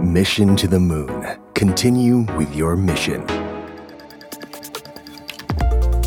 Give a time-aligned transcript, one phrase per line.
[0.00, 1.38] Mission to the Moon.
[1.54, 3.26] Continue with your mission.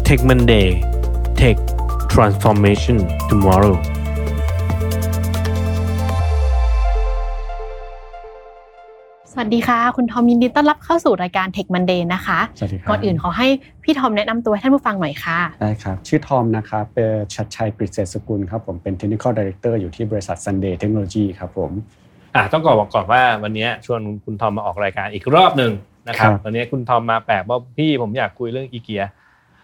[0.04, 0.81] Take Monday
[1.36, 1.57] Take
[2.10, 3.81] Transformation Tomorrow
[9.44, 13.47] วัสดีค่ะ คุณทอมยินดีต้อนรับเข้าสู่รายการ Tech Monday นะคะสวัสดีครับก่อนอื่นขอให้
[13.83, 21.71] พี่ทอมแนะนำตัวให้ท่านผู้ฟังหน่อยค่ะ ได้ครับ ชื่อทอมนะครับเป็นชัดชัยกฤษเศรษฐสกุลครับผมเป็น Technical Director อยู่ที่บริษัท Sunday Technology ครับผม
[22.35, 25.71] อะต้องก่อนบอกก่อนว่าวันนี้ชวนคุณทอมมาออกรายการอีกรอบหนึ่ง
[26.07, 29.03] นะครับครับ วันนี้คุณทอมมาแปลกว่าพี่ผมอยากคุยเรื่องอีเกีย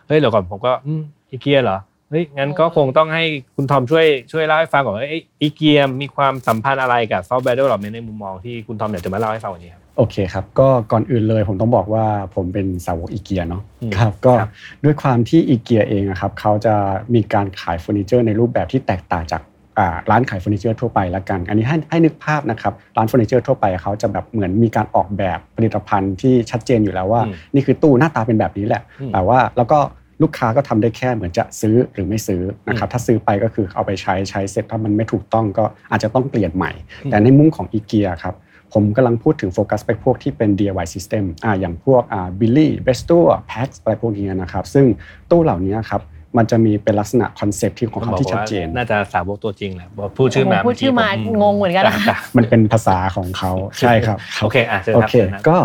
[0.08, 1.02] เฮ้ยเดี๋ยวก่อนผมก็อืม
[1.32, 1.78] อีเกียเหรอ
[2.10, 3.24] เฮ้ยงั้นก็คงต้องให้
[3.56, 14.52] คุณทอมช่วยช่วยเล่าให้ฟังก่อนว่าเอ้ยอีเกียมีความสัมพันธ์อะไรกับ software development ในมุมมองที่คุณทอมอยากจะมาเล่าให้ฟังวันนี้ครับโอเคครับก็ก่อนอื่นเลยผมต้องบอกว่าผมเป็นสาวกอีเกียเนาะอืมครับก็ครับ
[14.84, 16.76] ด้วยความที่อีเกียเองอะครับเขาจะ
[17.16, 19.42] มีการขายเฟอร์นิเจอร์ในรูปแบบที่แตกต่างจาก
[19.78, 29.80] อ่าร้านขายเฟอร์นิเจอร์ทั่วไปละกัน อันนี้ให้ให้นึกภาพนะครับร้านเฟอร์นิเจอร์ทั่วไปเขาจะแบบเหมือนมีการออกแบบผลิตภัณฑ์ที่ชัดเจนอยู่แล้วว่าอืมนี่คือตู้หน้าตาเป็นแบบนี้แหละอืมแต่ว่าแล้วก็
[30.22, 36.72] ลูกค้าก็ทำได้แค่เหมือนจะซื้อหรือไม่ซื้อนะครับถ้าซื้อไปก็คือเอาไปใช้ใช้เสร็จถ้ามันไม่ถูกต้องก็อาจจะต้องเปลี่ยนใหม่
[37.10, 38.36] แต่ในมุมของอีเกียครับ
[38.74, 44.86] ผมกำลังพูดถึงโฟกัสไปพวกที่เป็น DIY system อ่าอย่างพวกอ่า Billy b e s t o r Pax อะไรพวกนี้นะครับ ซึ่ง
[45.30, 46.02] ตู้เหล่านี้ครับ
[46.38, 55.58] มันจะมีเป็นลักษณะคอนเซปต์ที่ของเขาที่ชัดเจน น่าจะสาวกตัวจริงแหละบอกพูดชื่อมาพูดชื่อมาผงงเหมือนกันนะคะจ้มันเป็นภาษาของเขาใช่ครับโอเคอะเชิญโอครับเคเชิญครับก็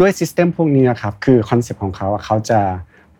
[0.00, 2.60] ด้วย system พวกนี้นะครับคือคอนเซปต์ของเขาอะเขาจะ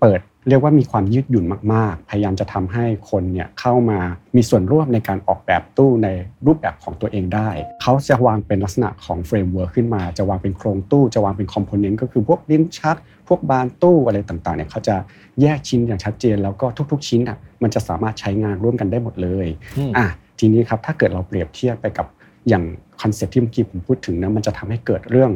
[0.01, 1.45] เปิดเรียกว่ามีความยืดหยุ่น
[1.75, 3.99] มากๆ พยายามจะทำให้คนเนี่ยเข้ามา
[4.37, 6.09] มีส่วนร่วมในการออกแบบตู้ใน
[6.47, 7.49] รูปแบบของตัวเองได้
[7.83, 12.97] เขาจะวางเป็นลักษณะของ framework ขึ้นมา จะวางเป็นโครงตู้ จะวางเป็น component ก็คือพวกลิ้นชัก
[13.29, 14.97] พวกบานตู้อะไรต่างๆเนี่ยเขาจะ
[15.41, 19.47] แยกชิ้นอย่างชัดเจน แล้วก็ทุก ๆ ชิ้นอะมันจะสามารถใช้งานร่วมกันได้หมดเลย
[19.79, 20.07] อืมอะ
[20.39, 22.07] ทีนี้ครับถ้าเกิดเราเปรียบเทียบไปกับ
[22.49, 22.65] อย่าง
[23.01, 25.31] คอนเซ็ปต์ที่เมื่อกี้ผมพูดถึงนะมันจะทำให้เกิดเรื่อง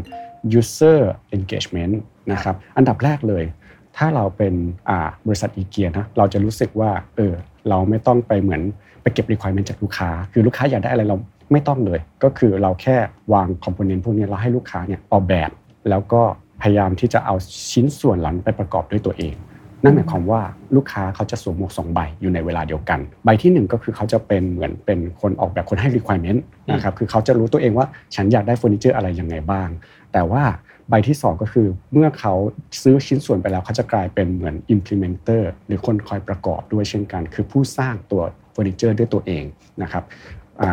[0.59, 1.00] user
[1.37, 1.94] engagement
[2.33, 3.44] นะครับอันดับแรกเลย
[3.97, 4.55] ถ้าเราเป็น
[5.27, 7.34] บริษัทอีเกียนะเราจะรู้สึกว่าเออ
[7.69, 8.62] เราไม่ต้องไปเหมือน
[9.03, 11.16] ไปเก็บ requirement จากลูกค้า คือลูกค้าอยากได้อะไรเรา
[11.53, 12.97] ไม่ต้องเลย ก็คือเราแค่
[13.33, 15.50] วางคอมโพเนนต์พวกนี้เราให้ลูกค้าเนี่ยออกแบบ
[15.91, 16.22] แล้วก็
[16.62, 17.34] พยายามที่จะเอา
[17.72, 19.34] ชิ้นส่วนหล่านั้นไปประกอบด้วยตัวเอง
[19.84, 20.41] นั่นหมายความว่า
[20.77, 26.41] ลูกค้าเขาจะสวมหมวกสองใบอยู่ในเวลาเดียวกัน ใบที่หนึ่งก็คือเขาจะเป็นเหมือนเป็นคนออกแบบคนให้ requirement
[26.72, 29.69] นะครับคือเขาจะรู้ตัวเองว่าฉันอยากได้เฟอร์นิเจอร์อะไรยังไงบ้าง
[30.12, 30.43] แต่ว่า
[30.94, 32.34] ใบที่สองก็คือเมื่อเขา
[32.82, 38.22] ซื้อชิ้นส่วนไปแล้วเขาจะกลายเป็นเหมือน implementer หรือคนคอยประกอบด้วยเช่นกัน คือผู้สร้างตัว
[38.53, 39.44] เฟอร์นิเจอร์ด้วยตัวเอง
[39.82, 40.04] นะครับ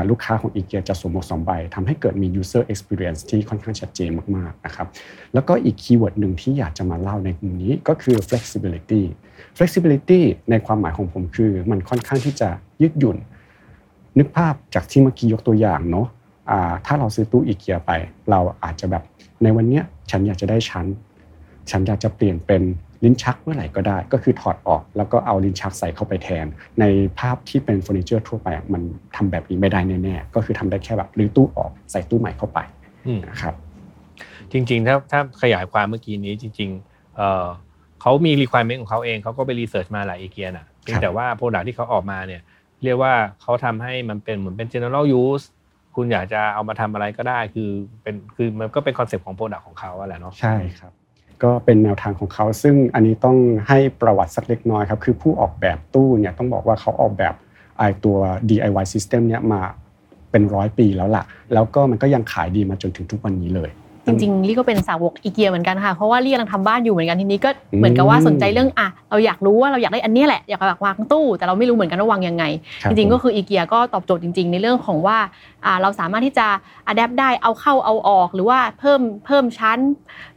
[0.09, 4.87] ลูกค้าของอีเกียจะสวมหมวกสองใบทำให้เกิดมี user experience ที่ค่อนข้างชัดเจนมากๆนะครับ
[5.33, 9.01] แล้วก็อีก keyword หนึ่งที่อยากจะมาเล่าในมุมนี้ก็คือ flexibility
[9.57, 12.49] flexibility ในความหมายของผมคือ มันค่อนข้างที่จะ
[12.81, 13.17] ยืดหยุ่น
[14.17, 16.07] นึกภาพจากที่เมื่อกี้ยกตัวอย่างเนาะ
[16.85, 17.91] ถ้าเราซื้อตู้อีเกียไป
[18.29, 19.03] เราอาจจะแบบ
[19.43, 20.85] ในวันเนี้ย ฉันอยากจะได้ชั้น
[21.71, 22.63] ฉันอยากจะเปลี่ยนเป็น
[23.03, 26.45] ลิ้นชักเมื่อไหร่ก็ได้ ก็คือถอดออกแล้วก็เอาลิ้นชักใส่เข้าไปแทน
[26.79, 26.85] ใน
[27.19, 28.81] ภาพที่เป็นเฟอร์นิเจอร์ทั่วไปอะมัน
[29.15, 32.59] ทำแบบนี้ไม่ได้แน่ๆก็คือทำได้แค่แบบรื้อตู้ออกใส่ตู้ใหม่เข้าไป
[33.07, 33.53] อืมนะครับ
[34.51, 37.45] จริงๆถ้าถ้าขยายความเมื่อกี้นี้จริงๆเอ่อ
[38.01, 42.41] เขามี requirement ของเขาเองเขาก็ไปรีเสิร์ชมาหลายอีเกียน่ะเพียงแต่ว่าโปรดักที่เขาออกมาเนี่ย
[42.83, 45.45] เรียกว่าเขาทำให้มันเป็นเหมือนเป็น general use
[45.99, 47.69] คุณอยากจะเอามาทำอะไรก็ได้คือ
[48.03, 50.91] เป็นคือมันก็เป็นคอนเซปต์ของ product ของเขาอะแหละเนาะใช่ครับ
[51.43, 53.37] ก็เป็นแนวทางของเขา ซึ่งอันนี้ต้อง
[53.67, 57.33] ให้ประวัติสักเล็กน้อยครับคือผู้ออกแบบตู้เนี่ยต้องบอกว่าเขาออกแบบ
[57.77, 58.17] ไอตัว
[58.49, 59.61] DIY system เนี่ยมา
[60.31, 61.23] เป็นร้อยปีแล้วล่ะ
[61.53, 63.71] แล้วก็มันก็ยังขายดีมาจนถึงทุกวันนี้เลย
[64.05, 72.43] จริงๆลี่ก็เป็นสาวกอีเกียเหมือนกันค่ะ เพราะว่าลี่กำลังทำบ้านอยู่เหมือนกันทีนี้ก็เหมือนกับว่าสนใจเรื่องอะเราอยากรู้ว่าเราอยากได้อันเนี้ยแหละอยากวางตู้ แต่เราไม่รู้เหมือนกันว่าวางยังไง
[72.83, 75.17] ครับจริงๆผมก็คืออีเกียก็ตอบโจทย์จริง ๆ ในเรื่องของว่า
[75.58, 76.47] อ่าเราสามารถที่จะ
[76.87, 79.79] อัดแอปได้เอาเข้าเอาออก หรือว่าเพิ่มเพิ่มชั้น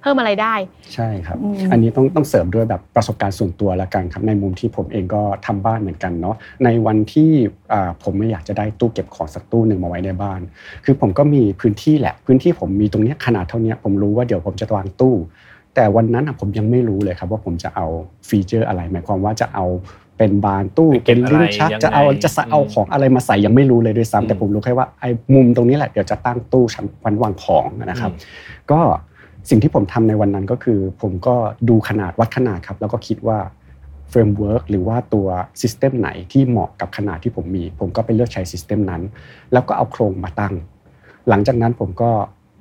[0.00, 0.54] เพิ่มอะไรได้
[0.94, 7.30] ใช่ครับอืมอันนี้ต้องต้องเสริมด้วยแบบประสบการณ์ส่วนตัวละกันครับในมุมที่ผมเองก็ทำบ้านเหมือนกันเนาะในวันที่
[7.72, 10.40] อ่าผมไม่อยากจะได้ตู้เก็บของสักตู้หนึ่งมาไว้ในบ้าน
[10.84, 15.16] คือผมก็มีพื้นที่แหละ พื้นที่ผมมีตรงเนี้ยขนาดเท่าเนี้ยผมรู้ว่าเดี๋ยวผมจะวางตู้
[15.76, 17.86] แต่วันนั้นอะผมยังไม่รู้เลยครับว่าผมจะเอา
[18.28, 19.66] ฟีเจอร์อะไร หมายความว่าจะเอา
[20.22, 28.80] เป็นบานตู้ไปเก็บเป็บนลิ้นชักอะไรยังไงจะเอาจะเอาอืมของอะไรมาใส่ยังไม่รู้เลยด้วยอืมซ้ำแต่ผมรู้แค่ว่าไอ้มุมตรงนี้แหละเดี๋ยวจะตั้งตู้ชั้นวันวางของนะครับอืมก็
[29.50, 31.34] สิ่งที่ผมทำในวันนั้นก็คือ ผมก็
[31.68, 33.38] ดูขนาดวัดขนาดครับ แล้วก็คิดว่า
[34.10, 35.26] framework หรือว่าตัว
[35.60, 39.02] system ไหนที่เหมาะกับขนาดที่ผมมี ผมก็ไปเลือกใช้ system นั้น
[39.52, 40.54] แล้วก็เอาโครงมาตั้ง
[41.28, 42.10] หลังจากนั้นผมก็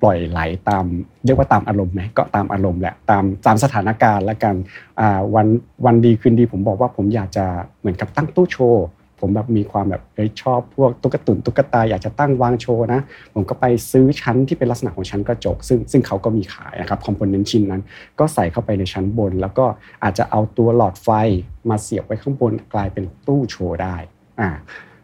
[0.02, 0.40] ปล่อยไหล
[0.70, 0.86] ตาม
[1.26, 4.56] เรียกว่าตามอารมณ์ไหมก็ตามอารมณ์แหละตามตามสถานการณ์ละกัน
[5.36, 5.48] วัน
[5.86, 7.46] วันดีคืนดีผมบอกว่าผมอยากจะ
[7.80, 8.86] เหมือนกับตั้งตู้โชว์
[9.24, 13.02] ผมแบบมีความแบบเอ้ยชอบพวกตุ๊กตุนตุ๊กตาอยากจะตั้งวางโชว์นะ
[13.34, 17.82] ผมก็ไปซื้อชั้นที่เป็นลักษณะของชั้นกระจก ซึ่งซึ่งเขาก็มีขายนะครับคอมโพเนนต์ชิ้นนั้น
[18.20, 19.66] ก็ใส่เข้าไปในชั้นบน แล้วก็
[20.04, 21.10] อาจจะเอาตัวหลอดไฟ
[21.70, 23.96] มาเสียบไว้ข้างบนกลายเป็นตู้โชว์ได้
[24.40, 24.50] อ่า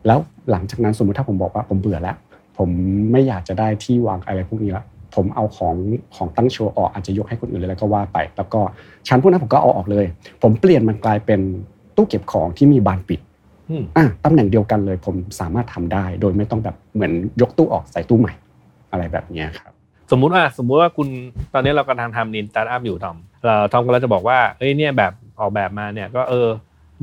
[0.06, 0.20] แล้ว
[0.52, 2.16] หลังจากนั้นสมมุติถ้าผมบอกว่าผมเบื่อแล้ว
[2.58, 2.70] ผม
[3.12, 5.76] ไม่อยากจะได้ที่วางอะไรพวกนี้ละผมเอาของ
[6.16, 8.62] ของตั้งโชว์ออกอาจจะยกให้คนอื่นเลยแล้วก็ว่าไป แล้วก็
[9.08, 10.06] ชั้นพวกนั้นผมก็เอาออกเลย
[10.42, 11.40] ผมเปลี่ยนมันกลายเป็น
[11.96, 13.20] ตู้เก็บของที่มีบานปิด
[13.70, 18.34] อืมอะตำแหน่งเดียวกันเลย ผมสามารถทำได้ โดยไม่ต้องแบบเหมือนยกตู้ออกใส่ตู้ใหม่
[18.92, 19.72] อะไรแบบเนี้ยครับ
[20.12, 21.08] สมมุติว่าสมมุติว่าคุณ
[21.54, 26.48] ตอนนี้เรากำลังทำ Lean Startup อยู่ทอมเอ่อทอมก็เราจะบอกว่าเอ้ยเนี่ยแบบออกแบบมาเนี่ยก็เออ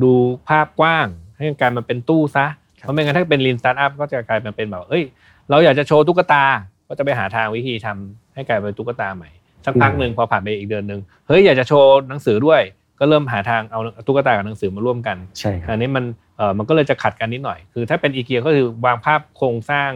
[0.02, 0.12] ดู
[0.48, 1.06] ภาพกว้าง
[1.36, 2.46] ให้กลายมาเป็นตู้ซะ
[2.78, 5.04] ครับเพราะไม่งั้นถ้าเป็น Lean Startup ก็จะกลายมาเป็นแบบเอ้ย
[5.50, 6.44] เราอยากจะโชว์ตุ๊กตา
[6.88, 9.30] ก็จะไปหาทางวิธีทำให้กลายเป็นตุ๊กตาใหม่
[9.64, 12.60] สักพักหนึ่งพอผ่านไปอีกเดือนหนึ่งเฮ้ยอยากจะโชว์หนังสือด้วย
[12.98, 16.04] ก็เริ่มหาทางเอาตุ๊กตากับหนังสือมาร่วมกันใช่ครับอันนี้มัน
[16.36, 19.90] เออมันก็เลยจะขัดกันนิดหน่อย คือถ้าเป็นอีเกียก็คือวางภาพโครงสร้าง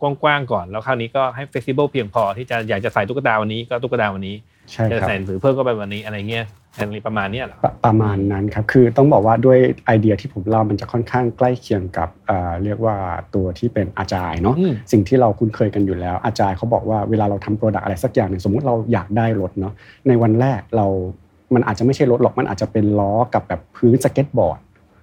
[0.00, 4.36] กว้างๆก่อน แล้วคราวนี้ก็ให้ flexible เพียงพอที่จะอยากจะใส่ตุ๊กตาวันนี้ก็ตุ๊กตาวันนี้
[4.70, 6.46] ใช่ครับจะใส่หนังสือเพิ่มก็ไปวันนี้อะไรเงี้ย
[6.80, 12.96] อันนี้ประมาณเนี้ยเหรอประประมาณนั้นครับ คือต้องบอกว่าด้วยไอเดียที่ผมเล่ามันจะค่อนข้างใกล้เคียงกับเอ่อเรียกว่า
[13.34, 19.72] ตัวที่เป็น Agile เนาะ อืม สิ่งที่เราคุ้นเคยกันอยู่แล้ว Agile เขาบอกว่าเวลาเราทำ product อะไรสักอย่างหนึ่งสมมุติเราอยากได้รถเนาะ
[20.08, 20.86] ในวันแรกเรา
[21.54, 24.60] มันอาจจะไม่ใช่รถหรอกมันอาจจะเป็นล้อกับแบบพื้นสเก็ตบอร์ด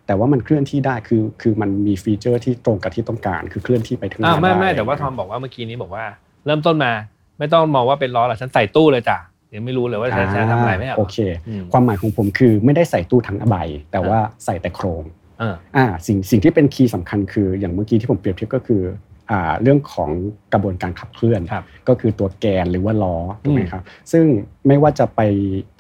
[0.08, 6.04] แต่ว่ามันเคลื่อนที่ได้คือคือมันมีฟีเจอร์ที่ตรงกับที่ต้องการคือเคลื่อนที่ไปถึงหอ้าวน้าไม่ได้ไม่แต่ว่าทอมบอกว่าเมื่อกี้นี้บอกว่า
[6.46, 6.92] เริ่มต้นมา
[7.40, 11.18] ไม่ต้องมองว่าเป็นล้อหรอกฉันใส่ตู้เลยจ้ะเดี๋ ยวไม่รู้เลยว่าฉันจะทำอะไรไม่เหรอโอเค
[11.48, 13.56] อืมความหมายของผมคือไม่ได้ใส่ตู้ทั้งใบ
[13.92, 15.04] แต่ว่าใส่แต่โครง
[15.40, 19.09] เอออ่าสิ่งสิ่งที่เป็นคีย์สำคัญคืออย่างเมื่อกี้ที่ผมเปรียบเทียบก็คืออ่า
[19.62, 20.12] เรื่องของ
[20.54, 24.26] กระบวนการขับเคลื่อนครับก็คือตัวแกนหรือว่าล้อถูกไหมอืมครับซึ่ง
[24.68, 25.22] ไม่ว่าจะไป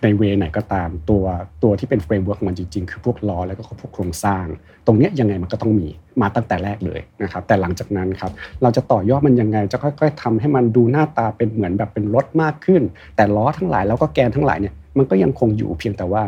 [0.04, 1.24] ใน way ไหนก็ตามตัว
[1.64, 4.46] ตัวที่เป็น framework ของมันจริงๆ คือพวกล้อแล้วก็พวกโครงสร้าง
[4.86, 5.88] ตรงเนี้ยยังไงมันก็ต้องมี
[6.22, 8.32] มาตั้งแต่แรกเลยนะครับแต่หลังจากนั้นครับ
[8.62, 12.82] เราจะต่อยอดมันยังไงจะค่อยๆทำให้มันดูหน้าตาเป็นเหมือนแบบเป็นรถมากขึ้น
[13.16, 16.24] แต่ล้อทั้งหลายแล้วก็แกนทั้งหลายเนี่ยมันก็ยังคงอยู่เพียงแต่ว่า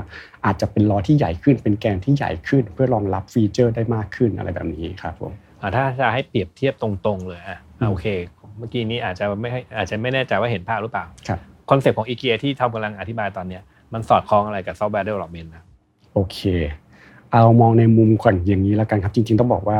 [0.46, 8.06] อาจจะเป็นล้อที่ใหญ่ขึ้นเป็นแกนที่ใหญ่ขึ้น เพื่อรองรับฟีเจอร์ได้มากขึ้นอะไรแบบนี้ครับผมอ่า ถ้าจะให้เปรียบเทียบตรงๆ เลยอะอืมโอเค
[8.58, 13.62] เมื่อกี้นี้อาจจะไม่ให้อาจจะไม่แน่ใจว่าเห็นภาพหรือเปล่าครับคอนเซ็ปต์ของอีเกียที่ทอมกำลังอธิบายตอนเนี้ย
[13.94, 15.64] มันสอดคล้องอะไรกับ software development นะ
[16.14, 16.40] โอเค
[17.32, 19.80] เอามองในมุมก่อนอย่างนี้แล้วกันครับจริง ๆ ต้องบอกว่า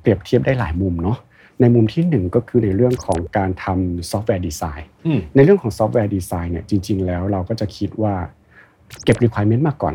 [0.00, 1.18] เปรียบเทียบได้หลายมุมเนาะ
[1.60, 8.14] ในมุมที่หนึ่งก็คือในเรื่องของการทำ software design อืมในเรื่องของ software design เนี่ยจริง ๆ แล้วเราก็จะคิดว่า
[9.04, 9.94] เก็บ requirement มาก่อน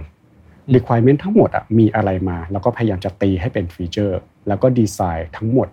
[0.76, 5.68] requirement ทั้งหมดอะมีอะไรมา แล้วก็พยายามจะตีให้เป็นฟีเจอร์ แล้วก็ดีไซน์ทั้งหมด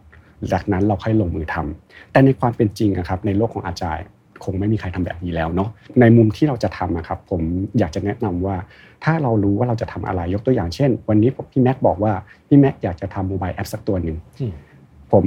[0.52, 4.06] จากนั้นเราค่อยลงมือทำแต่ในความเป็นจริงอะครับในโลกของ Agile
[4.44, 5.68] คงไม่มีใครทำแบบนี้แล้วเนาะ
[6.00, 7.40] ในมุมที่เราจะทำอะครับผม
[7.78, 8.56] อยากจะแนะนำว่า
[9.04, 12.12] ถ้าเรารู้ว่าเราจะทำอะไรยกตัวอย่างเช่น วันนี้ผมพี่แม็กบอกว่า
[12.48, 14.52] พี่แม็กอยากจะทำ mobile app สักตัวหนึ่งอืม
[15.12, 15.24] ผม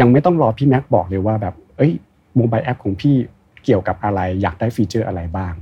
[0.00, 1.92] ยังไม่ต้องรอพี่แม็กบอกเลยว่าแบบเอ้ย
[2.36, 3.14] mobile app ของพี่
[3.64, 5.52] เกี่ยวกับอะไรอยากได้ฟีเจอร์อะไรบ้าง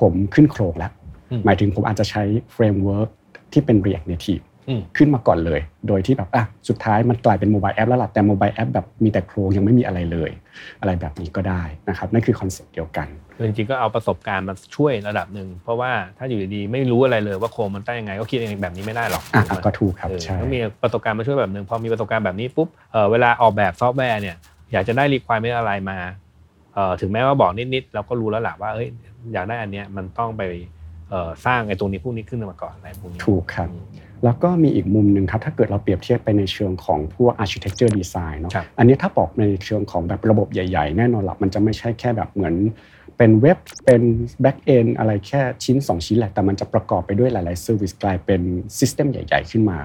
[0.00, 1.03] ผมขึ้นโครงแล้วอืม
[1.44, 3.08] หมายถึงผมอาจจะใช้ framework
[3.52, 10.30] ที่เป็น React Native อืมขึ้นมาก่อนเลย โดยที่แบบอะสุดท้ายมันกลายเป็น mobile app แล้วล่ะแต่ mobile app แบบมีแต่โครงยังไม่มีอะไรเลย
[10.80, 13.08] อะไรแบบนี้ก็ได้นะครับนั่นคือคอนเซ็ปต์เดียวกัน
[13.44, 24.36] จริงๆก็เอาประสบการณ์มาช่วยระดับหนึ่งเพราะว่าถ้าอยู่ดีๆไม่รู้อะไรเลยว่าโครงมันตั้งยังไงก็คิดเองแบบนี้ไม่ได้หรอกอะถูกไหมก็ถูกครับเออใช่ต้องมีประสบการณ์มาช่วยแบบหนึ่งพอมีประสบการณ์แบบนี้ปุ๊บเออเวลาออกแบบซอฟต์แวร์เนี่ย
[24.72, 25.98] อยากจะได้รีคว i ไม่อะไรมา
[26.74, 28.88] เออถึงแม้ว่าบอกนิดๆเราก็รู้แล้วแหละว่าเอ้ย
[29.32, 30.73] อยากได้อันเนี้ยมันต้องไปเออ
[31.46, 33.84] สร้างไอ้ตรงนี้พวกนี้ขึ้นมาก่อนอะไรพวกนี้ถูกครับอืม
[34.24, 42.54] แล้วก็มีอีกมุมหนึ่งครับ ถ้าเกิดเราเปรียบเทียบไปในเชิงของพวก architecture design เนาะครับอันนี้ถ้าบอกในเชิงของแบบระบบใหญ่ๆ แน่นอนละมันจะไม่ใช่แค่แบบเหมือน
[43.18, 44.02] เป็นเว็บเป็น
[44.44, 48.40] back end อะไรแค่ชิ้น 2 ชิ้นแหละ แต่มันจะประกอบไปด้วยหลาย ๆ service กลายเป็น
[48.78, 49.78] system ใหญ่ ๆ ขึ้นมา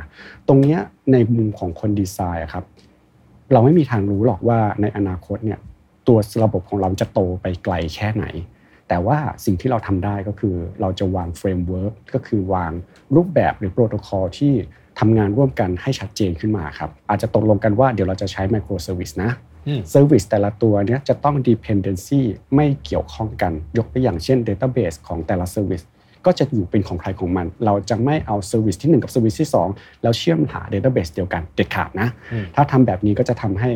[0.47, 0.79] ตรงเนี้ย
[1.11, 2.63] ในมุมของคนดีไซน์อะครับ
[3.51, 5.59] เราไม่มีทางรู้หรอกว่าในอนาคตเนี่ย
[6.07, 8.25] ตัวระบบของเราจะโตไปไกลแค่ไหน
[8.89, 12.71] แต่ว่าสิ่งที่เราทำได้ก็คือเราจะวาง framework ก็คือวาง
[13.15, 14.53] รูปแบบหรือโปรโตคอลที่
[14.99, 19.31] ทำงานร่วมกันให้ชัดเจนขึ้นมาครับอาจจะตกลงกันว่าเดี๋ยวเราจะใช้ microservice นะ
[19.67, 22.21] อืม service แต่ละตัวเนี้ยจะต้อง dependency
[22.55, 25.83] ไม่เกี่ยวข้องกันยกตัวอย่างเช่น database ของแต่ละ service
[26.25, 33.69] ก็จะอยู่เป็นของใครของมัน เราจะไม่เอา service ที่ 1 กับ service ที่ 2 แล้วเชื่อมหา database เดียวกันเด็ดขาดนะอืมถ้าทำแบบนี้ก็จะทำให้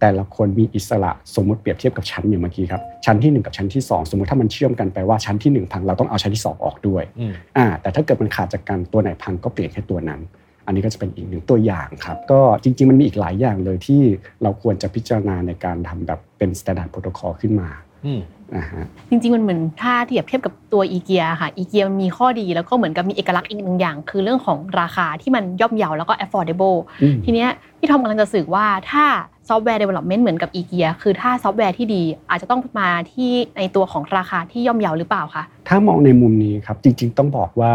[0.00, 10.20] แต่ละคนมีอิสระสมมติเปรียบเทียบกับชั้นอย่างเมื่อกี้ครับชั้นที่ 1 กับชั้นที่ 2 สมมติถ้ามันเชื่อมกันไปว่าชั้นที่ 1 พังเราต้องเอาชั้นที่ 2 ออกด้วยอืมอ่าแต่ถ้าเกิดมันขาดจากกันตัวไหนพังก็เปลี่ยนแค่ตัวนั้น
[10.66, 14.00] อันนี้ก็จะเป็นอีกหนึ่งตัวอย่างครับ ก็จริง ๆ มันมีอีกหลายอย่างเลยที่
[14.42, 17.68] เราควรจะพิจารณาในการทำแบบเป็น standard protocol ขึ้นมา
[18.06, 18.20] อืม
[18.56, 29.04] นะฮะจริงๆมันเหมือนถ้าเทียบเทียบกับตัวอีเกียค่ะอีเกียมันมีข้อดีแล้วก็เหมือนกับมีเอกลักษณ์อีกหนึ่งอย่าง คือเรื่องของราคาที่มันย่อมเยาแล้วก็ affordable อืมทีเนี้ยพี่ทอมกำลังจะสื่อว่าถ้า
[29.50, 37.72] ซอฟต์แวร์ development เหมือนกับอีเกียคือถ้าซอฟต์แวร์ที่ดีอาจจะต้องมาที่ในตัวของราคาที่ย่อมเยาหรือเปล่าคะถ้ามองในมุมนี้ครับจริง ๆ ต้องบอกว่า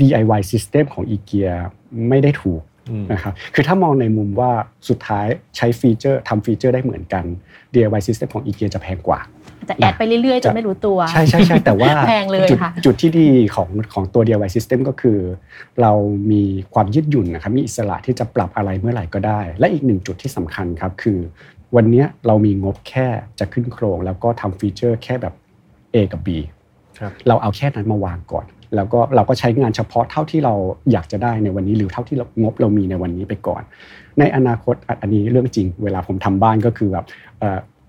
[0.00, 1.52] DIY system ของ IKEA
[2.08, 4.50] ไม่ได้ถูกอืมนะครับคือถ้ามองในมุมว่า
[4.88, 5.26] สุดท้าย
[5.56, 7.24] ใช้ฟีเจอร์ทำฟีเจอร์ได้เหมือนกัน
[7.74, 15.18] DIY system ของ IKEA จะแพงกว่าอา จจะแอดไปเรื่อยๆจนไม่รู้ตัวใช่ใช่ใช่แต่ว่าแพงเลยจุดค่ะจุดที่ดีของของตัว DIY system ก็คือ
[15.82, 15.92] เรา
[16.32, 16.42] มี
[16.74, 21.18] ความยืดหยุ่นนะครับมีอิสระที่จะปรับอะไรเมื่อไหร่ก็ได้ และอีกหนึ่งจุดที่สำคัญครับคือ
[21.76, 23.06] วันเนี้ยเรามีงบแค่
[23.38, 25.34] จะขึ้นโครง แล้วก็ทำฟีเจอร์แค่แบบ
[25.94, 26.28] A กับ B
[26.98, 28.46] ครับเราเอาแค่นั้นมาวางก่อน
[28.76, 30.54] แล้วก็เราก็ใช้งานเฉพาะเท่าที่เรา
[30.92, 33.62] อยากจะได้ในวันนี้หรือเท่าที่เรางบเรามีในวันนี้ไปก่อน
[34.18, 37.04] ในอนาคตอะอันนี้เรื่องจริง เวลาผมทำบ้านก็คือแบบ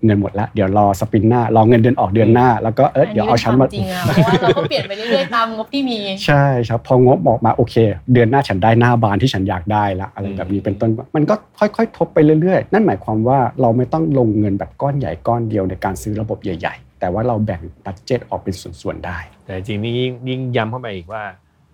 [0.00, 7.74] อ่อเงินหมดแล้วเดี๋ยวรอสปรินหน้ารอเงินเดือนออกเดือนหน้า แล้วก็เออเดี๋ยวเอาชั้นมาจริงอะเพราะว่าเราก็เปลี่ยนไปเรื่อยๆตามงบที่มี ใช่ครับพองบออกมาโอเค
[8.12, 21.22] เดือนหน้าฉันได้หน้าบานที่ฉันอยากได้ละอะไรแบบนี้เป็นต้นมันก็ค่อยๆ ทบไปเรื่อยๆ นั่นหมายความว่าเราไม่ต้องลงเงินแบบก้อนใหญ่ก้อนเดียวในการซื้อระบบใหญ่ ๆ แต่ว่าเราแบ่งบัตเจตออกเป็นส่วนๆได้ แต่จริงๆนี่ยิ่งยิ่งย้ำเข้าไปอีกว่า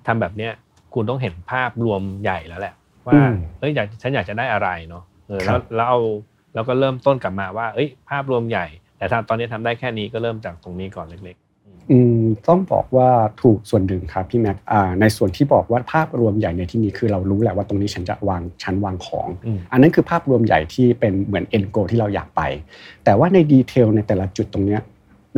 [0.06, 0.52] ทำแบบเนี้ย
[0.94, 2.74] คุณต้องเห็นภาพรวมใหญ่แล้วแหละ
[3.06, 6.00] ว่าอืมเอ้ยอยากฉันอยากจะได้อะไรเนาะเออครัแล้วบแล้วเอา
[6.54, 8.66] แล้วก็เริ่มต้นกลับมาว่าเอ้ย ภาพรวมใหญ่
[8.98, 11.38] แต่ถ้าตอนนี้ทำได้แค่นี้ก็เริ่มจากตรงนี้ก่อนเล็ก
[11.92, 13.08] อืมต้องบอกว่า
[13.42, 22.42] ถูกส่วนหนึ่งครับพี่แม็กอ่าในส่วนที่บอกว่าภาพรวมใหญ่ในที่นี้คือเรารู้แหละว่าตรงนี้ฉันจะวางชั้นวางของอืมอันนั้นคือภาพรวมใหญ่ที่เป็นเหมือน end goal ที่เราอยากไป
[23.04, 24.80] แต่ว่าใน detail ในแต่ละจุดตรงเนี้ย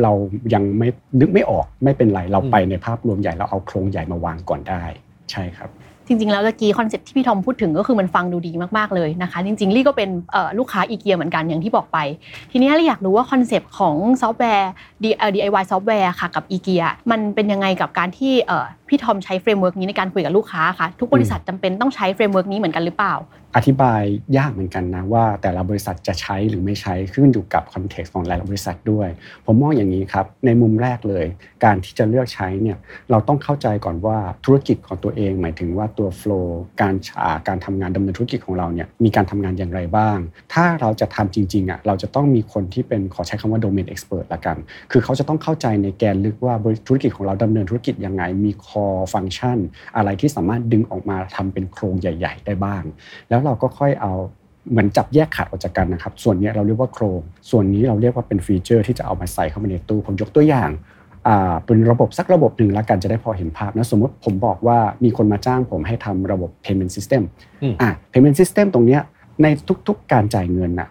[0.03, 0.11] เรา
[0.53, 0.87] ยังไม่
[1.19, 4.83] นึกไม่ออกไม่เป็นไรเราไปในภาพรวมใหญ่เราเอาโครงใหญ่มาวางก่อนได้
[5.31, 5.69] ใช่ครับ
[6.07, 10.09] จริงๆ แล้วตะกี้คอนเซ็ปที่พี่ทอมพูดถึงก็คือมันฟังดูดีมากๆเลยนะคะ จริงๆ ลี่ก็เป็น
[10.59, 11.97] ลูกค้าอีเกียเหมือนกันอย่างที่บอกไป
[12.51, 14.71] ทีนี้ลี่อยากรู้ว่าคอนเซ็ปของซอฟต์แวร์
[15.03, 18.33] DIY ซอฟต์แวร์ค่ะกับอีเกียมันเป็นยังไงกับการที่
[18.89, 23.15] พี่ทอมใช้ framework นี้ในการคุยกับลูกค้าค่ะทุกบริษัทจำเป็นต้องใช้ framework นี้เหมือนกันหรือเปล่า
[23.55, 24.01] อธิบาย
[24.37, 29.09] ยากเหมือนกันนะว่า แต่ละบริษัทจะใช้หรือไม่ใช้ขึ้นอยู่กับคอนเท็กซ์ของหลายๆบริษัทด้วย
[29.45, 31.25] ผมมองอย่างนี้ครับในมุมแรกเลย
[31.65, 32.77] การที่จะเลือกใช้เนี่ย
[33.11, 40.17] เราต้องเข้าใจก่อนว่าธุรกิจของตัวเอง หมายถึงว่าตัวโฟล์การอ่าการทำงานดำเนินธุรกิจของเราเนี่ยมีการทำงานอย่างไรบ้าง
[40.53, 44.57] ถ้าเราจะทำจริงๆอะเราจะต้องมีคนที่เป็นขอใช้คำว่า domain expert ละกัน
[44.91, 49.57] คือเขาจะต้องเข้าใจในแกนลึกว่าบริธุรกิจของเราดำเนินธุรกิจยังไงมี core function
[49.97, 52.83] อะไรที่สามารถดึงออกมาทำเป็นโครงใหญ่ ๆ ได้บ้าง
[53.29, 54.13] แล้วเราก็ค่อยเอา
[54.71, 60.69] เหมือนจับแยกขาดออกจากกันนะครับ ส่วนเนี้ยเราเรียกว่าโครง ส่วนนี้เราเรียกว่าเป็นฟีเจอร์ที่จะเอามาใส่เข้ามาในตู้ ผมยกตัวอย่าง
[61.27, 67.23] อ่าเป็นระบบสักระบบหนึ่งแล้วกันจะได้พอเห็นภาพนะสมมติผมบอกว่ามีคนมาจ้างผมให้ทำระบบ payment system
[67.63, 69.01] อืมอะ payment system ตรงเนี้ย
[69.43, 69.47] ใน
[69.87, 70.89] ทุกๆการจ่ายเงินน่ะ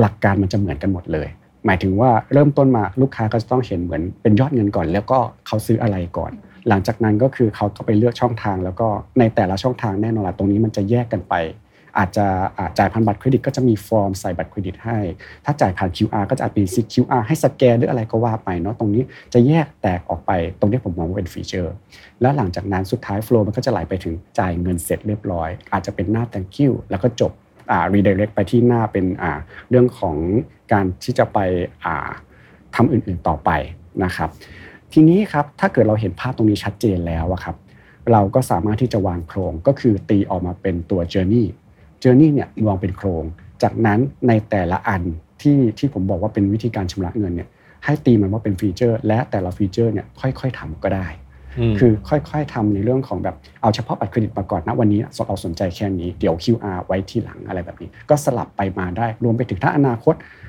[0.00, 1.28] หลักการมันจะเหมือนกันหมดเลย
[1.66, 6.32] หมายถึงว่าเริ่มต้นมาลูกค้าก็จะต้องเห็นเหมือนเป็นยอดเงินก่อน แล้วก็เขาซื้ออะไรก่อน
[6.68, 8.88] หลังจากนั้นก็คือเขาก็ไปเลือกช่องทาง แล้วก็
[9.18, 11.34] ในแต่ละช่องทางแน่นอนละตรงนี้มันจะแยกกันไป
[11.98, 12.26] อาจจะ
[12.78, 14.98] จ่ายผ่านบัตรเครดิตก็จะมีฟอร์มใส่บัตรเครดิตให้
[15.44, 19.02] ถ้าจ่ายผ่าน QR ก็จะเป็นซิ QR ให้สแกนหรืออะไรก็ว่าไปเนาะตรงนี้
[19.34, 21.74] จะแยกแตกออกไปตรงนี้ผมมองว่าเป็นฟีเจอร์
[22.20, 27.32] แล้วหลังจากนั้นสุดท้ายโฟล์มันก็จะไหลไปถึงจ่ายเงินเสร็จเรียบร้อย อาจจะเป็นหน้า thank you แล้วก็จบ
[27.70, 29.32] อ่า redirect ไปที่หน้าเป็นอ่า
[29.70, 30.16] เรื่องของ
[30.72, 31.38] การที่จะไป
[31.84, 32.10] อ่า
[32.76, 33.50] ทำอื่นๆต่อไป
[34.04, 34.30] นะครับ
[34.92, 37.56] ทีนี้ครับถ้าเกิดเราเห็นภาพตรงนี้ชัดเจนแล้วอะครับ
[38.12, 41.46] เราก็สามารถที่จะวางโครงก็คือตีออกมาเป็นตัว journey
[42.02, 43.24] journey เนี่ยวางเป็นโครง
[43.62, 45.02] จากนั้นในแต่ละอัน
[45.42, 47.48] ที่ที่ผมบอกว่าเป็นวิธีการชำระเงินเนี่ย
[47.84, 60.41] ให้ตีมันว่าเป็นฟีเจอร์ และแต่ละฟีเจอร์เนี่ยค่อย ๆทำก็ได้ๆคือค่อยๆทำในเรื่องของแบบเอาเฉพาะบัตรเครดิตมาก่อนนะวันนี้เราสนใจแค่นี้เดี๋ยว QR ไว้ทีหลังอะไรแบบนี้ ก็สลับไปมาได้รวมไปถึงถ้าอนาคตอะ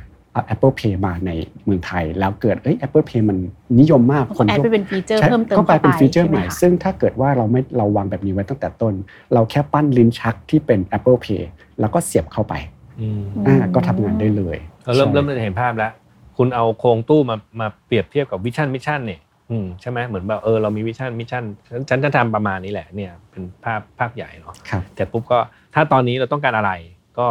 [0.53, 1.31] Apple Pay มาใน
[1.65, 3.37] เมืองไทย แล้วเกิดเอ้ย Apple Pay มัน
[3.79, 8.93] นิยมมาก add ยกไปเป็นฟีเจอร์ใช่เพิ่มเติมก็กลายเป็นฟีเจอร์ใหม่ใช่ค่ะซึ่งถ้าเกิดว่าเราไม่เราวางแบบนี้ไว้ตั้งแต่ต้น
[9.33, 11.43] เราแค่ปั้นลิ้นชักที่เป็น Apple Pay
[11.79, 12.53] แล้วก็เสียบเข้าไป
[13.01, 15.91] อืมอ่าก็ทำงานได้เลยเราเริ่มใช่เริ่มจะเห็นภาพแล้ว
[16.37, 19.19] คุณเอาโครงตู้มามาเปรียบเทียบกับ vision mission เนี่ย
[19.51, 25.39] อืมใช่ไหมเหมือนแบบเออเรามี vision mission ฉันฉันจะทำประมาณนี้แหละเนี่ยเป็นภาพภาพใหญ่เนาะครับแต่ปุ๊บก็
[25.73, 26.71] ถ้าตอนนี้เราต้องการอะไร
[27.19, 27.27] ก็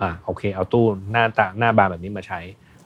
[0.00, 2.40] อ่าโอเค เอาตู้หน้าตาหน้าบานแบบนี้มาใช้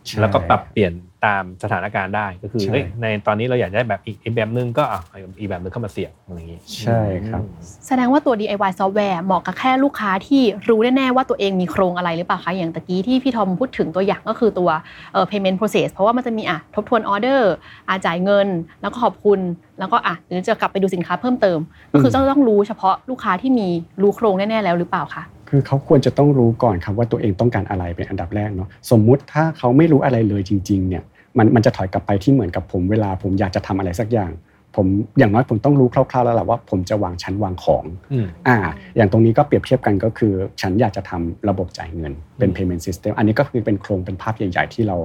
[0.06, 0.92] ใช่แล้วก็ปรับเปลี่ยน
[1.24, 7.42] ตามสถานการณ์ได้ก็คือใช่เฮ้ยในตอนนี้เราอยากได้แบบอีกอีกแบบนึงก็อะเอาอีกแบบนึงเข้ามาเสียบอะไรอย่างนี้ใช่ครับ
[7.86, 14.70] แสดงว่าตัว DIY ซอฟต์แวร์เหมาะกับแค่ลูกค้าที่รู้แน่ๆว่าตัวเองมีโครงอะไรหรือเปล่าคะอย่างตะกี้ที่พี่ทอมพูดถึงตัวอย่างก็คือตัว
[15.12, 17.52] เอ่อ payment process เพราะว่ามันจะมีอะทบทวนออเดอร์
[17.88, 18.48] อาจ่ายเงิน
[18.82, 19.40] แล้วก็ขอบคุณ
[19.78, 21.58] แล้วก็อะหรือจะกลับไปดูสินค้าเพิ่มเติม
[21.92, 23.68] ก็คือต้องต้องรู้เฉพาะลูกค้าที่มี
[24.02, 31.02] รู้โครงแน่ๆแล้วหรือเปล่าคะ คือเขาควรจะต้องรู้ก่อนครับว่าตัวเองต้องการอะไรเป็นอันดับแรกเนาะสมมุติถ้าเขาไม่รู้อะไรเลยจริงๆเนี่ย
[31.38, 34.30] มันมันจะถอยกลับไปที่เหมือนกับผมเวลาผมอยากจะทำอะไรสักอย่าง
[34.76, 34.86] ผม
[35.18, 38.56] อย่างน้อยผมต้องรู้คร่าวๆแล้วแหละว่าผมจะวางชั้นวางของอืมอ่า
[38.96, 44.96] อย่างตรงนี้ก็เปรียบเทียบกันก็คือ ฉันอยากจะทำระบบจ่ายเงินเป็นอืม payment system อันนี้ก็คือเป็นโครงเป็นภาพใหญ่ ๆ ที่เรา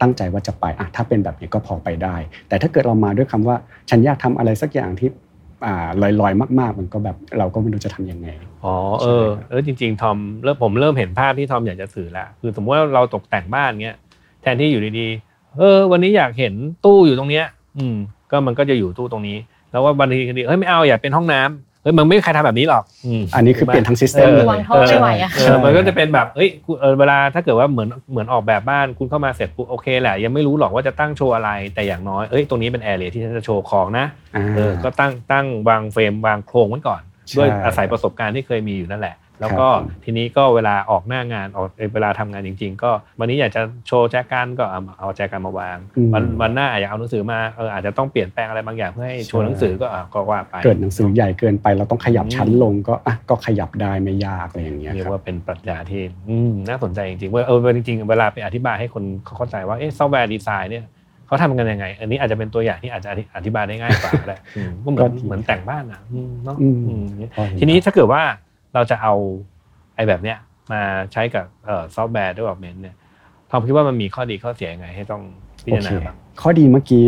[0.00, 2.16] ตั้งใจว่าจะไปอะถ้าเป็นแบบนี้ก็พอไปได้
[2.48, 3.56] แต่ถ้าเกิดเรามาด้วยคำว่า
[3.90, 5.18] ฉันอยากทำอะไรสักอย่างที่อ่า
[6.20, 8.28] ลอยๆ มากๆ มันก็แบบเราก็ไม่รู้จะทำยังไง
[8.64, 13.96] อ๋อเออเออจริง ๆ ทอมเริ่มผมเริ่มเห็นภาพที่ทอมอยากจะสื่อแล้วคือสมมติว่าเราตกแต่งบ้านเงี้ย
[14.42, 17.46] แทนที่อยู่ดีๆเออ วันนี้อยากเห็นตู้อยู่ตรงเนี้ย
[17.78, 17.96] อืม
[18.30, 19.38] ก็มันก็จะอยู่ตู้ตรงนี้
[19.70, 34.06] แล้วว่าวันนี้ก็ดีเฮ้ยไม่เอาอยากเป็นห้องน้ำ เฮ้ยมันไม่มีใครทำแบบนี้หรอกอืมอันนี้คือเปลี่ยนทั้ง system เออเลวายงท่อไม่ไหวอะเออมันก็จะเป็นแบบเอ้ยกูเออเวลาถ้าเกิดว่าเหมือนเหมือนออกแบบบ้านคุณเข้ามาเสร็จปุ๊บโอเคแหละยังไม่รู้หรอกว่าจะตั้งโชว์อะไรแต่อย่างน้อยเอ้ยตรงนี้เป็นแอเรียที่ฉันจะโชว์ของนะ
[34.36, 60.84] อ่าเออก็ตั้งตั้งวาง frame วางโครงไว้ก่อนใช่ด้วยอาศัยประสบการณ์ที่เคยมีอยู่นั่นแหละ แล้วก็ครับผมทีนี้ก็เวลาออกหน้างานออกเวลาทำงานจริง ๆ ก็วันนี้อยากจะโชว์แจกันก็เอาเอาแจกันมาวางอืมวันวันหน้าอยากเอาหนังสือมาเอออาจจะต้องเปลี่ยนแปลงอะไรบางอย่างเพื่อให้โชว์หนังสือก็อะก็ว่าไปเกิดหนังสือใหญ่เกินไปเราต้องขยับอืมชั้นลงก็อะก็ขยับได้ไม่ยากอะไรอย่างเงี้ยเรียคกรับว่าเป็นปรัชญาที่อืมน่าสนใจจริงๆว่าเออจริงๆเวลาไปอธิบายให้คนเขาเข้าใจว่าเอ๊ะ software design เนี่ย
[61.26, 67.04] เขาทำกันยังไง อันนี้อาจจะเป็นตัวอย่างที่อาจจะอธิบายได้ง่ายกว่าก็ได้อืมก็เหมือนก็ดีเหมือนแต่งบ้านอะอืมเนาะอืมอืม
[67.36, 68.22] พอเห็ทีนี้ถ้าเกิดว่า
[68.74, 69.14] เราจะเอา
[69.96, 70.38] ไอ้แบบเนี้ย
[70.72, 72.96] มาใช้กับเอ่อซอฟต์แวร์ development เนี่ย
[73.50, 75.22] ทอมคิดว่ามันมีข้อดีข้อเสียยังไงให้ต้อง
[75.64, 77.04] พิโอจารเคณาบ้างข้อดีเมื่อกี้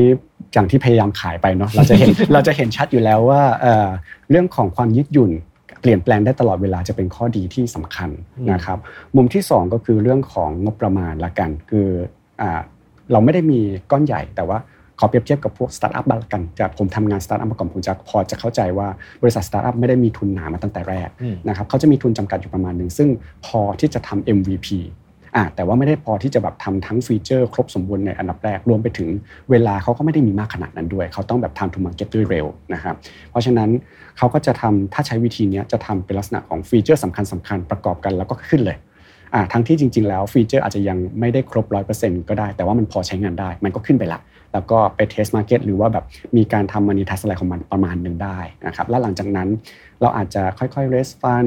[0.52, 3.88] อย่างที่พยายามขายไปเนาะเราจะเห็นเราจะเห็นชัดอยู่แล้วว่าเอ่อ
[4.30, 5.30] เรื่องของความยืดหยุ่น
[5.80, 8.78] เปลี่ยนแปลงได้ตลอดเวลาจะเป็นข้อดีที่สำคัญอืมนะครับ
[9.16, 11.88] มุมที่สองก็คือเรื่องของงบประมาณละกัน คือ
[12.40, 12.60] อ่า
[13.12, 14.71] เราไม่ได้มีก้อนใหญ่แต่ว่าข
[15.02, 18.88] อเปรียบเทียบกับพวกสตาร์ทอัพบ้างละกันจากผมทำงานสตาร์ทอัพมาก่อนผมจะพอจะเข้าใจว่า
[19.22, 23.08] บริษัทสตาร์ทอัพไม่ได้มีทุนหนามาตั้งแต่แรกอืมนะครับเขาจะมีทุนจำกัดอยู่ประมาณหนึ่งซึ่ง
[23.46, 24.68] พอที่จะทำ MVP
[25.36, 29.08] อะแต่ว่าไม่ได้พอที่จะแบบทำทั้งฟีเจอร์ครบสมบูรณ์ในอันดับแรกรวมไปถึง
[29.50, 32.94] เวลาเขาก็ไม่ได้มีมากขนาดนั้นด้วย เขาต้องแบบ time to market ด้วยเร็วนะครับ
[33.30, 33.70] เพราะฉะนั้น
[34.18, 38.82] เขาก็จะทำถ้าใช้วิธีเนี้ยจะทำเป็นลักษณะของฟีเจอร์สำคัญสำคัญๆประกอบกันแล้วก็ขึ้นเลยอะ
[39.52, 41.66] ทั้งที่จริง ๆ แล้วฟีเจอร์อาจจะยังไม่ได้ครบ
[41.98, 44.20] 100%ก็ได้ แต่ว่ามันพอใช้งานได้ มันก็ขึ้นไปละ
[44.52, 46.04] แล้วก็ไป test market หรือว่าแบบ
[46.36, 49.48] มีการทำ monetize อะไรของมันประมาณหนึ่งได้นะครับ แล้วหลังจากนั้น
[50.00, 51.44] เราอาจจะค่อยๆ raise fund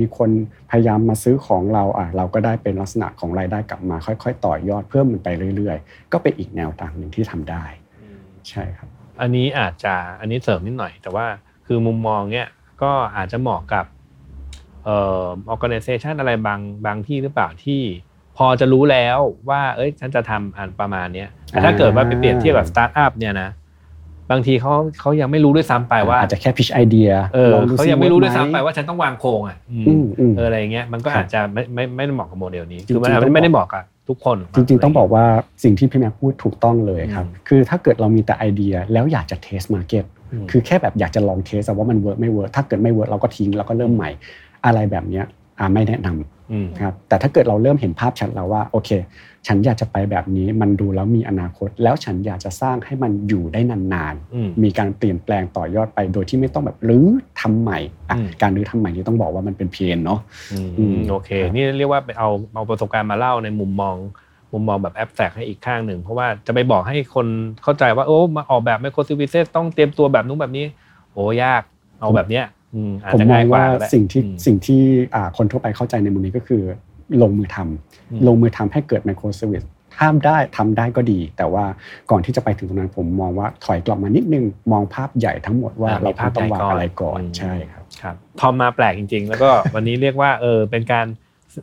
[0.00, 0.30] มีคน
[0.70, 7.64] พยายามมาซื้อของเราอะเราก็ได้เป็นลักษณะของรายได้กลับมา ค่อย ๆ ต่อยอดเพิ่มมันไปเรื่อย ๆ ก็เป็นอีกแนวทางหนึ่งที่ทำได้
[8.48, 8.88] ใช่ครับ
[9.20, 11.26] อันนี้อาจจะอันนี้เสริมนิดหน่อย แต่ว่า
[11.66, 12.48] คือมุมมองเนี้ย
[12.82, 13.84] ก็อาจจะเหมาะกับ
[14.88, 15.24] เอ่อ
[15.54, 17.80] organization อะไรบางบางที่หรือเปล่าที่
[18.36, 23.50] พอจะรู้แล้วว่า เอ้ย ฉันจะทำอันประมาณเนี้ยแต่ถ้าเกิดว่าไปเปรียบเทียบกับสตาร์ทอัพเนี่ยนะ
[24.30, 35.24] บางทีเขาเขายังไม่รู้ด้วยซ้ำไปว่าอาจจะแค่ pitch ไอเดียเออเขายังไม่รู้ด้วยซ้ำไปว่าฉันต้องวางโครงอะอืมอืมอืมเอออะไรเงี้ยมันก็ครับอาจจะไม่ไม่ไม่ได้เหมาะกับโมเดลนี้จริงๆคือมันต้องบอกไม่ได้เหมาะกับทุกคน จริง ๆ ต้องบอกว่า
[35.64, 40.04] สิ่งที่พี่แม็กพูดถูกต้องเลยครับอืมคือถ้าเกิดเรามีแต่ไอเดียแล้วอยากจะ test market
[40.44, 44.10] มคือแค่แบบอยากจะลอง test ว่ามันเวิร์กไม่เวิร์กถ้าเกิดไม่เวิร์กเราก็ทิ้งแล้วก็เริ่มใหม่
[44.64, 45.24] อะไรแบบเนี้ย
[45.58, 48.90] อ่าไม่แนะนำอืมครับแต่ถ้าเกิดเราเริ่มเห็นภาพชัดแล้วว่าโอเค
[49.46, 57.06] ฉันอยากจะไปแบบนี้มันดูแล้วมีอนาคต แล้วฉันอยากจะสร้างให้มันอยู่ได้นานอืมๆมีการเปลี่ยนแปลงต่อยอดไป โดยที่ไม่ต้องแบบรื้อ
[57.40, 60.20] ทำใหม่อะอืมการรื้อทำใหม่นี่ต้องบอกว่ามันเป็น pain เนาะ
[60.52, 63.96] อือืมมโอเค นี่เรียกว่าไปเอาเอาประสบการณ์มาเล่าในมุมมอง
[64.52, 67.26] มุมมองแบบแอบแฝกให้อีกข้างหนึ่ง เพราะว่าจะไปบอกให้คน
[67.62, 70.64] เข้าใจว่าโอ้มาออกแบบไมโครซิวิเซสต้องเตรียมตัวแบบนู้นแบบนี้
[71.12, 71.62] โอ้ยาก
[72.00, 72.57] เอาแบบเนี้ยอืมอาจ
[73.12, 74.82] ผมจะมอง่างยกว่าว่าก็ได้สิ่งที่อืมสิ่งที่
[75.14, 76.62] อ่าคนทั่วไปเข้าใจในมุมนี้ก็คือ
[77.22, 79.62] ลงมือทำอืมลงมือทำให้เกิดไมโครเซอร์วิส
[80.00, 81.64] ถ้าได้ทำได้ก็ดี แต่ว่า
[82.10, 91.06] ก่อนที่จะไปถึงตรงนั้นผมมองว่าถอยกลับมานิดนึงมองภาพใหญ่ทั้งหมดว่าอ่เรามีภาพต้องวางใหญ่อะไรก่อนมใช่ครับครับทอมมาแปลกจริง ๆ แล้วก็วันนี้เรียกว่าเออเป็นการ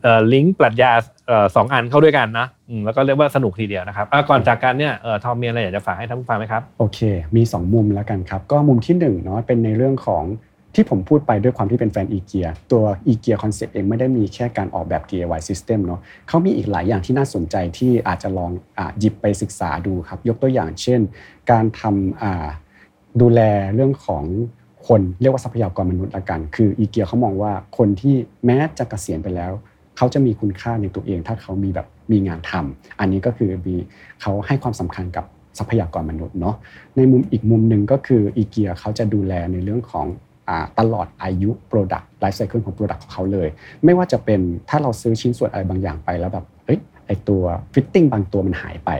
[0.02, 0.92] เอ่อลิงก์ปรัชญา
[1.28, 7.00] เอ่อสองอันเข้าด้วยกันนะอืมแล้วก็เรียกว่าสนุกทีเดียวนะครับอะก่อนจากกันเนี่ยเออทอมมีอะไรอยากจะฝากให้ท่านผู้ฟังไหมครับโอเค
[7.36, 10.24] มี 2 มุมแล้วกันครับ ก็มุมที่1เนาะเป็นในเรื่องของ
[10.76, 21.00] ที่ผมพูดไปด้วยความที่เป็นแฟนอีเกียตัวอีเกียคอนเซ็ปต์เองไม่ได้มีแค่การออกแบบ DIY System เนาะเขามีอีกหลายอย่างที่น่าสนใจที่อาจจะลองหยิบไปศึกษาดูครับ ยกตัวอย่างเช่น
[21.50, 23.40] การทำดูแล
[23.74, 24.24] เรื่องของ
[24.88, 28.14] คนเรียกว่าทรัพยากรมนุษย์ละกัน คืออีเกียเขามองว่าคนที่
[28.46, 29.52] แม้จะเกษียณไปแล้ว
[29.96, 33.76] เขาจะมีคุณค่าในตัวเอง ถ้าเขามีแบบมีงานทำอันนี้ก็คือมี
[34.22, 35.24] เขาให้ความสำคัญกับ
[35.58, 36.56] ทรัพยากรมนุษย์เนาะ
[36.96, 40.06] ในมุมอีกมุมหนึ่งก็คืออีเกียเขาจะดูแลในเรื่องของ
[40.78, 43.48] ตลอดอายุ Product Life Cycle ของ Product ของเขาเลย
[43.84, 47.42] ไม่ว่าจะเป็นถ้าเราซื้อชิ้นส่วนอะไรบางอย่างไปแล้วแบบเอ้ยไอตัว
[47.74, 48.90] fitting บางตัวมันหายไป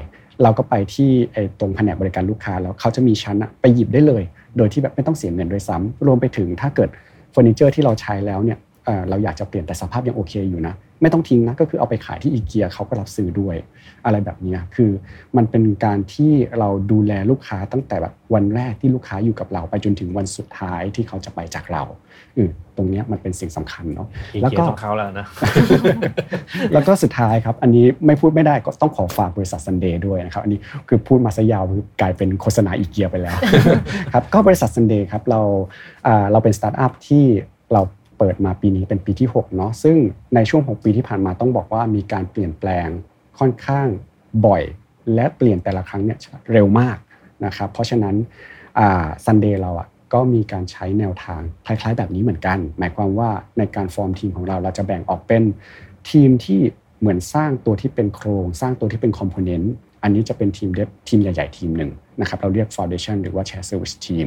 [0.42, 4.22] เราก็ไปที่ไอตรงแผนกบริการลูกค้าแล้วเขาจะมีชั้นอะไปหยิบได้เลย
[4.56, 6.88] โดยที่แบบไม่ต้องเสียเงินด้วยซ้ำรวมไปถึงถ้าเกิด
[7.30, 8.58] เฟอร์นิเจอร์ที่เราใช้แล้วเนี่ย
[9.08, 13.56] เราอยากจะเปลี่ยนแต่สภาพยังโอเคอยู่นะ ไม่ต้องทิ้งนะก็คือเอาไปขายที่อีเกียเขาก็รับซื้อด้วย
[14.04, 14.90] อะไรแบบนี้คือ
[15.36, 21.82] มันเป็นการที่เราดูแลลูกค้าตั้งแต่แบบวันแรกที่ลูกค้าอยู่กับเราไปจนถึงวันสุดท้ายที่เขาจะไปจากเรา
[22.36, 25.26] อือตรงนี้มันเป็นสิ่งสำคัญเนาะอีแล้วเกียก็ต้องเขาแล้วนะ
[26.72, 33.36] แล้วก็สุดท้ายครับ อันนี้ไม่พูดไม่ได้ก็ต้องขอฝากบริษัทซันเดย์ด้วยนะครับ อันนี้คือพูดมาซะยาวคือกลายเป็นโฆษณาอีเกียไปแล้ว
[34.12, 35.40] ครับก็บริษัทซันเดย์ครับเรา
[36.06, 37.24] อ่าเราเป็นสตาร์ทอัพที่
[37.72, 37.82] เรา
[38.18, 39.96] เปิดมาปีนี้เป็นปีที่6เนาะซึ่ง
[40.34, 42.88] ในช่วง6ปีที่ผ่านมาต้องบอกว่ามีการเปลี่ยนแปลง
[43.38, 43.88] ค่อนข้าง
[44.46, 44.62] บ่อย
[45.14, 46.18] และเปลี่ยนแต่ละครั้งเนี่ย
[46.52, 46.96] เร็วมาก
[47.44, 48.14] นะครับเพราะฉะนั้น
[49.24, 55.42] ซันเดย์เราอะก็มีการใช้แนวทางคล้ายๆ แบบนี้เหมือนกัน หมายความว่าในการฟอร์มทีมของเราเราจะแบ่งออกเป็น
[56.10, 56.60] ทีมที่
[57.00, 64.26] เหมือนสร้างตัวที่เป็นโครง สร้างตัวที่เป็นคอมโพเนนต์อันนี้จะเป็นทีมเดฟทีมใหญ่ ๆ ทีมหนึ่ง นะครับเราเรียก Foundation หรือว่า Share Service Team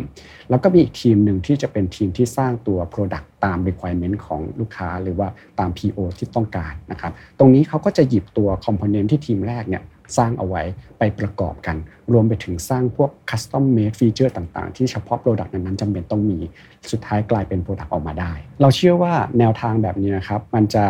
[0.50, 5.28] แล้วก็มีอีกทีมหนึ่งที่จะเป็นทีมที่สร้างตัว Product ตาม requirement ของลูกค้า หรือว่า
[5.60, 9.84] ตาม PO ที่ต้องการนะครับตรงนี้เขาก็จะหยิบตัว Component ที่ทีมแรกเนี่ย
[10.18, 10.64] สร้างเอาไว้
[11.00, 11.76] ไปประกอบกัน
[12.14, 16.40] รวมไปถึงสร้างพวก custom made feature ต่างๆ ที่เฉพาะ Product นั้นๆจำเป็นต้องมี
[16.92, 20.86] สุดท้ายกลายเป็น Product ออกมาได้ เราเชื่อว่าแนวทางแบบนี้นะครับมันจะ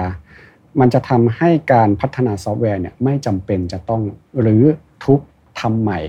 [0.80, 4.02] มันจะทำให้การพัฒนาซอฟต์แวร์เนี่ยไม่จำเป็นจะต้อง
[4.42, 4.64] หรือ
[5.04, 5.20] ทุบ
[5.60, 6.00] ทำใหม่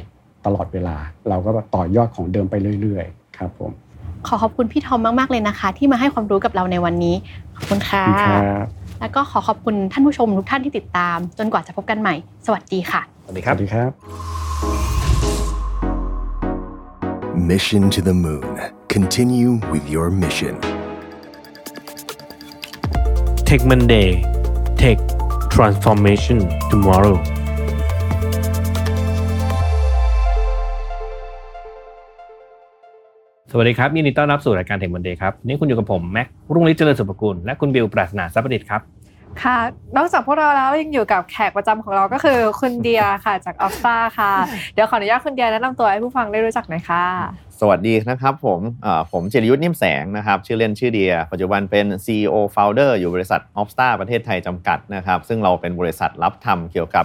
[0.47, 0.97] ตลอดเวลา
[1.29, 3.71] เราก็ต่อยอดของเดิมไปเรื่อยๆ ครับผม
[4.27, 7.15] ขอขอบคุณพี่ทอมมากๆเลยนะคะ ที่มาให้ความรู้กับเราในวันนี้
[7.57, 8.67] ขอบคุณค่ะครับ
[9.01, 12.15] แล้วก็ขอขอบคุณท่านผู้ชมทุกท่านที่ติดตาม จนกว่าจะพบกันใหม่
[12.47, 13.91] สวัสดีค่ะ สวัสดีสครับวัสดีครับ
[17.51, 18.61] Mission to the Moon.
[18.89, 20.55] Continue with your mission.
[23.49, 24.11] Tech Monday
[24.77, 24.99] Tech
[25.55, 26.39] Transformation
[26.71, 27.40] Tomorrow
[33.53, 38.81] สวัสดีครับ ยินดีต้อนรับสู่รายการเทคมันเดย์ครับ นี่คุณอยู่กับผม แม็กรุ่งฤทธิ์เจริญสุภกุลและคุณบิวปราศนาทรัพย์ประดิษฐ์ครับ
[39.43, 39.59] ค่ะ
[39.97, 44.33] นอกจากพวกเราแล้วยังอยู่กับแขกประจำของเราก็คือคุณเดียค่ะจากออฟตาค่ะ
[44.75, 47.05] เดี๋ยวขออนุญาตคุณเดียแนะนำตัวให้ผู้ฟังได้รู้จักหน่อยค่ะ
[47.61, 57.05] สวัสดีนะครับผมเอ่อผมจิรยุทธ์นิ่มแสงนะครับ ชื่อเล่นชื่อเดีย ปัจจุบันเป็น CEO Founder อยู่บริษัท o f s t a r ประเทศไทยจำกัดนะครับ ซึ่งเราเป็นบริษัทรับทำเกี่ยวกับ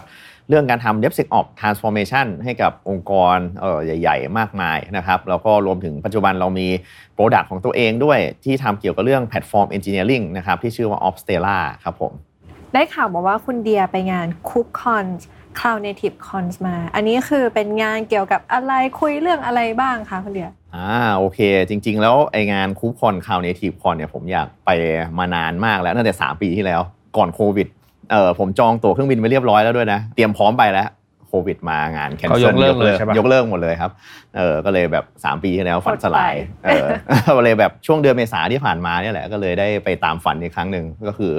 [0.49, 6.67] เรื่องการทำ DevSecOps Transformation ให้กับองค์กรเอ่อใหญ่ ๆ มากมายนะครับแล้วก็รวมถึงปัจจุบันเรามี
[7.15, 12.13] Product ของตัวเองด้วยที่ทำเกี่ยวกับเรื่อง Platform Engineering นะครับที่ชื่อว่า o p s t e l l a ครับผม
[12.73, 15.05] ได้ข่าวมาว่าคุณเดียไปงานคูปคอน
[15.59, 24.69] Cloud Native Cons มา อันนี้คือเป็นงานเกี่ยวกับอะไรคุยเรื่องอะไรบ้างคะคุณเดียอ่าโอเค จริง ๆ แล้วไองานคูปคอนคาวเนทีฟคอนเนี่ยผมอยากไป
[25.17, 26.81] มานานมากแล้วตั้งแต่3ปีที่แล้ว
[27.17, 27.67] ก่อนโควิด
[28.11, 30.89] เออผมจองตั๋วเครื่องบินไว้เรียบร้อยแล้วด้วยนะ เตรียมพร้อมไปแล้ว
[31.27, 33.91] โควิดมางานแคนเซิลเขายกเลิกเลยใช่ปะยกเลิกหมดเลยครับ
[34.37, 36.87] เออก็เลยแบบ3ปีที่แล้วฝันสลายอดไปเออ
[37.37, 41.33] ก็เลยแบบช่วงเดือนเมษาที่ผ่านมาเนี่ยแหละก็เลยได้ไปตามฝันอีกครั้งหนึ่งก็คือ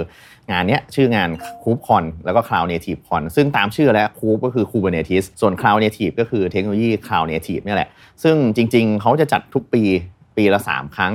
[0.51, 1.31] งานเนี้ยชื่องาน
[1.63, 7.89] KubeCon แล้วก็ CloudNativeCon ซึ่งตามชื่อแล้ว Kube ก็คือ Kubernetes ส่วน Cloud Native ก็คือเทคโนโลยี Cloud Native เนี่ยแหละ
[8.23, 9.83] ซึ่งจริงๆ เขาจะจัดทุกปี
[10.37, 11.13] ปีละ 3 ครั้ง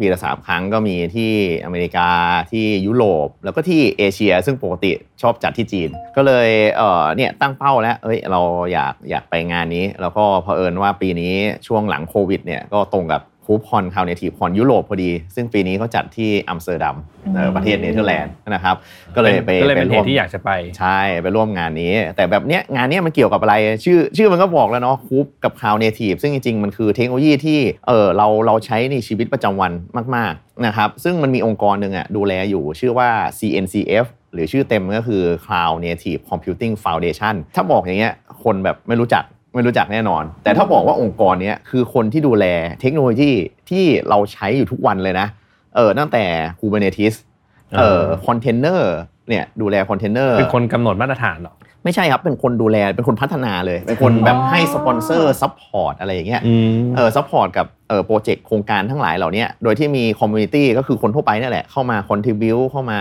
[0.00, 1.32] ปีละสามครั้งก็มีที่
[1.64, 2.08] อเมริกา
[2.52, 8.40] ที่ยุโรป แล้วก็ที่เอเชีย ซึ่งปกติชอบจัดที่จีน ก็เลยเออเนี่ยตั้งเป้าแล้วเอ้ยเรา
[8.72, 11.34] อยากอยากไปงานนี้ แล้วก็เผอิญว่าปีนี้
[11.66, 16.96] ช่วงหลังโควิดเนี่ยก็ตรงกับ KubeCon CloudNativeCon ยุโรปพอดี ซึ่งปีนี้เขาจัดที่อัมสเตอร์ดัม
[17.34, 18.76] เออประเทศเนเธอร์แลนด์นะครับ
[19.14, 29.72] ก็เลยไปก็เลยเป็นเหร่วตุมที่อยากจะไป ใช่ไปร่วมงานนี้ แต่แบบเนี้ยงานเนี้ยมันเกี่ยวกับอะไร ชื่อชื่อมันก็บอกแล้วเนาะคูปกับ Cloud Native ซึ่งจริงๆ มันคือเทคโนโลยีที่เออเราเราใช้ในชีวิตประจำวัน
[30.16, 42.46] มากๆนะครับซึ่งมันมีองค์กรหนึ่งอะดูแลอยู่ชื่อว่า CNCF หรือชื่อเต็มก็คือ Cloud Native Computing Foundation ถ้าบอกอย่างเงี้ยคนแบบไม่รู้จัก ไม่รู้จักแน่นอน แต่ถ้าบอกว่าองค์กรเนี้ยคือคนที่ดูแล
[42.80, 43.32] เทคโนโลยี
[43.70, 45.26] ที่เราใช้อยู่ทุกวันเลยนะ
[45.76, 46.24] เออตั้งแต่
[46.60, 47.14] Kubernetes
[47.78, 48.92] เอ่อคอนเทนเนอร์
[49.28, 63.00] เนี่ยดูแลคอนเทนเนอร์เป็นคนกำหนดมาตรฐานเหรอ ไม่ใช่ครับเป็นคนดูแลเป็นคนพัฒนาเลย เป็นคนแบบให้สปอนเซอร์ support อะไรอย่างเงี้ยอืมเออ support กับเออโปรเจกต์โครงการทั้งหลายเหล่านี้โดยที่มี community ก็คือคนทั่วไปนี่แหละเข้ามา contribute เข้ามา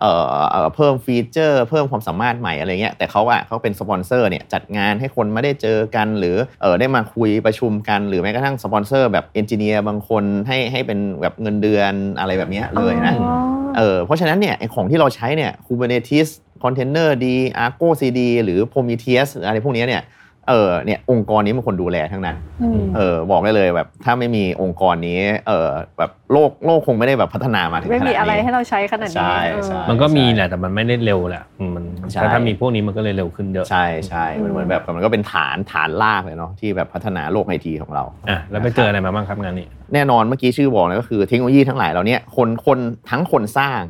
[0.00, 13.32] เอ่อเอ่อเพิ่ม feature เพิ่มความสามารถใหม่อะไรเงี้ยแต่เขาอะเขาเป็นสปอนเซอร์เนี่ยจัดงานให้คนมาได้เจอกัน หรือเออได้มาคุยประชุมกัน หรือแม้กระทั่งสปอนเซอร์แบบเอนจิเนียร์บางคนให้ให้เป็นแบบเงินเดือนอะไรแบบเนี้ยเลยนะอ๋อ
[13.78, 16.28] เออเพราะฉะนั้นเนี่ยไอของที่เราใช้เนี่ย Kubernetes
[16.62, 17.26] Container D
[17.64, 20.04] Argo CD หรือ Prometheus อะไรพวกเนี้ยเนี่ย
[20.48, 25.68] เออเนี่ยองค์กรนี้เป็นคนดูแลทั้งนั้นอืมเออบอกได้เลยแบบถ้าไม่มีองค์กรนี้เออ
[25.98, 42.78] แบบโลกโลกคงไม่ได้แบบพัฒนามาถึงขนาไม่ดมีนี้อะไรให้เราใช้ขนาดนี้ใช่เออใช่มันก็มีแหละแต่มันไม่ได้เร็วแหละอืมมันใช่แต่ถ้ามีพวกนี้มันก็เลยเร็วขึ้นเยอะใช่ใช่มันเหมือนแบบมันก็เป็นฐานฐานลากเลยเนาะที่แบบพัฒนาโลกไอทีของเราอะแล้วไปเจออะไรมาบ้างครับงานนี้ แน่นอนเมื่อกี้ชื่อบอกเลยก็คือเทคโนโลยีทั้งหลายเราเนี่ยคนคน
[43.10, 43.80] ทั้งคนสร้าง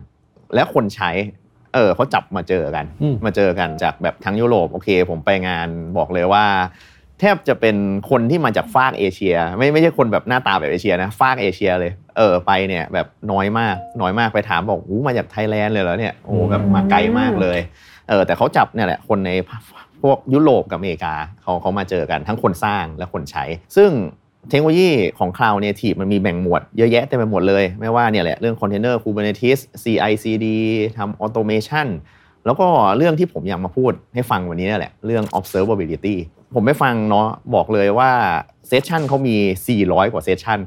[0.55, 1.11] และคนใช้
[1.75, 6.45] เออเขาจับมาเจอกันอืมมาเจอกันจากแบบทั้งยุโรปโอเค ผมไปงานบอกเลยว่า
[7.21, 7.77] แทบจะเป็น
[8.11, 17.59] คนที่มาจากฟากเอเชีย ไม่ไม่ใช่คนแบบหน้าตาแบบเอเชียนะฟากเอเชียเลยเออไปเนี่ยแบบน้อยมากน้อยมากไปถามบอกอู้มาจากไทยแลนด์เลยเหรอเนี่ยโอ้แบบมาไกลมากเลย
[18.09, 19.31] เออแต่เขาจับเนี่ยแหละคนใน
[20.03, 23.45] พวกยุโรปกับอเมริกาเขาเขามาเจอกันทั้งคนสร้างและคนใช้
[23.77, 23.91] ซึ่ง
[24.49, 30.47] เทคโนโลยีของ Cloud Native มันมีแบ่งหมวดเยอะแยะเต็มไปหมดเลย ไม่ว่าเนี่ยแหละเรื่อง container Kubernetes CI/CD
[30.97, 31.87] ทำ automation
[32.47, 36.17] แล้วก็เรื่องที่ผมอยากมาพูดให้ฟังวันนี้เนี่ยแหละเรื่อง observability
[36.55, 38.11] ผมไม่ฟังเนาะบอกเลยว่า
[38.69, 39.37] session เขามี
[39.79, 40.59] 400 กว่า session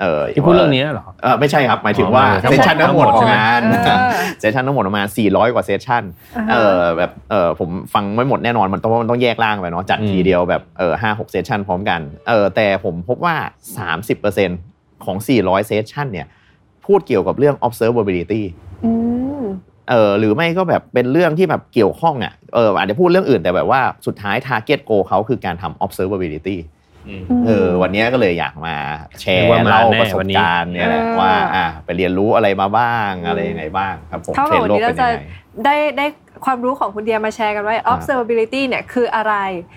[0.00, 3.98] เออที่พูดเรื่องนี้เหรอเออไม่ใช่ครับ หมายถึงว่าอ๋อ session ทั้งหมดของทั้งหมดงานเออ
[4.40, 6.02] session ทั้งหมดประมาณ400 กว่า session
[6.36, 13.36] อ่าฮะเออแบบเออผมฟังไม่หมดแน่นอนมันต้องมันต้องแยกร่างไปเนาะจัดอืมทีเดียวแบบเออห้าหก session พร้อมกันเออแต่ผมพบว่า
[14.20, 16.26] 30%ของ 400 session เนี่ย
[16.86, 18.42] พูดเกี่ยวกับเรื่อง observability
[18.84, 18.92] อื
[19.40, 19.44] ม
[19.90, 26.56] เออหรือไม่ก็แบบเป็นเรื่องที่แบบเกี่ยวข้องอะเอออาจจะพูดเรื่องอื่นแต่แบบว่าสุดท้าย target goal เขาคือการทำ observability
[27.46, 28.74] เออวันนี้ก็เลยอยากมา
[29.20, 35.24] แชเรีร์ยกว่ามาเล่าแน่ประสบวันนี้การณ์เนี่ยแหละเออว่าอะไปเรียนรู้อะไรมาบ้างอะไรยังไงบ้างครับผมเท่าเทรกับนวันด์โลกนี้เราเป็นจะยังไง
[35.64, 36.06] ได้ได้
[36.44, 39.34] ความรู้ของคุณเดียมาแชร์กันว่า observability เนี่ยคืออะไร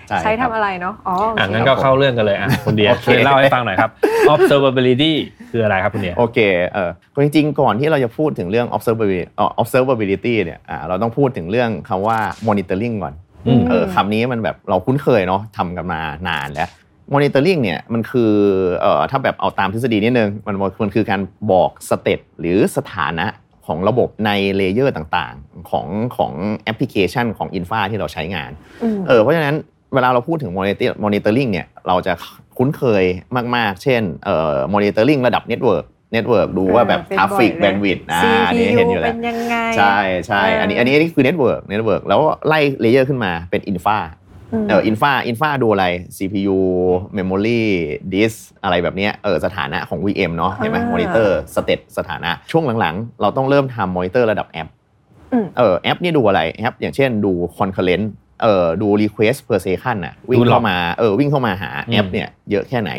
[0.08, 3.90] ใช่ใช้ครัทำบอะไรเนาะอ๋อโออะเคงั้นก็เข้าเรื่องกันเลยอะคุณเดียโอเคช่วยเล่าให้ฟังหน่อยครับ
[4.34, 5.12] observability
[5.50, 6.38] คืออะไรครับคุณเดียโอเค
[6.74, 6.90] เออ
[7.24, 13.14] จริงๆก่อนที่เราจะพูดถึงเรื่อง observability เอ่อ observability เนี่ยอะเราต้องพูดถึงเรื่องคำว่า monitoring ก่อน
[13.46, 16.68] อืมเออคำนี้มันแบบเราคุ้นเคยเนาะทำกันมานานแล้ว
[17.12, 18.32] monitoring เนี่ยมันคือ
[18.80, 21.20] เอ่อถ้าแบบเอาตามทฤษฎีนิดนึงมันมันคือการ
[21.52, 23.26] บอก state หรือสถานะ
[23.66, 25.86] ของระบบใน layer ต่างๆ ของ
[26.16, 26.32] ของ
[26.64, 28.50] แอปพลิเคชันของ infra ที่เราใช้งานอื
[28.98, 29.54] มเออเพราะฉะนั้น
[29.94, 32.12] เวลาเราพูดถึง monitor- monitoring เนี่ยเราจะ
[32.58, 33.04] คุ้นเคย
[33.56, 35.84] มากๆ เช่นเอ่อ monitoring ระดับ network
[36.16, 44.23] network ดูว่าแบบเออเป็น traffic บ่อยเลย bandwidth อ่าอันนี้ CPU เห็นอยู่แล้วเป็นยังไงใช่ใช่อันนี้อันนี้อันนี้คือ network network แล้วไล่ layer ขึ้นมาเป็น infra ม
[44.68, 45.86] เออ infra infra ดูอะไร
[46.16, 46.58] CPU
[47.16, 47.60] memory
[48.14, 54.68] disk อะไรแบบเนี้ยเออสถานะของ VM เนาะเห็นไหมอ่า monitor state สถานะ ช่วงหลังๆ เราต้องเริ่มทำ monitor ระดับแอป
[55.32, 58.06] อืมเออแอปนี่ดูอะไรแอปอย่างเช่นดู concurrent
[58.42, 62.90] เออดู request per second อะวิ่งดูหรอเข้ามาเออวิ่งเข้ามาหาแอปอืมเนี่ยเยอะแค่ไหน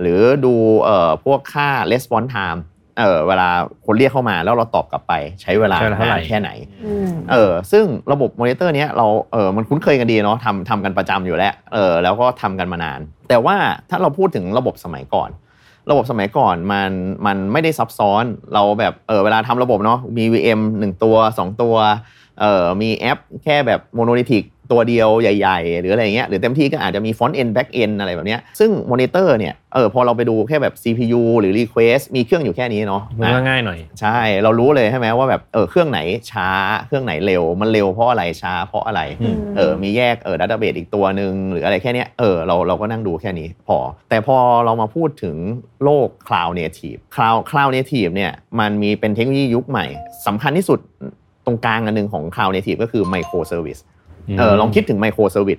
[0.00, 2.60] หรือดูเอ่อพวกค่า response time
[2.98, 3.48] เออเวลา
[3.86, 6.50] คนเรียกเข้ามาแล้วเราตอบกลับไปใช้เวลาใช้เวลาเท่าไหร่นานแค่ไหน
[6.84, 13.56] อืมเออซึ่งระบบมอนิเตอร์เนี้ยเราเออมันคุ้นเคยกันดีเนาะทำทำกันประจำอยู่แล้วเออแล้วก็ทำกันมานาน แต่ว่า
[13.90, 15.30] ถ้าเราพูดถึงระบบสมัยก่อน
[15.90, 16.90] ระบบสมัยก่อนมัน
[17.26, 18.24] มันไม่ได้ซับซ้อน
[18.54, 21.74] เราแบบเออเวลาทำระบบเนาะมี VM 1 ตัว 2 ตัว
[22.40, 36.48] เออมีแอปแค่แบบ monolithic ตัวเดียวใหญ่ ๆ หรืออะไรเงี้ยหรือเต็มที่ก็อาจจะมี front end back end อะไรแบบเนี้ยซึ่งมอนิเตอร์เนี่ยเออพอเราไปดูแค่แบบ CPU หรือ request มีเครื่องอยู่แค่นี้เนาะมันก็ง่ายหน่อย ใช่ เรารู้เลยใช่ไหมว่าแบบเออเครื่องไหนช้า
[36.86, 43.78] เครื่องไหนเร็ว มันเร็วเพราะอะไรช้า เพราะอะไรอืมเออมีแยกเออ database อีกตัวหนึ่งหรืออะไรแค่เนี้ยเออเราเราก็นั่งดูแค่นี้พอ
[44.08, 45.36] แต่พอเรามาพูดถึง
[45.84, 49.86] โลก cloud native cloud cloud native เนี่ยมันมีเป็นเทคโนโลยียุคใหม่
[50.26, 50.78] สำคัญที่สุด
[51.46, 53.80] ตรงกลางอันหนึ่งของ cloud native ก็คือ micro service
[54.38, 55.58] เออลองคิดถึง microservice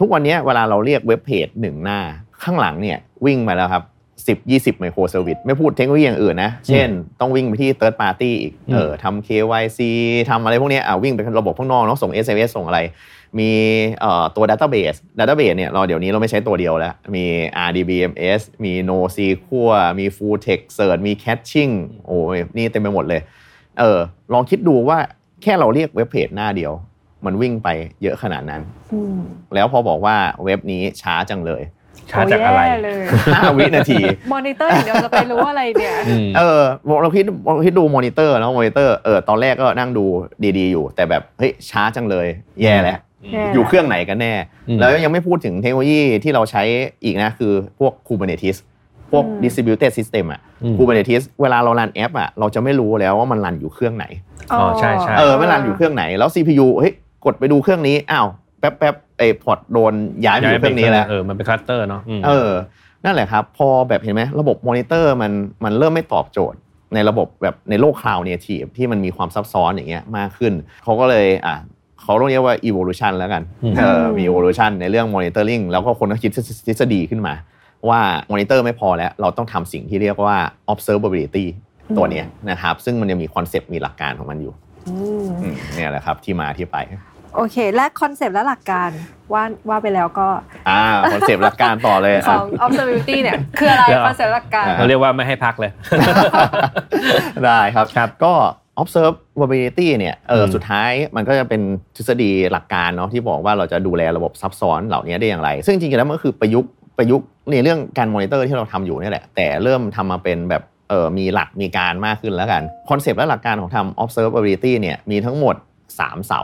[0.00, 1.98] ทุกวันนี้เวลาเราเรียก web page หนึ่งหน้า
[2.42, 3.84] ข้างหลังเนี่ยวิ่งมาแล้วครับ
[4.26, 6.88] 10 20 microservice ไม่พูดเทคโนโลยีอย่างอื่นนะ เช่น
[7.20, 9.80] ต้องวิ่งไปที่ third party อีกอืมเออทำ KYC
[10.30, 12.80] ทำอะไรพวกเนี้ยอ่าวิ่งไประบบข้างนอกเนาะส่ง SMS ส่งอะไร
[13.38, 13.50] มี
[14.00, 17.24] เอ่อตัว database database เนี่ยเราเดี๋ยวนี้เราไม่ใช้ตัวเดียวแล้ว มี
[17.68, 21.72] RDBMS มี NoSQL มี Full Text Search มี Caching
[22.06, 23.20] โอ้ยนี่เต็มไปหมดเลย
[23.78, 23.98] เออ
[24.32, 24.98] ลองคิดดูว่า
[25.42, 26.72] แค่เราเรียกเว็บเพจหน้าเดียว
[27.26, 27.68] มันวิ่งไป
[28.02, 29.16] เยอะขนาดนั้นอืม
[29.54, 31.62] แล้วพอบอกว่าเว็บนี้ช้าจังเลย
[32.10, 34.00] ช้าจากอะไรโแย่เลย5วินาที
[34.32, 36.62] มอนิเตอร์อย่างเดียวจะไปรู้อะไรเนี่ยอืมเออ
[37.02, 40.04] เราคิดเราคิดดูมอนิเตอร์แล้วมอนิเตอร์ เออ ตอนแรกก็นั่งดู
[40.58, 42.26] ดีๆอยู่ แต่แบบ เฮ้ย ช้าจังเลย
[42.62, 42.98] แย่แล้ว
[43.32, 44.32] แย่อยู่เครื่องไหนกันแน่
[44.68, 46.62] อืมแล้วยังไม่พูดถึงเทคโนโลยีที่เราใช้
[47.04, 48.58] อีกนะ คือพวก Kubernetes
[49.12, 54.06] พวก distributed system อะอืม Kubernetes เวลาเรารันแอปอะ เราจะไม่รู้แล้วว่ามันรันอยู่เครื่องไหน
[54.52, 56.92] อ๋อ ใช่ใช่เออไม่รันอยู่เครื่องไหน แล้ว CPU เฮ้ย
[57.24, 58.28] กดไปดูเครื่องนี้อ้าว
[58.60, 59.94] แป๊บแป๊บไอ้ pod โดน
[60.26, 62.50] ย้ายไปอยู่เครื่องนี้แล้วเออมันเป็น cluster เนาะมเออ
[63.04, 65.32] นั่นแหละครับ พอแบบเห็นไหมระบบมอนิเตอร์มัน
[65.64, 66.58] มันเริ่มไม่ตอบโจทย์
[66.94, 70.52] ในระบบแบบในโลก cloud native ที่มันมีความซับซ้อนอย่างเงี้ยมากขึ้น
[70.84, 71.56] เขาก็เลยอะ
[72.02, 76.30] เขาต้องเรียกว่า evolution แล้วกันอืมเออมี evolution ในเรื่อง monitoring แล้วก็คนก็คิด
[76.66, 77.34] ทฤษฎีขึ้นมา
[77.88, 78.00] ว่า
[78.30, 80.36] มอนิเตอร์ไม่พอแล้ว เราต้องทำสิ่งที่เรียกว่า
[80.72, 81.44] observability
[81.96, 84.67] ตัวเนี้ยนะครับ ซึ่งมันยังมี concept มีหลักการของมันอยู่อืมอืม
[85.74, 86.78] เนี่ยแหละครับที่มาที่ไป
[87.36, 88.90] โอเค และ concept และหลักการ
[89.32, 90.28] ว่าว่าไปแล้วก็
[90.68, 90.80] อ่า
[91.12, 95.70] concept หลักการต่อเลยขอะอง observability เนี่ยคืออะไรเดี๋ยว concept หลักการอ่าเราเรียกว่าไม่ให้พักเลย
[97.44, 98.32] ได้ครับครับก็
[98.82, 101.60] observability เนี่ยเอออมสุดท้ายมันก็จะเป็น
[101.96, 115.54] ทฤษฎีหลักการเนาะที่บอกว่าเราจะดูแลระบบซับซ้อนเหล่านี้ได้อย่างไร ซึ่งจริงๆแล้วมันก็คือประยุกต์ประยุกต์ในเรื่องการมอนิเตอร์ที่เราทำอยู่นี่แหละ แต่เริ่มทำมาเป็นแบบ เออมีหลักมีการมากขึ้นแล้วกัน concept และหลักการของทำ observability เนี่ยมีทั้งหมด
[115.90, 116.40] 3 เสา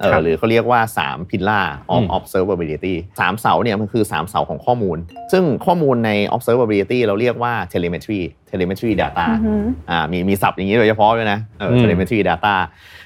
[0.00, 4.98] เอครัอบหรือเขาเรียกว่า 3 pillar of observability อืม สามเสาเนี่ยมันคือ 3 เสาของข้อมูล
[5.32, 12.54] ซึ่งข้อมูลใน observability เราเรียกว่า telemetry telemetry data อือหืออ่ามีมีศัพท์อย่างนี้โดยเฉพาะด้วยนะเอออืม telemetry data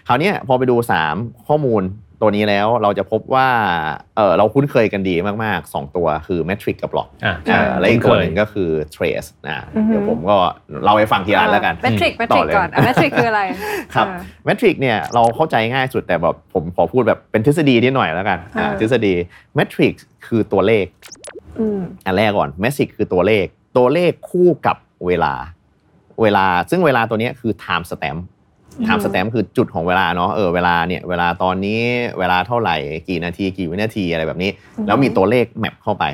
[0.08, 0.76] คราวเนี้ยพอไปดู
[1.12, 1.82] 3 ข้อมูล
[2.22, 3.48] ตัวนี้แล้วเราจะพบว่า
[4.16, 10.36] เออเราคุ้นเคยกันดีมากๆ 2 ตัวคือ metric กับ log อะเออและอีกคุ้ตัวนเคยหนึ่งก็คือ trace นะอือฮึเดี๋ยวผมก็
[10.82, 13.42] เล่าให้ฟังทีละอันแล้วกันเมทริกเมทต่ริอกเลยก่อนเมทริกคืออะไร
[13.94, 19.14] ครับอ่าเมทริกเนี่ยเราเข้าใจง่ายสุดแต่แบบผมขอพูดแบบเป็นทฤษฎีนิดหน่อยแล้วกันอ่าอ่าทฤษฎี
[19.54, 19.94] เมทริก
[20.26, 20.84] คือตัวเลข
[21.58, 23.44] อืมอันแรกก่อนเมทริกคือตัวเลข
[23.76, 25.34] ตัวเลขคู่กับเวลา
[26.22, 28.20] เวลาซึ่งเวลาตัวเนี้ยคือ time stamp
[28.86, 31.80] time stamp คือจุดของเวลาเนาะเออเวลาเนี่ยเวลาตอนนี้
[32.18, 32.76] เวลาเท่าไหร่
[33.08, 34.50] กี่นาทีกี่วินาทีอะไรแบบนี้
[34.86, 36.04] แล้วมีตัวเลขแมปเข้าไป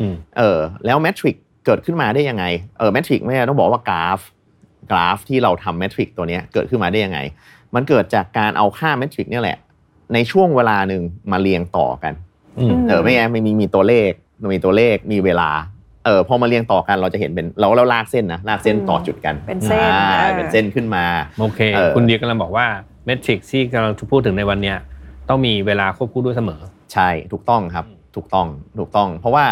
[0.00, 2.44] อืมเออแล้วแมทริกเกิดขึ้นมาได้ยังไง
[2.78, 4.20] เออแมทริกไม่ใช่ต้องบอกว่ากราฟ
[4.90, 7.18] กราฟที่เราทำแมทริกตัวเนี้ยเกิดขึ้นมาได้ยังไง
[7.74, 9.58] มันเกิดจากการเอาค่าแมทริกเนี่ยแหละ
[10.14, 11.02] ในช่วงเวลาหนึ่ง
[11.32, 12.12] มาเรียงต่อกัน
[12.58, 14.10] อืมเออไม่งั้นไม่มีมีตัวเลข
[14.54, 15.50] มีตัวเลขมีเวลา
[16.08, 21.04] เออพอมาเรียงต่อกันเราจะเห็นเป็นเราเราลากเส้นนะลากเส้นต่อจุดกันเป็นเส้นอ่าเออเป็นเส้นขึ้นมา
[21.40, 22.66] โอเคเออคุณเดียกำลังบอกว่า
[23.06, 24.76] เมทริกที่กำลังจะพูดถึงในวันเนี้ย
[25.28, 26.60] ต้องมีเวลาควบคู่ด้วยเสมอ
[26.92, 27.84] ใช่ถูกต้องครับ
[28.16, 28.46] ถูกต้อง
[28.78, 29.44] ถูกต้อง เพราะว่า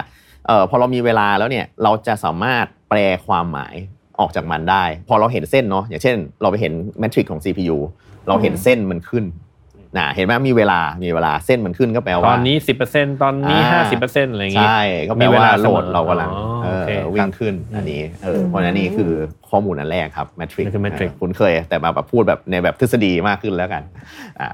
[0.47, 3.75] เออพอเรามีเวลาแล้วเนี่ยเราจะสามารถแปลความหมาย
[4.21, 7.79] ออกจากมันได้ พอเราเห็นเส้นเนาะอย่างเช่น เราไปเห็นแมทริกของ CPU
[8.29, 9.25] เราเห็นเส้นมันขึ้น
[9.99, 12.57] นะเห็นไหมมีเวลามีเวลาเส้นมันขึ้นก็แปลตว่าอนนี้
[12.89, 19.11] 10%ตอนนี้อ่า50%อะไรอย่างงี้ใช่ก็แปลมีเวว่าลาโหลดเสมอเรากำลังอ๋อเออโอเควิ่งขึ้นครับอันนี้เออเพราะฉะนั้นนี่คือ
[19.51, 23.83] ข้อมูลอันแรกครับแมทริกนี่คือ metric คุ้นเคย แต่มาแบบพูดแบบในแบบทฤษฎีมากขึ้นแล้วกัน
[24.41, 24.49] อ่า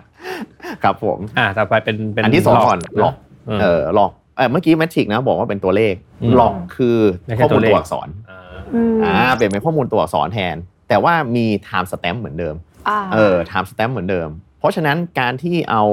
[0.83, 3.15] ครับผมอ่าต่อไปเป็นเป็นอันที่สองก่อนหลอก
[3.57, 8.41] มเออหลอกเออเมื่อกี้แมทริกนะบอกว่าเป็นตัวเลขอืมหลอกคือไม่ใช่ข้อมูลตัวเลขตัวอักษรอ่า
[8.75, 10.57] อืมอ่าเปลี่ยนเป็นข้อมูลตัวอักษรแทน
[10.89, 12.55] แต่ว่ามี time stamp เหมือนเดิม
[12.89, 14.29] อ่าเออ time stamp เหมือนเดิม
[14.63, 15.85] เพราะฉะนั้นการที่เอา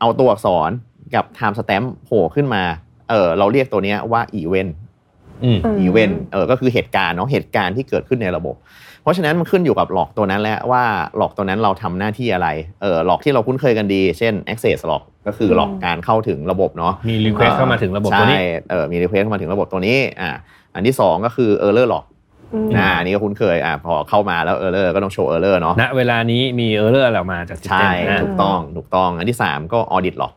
[0.00, 0.70] เอาตัวอักษร
[1.14, 2.62] กับ time stamp โผล่ขึ้นมา
[3.10, 4.70] เออเราเรียกตัวเนี้ยว่า event
[5.44, 8.54] อืมอีเวนต์เออก็คือเหตุการณ์เนาะเหตุการณ์ที่เกิดขึ้นในระบบ
[9.02, 10.82] เพราะฉะนั้นมันขึ้นอยู่กับ log ตัวนั้นแหละว่า
[11.16, 12.48] log ตัวนั้นเราทำหน้าที่อะไร
[12.82, 20.30] เออ log ที่เราคุ้นเคยกันดี เช่น access หลอกก็คือหลอกการเข้าถึงระบบเนาะมี request เข้ามาถึงระบบตัวนี้ใช่เออมี request เข้ามาถึงระบบตัวนี้อ่า
[20.74, 22.04] อันที่สองก็คือ error log
[22.54, 30.34] อืมอ่าอันนี้ก็คุ้นเคยอ่าพอเข้ามาแล้ว error ก็ต้องโชว์ error เนาะณเวลานี้มี error อะไรออกมาจาก system ใช่อ่าถูกต้องถูกต้อง อันที่สามก็ audit log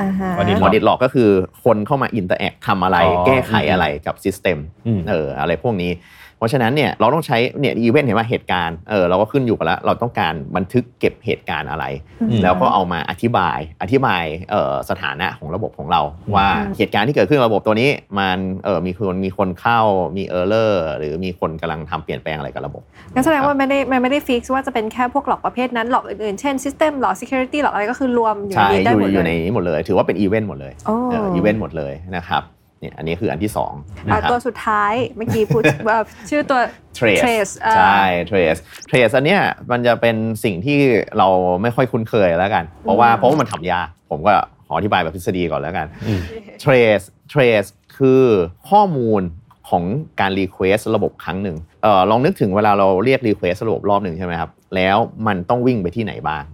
[0.00, 1.30] อ่าฮะ audit audit log ก็คือ
[1.64, 11.84] คนเข้ามา interact ทำอะไรอ๋อแก้ไขอะไรกับ system อืมเอออะไรพวกนี้เพ ราะฉะนั้นเนี่ยเราต้องใช้เนี่ยอีเวนต์เห็นว่าเหตุการณ์เออเราก็ขึ้นอยู่กับแล้วเราต้องการบันทึกเก็บเหตุการณ์อะไร
[12.20, 16.00] อืมแล้วก็เอามาอธิบายอธิบายเอ่อสถานะของระบบของเรา
[16.34, 19.80] ว่าเหตุการณ์ที่เกิดขึ้นกับระบบตัวนี้มันเออมีคนมีคนเข้า
[20.16, 22.82] มี error หรือมีคนกำลังทำเปลี่ยนแปลงอะไรกับระบบ
[23.14, 32.42] งั้นแสดงว่าไม่ได้มันไม่ได้ fix ว่าจะเป็นแค่พวก log ประเภทนั้น log อื่นๆเช่น System หลอก Security หลอกอะไรก็คือรวมอยู่ใช่ในนี้อได้ยู่หมดอยู่เลในยนี้หมดเลย ถือว่าเป็นอีเวนต์หมดเลยโอ้เอออีเวนต์หมดเลยนะครับ
[32.82, 33.72] เนี่ยอันนี้คืออันที่สอง
[34.06, 35.98] อะนะครับตัวสุดท้ายเมื่อกี้พูดว่า
[36.30, 36.60] ชื่อตัว
[36.98, 39.40] trace trace อ่าใช่ trace trace อันเนี้ย
[39.70, 40.78] มันจะเป็นสิ่งที่
[41.18, 41.28] เรา
[41.62, 44.30] ไม่ค่อยคุ้นเคยแล้วกัน เพราะว่าเพราะว่ามันทำยากผมก็
[44.66, 46.20] ขออธิบายแบบทฤษฎีก่อนแล้วกันอืม
[46.64, 48.24] trace trace คือ
[48.70, 49.22] ข้อมูล
[49.68, 49.84] ของ
[50.20, 56.44] การ request ระบบครั้งหนึ่งเออลองนึกถึงเวลาเราเรียก request ระบบรอบหนึ่งใช่ไหมครับ แล้วมันต้องวิ่งไปที่ไหนบ้าง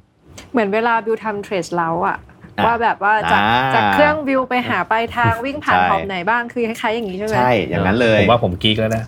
[0.52, 2.16] เหมือนเวลาบิวทำ trace เราอะอะ
[2.66, 9.04] ว่าแบบว่าจากอ่าจากเครื่องวิวไปหาปลายทางวิ่งผ่านใช่ขอบไหนบ้างคือคล้ายๆอย่างนี้ใช่ไหมใช่อย่างนั้นเลยผมว่าผมกีกแล้วนะ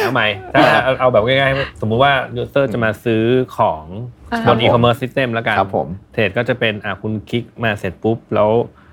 [0.00, 3.22] เอาใหม่ถ้าเอาเอาแบบง่ายๆสมมุติว่า user จะมาซื้อ
[3.56, 3.84] ของ
[4.32, 8.85] อ่าบน e-commerce system แล้วกันครับผมเทรดก็จะเป็นอะคุณคลิกมาเสร็จปุ๊บแล้วเอ่อ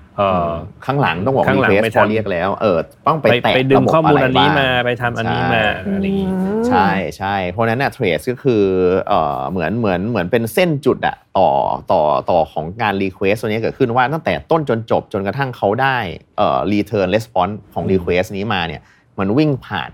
[0.86, 6.28] ข้างหลังต้องบอกข้างหลัง request ไปพอทำเรียกแล้วเออต้องไปไปแตะไปดึงระบบข้อมูลอันนี้ะไรบ้งมาไปทำอันนี้มาใช่อะไรอย่างงี้
[6.68, 8.64] ใช่ใช่เพราะฉะนั้นน่ะ trace ก็คือ
[9.08, 11.50] เอ่อเหมือนเหมือนเหมือนเป็นเส้นจุดอะต่อ
[11.92, 15.98] ต่อต่อของการ request ตัวนี้เกิดขึ้นว่าตั้งแต่ต้นจนจบจนกระทั่งเขาได้
[16.38, 18.82] เอ่อ return response ของ request นี้มาเนี่ย
[19.18, 19.90] มันวิ่งผ่าน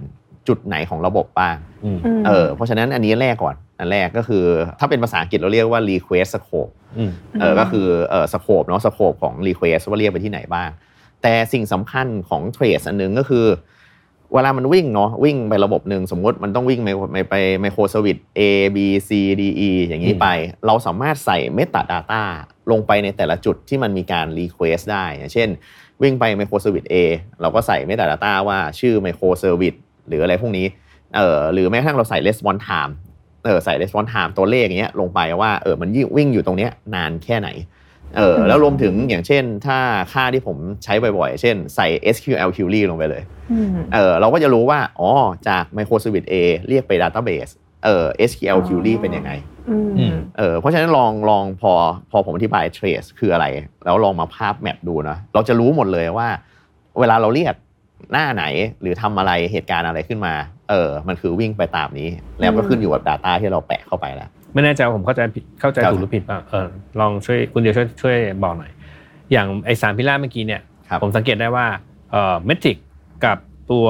[0.49, 1.70] จุดไหนของระบบบ้างอืมม
[2.27, 4.45] เออเพราะฉะนั้นอันนี้แรกก่อน อันแรกก็คือ
[4.81, 10.71] ถ้าเป็นภาษาอังกฤษเราเรียกว่า request scope อืมเออก็คือเออ scope เนาะ scope ของ request ว่าเรียกไปที่ไหนบ้าง
[11.23, 13.47] แต่สิ่งสำคัญของ trace อันหนึงก็คือ
[14.35, 18.41] เวลามันวิ่งเนาะวิ่งไประบบหนึ่งสมมุติมันต้องวิ่งไปไปไปไมโครสวิต A
[18.77, 18.79] B
[19.09, 20.27] C D E อย่างนี้ไป
[20.67, 22.23] เราสามารถใส่ metadata
[22.71, 25.49] ลงไปในแต่ละจุดที่มันมีการ request ได้อย่างเช่น
[26.03, 26.95] วิ่งไปไมโครสวิต A
[27.41, 29.75] เราก็ใส่ metadata ว่าชื่อไมโครเซอร์วิส
[30.09, 30.67] หรืออะไรพวกนี้
[31.17, 32.93] เออหรือแม้กระทั่งเราใส่ response time
[33.45, 37.49] เออใส่ response time ตัวเลขอย่างเงี้ยลงไปว่าเออมันวิ่งอยู่ตรงเนี้ยนานแค่ไหน
[38.17, 39.79] เออแล้วรวมถึงอย่างเช่น ถ้า
[40.13, 45.11] ค่าที่ผมใช้บ่อยๆ เช่นใส่ SQL query ลงไปเลยอืมเออเราก็จะรู้ว่า อ๋อ
[45.49, 46.35] จาก microservice A
[46.69, 47.53] เรียกไป database
[47.85, 49.31] เออ SQL อ๋อ query เป็นยังไง
[49.71, 51.73] อืมอืมเออเพราะฉะนั้นลองลองพอ
[52.11, 53.47] พอผมอธิบาย trace คืออะไร
[53.85, 56.29] แล้วลองมาภาพแมปดูนะเราจะรู้หมดเลยว่า
[57.01, 57.55] เวลาเราเรียก
[58.13, 58.45] หน้าไหน
[58.81, 60.35] หรือทำอะไรเหตุการณ์อะไรขึ้นมา
[60.71, 62.09] เออ มันคือวิ่งไปตามนี้
[62.41, 66.67] แล้วก็ขึ้นอยู่กับ Data ที่เราแปะเข้าไปแล้ว ไม่แน่ใจว่าผมเข้าใจผิดเข้าใจครับถูกหรือผิดป่ะเออ
[67.01, 68.71] ลองช่วยคุณเดียวช่วยช่วยบอกหน่อย
[69.33, 71.67] อย่างไอสามพิล่าเมื่อกี้เนี่ยครับผมสังเกตได้ว่า
[72.11, 72.77] เอ่อเมทริก
[73.25, 73.39] กับ
[73.71, 73.87] ตัว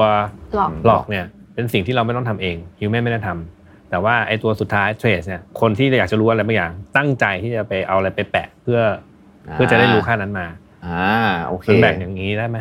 [0.55, 8.79] หลอกหลอกเนี่ย เป็นสิ่งที่เราไม่ต้องทำเองฮิวแมนไม่ได้ทำแต่ว่าไอตัวสุดท้ายเทรสเนี่ยคนที่อยากจะรู้อะไรบางอย่าง ตั้งใจที่จะไปเอาอะไรไปแปะเพื่อ
[9.53, 10.47] เพื่อจะได้รู้ค่านั้นมา
[10.85, 11.05] อ่า
[11.47, 12.57] โอเคมันแบ่งอย่างนี้ได้ไหม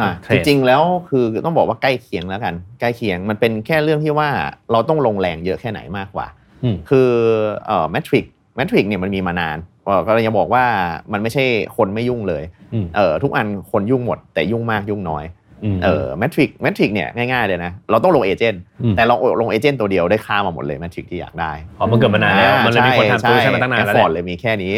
[0.00, 4.28] อะเทรจดริงๆแล้วคือต้องบอกว่าใกล้เคียงแล้วกัน ใกล้เคียงมันเป็นแค่เรื่องที่ว่า
[4.72, 6.26] เราต้องลงแรงเยอะแค่ไหนมากกว่า
[6.64, 7.10] อืมคือ
[7.66, 8.24] เอ่อ metric
[8.56, 10.64] metric เนี่ยมันมีมานานเอ่อก็เลยจะบอกว่า
[11.12, 11.44] มันไม่ใช่
[11.76, 15.24] คนไม่ยุ่งเลยอืมเออทุกอันคนยุ่งหมด แต่ยุ่งมากยุ่งน้อย
[15.76, 24.74] มเออ metric metric เนี่ยง่ายๆเลยนะเราต้องลง agent อืมแต่เราลง agent ตัวเดียวได้ค่ามาหมดเลย metric ที่อยากได้อ๋อมันเกิดมานานแล้วมันเลยมีคนทำ solution มาตั้งนานแล้วฟแหอร์ดละเลยมีแค่นี้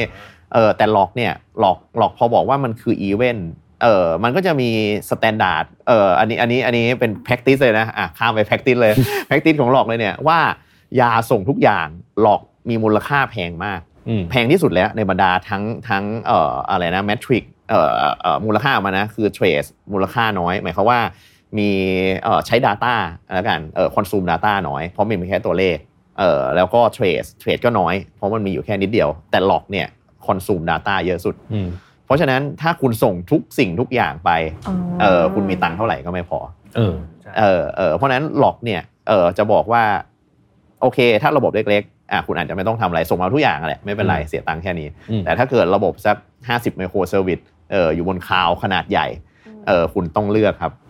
[0.54, 3.48] เออแต่ log เนี่ย log log พอบอกว่ามันคืออีเวนต์
[3.82, 4.70] เออมันก็จะมี
[5.10, 8.92] standard เอออันนี้อันนี้อันนี้เป็น practice เลยนะอะข้ามไป practice เลย
[9.28, 10.38] practice ของ log เลยเนี่ยว่าอ
[11.00, 11.86] ย่าส่งทุกอย่าง
[12.20, 21.00] log มีมูลค่าแพงมากอืมแพงที่สุดแล้วในบรรดาทั้งทั้งเอ่ออะไรนะ metric เอ่อเอ่อมูลค่าออกมานะคือ trace มูลค่าน้อย หมายความว่า
[21.58, 21.70] มี
[22.24, 22.94] เอ่อใช้ Data
[23.34, 25.76] แล้วกันเอ่อคอนซูม Data น้อย เพราะมันมีแค่ตัวเลข
[26.18, 29.86] เอ่อแล้วก็ trace trace ก็น้อย เพราะมันมีอยู่แค่นิดเดียว แต่ log เนี่ย
[30.26, 31.68] consume Data เยอะสุดอืม
[32.06, 34.30] เพราะฉะนั้นถ้าคุณส่งทุกสิ่งทุกอย่างไป
[34.68, 36.38] อ๋อเออคุณมีตังค์เท่าไหร่ก็ไม่พอ
[36.76, 39.82] เออใช่เออเออเพราะฉะนั้น log เนี่ยเออจะบอกว่า
[40.80, 47.38] โอเค ถ้าระบบเล็กๆอะคุณอาจจะไม่ต้องทำอะไรส่งมาทุกอย่างอะแหละไม่เป็นไรเสียตังค์แค่นี้อืมแต่ถ้าเกิดระบบสัก 50 microservice
[47.72, 49.06] เอออยู่บนคลาวด์ขนาดใหญ่
[49.66, 50.85] เออคุณต้องเลือกครับม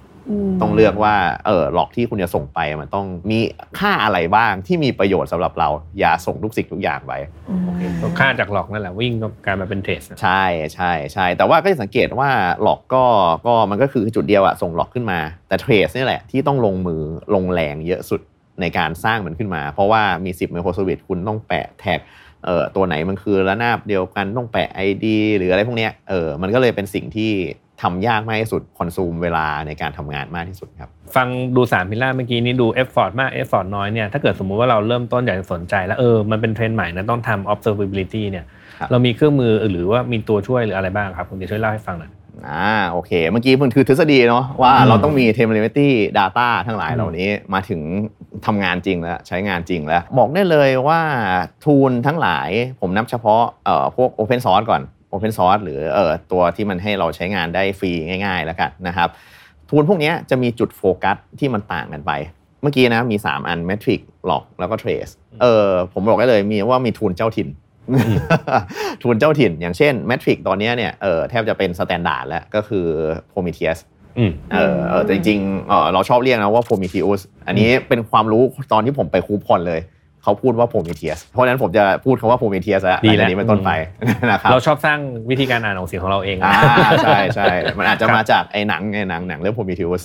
[0.61, 1.15] ต้องเลือกว่า
[1.47, 3.39] เออ log ที่คุณจะส่งไปมันต้องมี
[3.79, 5.69] ค่าอะไรบ้างที่มีประโยชน์สำหรับเรา
[5.99, 7.13] อย่าส่งทุกสิ่งทุกอย่างไป
[7.51, 7.61] อืม
[8.01, 12.31] ก็ค่าจากหลอกนั่นแหละวิ่งก็กลายมาเป็นเทรสใช่ใช่ใช่แต่ว่าก็จะสังเกตว่า
[12.63, 13.05] หลอกก็
[13.47, 15.19] ก็มันก็คือจุดเดียวอะส่งหลอกขึ้นมา
[15.49, 17.03] แต่เทรสนี่แหละที่ต้องลงมือ
[17.35, 18.21] ลงแรงเยอะสุด
[18.61, 22.01] ในการสร้างมันขึ้นมา เพราะว่ามี 10 ไมโครสวิตคุณต้องแปะแท็ก
[22.45, 25.07] เอ่อตัวไหนมันคือระนาบเดียวกันต้องแปะ ID
[25.39, 27.33] หรืออะไรพวกเนี้ยเออมันก็เลยเป็นสิ่งที่
[27.83, 38.45] ทำยากมากที่สุดคอนซูมเวลาในการทำงานมากที่สุดครับ ฟังดูสาม pillar เมื่อกี้นี้ดู effort มาก effort น้อยเนี่ยถ้าเกิดสมมุติว่าเราเริ่มต้นอยากจะสนใจ แล้วเออมันเป็นเทรนด์ใหม่นะต้องทำ observability เนี่ย
[38.79, 42.13] ครับเรามีเครื่องมือหรือว่ามีตัวช่วยหรืออะไรบ้างครับคุณเดี๋ยวช่วยเล่าให้ฟังหน่อย
[42.49, 47.81] อ่าโอเค เมื่อกี้มันคือทฤษฎีเนาะว่าอืมเราต้องมี telemetry data ทั้งหลายอืมเหล่านี้มาถึง
[48.47, 51.01] ทำงานจริงแล้วใช้งานจริงแล้ว บอกได้เลยว่า
[51.65, 52.49] tool ทั้งหลาย
[52.81, 54.83] ผมนับเฉพาะเอ่อพวก open source ก่อน
[55.13, 57.91] open source หรือเอ่อตัวที่มันให้เราใช้งานได้ฟรี
[58.25, 59.09] ง่าย ๆ แล้วกันนะครับ
[59.71, 62.13] tool พวกเนี้ยจะมีจุดโฟกัสที่มันต่างกันไป
[62.63, 64.01] เมื่อกี้นะมี 3 อัน metric
[64.31, 67.49] log แล้วก็ trace เออผมบอกได้เลยมีว่ามี tool เจ้าถิ่น
[69.03, 72.87] tool เจ้าถิ่น อย่างเช่น metric ตอนเนี้ยเนี่ยเออแทบจะเป็น standard แล้วก็คือ
[73.33, 73.79] Prometheus
[74.19, 78.43] อืมเออเออแต่จริงๆเออเราชอบเรียกนะว่า Prometheus อันนี้เป็นความรู้
[78.73, 79.81] ตอนที่ผมไป KubeCon เลย
[80.27, 83.71] เขาพูดว่า Prometheus เพราะฉะนั้นผมจะพูดคำว่า Prometheus แล้วดีหลังแล้จาวกนี้เป็นต้นไป
[84.31, 84.99] นะครับเราชอบสร้าง
[85.31, 86.55] วิธีการอ่านออกเสียงของเราเองอ่า
[87.05, 87.47] ใช่ใช่
[87.79, 90.03] มันอาจจะมาจากไอ้หนังไอ้หนังหนังเรื่อง Prometheus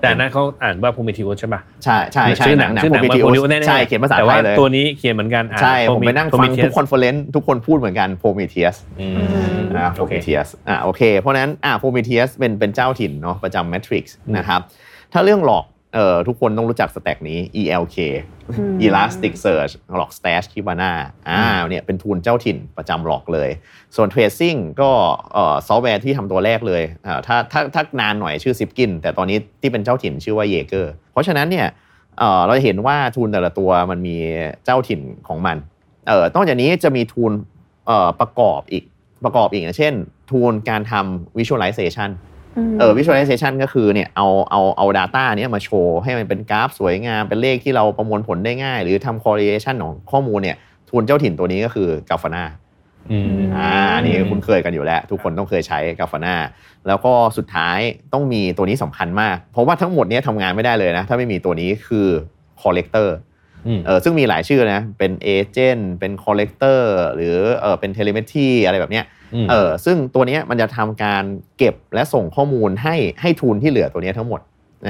[0.00, 9.16] แต่อันนั้นเขาอ่านว่าพูมิทิวใช่ป่ะใช่ใช่ใช่ชื่อหหนันังงหนังชื่อหนัง Prometheus Prometheus แน่ๆใช่เขียนภาษาแต่ไทว่ายเลยตัวนี้เขียนเหมือนกันอ่านใช่ผมไปนั่งฟัง Prometheus ทุกคอนเฟอเรนซ์ทุกคนพูดเหมือนกัน Prometheus อืม
[9.76, 14.04] อ่าโอเค Prometheus อ่าโอเค เพราะฉะนั้นอ่า Prometheus เป็นเป็นเจ้าถิ่นเนาะประจำ Matrix
[14.36, 14.60] นะครับ
[15.12, 15.64] ถ้าเรื่องหลอก
[15.94, 17.96] เอ่อทุกคนต้องรู้จักสแต็กนี้ ELK
[18.48, 20.92] อืม Elastic Search หลอก Stash Kibana
[21.28, 23.50] อ่าเนี่ยเป็นทูลเจ้าถิ่นประจำหลอกเลย
[23.96, 24.90] ส่วน Tracing ก็
[25.32, 31.66] เอ่อซอฟต์แวร์ที่ทำตัวแรกเลยอ่าถ้าถ้าถ้านานหน่อยชื่อ Zipkin แต่ตอนนี้ที่เป็นเจ้าถิ่นชื่อว่า Jaeger เพราะฉะนั้นเนี่ย
[32.18, 34.16] เอ่อเราจะเห็นว่าทูลแต่ละตัวมันมี
[34.64, 35.56] เจ้าถิ่นของมัน
[36.08, 37.32] เอ่อนอกจากนี้จะมีทูล
[37.86, 38.84] เอ่อประกอบอีก
[39.24, 39.94] ประกอบอีกอย่างเช่น
[40.30, 42.10] ทูลการทำ visualization
[42.78, 50.56] เออ visualization ก็คือเนี่ยเอาเอาเอา data เนี้ยมาโชว์ให้มันเป็นกราฟสวยงาม เป็นเลขที่เราประมวลผลได้ง่าย หรือทำ correlation ของข้อมูลเนี่ย
[50.90, 52.44] ทูลเจ้าถิ่นตัวนี้ก็คือกาฟานา
[53.10, 56.34] อืมอ่าอันนี่คุ้นเคยกันอยู่แล้ว ทุกคนต้องเคยใช้กาฟานา
[56.86, 57.78] แล้วก็สุดท้าย
[58.12, 62.06] ต้องมีตัวนี้สำคัญมาก เพราะว่าทั้งหมดเนี้ยทำงานไม่ได้เลยนะ ถ้าไม่มีตัวนี้คือ
[62.62, 63.08] collector
[63.66, 66.80] อืมเออซึ่งมีหลายชื่อนะ เป็นเอเจนต์เป็น collector
[67.14, 69.19] หรือเออเป็น telemetry อะไรแบบเนี้ยม
[69.50, 71.24] เออซึ่งตัวเนี้ยมันจะทำการ
[71.58, 74.40] เก็บและส่งข้อมูลให้ให้ทูลที่เหลือตัวเนี้ยทั้งหมด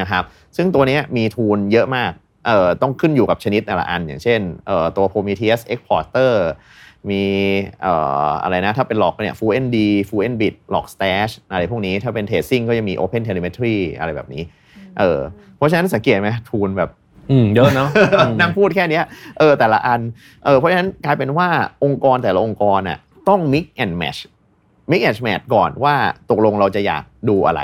[0.01, 0.25] นะครับ
[0.57, 2.13] ซึ่งตัวเนี้ยมีทูลเยอะมาก
[2.47, 6.33] เอ่อต้องขึ้นอยู่กับชนิดแต่ละอัน อย่างเช่นเอ่อตัว Prometheus Exporter
[7.11, 7.25] มี
[7.83, 7.95] เอ่
[8.27, 9.77] ออะไรนะ ถ้าเป็นหลอกเนี่ย Full ND
[10.09, 14.43] Full NBit หลอก Stash อะไรพวกนี้ถ้าเป็น Tracing ก็จะมี Open Telemetry อะไรแบบนี้
[14.99, 15.21] เออ
[15.57, 16.91] เพราะฉะนั้นสังเกตไหมทูลแบบ
[17.31, 17.89] อืมเยอะเนาะ
[18.19, 19.05] อืมนั่งพูดแค่เนี้ย
[19.39, 20.01] เออแต่ละอัน
[20.45, 21.49] เออเพราะฉะนั้นกลายเป็นว่า
[21.85, 24.21] องค์กรแต่ละองค์กรน่ะ ต้อง mix and match
[24.91, 25.95] mix and match ก่อนว่า
[26.31, 27.63] ตกลงเราจะอยากดูอะไร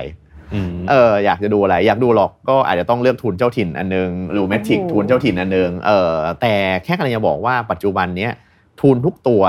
[0.54, 6.54] อืมเอออยากจะดูอะไรอยากดูหรอกก็อาจจะต้องเลือกทุนเจ้าถิ่นอันนึงหรือเมทริกโอ้โหทุนเจ้าถิ่นอันนึงเออแต่
[6.84, 8.32] แค่กำลังจะบอกว่าปัจจุบันเนี้ย
[8.80, 9.42] ทุนทุกตัว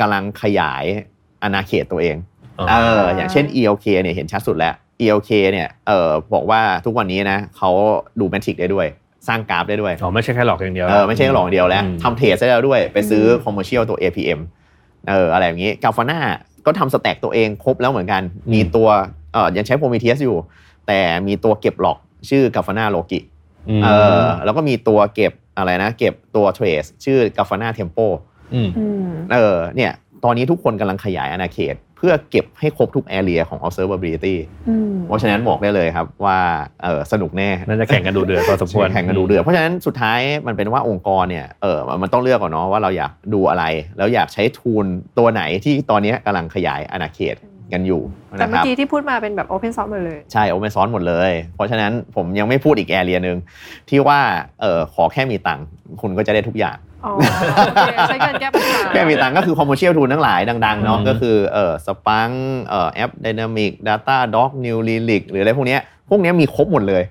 [0.00, 0.84] กำลังขยาย
[1.42, 2.16] อาณาเขตตัวเอง
[2.58, 7.70] อ๋อเอออย่างเช่น ELK เนี่ยเห็นชัดสุดแล้ว ELK เนี่ยเออบอกว่าทุกวันนี้นะเขา
[8.20, 8.86] ดูเมทริกได้ด้วย
[9.28, 14.40] สร้างกราฟได้ด้วยอ๋อไม่ใช่แค่หลอกอย่างเดียวเออไม่ใช่หลอกอย่างเดียวแล้วอืมทำเทรดได้แล้วด้วย ไปซื้อคอมเมอร์เชียลตัว APM
[15.08, 16.18] เอออะไรอย่างนี้กาฟาน่า
[16.66, 18.88] ก็ทำสแต็กตัวเองครบแล้วเหมือนกัน มีตัว
[19.32, 20.38] เออยังใช้ Prometheus อยู่
[20.86, 21.98] แต่มีตัวเก็บหลอก
[22.28, 23.24] ชื่อกาฟาน่าโลกิม
[23.84, 23.88] เอ
[24.24, 27.98] อแล้วก็มีตัวเก็บอะไรนะ เก็บตัวเทรสชื่อกาฟาน่าเทมโป
[28.54, 29.92] อืมอืมเออเนี่ย
[30.24, 34.36] ตอนนี้ทุกคนกำลังขยายอาณาเขต เพื่อเก็บให้ครบทุก area ของ observability
[34.68, 36.38] อืมเพราะฉะนั้นบอกได้เลยครับว่า
[36.84, 43.64] เออสนุกแน่น่าจะแข่งกันดูเดือดพอสมควรแข่งกันดูเดือดเพราะฉะนั้นสุดท้ายมันเป็นว่าองค์กรเนี่ยเออมันต้องเลือกก่อนเนาะว่าเราอยากดูอะไร
[43.98, 44.84] แล้วอยากใช้ทูล
[45.18, 47.36] ตัวไหนที่ตอนนี้กำลังขยายอาณาเขต
[47.72, 48.02] กันอยู่
[48.38, 53.36] แต่นะคเมื่อรับกี้ที่พูดมาเป็นแบบ Open Source หมดเลย ใช่โอเ n นซอนหมดเลย เพราะฉะนั้นผมยังไม่พูดอีกแอเรียหนึ่ง
[53.90, 54.20] ที่ว่า
[54.60, 55.66] เออขอแค่มีตังค์
[56.00, 62.30] คุณก็จะได้ทุกอย่าง อ๋อโอเคใช้เงินแก้ปัญหา แค่มีตังค์ก็คือคอมเมอร์เชียลทูลทั้งหลายดังๆเนาะอืม ก็คือเออสปัง
[62.68, 65.80] เอ่อแอปดินามิกดัตต้าด็อกนิวลีลิกหรืออะไรพวกเนี้ย
[66.10, 67.02] พวกเนี้ยมีครบหมดเลย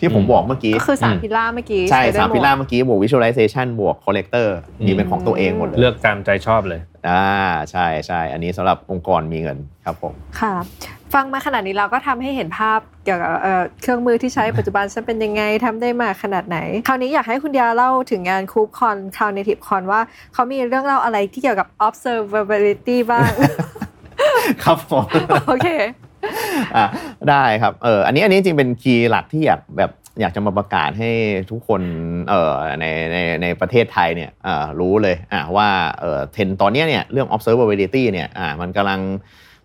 [0.00, 4.48] ที่ผมบอกเมื่อกี้ ก็คือสามพิล่าเมื่อกี้ใช่ได้สามหดพิล่าเมื่อกี้บวก visualization บวก collector
[4.86, 7.26] มีเป็นของตัวเองหมดเลยเลือกตามใจชอบเลย อ่า
[7.70, 10.54] ใช่ใช่อันนี้สำหรับองค์กรมีเงินครับผม ค่ะ
[11.14, 20.00] ฟังมาขนาดนี้เราก็ทำให้เห็นภาพเกี่ยวกับเอ่อเครื่องมือที่ใช้ปัจจุบันจะเป็นยังไงทำได้มาขนาดไหน คราวนี้อยากให้คุณเดียเล่าถึงงานคูปคอน Cloud Native Con ว่า
[20.34, 23.30] เขามีเรื่องเล่าอะไรที่เกี่ยวกับ observability บ้าง
[24.64, 25.04] ครับผม
[25.48, 25.68] โอเค
[26.76, 26.86] อะ
[27.30, 29.90] ได้ครับเอออันนี้อันนี้จริงเป็นคีย์หลักที่อยากแบบ
[30.20, 31.10] อยากจะมาประกาศให้
[31.50, 31.82] ทุกคน
[32.28, 35.68] เอ่อในในในประเทศไทยเนี่ยอ่ารู้เลยอะว่า
[36.00, 39.00] เอ่อเทรนด์ตอนเนี้ยเนี่ยเรื่อง observability เนี่ยอ่ามันกำลัง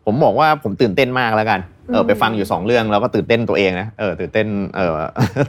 [0.06, 1.60] ผมบอกว่าผมตื่นเต้นมากแล้วกัน
[1.92, 4.94] เออไปฟังอยู่ 2 เรื่องแล้วก็ตื่นเต้นตัวเองนะเออตื่นเต้นเออ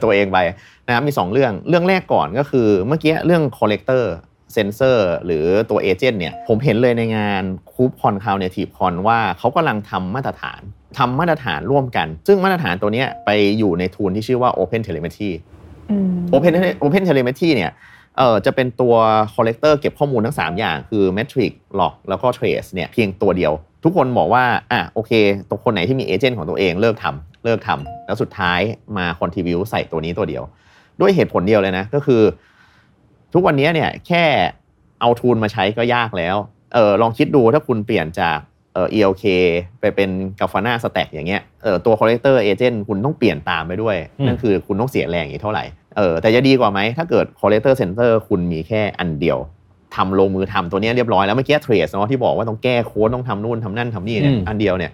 [0.03, 0.37] ตัวเองไป
[0.87, 4.03] นะครับมี 2 เรื่องเรื่องแรกก่อนก็คือเมื่อกี้เรื่อง collector
[4.53, 10.61] sensor หรือตัว agent เนี่ยผมเห็นเลยในงาน KubeCon CloudNativeCon ว่าเขากำลังทำมาตรฐาน
[10.97, 15.31] ทำมาตรฐานร่วมกัน ซึ่งมาตรฐานตัวเนี้ยไปอยู่ในทูลที่ชื่อว่า Open Telemetry
[15.91, 17.71] อืม Open Open Telemetry เนี่ย
[18.17, 18.95] เอ่อจะเป็นตัว
[19.35, 23.53] collector เก็บข้อมูลทั้ง 3 อย่าง คือ metric log แล้วก็ trace เนี่ยเพียงตัวเดียว
[23.83, 25.11] ทุกคนบอกว่าอะโอเค
[25.49, 28.59] ตัวคนไหนที่มีเอเจนต์ของตัวเองเลิกทำเลิกทำแล้วสุดท้าย
[28.97, 30.43] มา contribute ใส่ตัวนี้ตัวเดียว
[30.99, 32.21] ด้วยเหตุผลเดียวเลยนะก็คือ
[33.33, 34.23] ทุกวันนี้เนี่ยแค่
[35.01, 36.35] เอาทูลมาใช้ก็ยากแล้ว
[36.73, 38.37] เออลองคิดดูถ้าคุณเปลี่ยนจาก
[38.73, 39.23] เอ่อ ELK
[39.79, 40.09] ไปเป็น
[40.39, 45.63] g a f a n a Stack อย่างเงี้ยเออตัว Collector Agent คุณต้องเปลี่ยนตามไปด้วยอืมนั่นคือคุณต้องเสียแรงอีกเท่าไหร่
[45.97, 49.37] เออแต่จะดีกว่าไหมถ้าเกิด Collector Center คุณมีแค่อันเดียว
[49.95, 54.91] ทำลงมือทำตัวเนี้ยเรียบร้อยแล้วเมื่อกี้ Trace เนาะที่บอกว่าต้องแก้โค้ดต้องทำนู่นทำนั่นทำนี่เนี่ยอืมอันเดียวเนี่ย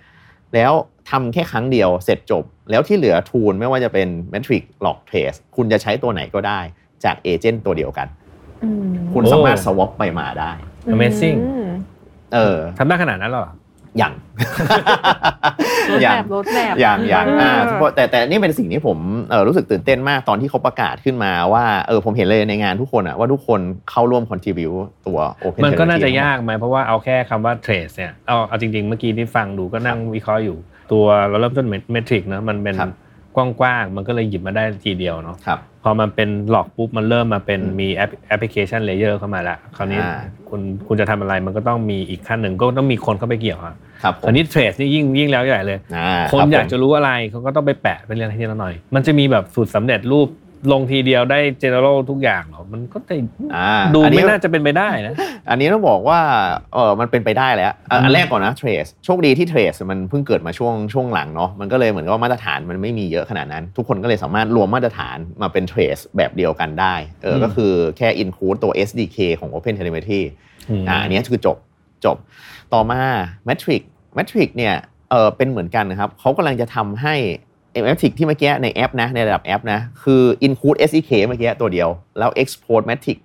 [0.56, 0.72] แล้ว
[1.10, 6.60] ทำแค่ครั้งเดียวเสร็จจบ แล้วที่เหลือทูลไม่ว่าจะเป็น Metric Log Trace คุณจะใช้ตัวไหนก็ได้
[7.04, 8.08] จากเอเจนต์ตัวเดียวกัน
[8.64, 10.52] อืมคุณโอ้สามารถ swap ไปมาได้
[10.94, 11.68] Amazing อืม
[12.34, 13.48] เออทำได้ขนาดนั้นเหรอ
[13.98, 14.14] อย่าง
[15.92, 18.98] รถอย่าแบงบรถแบบอย่างอย่างอ่าเออเพราะแต่แต่นี่เป็นสิ่งที่ผม
[19.30, 23.60] เออรู้สึกตื่นเต้นมากตอนที่เขาประกาศขึ้นมาว่าเออผมเห็นเลยในงานทุกคนอะว่าทุกคน
[23.90, 24.70] เข้าร่วม contribu
[25.08, 30.58] ตัว Open มันก็น่าจะ Telemetry ยากไหมเพราะว่าเอาแค่คำว่า trace เนี่ยเอาเอาจริงๆ เมื่อกี้ที่ฟังดูก็นั่งวิเคราะห์อยู่
[30.92, 32.92] ตัวเราเริ่มต้นเมทริกนะมันเป็นครับ
[33.36, 40.18] กว้างๆมันก็เลยหยิบมาได้ทีเดียวเนาะครับพ อมันเป็น log ปุ๊บมันเริ่มมาเป็นอืมมี application layer เข้ามาละคราวนี้อ่า
[40.50, 50.28] คุณคุณจะทำอะไรมันก็ต้องมีอีกขั้นหนึ่งก็ต้องมีคนเข้าไปเกี่ยวอะครับผมคราวนี้ trace นี่ยิ่งยิ่งแล้วใหญ่เลยอ่าครับผมคนอยากจะรู้อะไรเขาก็ต้องไปแปะเป็นเรื่องทีละหน่อย มันจะมีแบบสูตรสำเร็จรูป
[50.72, 53.14] ลงทีเดียวได้ general ทุกอย่างเหรอ มันก็จะ
[53.56, 55.14] อ่าดูอันนี้ ไม่น่าจะเป็นไปได้นะ
[55.50, 56.20] อันนี้ต้องบอกว่า
[56.74, 70.22] เออมันเป็นไปได้แล้วอะอันแรกก่อนนะ Trace โชคดีที่ Trace มันเพิ่งเกิดมาช่วงช่วงหลังเนาะมันก็เลยเหมือนกับว่ามาตรฐานมันไม่มีเยอะขนาดนั้น ทุกคนก็เลยสามารถรวมมาตรฐานมาเป็น Trace แบบเดียวกันได้เอออมก็คือแค่ include ตัว SDK ของ Open Telemetry
[70.88, 71.58] อ่าอันนี้คือจบ
[72.06, 72.18] จบ
[72.74, 73.02] ต่อมา
[73.48, 73.82] Metric
[74.18, 74.76] Metric เนี่ย
[75.12, 77.16] เออเป็นเหมือนกันนะครับเขากำลังจะทำให้
[77.86, 83.18] Metric ที่เมื่อกี้ในแอปนะในระดับแอปนะคือ include SDK เมื่อกี้ตัวเดียว แล้ว export Metric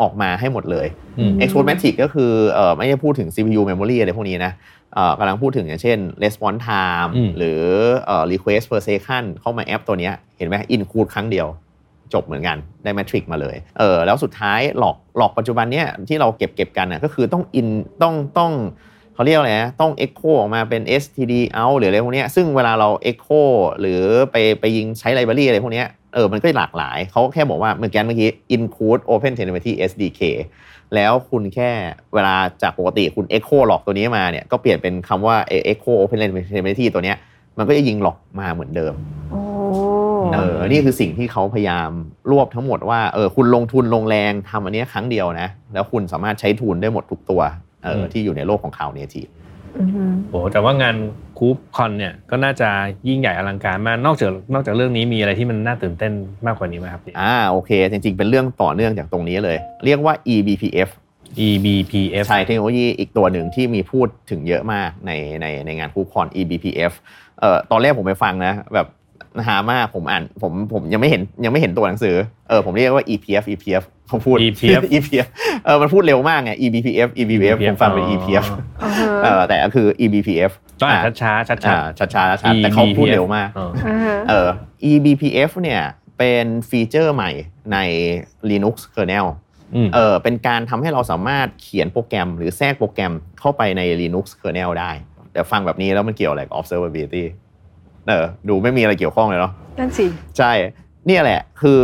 [0.00, 0.86] ออกมาให้หมดเลย
[1.18, 4.52] อืม export Metric ก็คือเออไม่ได้พูดถึง CPU memory อะไรพวกนี้นะ
[4.94, 7.60] เอ่อกำลังพูดถึงอย่างเช่น response time อืมหรือ
[8.06, 11.48] เอ่อ request per second เข้ามาแอปตัวเนี้ยเห็นไหม include ครั้งเดียว
[12.14, 17.68] จบเหมือนกันได้แมทริกมาเลย เออแล้วสุดท้ายหลอกหลอกปัจจุบันเนี้ยที่เราเก็บเก็บกันน่ะก็คือต้องอิน
[18.02, 18.52] ต้องต้อง
[19.14, 23.42] เขาเรียกอะไรนะต้อง Echo ออกมาเป็น STD out หรืออะไรพวกเนี้ยซึ่งเวลาเรา Echo
[23.80, 24.02] หรือ
[24.32, 30.20] ไปไปยิงใช้ไลบรารีอะไรพวกเนี้ยเออมันก็หลากหลาย เขาแค่บอกว่าเมื่อกี้เมื่อกี้ include Open Telemetry SDK
[30.94, 31.70] แล้วคุณแค่
[32.14, 35.36] เวลาจากปกติคุณ Echo หลอกตัวนี้มาเนี่ยก็เปลี่ยนเป็นคำว่า
[35.72, 36.18] Echo Open
[36.50, 37.16] Telemetry ตัวเนี้ย
[37.58, 38.94] มันก็จะยิงหลอกมาเหมือนเดิม
[39.30, 39.40] โอ้
[40.34, 41.90] เออนี่คือสิ่งที่เขาพยายาม
[42.30, 47.42] รวบทั้งหมดว่าเออคุณลงทุนลงแรงทำอันเนี้ยครั้งเดียวนะ แล้วคุณสามารถใช้ทุนได้หมดทุกตัว
[47.82, 49.26] เอออืมที่อยู่ในโลกของข่าวเนทีฟ
[49.78, 50.96] อือหือโอ้แต่ว่างาน
[51.38, 52.68] คูปคอนเนี่ยก็น่าจะ
[53.08, 56.12] ยิ่งใหญ่อลังการมากนอกจากนอกจากเรื่องนี้มีอะไรที่มันน่าตื่นเต้น
[56.46, 60.90] มากกว่านี้ไหมครับพี่อ่าโอเค จริงๆ เป็นเรื่องต่อเนื่องจากตรงนี้เลย เรียกว่า eBPF
[61.48, 66.92] EBPF ใช่เทคโนโลยีอีกตัวหนึ่งที่มีพูดถึงเยอะมากในในในงานคูคอน eBPF
[67.40, 68.86] เอ่อตอนแรกผมไปฟังนะแบบ
[69.46, 72.16] หามากผมอ่านผมผมยังไม่เห็นยังไม่เห็นตัวหนังสือ
[72.48, 75.28] เออผมเรียกว่า EPF EPF ผมพูด EPF EPF
[75.64, 78.46] เออมันพูดเร็วมากไง eBPF eBPF ผมฟังเป็น EPF
[78.82, 84.48] อือหือเออแต่ก็คือ eBPF ต้องอ่านช้าๆชัดอ่าช้าๆช้าๆแต่เขาพูดเร็วมากเอออือหือเออ
[84.90, 85.82] eBPF เนี่ย
[86.18, 87.30] เป็นฟีเจอร์ใหม่
[87.72, 87.78] ใน
[88.50, 89.26] Linux kernel
[89.74, 94.90] อืมเออเป็นการทำให้เราสามารถเขียนโปรแกรมหรือแทรกโปรแกรมเข้าไปใน Linux kernel ได้
[95.32, 97.24] แต่ฟังแบบนี้แล้วมันเกี่ยวอะไรกับ observability
[98.08, 100.06] เออดูไม่มีอะไรเกี่ยวข้องเลยเนาะนั่นสิ
[100.38, 100.52] ใช่
[101.06, 101.80] เนี่ยแหละ คือ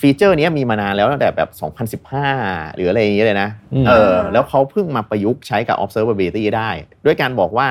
[0.00, 6.70] ฟีเจอร์เนี้ยมีมานานแล้วตั้งแต่แบบ 2015 หรืออะไรอย่างเงี้ยเลยนะอืมเออ แล้วเขาเพิ่งมาประยุกต์ใช้กับ observability ได้
[7.04, 7.68] ด้วยการบอกว่า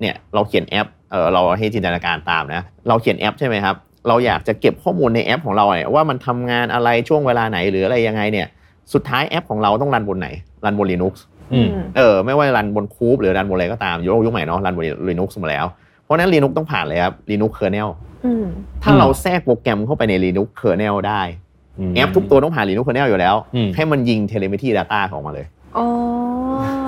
[0.00, 3.76] เนี่ยเราเขียนแอป เออเราให้จินตนาการตามนะ เราเขียนแอปใช่ไหมครับ
[4.08, 8.46] เราอยากจะเก็บข้อมูลในแอปของเราเนี่ยว่ามันทำงานอะไรช่วงเวลาไหนหรืออะไรยังไงเนี่ย
[8.94, 10.28] สุดท้ายแอปของเราต้องรันบนไหน
[10.64, 11.14] รันบน Linux
[11.52, 15.66] อืมเออ ไม่ว่า run บน Kube หรือ run บนอะไรก็ตามยุคยุคใหม่เนาะ run บน Linux มาแล้ว
[16.08, 17.88] เพราะฉะนั้น Linux ต้องผ่านเลยครับ Linux kernel
[18.26, 18.44] อืม
[18.82, 25.46] ถ้าเราแทรกโปรแกรมเข้าไปใน Linux kernel ได้แอปทุกตัวต้องผ่าน Linux kernel อยู่แล้วอืมให้มันยิง telemetry data ออกมาเลย
[25.76, 25.86] อ๋อ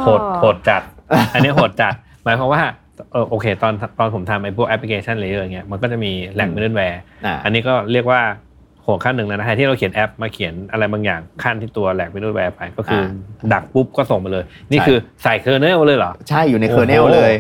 [0.03, 0.83] โหดโหดจัด
[1.35, 1.95] อันนี้โหดจัด
[2.25, 2.63] หมายความว่า
[3.13, 8.21] เออโอเค ตอนตอนผมทำไอ้พวก application layer เงี้ยมันก็จะมีแหล่ง middlewareอ่าอันนี้ก็เรียกว่า
[8.83, 13.03] โหดขั้นหนึ่งแล้วนะฮะที่เราเขียนแอปมาเขียนอะไรบางอย่างขั้นที่ตัวแหล่ง middleware ไปก็คือ
[13.43, 17.33] อดักปุ๊บก็ส่งมาเลย นี่ใช่คือใส่ kernel เลยเหรอ ใช่อยู่ในโอ้โห kernel เลย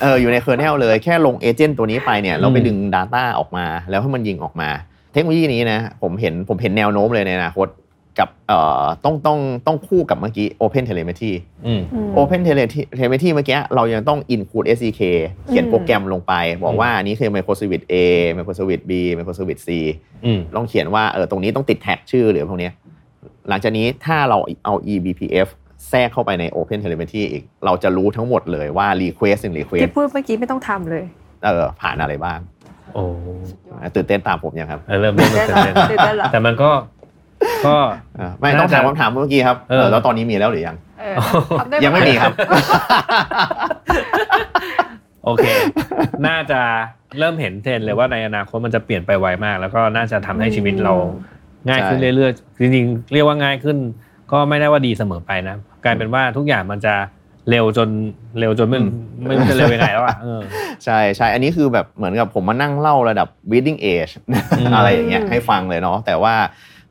[0.00, 4.68] เอออยู่ใน kernel เลยแค่ลง agent ตัวนี้ไปเนี่ยเราไปอืมดึง Data ออกมา แล้วให้มันยิงออกมา
[5.12, 7.68] เทคโนโลยีนี้นะผมเห็นผมเห็นแนวโน้มเลยในอนาคต
[8.18, 11.32] กับเอ่อต้องต้องต้องคู่กับเมื่อกี้ Open Telemetry
[11.66, 12.40] อืมอืม Open
[12.98, 15.00] Telemetry เมื่อกี้เรายังต้อง include SDK
[15.46, 16.32] เขียนอืมโปรแกรมลงไป
[16.62, 17.94] บอกอืมว่าอันนี้คือ Microservice A
[18.38, 19.70] Microservice B Microservice C
[20.24, 22.72] อืมต้องเขียนว่าเออตรงนี้ต้องติดแท็กชื่อหรือพวกเนี้ย
[23.48, 25.48] หลังจากนี้ถ้าเราเอา eBPF
[25.90, 31.04] แทรกเข้าไปใน Open Telemetry อีก เราจะรู้ทั้งหมดเลยว่า Request หนึ่ง Request ที่พูดเมื่อกี้ไม่ต้องทำเลย
[31.44, 32.38] เออ ผ่านอะไรบ้าง
[32.94, 33.04] โอ้
[33.94, 36.70] ตื่นเต้นตามผมยังครับเออเริ่มเริ่มเริ่มตื่นเต้นตื่นเต้นเหรอแต่มันก็
[37.66, 37.76] ก็
[38.16, 41.16] เออไม่ต้องถามคำถามเมื่อกี้ครับเออเออแล้วตอนนี้มีแล้วหรือยังเออ
[41.60, 42.32] ทำด้หยังไม่มีครับ
[45.24, 45.46] โอเค
[46.26, 46.60] น่าจะ
[47.18, 50.94] เริ่มเห็นเทรนด์เลยว่าในอนาคตมันจะเปลี่ยนไปไวมาก แล้วก็น่าจะทำให้ชีวิตเรา
[51.68, 53.76] ง่ายขึ้นใช่เรื่อยๆจริงๆเรียกว่าง่ายขึ้น
[54.34, 56.94] ก็ไม่ได้ว่าดีเสมอไปนะกลายเป็นว่าทุกอย่างมันจะ
[57.50, 57.88] เร็วจน
[58.38, 58.80] เร็วจนไม่
[59.26, 60.40] ไม่รู้จะเร็วยังไงแล้วอะเออ
[60.84, 66.34] ใช่ใช่อันนี้คือแบบเหมือนกับผมมานั่งเล่าระดับ reading age อืมอะไรอย่างเงี้ยให้ฟังเลยเนาะแต่ว่า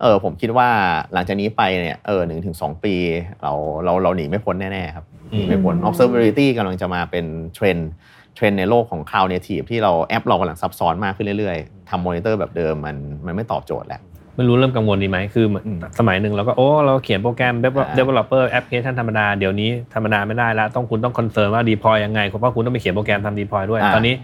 [0.02, 0.70] เออผมคิดว่า
[1.14, 2.96] หลังจากนี้ไปเนี่ยเออหนึ่งถึงสองปี
[3.42, 7.26] เราเราเราหนีไม่พ้นแน่ๆครับหนีไม่พ้น observability กำลังจะมาเป็น
[7.56, 7.90] เทรนด์
[8.36, 14.02] เทรนด์ในโลกของ cloud native ที่เราแอปเรากำลังซับซ้อนมากขึ้นเรื่อยๆทำมอนิเตอร์แบบเดิมมันมันไม่ตอบโจทย์แล้ว
[14.36, 24.16] ไม่รู้เริ่มกังวลดีไหมคือเหมือนอืมสมัยหนึ่งเราก็โอ้เราเขียนโปรแกรม develop- อ่า developer application ธรรมดาเดี๋ยวนี้ธรรมดาไม่ได้แล้วต้องคุณต้อง confirm ว่า deploy ยังไงเพราะคุณต้องไปเขียนโปรแกรมทำ deploy ด้วยอ่าตอนนี้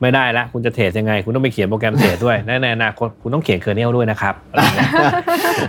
[0.00, 4.88] ไม่ได้แล้วคุณจะ trace ยังไง คุณต้องไปเขียนโปรแกรม trace ด้วยในในอนาคตคุณต้องเขียน kernel ด้วยนะครับอะไรอย่างเงี้ย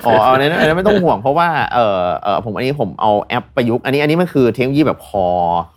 [0.05, 5.27] อ๋อเอาอันนั้นอันนั้นไม่ต้องห่วงเพราะว่าเออเออผมอันนี้ผมเอาแอปประยุกต์อันนี้อันนี้มันคือเทคโนโลยีแบบคอ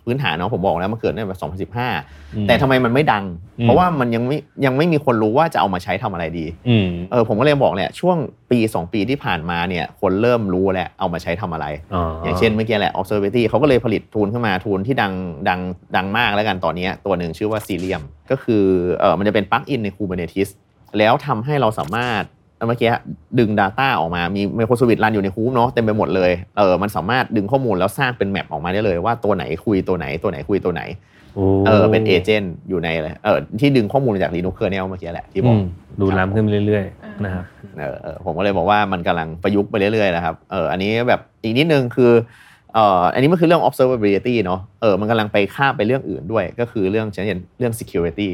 [0.05, 1.33] พื้นฐานเนาะผมบอกแล้วมันเกิดในแบ
[1.65, 3.23] บ2015 แต่ทำไมมันไม่ดัง
[3.59, 8.17] อืมเพราะว่ามันยังไม่ยังไม่มีคนรู้ว่าจะเอามาใช้ทำอะไรดีอืมเออผมก็เลยบอกเนี่ยช่วง
[8.51, 11.65] ปี 2 ปีที่ผ่านมาเนี่ยคนเริ่มรู้แล้วเอามาใช้ทำอะไร
[12.23, 15.13] อย่างเช่นเมื่อกี้แหละ observability เขาก็เลยผลิตทูลขึ้นมาทูลที่ดัง
[15.49, 15.59] ดัง
[15.95, 18.63] ดังมากแล้วกันตอนนี้ตัวหนึ่งชื่อว่า Cilium ก็คือ
[18.99, 20.49] เออมันจะเป็นปลั๊กอินใน Kubernetes
[20.97, 22.23] แล้วทำให้เราสามารถ
[22.67, 22.91] เมื่อกี้
[23.39, 30.83] ดึง Data ออกมา มี Microservice รันอยู่ในคูปเนาะเต็มไปหมดเลยเออมันสามารถดึงข้อมูลแล้วสร้างเป็นแมปออกมาได้เลยว่าตัวไหนคุยตัวไหนตัวไหนคุยตัวไหน
[31.67, 32.89] เออเป็นเอเจนต์อยู่ใน
[33.23, 35.63] เออที่ดึงข้อมูลจาก Linux kernel เมื่อกี้แหละที่บอือกม
[36.01, 37.45] ดูล้ำขึ้นเรื่อยๆนะครับ
[37.77, 42.11] เออเออผมก็เลยบอกว่ามันกำลังประยุกต์ไปเรื่อยๆนะครับเอออันนี้แบบอีกนิดนึงคือ
[42.73, 48.29] เอ่ออันนี้มันคือเรื่อง observability เนาะเออมันกำลังไปข้ามไปเรื่องอื่นด้วย ก็คือเรื่องเช่นเรื่อง security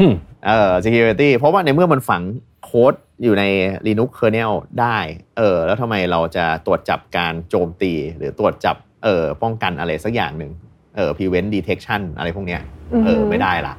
[0.00, 0.14] อืม
[0.46, 2.22] เอ่อ security เพราะว่าในเมื่อมันฝัง
[2.64, 3.44] โค้ดอยู่ใน
[3.86, 4.98] Linux kernel ได้
[5.38, 10.52] เออแล้วทำไมเราจะตรวจจับการโจมตี หรือตรวจจับเออป้องกันอะไรสักอย่างหนึ่ง
[10.96, 12.60] เออ prevent detection อะไรพวกเนี้ย
[13.06, 13.74] เออไม่ได้ละ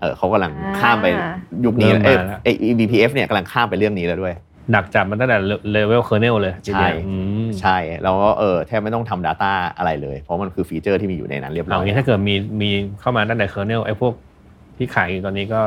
[0.00, 1.06] เออเขากำลังข้ามไป
[1.64, 4.34] ยุคนี้เริ่มเอ้ยมาแล้วไอ้ eBPF เนี่ยกำลังข้ามไปเรื่องนี้แล้วด้วย
[4.74, 5.38] ดักจับมันตั้งแต่
[5.72, 7.14] level kernel เลยทีเดียวใช่อื
[7.46, 14.12] มใช่แล้วก็เออแทบไม่ต้องทำ Data อะไรเลย เพราะมันคือ feature ที่มีอยู่ในนั้นเรียบร้เอางี้ถ้าเกิดมีมีเข้ามาตั้งแต่ kernel ไอ้พวก
[14.76, 15.60] ที่ขายอยู่ตอนนี้ก็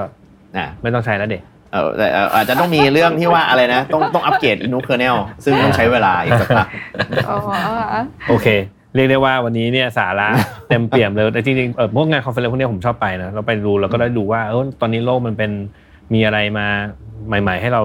[0.58, 1.42] อะไม่ต้องใช้แล้วเด็ก
[1.74, 6.68] เออแต่เอ่ออาจจะต้องมีเรื่องที่ว่าอะไรนะ ต้องต้องอัปเกรด Linux kernel ซึ่งต้องใช้เวลาอีกสักพัก
[7.30, 8.48] อ๋ออ๋อโอเค
[8.96, 10.28] เรียกได้ว่าวันนี้เนี่ยสาระ
[10.70, 15.52] เต็มเปี่ยมเลยแต่จริงๆเออพวกงาน conference พวกเนี้ยผมชอบไปนะเราไปดูเราก็ได้ดูว่าเออตอนนี้โลกมันเป็น
[16.14, 16.68] มีอะไรมา
[17.28, 17.84] ใหม่ ๆ ให้เรา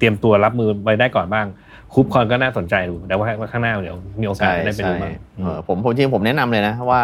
[0.00, 1.46] เตรียมตัวรับมือไปได้ก่อนบ้าง
[1.94, 7.02] KubeCon ก็น่าสนใจดูแต่ว่าข้างหน้าเดี๋ยวมีโอกาสใช่ได้ไปดูใช่บ้างเออผมผมจริงๆผมแนะนำเลยนะว่า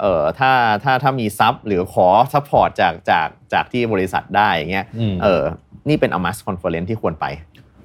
[0.00, 0.50] เออถ้า
[0.84, 5.42] ถ้าถ้ามีซับหรือขอซัพพอร์ตจากจากจากที่บริษัทได้อย่างเงี้ยอืมเออ
[5.88, 7.26] นี่เป็น a m a s Conference ที่ควรไป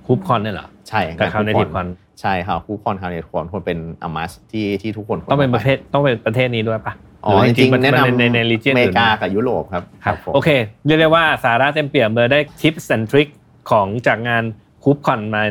[0.05, 1.88] คูปคอนเนี่ยเหรอใช่กับคาวเนทีฟคอน
[2.22, 6.93] ใช่ครับคูปคอนคาวเนทีฟคอนควรเป็น a m a s ที่ที่ทุกคนควต้องเป็นประไเทศต้องเป็นประเทศนี้ด้วยปะ
[7.26, 10.49] อ๋อจริงๆมัแนะนำในในรีเจนอเมอื่รินกากับยุโรปครับครับผมโอเค
[10.86, 13.28] เรียกได้ว่าสาระเต็มเปี่ยมเลยได้ทิปและทริค
[13.70, 14.43] ของจากงาน
[14.84, 15.43] คูปคอนมา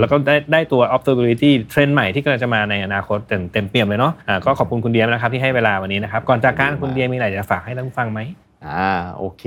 [0.00, 4.12] แล้วก็ได้ได้ตัว observability เทรนด์ใหม่ที่กำลังจะมาในอนาคตเต็มเต็มเปี่ยมเลยเนาะ
[4.44, 8.20] ก็ขอบคุณคุณเดียมนะครับที่ให้เวลาวันนี้นะครับก่อนจากการคุณเดียมีอะไรจะฝากให้ท่านฟังไหม
[8.66, 9.44] อ่าโอเค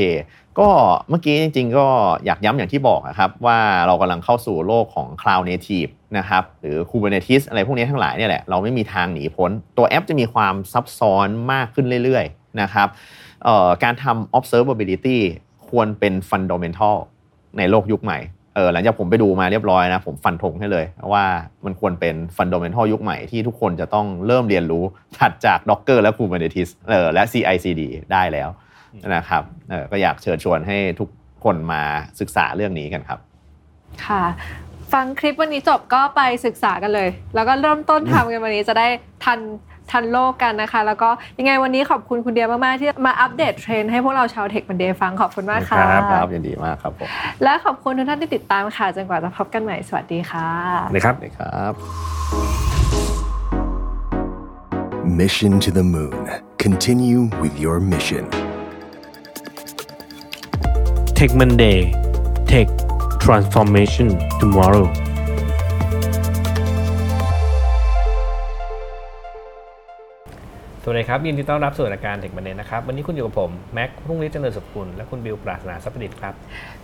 [0.59, 0.69] ก็
[1.09, 1.85] เมื่อกี้จริงๆ ก็
[2.25, 12.87] อยากย้ำอย่างที่บอกนะครับ ว่าเรากำลังเข้าสู่โลกของ Cloud Native นะครับหรือ Kubernetes อะไรพวกนี้ทั้งหลายเนี่ยแหละเราไม่มีทางหนีพ้น ตัวแอปจะมีความซับซ้อนมากขึ้นเรื่อยๆนะครับ
[13.83, 15.19] การทำ observability
[15.69, 16.97] ควรเป็น fundamental
[17.57, 18.19] ในโลกยุคใหม่
[18.55, 21.25] เออหลังจากผมไปดูมาเรียบร้อยนะ ผมฟันธงให้เลย ว่า
[21.65, 24.83] มันควรเป็น fundamental ยุคใหม่ที่ทุกคนจะต้องเริ่มเรียนรู้
[25.19, 27.81] ถัดจาก Docker และ Kubernetes เออและ CI/CD
[28.13, 28.49] ได้แล้ว
[29.15, 31.09] นะครับเออก็อยากเชิญชวนให้ทุก
[31.43, 31.81] คนมา
[32.19, 33.19] ศึกษาเรื่องนี้กันครับ
[34.05, 34.23] ค่ะ
[34.93, 38.87] ฟังคลิปวันนี้จบก็ไปศึกษากันเลย แล้วก็เริ่มต้นทำกันวันนี้จะได้
[39.25, 39.39] ทัน
[39.91, 45.79] ทันโลกกันนะคะ แล้วก็ยังไงวันนี้ขอบคุณคุณเดียมากๆที่มาอัปเดตเทรนด์ให้พวกเราชาวเทคบันเดย์ฟังขอบคุณมากค่ะ
[46.11, 47.07] ครับยินดีมากครับผม
[47.43, 50.47] และขอบคุณทุกท่านที่ติดตามค่ะจนกว่าจะพบกันใหม่สวัสดีค่ะ
[50.93, 51.73] นะครับสวัสดีครับ
[55.21, 56.29] Mission to the Moon.
[56.57, 58.25] Continue with your mission.
[61.17, 61.79] Tech Monday
[62.51, 62.67] Tech
[63.19, 64.07] Transformation
[64.39, 64.87] Tomorrow
[70.85, 76.33] สวัสดีครับยินดีต้อนรับสู่รายการเทคบันเดนะครับ วันนี้คุณอยู่กับผมแม็กรุ่งฤทธิ์เจริญสุขคุณและคุณบิวปราศนาสัพดิษฐ์ครับ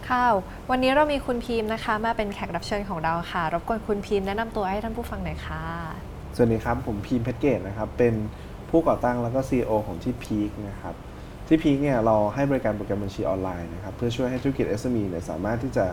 [0.10, 0.26] ค่ะ
[0.70, 5.64] วันนี้เรามีคุณพีมนะคะ มาเป็นแขกรับเชิญของเราค่ะ รบกวนคุณพีมแนะนำตัวให้ท่านผู้ฟังหน่อยค่ะ
[6.36, 8.14] สวัสดีครับผมพีมเพชรเกตนะครับ เป็น
[8.70, 10.96] ผู้ก่อตั้งแล้วก็ CEO ของที่พีคนะครับ
[11.48, 15.86] ที่พีคเนี่ยเราให้บริการโปรแกรมบัญชีออนไลน์นะครับเพื่อช่วยให้ธุรกิจ SME เนี่ยสามารถที่จะ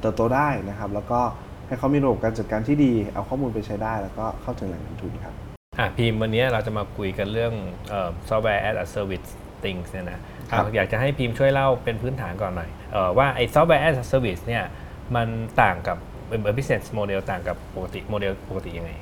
[0.00, 1.20] เติบโตได้นะครับ แล้วก็
[1.66, 5.36] ให้เขามีระบบการจัดการที่ดี เอาข้อมูลไปใช้ได้ แล้วก็เข้าถึงแหล่งเงินทุนครับ
[5.78, 7.52] อะพีมวันนี้เราจะมาคุยกันเรื่อง
[8.28, 9.28] ซอฟต์แวร์ as a service
[9.64, 14.64] things เนี่ยนะอะครับอยากจะให้พีมช่วยเล่าเป็นพื้นฐานก่อนหน่อยเออว่าไอ้ซอฟต์แวร์ as a service เนี่ย
[15.16, 15.28] มัน
[15.62, 15.96] ต่างกับ
[16.28, 18.92] เป็น business model ต่างกับปกติโมเดลปกติยังไง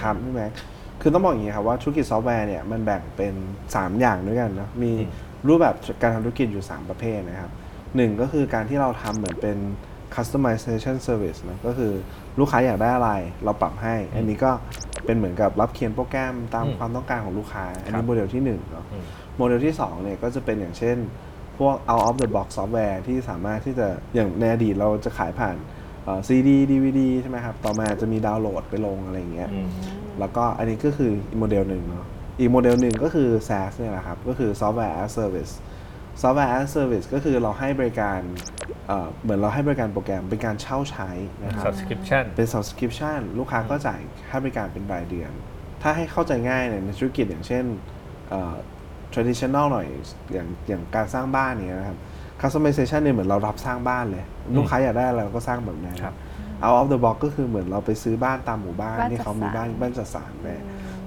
[0.00, 0.52] ครับพี่แม็ก
[1.00, 3.34] คือต้องบอกอย่างนี้ครับว่าธุรกิจซอฟต์แวร์เนี่ยมันแบ่งเป็น
[3.68, 5.10] 3 อย่างด้วยกันเนาะมีอืม
[5.48, 7.50] รูปแบบการทำธุรกิจอยู่ 3 ประเภทนะครับ
[7.96, 9.58] หนึ่งก็คือการที่เราทำเหมือนเป็น
[10.14, 11.92] customization service นะก็คือ
[12.38, 13.10] ลูกค้าอยากได้อะไร
[13.44, 14.50] เราปรับให้ อันนี้ก็
[15.06, 19.04] เป็นเหมือนกับรับเขียนโปรแกรมตามอืมความต้องการของลูกค้า ครับอันครันี้โมเดลที่1เนาะอืม
[19.36, 20.96] โมเดลที่2เนี่ยก็จะเป็นอย่างเช่น
[21.58, 25.56] พวก out of the box ซอฟต์แวร์ที่สามารถที่จะอย่างในอดีตเราจะขายผ่าน
[26.28, 29.68] ซีดีดีวีดีใช่ไหมครับ ต่อมาจะมีดาวน์โหลดไปลงอะไรอย่างเงี้ยอืม
[30.20, 32.06] แล้วก็อันนี้ก็คืออีกโมเดลหนึ่งเนาะ
[32.40, 35.52] อีกโมเดลหนึ่งก็คือ SaaS เนี่ยแหละครับ ก็คือ Software as Service
[36.22, 38.20] Software as Service ก็คือเราให้บริการ
[38.86, 41.10] เอ่อเหมือนเราให้บริการโปรแกรมเป็นการเช่าใช้
[41.44, 45.30] นะครับ subscription เป็น subscription ลูกค้าก็จ่ายค่าบริการเป็นรายเดือน
[45.82, 47.64] ถ้าให้เข้าใจง่ายเนี่ยในธุรกิจอย่างเช่น
[48.28, 48.54] เอ่อ
[49.14, 49.86] traditional หน่อย
[50.32, 51.98] อย่างอย่างการสร้างบ้านเนี่ยนะครับ
[52.42, 54.24] customization เนี่ยเหมือนเรารับสร้างบ้านเลย
[54.56, 56.14] ลูกค้าอยากได้อะไรเราก็สร้างแบบนั้นครับ
[56.64, 60.48] out of the box ก็คือเหมือนเราไปซื้อบ้านตามหมู่บ้านบ้านที่เขามีบ้านจัดสรรบ้านจัดสรรไป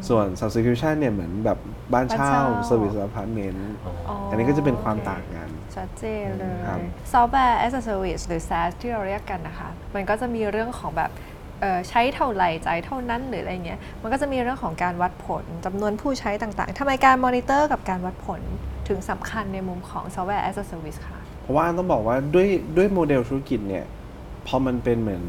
[0.07, 1.57] ส่วน subscription เนี่ยเหมือนแบบ
[1.93, 3.55] บ้านเช่าบ้านเช่า service apartment
[4.29, 5.46] อันนี้ก็จะเป็นความต่างกัน
[5.77, 6.79] ชัดเจนเลยครับ
[7.13, 11.11] ซอฟต์แวร์ as a service หรือ SaaS ที่เราเรียกกันนะคะ มันก็จะมีเรื่องของแบบ
[11.61, 18.41] เอ่อใช้เท่าไหร่จ่ายเท่านั้นหรืออะไรเงี้ย มันก็จะมีเรื่องของการวัดผลจำนวนผู้ใช้ต่างๆทำไมการมอนิเตอร์กับการวัดผล
[18.87, 22.47] ถึงสำคัญในมุมของซอฟต์แวร์ as a service ค่ะ เพราะว่าต้องบอกว่าด้วย
[22.77, 23.85] ด้วยโมเดลธุรกิจเนี่ย
[24.47, 25.23] พอมันเป็นเหมือน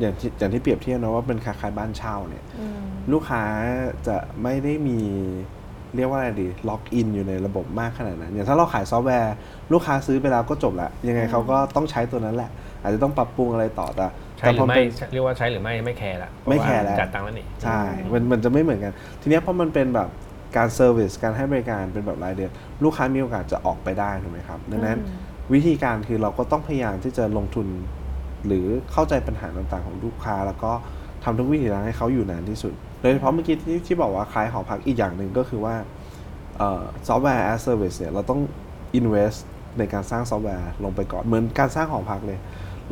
[0.00, 2.44] อย่างที่อย่างที่เปรียบเทียบนะว่าเป็นคล้ายๆบ้านเช่าเนี่ย
[3.12, 3.42] ลูกค้า
[4.06, 5.00] จะไม่ได้มี
[5.96, 9.34] เรียกว่าอะไรดี lock in อยู่ในระบบมากขนาดนั้นอย่างถ้าเราขายซอฟต์แวร์
[9.72, 12.50] ลูกค้าซื้อไปแล้วก็จบละยังไงเขาก็ต้องใช้ตัวนั้นแหละ
[12.82, 14.06] อาจจะต้องปรับปรุงอะไรต่อแต่
[14.38, 17.80] ใช้หรือไม่เป็นเรียกว่าใช้หรือไม่ไม่แคร์ละไม่แคร์เพาะาแล้วจ่ายตังค์แล้วนี่ใช่
[18.12, 20.08] มันมันจะไม่เหมือนกัน ทีเนี้ยเพราะมันเป็นแบบ
[20.56, 22.50] การ service การให้บริการเป็นแบบรายเดือน
[22.84, 24.98] ลูกค้ามีโอกาสจะออกไปได้ถูกไหมครับดังนั้น
[25.54, 27.66] วิธีการคือเราก็ต้องพยายามที่จะลงทุน
[28.46, 30.72] หรือเข้าใจปัญหาต่างๆ ของลูกค้า แล้วก็
[31.24, 35.74] ทำทุกวิถีทางให้เขาอยู่นานที่สุด โดยเฉพาะเมื่อกี้ที่ที่บอกว่าคล้ายหอพักอีกอย่างหนึ่งก็คือว่า
[37.08, 38.40] ซอฟต์แวร์ as service เนี่ยเราต้อง
[38.98, 39.38] invest
[39.78, 42.38] ในการสร้างซอฟต์แวร์ลงไปก่อน เหมือนการสร้างหอพักเลย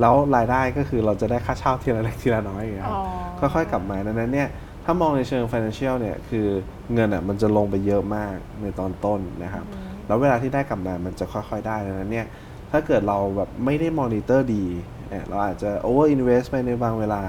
[0.01, 4.49] แล้วรายได้ก็คือเราจะได้ค่าเช่าทีละเล็กทีละน้อยอย่างเงี้ยครับค่อยๆกลับมาดังนั้นเนี่ย
[4.85, 6.47] ถ้ามองในเชิง financial เนี่ยคือ
[6.95, 9.65] เงินอะมันจะลงไปเยอะมากในตอนต้นนะครับ
[10.07, 12.27] แล้วเวลาที่ได้กลับมามันจะค่อยๆได้ดังนั้นเนี่ย
[12.71, 14.65] ถ้าเกิดเราแบบไม่ได้มอนิเตอร์ดี
[15.09, 17.23] เนี่ยเราอาจจะ over invest ไปในบางเวลา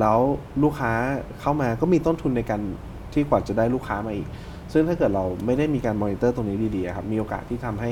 [0.00, 0.18] แล้ว
[0.62, 0.92] ลูกค้า
[1.40, 2.60] เข้ามาก็มีต้นทุนในการ
[3.12, 4.28] ที่กว่าจะได้ลูกค้ามาอีก
[4.72, 7.90] ซึ่งถ้าเกิดเราไม่ได้มีการมอนิเตอร์ตรงนี้ดีๆอะครับ มีโอกาสที่ทำให้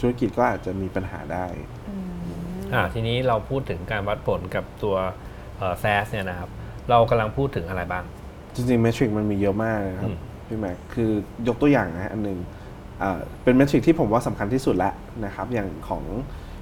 [0.00, 1.46] ธุรกิจก็อาจจะมีปัญหาได้
[2.72, 4.96] อ่าทีนี้เราพูดถึงการวัดผลกับตัว
[5.58, 6.50] เอ่อ SaaS เนี่ยนะครับ
[6.90, 8.04] เรากำลังพูดถึงอะไรบ้าง
[8.54, 11.10] จริงๆเมทริกมันมีเยอะมากเลยครับอืมพี่แม็กคือ
[11.48, 12.38] ยกตัวอย่างนะอันหนึ่ง
[13.02, 14.94] อ่าเป็นเมทริกที่ผมว่าสำคัญที่สุดแล้ว
[15.24, 16.02] นะครับ อย่างของ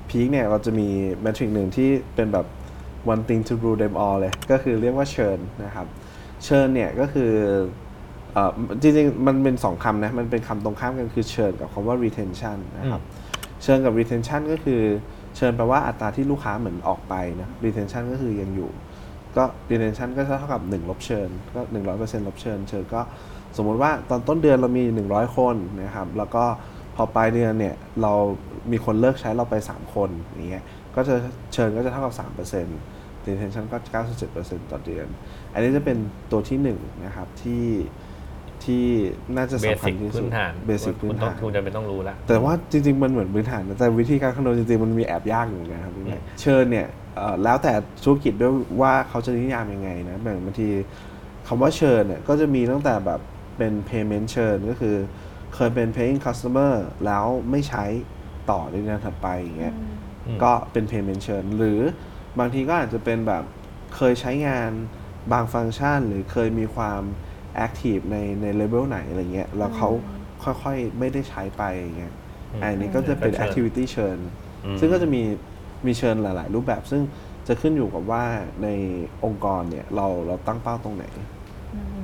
[0.09, 0.89] พีคเนี่ยเราจะมี
[1.23, 2.47] เมทริกหนึ่งที่เป็นแบบ
[3.13, 5.87] one thing to rule them all เลย ก็คือเรียกว่าเชิญนะครับ
[6.45, 7.33] เชิญเนี่ยก็คือ
[8.33, 8.51] เอ่อ
[8.83, 13.03] จริงๆ มันเป็นสองคำนะ มันเป็นคำตรงข้ามกันคือเชิญกับคำว่า retention นะครับ
[13.63, 14.83] เชิญกับ retention ก็คือ
[15.37, 18.71] เชิญแปลว่าอัตราที่ลูกค้าเหมือนออกไปนะ retention ก็คือยังอยู่
[19.37, 21.61] ก็ retention ก็เท่ากับ 1 ลบเชิญ ก็
[21.95, 23.01] 100%ลบเชิญ เชิญก็
[23.57, 26.45] สมมุติว่าตอนต้นเดือนเรามี 100 คนนะครับ แล้วก็
[26.97, 28.13] พอปลายเดือนเนี่ยเรา
[28.71, 31.15] มีคนเลิกใช้เราไป 3 คนอย่างเงี้ย ก็จะ
[31.53, 32.15] เชิญก็จะเท่ากับ
[32.59, 32.94] 3%
[33.27, 33.79] retention ก็
[34.25, 35.07] 97%ต่อเดือน
[35.53, 35.99] อันนี้จะเป็น
[36.31, 37.65] ตัวที่1นะครับที่
[38.65, 38.85] ที่
[39.37, 47.73] น่าจะเบสำคัสิญกที่พื้สุดนฐานเบสิกพื้นคุณต้อฐางนคุณจะเป็นต้องรู้ละแต่ว่าจริง ๆ มันเหมือนพื้นฐานนะแต่วิธีการคำนวณจริง ๆ มันมีแอบยากอยู่เหมือนกันครับพี่แม็กเชิญเนี่ยเอ่อแล้วแต่
[48.05, 50.69] ธุรกิจด้วยว่าเขาจะนิยามยังไงนะบางบางที
[51.49, 53.21] คำว่าเชิญเนี่ยก็จะมีตั้งแต่แบบ
[53.59, 54.97] เป็น payment เชิญก็คือ
[55.55, 56.73] เคยเป็น paying customer
[57.07, 57.85] แล้วไม่ใช้
[58.51, 59.75] ต่อในเดือนถัดไปอย่างเงี้ย
[60.27, 61.81] อืมก็เป็น payment เชิญหรือ
[62.39, 63.45] บางทีก็อาจจะเป็นแบบ
[63.97, 64.71] เคยใช้งาน
[65.33, 67.03] บางฟังก์ชัน หรือเคยมีความ
[67.67, 69.91] active ในในเลเวลไหนอะไรเงี้ยแล้วเขา
[70.63, 72.15] ค่อยๆ ไม่ได้ใช้ไปอย่างเงี้ย
[72.53, 74.19] อืมอันนี้ก็จะเป็นก็เชิญ activity เชิญ
[74.65, 75.23] อืมซึ่งก็จะมี
[75.87, 77.03] มีเชิญหลาย ๆ รูปแบบ ซึ่ง
[77.49, 78.25] จะขึ้นอยู่กับว่า
[78.63, 78.69] ใน
[79.25, 81.05] องค์กรเนี่ยเราเราตั้งเป้าตรงไหน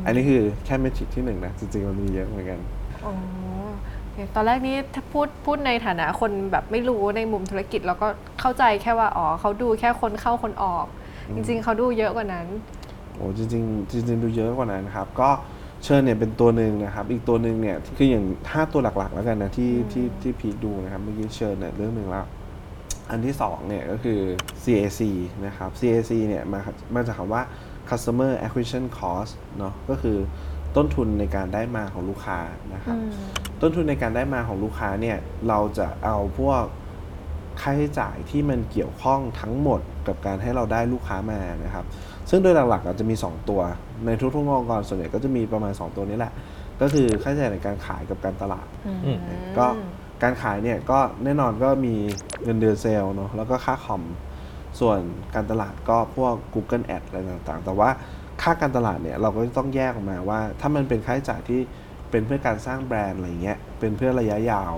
[0.07, 2.61] อันนี้คือแค่เมทริกที่หนึ่งนะ จริง ๆ มันมีเยอะเหมือนกัน
[3.05, 3.13] อ๋อ
[3.43, 3.50] โอเค
[4.35, 8.09] ตอนแรกนี้ถ้าพูดพูดในฐานะคนแบบไม่รู้ในมุมธุรกิจเราก็
[8.41, 10.87] เข้าใจแค่ว่าอ๋อเขาดูแค่คนเข้าคนออก
[11.35, 12.47] จริง ๆเขาดูเยอะกว่านั้น
[13.15, 15.31] โอ้จริงๆจริงๆดูเยอะกว่านั้นครับ ก็
[15.85, 22.27] เชิญเนี่ยเป็นตัวหนึ่งนะครับ อีกตัวหนึ่งเนี่ยคืออย่าง5ตัวหลักๆ แล้วกันนะที่ที่ที่พีคดูนะครับเมื่อกี้เชิญเนี่ยเรื่องหนึ่งแล้ว
[23.11, 24.21] อันที่2เนี่ยก็คือ
[24.63, 25.01] CAC
[25.47, 26.61] นะครับ CAC เนี่ยมา
[26.95, 27.43] มาจากคำว่า
[27.89, 30.19] customer acquisition cost เนาะก็คือ
[30.77, 32.39] ต้นทุนในการได้มาของลูกค้า
[32.75, 32.97] นะครับ
[33.63, 35.17] ต้นทุนในการได้มาของลูกค้าเนี่ย
[35.49, 36.63] เราจะเอาพวก
[37.61, 41.85] ค่าใช้จ่ายที่มันเกี่ยวข้องทั้งหมดกับการให้เราได้ลูกค้ามานะครับ
[42.31, 43.61] ซึ่งโดยหลักๆอาจจะมี 2 ตัว
[44.07, 46.33] ในทุกๆองค์กรส่วนใหญ่ก็จะมีประมาณ 2 ตัวนี้แหละ
[46.81, 48.67] ก็คือค่าใช้จ่ายในการขายกับการตลาด
[49.05, 49.19] อืม
[49.59, 49.67] ก็
[50.23, 51.95] การขายเนี่ยก็แน่นอนก็มี
[52.45, 54.03] เงินเดือนเซลล์เนาะแล้วก็ค่าคอม
[54.81, 54.99] ส่วน
[55.35, 57.91] การตลาดก็พวก Google Ad อะไรต่างๆ แต่ว่า
[58.43, 61.61] ค่าการตลาดเนี่ยเราก็ต้องแยกออกมาว่า ถ้ามันเป็นค่าใช้จ่ายที่
[62.11, 64.73] เป็นเพื่อการสร้างแบรนด์อะไรเงี้ยเป็นเพื่อระยะยาว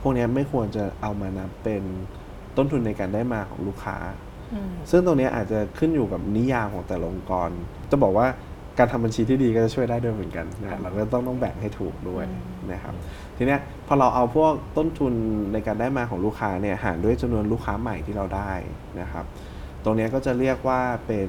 [0.00, 1.82] พวกเนี้ยไม่ควรจะเอามานับเป็น
[2.56, 3.96] ต้นทุนในการได้มาของลูกค้า
[4.90, 7.48] ซึ่งตรงเนี้ยอาจจะขึ้นอยู่กับนิยามของแต่ละองค์กร
[7.90, 8.26] จะบอกว่า
[8.78, 12.24] การทำบัญชีที่ดีก็จะช่วยได้ด้วยเหมือนกันนะเราก็ต้องต้องแบ่งให้ถูกด้วย
[12.72, 12.94] นะครับ
[13.36, 15.12] ทีเนี้ยพอเราเอาพวกต้นทุน
[15.52, 18.52] ในการได้มาของลูกค้าเนี่ยหารด้วยจำนวนลูกค้าใหม่ที่เราได้
[19.00, 19.24] นะครับ
[19.84, 21.28] ตรงเนี้ยก็จะเรียกว่าเป็น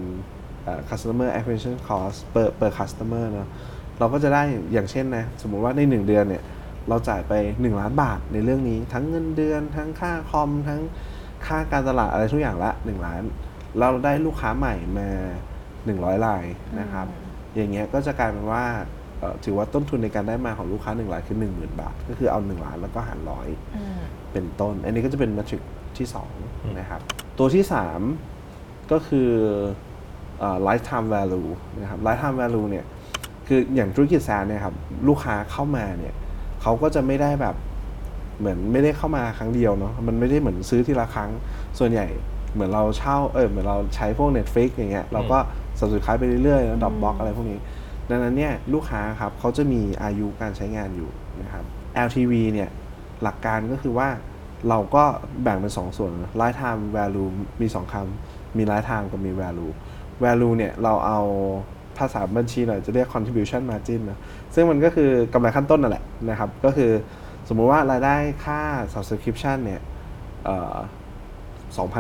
[0.65, 3.49] เอ่อ customer acquisition cost per per customer เนอะ
[3.99, 4.43] เราก็จะได้
[4.73, 6.43] อย่างเช่นนะสมมุติว่าใน 1 เดือนเนี่ย
[6.89, 10.81] เราจ่ายไป 1 ล้านบาทในเรื่องนี้ ทั้งเงินเดือน ทั้งค่าคอม ทั้ง
[11.45, 13.23] ค่าการตลาดอะไรทุกอย่างละ 1 ล้าน
[13.79, 15.09] เราได้ลูกค้าใหม่มา
[15.65, 16.43] 100ราย
[16.79, 17.07] นะครับ
[17.55, 18.65] อย่างเงี้ยก็จะกลายเป็นว่า
[19.19, 23.47] เอ่อถือว่าต้นทุนในการได้มาของลูกค้า1รายคือ10,000 บาท ก็คือเอา 1 ล้านแล้วก็หารร้อย
[24.33, 25.61] เป็นต้น อันนี้ก็จะเป็นเมทริก
[25.97, 26.07] ที่
[26.41, 27.01] 2 นะครับ
[27.37, 27.63] ตัวที่
[28.27, 29.63] 3 ก็คือเอ่อ
[30.67, 31.49] lifetime value
[31.81, 32.85] นะครับ lifetime value เนี่ย
[33.47, 34.75] คืออย่างธุรกิจแซนเนี่ยครับ
[35.07, 36.13] ลูกค้าเข้ามาเนี่ย
[36.61, 37.55] เขาก็จะไม่ได้แบบ
[38.39, 41.31] เหมือนไม่ได้เข้ามาครั้งเดียวเนาะมันไม่ได้เหมือนซื้อทีละครั้ง
[41.79, 42.07] ส่วนใหญ่
[42.53, 45.37] เหมือนเราเช่าเออเหมือนเราใช้พวก Netflix อย่างเงี้ยเราก็
[45.79, 51.09] subscribe ไปเรื่อยๆแล้ว Dropbox อะไรพวกนี้ ดังนั้นเนี่ยลูกค้าครับเขาจะมีอายุการใช้งานอยู่
[51.41, 51.63] นะครับ
[52.07, 52.69] LTV เนี่ย
[53.23, 54.09] หลักการก็คือว่า
[54.69, 55.03] เราก็
[55.43, 56.11] แบ่งเป็น 2 ส่วน
[56.41, 57.29] lifetime value
[57.61, 59.73] มี 2คำมี lifetime กับมี value
[60.23, 61.19] value เนี่ยเราเอา
[61.97, 64.19] ภาษาบัญชีหน่อยจะเรียก contribution margin นะ
[64.53, 66.91] ซึ่งมันก็คือกำไรขั้นต้นนั่นแหละนะครับ ก็คือ
[67.49, 68.61] สมมุติว่ารายได้ค่า
[68.93, 69.81] subscription เนี่ย
[70.45, 70.77] เอ่อ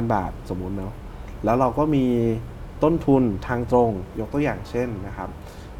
[0.03, 0.93] 2,000บาทสมมุติเนาะ
[1.45, 2.05] แล้วเราก็มี
[2.83, 5.29] ต้นทุนทางตรงยกตัวอย่างเช่นนะครับ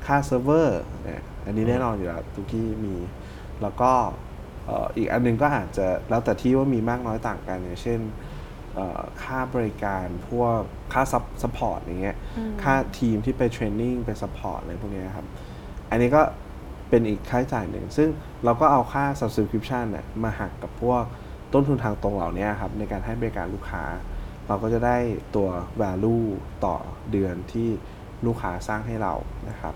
[0.05, 2.95] ค่าเซิร์ฟเวอร์เนี่ยอันนี้แน่นอนอยู่แล้วทุกที่มี
[3.61, 3.91] แล้วก็
[4.97, 7.99] อีกอันหนึ่งก็อาจจะแล้วแต่ที่ว่ามีมากน้อยต่างกันอย่างเช่น
[9.23, 10.59] ค่าบริการพวก
[10.93, 12.17] ค่า sup support อย่างเงี้ย
[12.63, 15.26] ค่าทีมที่ไป training ไป support อะไรพวกเนี้ยครับ
[15.89, 16.21] อันนี้ก็
[16.89, 18.09] เป็นอีกค่าใช้จ่ายหนึ่ง ซึ่ง
[18.43, 21.03] เราก็เอาค่า subscription เนี่ยมาหักกับพวก
[21.53, 23.84] ต้นทุนทางตรงเหล่านี้ครับ ในการให้บริการลูกค้า
[24.47, 24.97] เราก็จะได้
[25.36, 25.49] ตัว
[25.82, 26.26] value
[26.65, 26.76] ต่อ
[27.11, 27.69] เดือนที่
[28.26, 29.13] ลูกค้าสร้างให้เรา
[29.49, 29.76] นะครับ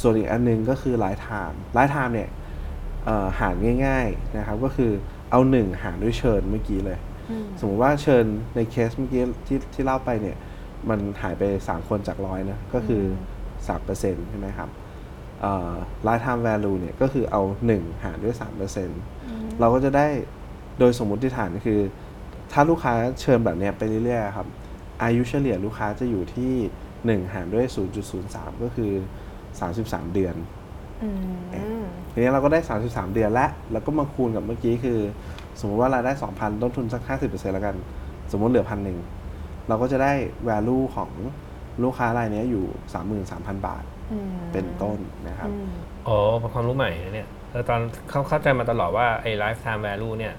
[0.00, 2.30] ส่วนอีกอันหนึ่งก็คือ lifetime lifetime เนี่ย
[3.04, 3.54] เอ่อหาร
[3.86, 4.92] ง่าย ๆนะครับ ก็คือ
[5.30, 6.98] เอา 1 หารด้วยเชิญเมื่อกี้เลย
[7.60, 8.24] สมมุติว่าเชิญ
[8.54, 10.36] ในเคสเมื่อกี้ที่ที่เล่าไปเนี่ย
[10.88, 13.02] มันหายไป 3 คนจากร้อยนะ ก็คือ
[13.66, 14.68] 3%ใช่ไหมครับ
[16.04, 18.34] ไลฟ์ไทม์แวลูเนี่ยก็คือเอา 1 หารด้วย
[18.96, 20.06] 3%เราก็จะได้
[20.78, 21.80] โดยสมมุติฐานคือ
[22.52, 24.46] ถ้าลูกค้าเชิญแบบเนี้ยไปเรื่อยๆครับ
[25.02, 26.52] อายุเฉลี่ยลูกค้าจะอยู่ที่
[27.20, 27.66] 1 หารด้วย
[28.14, 28.92] 0.03 ก็คือ
[29.52, 30.36] 33 เดือน
[32.12, 34.98] ทีนี้เราก็ได้ 33 เดือนแล้ว แล้วก็มาคูณกับเมื่อกี้คือ
[35.60, 37.76] สมมติว่ารายได้ 2,000 ต้นทุนสัก 50%แล้วกัน
[38.32, 38.98] สมมติเหลือพันหนึ่ง
[39.68, 40.12] เราก็จะได้
[40.48, 41.10] value ของ
[41.82, 42.64] ลูกค้ารายเนี้ยอยู่
[43.16, 43.84] 33,000 บาท
[44.52, 44.98] เป็นต้น
[45.28, 45.50] นะครับ
[46.08, 47.80] อ๋อเป็นความรู้ใหม่นะเนี่ยแล้วตอน
[48.10, 50.34] เขาเข้าใจมาตลอดว่าไอ้ lifetime value เนี่ย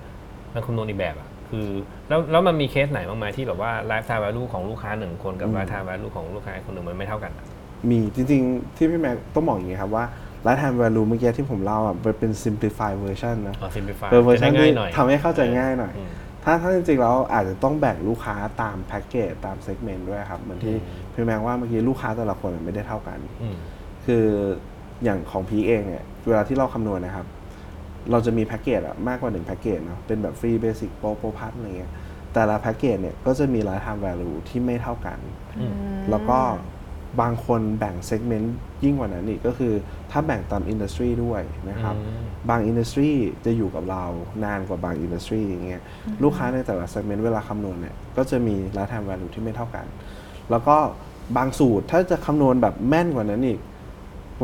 [0.53, 1.67] มันคำนวณอีกแบบอะคือ
[2.09, 7.45] แล้วแล้วมันมีเคสไหนบ้างไหมที่แบบว่า lifetime value ของลูกค้าหนึ่งคนกับอืม lifetime value ของลูกค้าอีกคนหนึ่งมันไม่เท่ากันอะ
[7.89, 10.03] มีจริง ๆ ที่พี่แม็กต้องบอกอย่างนี้ครับว่า
[10.45, 16.09] lifetime value เมื่อกี้ที่ผมเล่าอะมันเป็น simplified version นะออ๋อ simplify เป็นเวอร์ชันจะได้ที่ง่ายหน่อยทำให้เข้าใจง่ายหน่อย
[16.43, 20.79] ถ้าถ้าจริงๆแล้วอาจจะต้องแบ่งลูกค้าตามแพ็กเกจตาม segment ด้วยครับ เหมือนที่อื
[21.09, 23.55] มพี่แม็กว่าเมื่อกี้ลูกค้าแต่ละคนไม่ได้เท่ากันอืม
[24.05, 24.25] คือ
[25.03, 27.27] อย่างของพีมเองเนี่ยเวลาที่เราคำนวณนะครับ
[28.11, 31.91] เราจะมีแพ็กเกจอะมากกว่า1แพ็กเกจเนาะเป็นแบบ free basic pro pro plus อะไรเงี้ย
[32.33, 35.17] แต่ละแพ็กเกจเนี่ยก็จะมี lifetime value ที่ไม่เท่ากัน
[35.59, 35.73] อืม
[36.09, 36.39] แล้วก็
[37.21, 39.73] บางคนแบ่ง segmentยิ่งกว่านั้นอีกก็คือ
[40.11, 43.11] ถ้าแบ่งตาม industry ด้วยนะครับอืมบาง industry
[43.45, 44.05] จะอยู่กับเรา
[44.43, 45.81] นานกว่าบาง industry อย่างเงี้ย
[46.23, 49.85] ลูกค้าในแต่ละ segment เวลาคำนวณเนี่ยก็จะมี lifetime value ที่ไม่เท่ากัน
[50.51, 50.75] แล้วก็
[51.37, 53.59] บางสูตรถ้าจะคำนวณแบบแม่นกว่านั้นอีก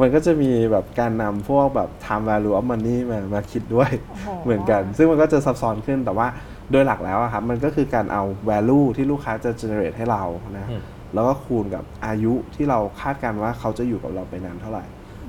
[0.01, 6.27] มันก็จะมีแบบการนำพวกแบบ time value of money มามาคิดด้วยโอ้โหเหมือนกัน ซึ่งมันก็จะซับซ้อนขึ้นแต่ว่า
[6.71, 10.23] โดยหลักแล้วอะครับมันก็คือการเอา value ที่ลูกค้าจะ generate ให้เรา
[10.57, 10.81] นะอืม
[11.13, 14.83] แล้วก็คูณกับอายุที่เราคาดการณ์ว่าเขาจะอยู่กับเราไปนานเท่าไหร่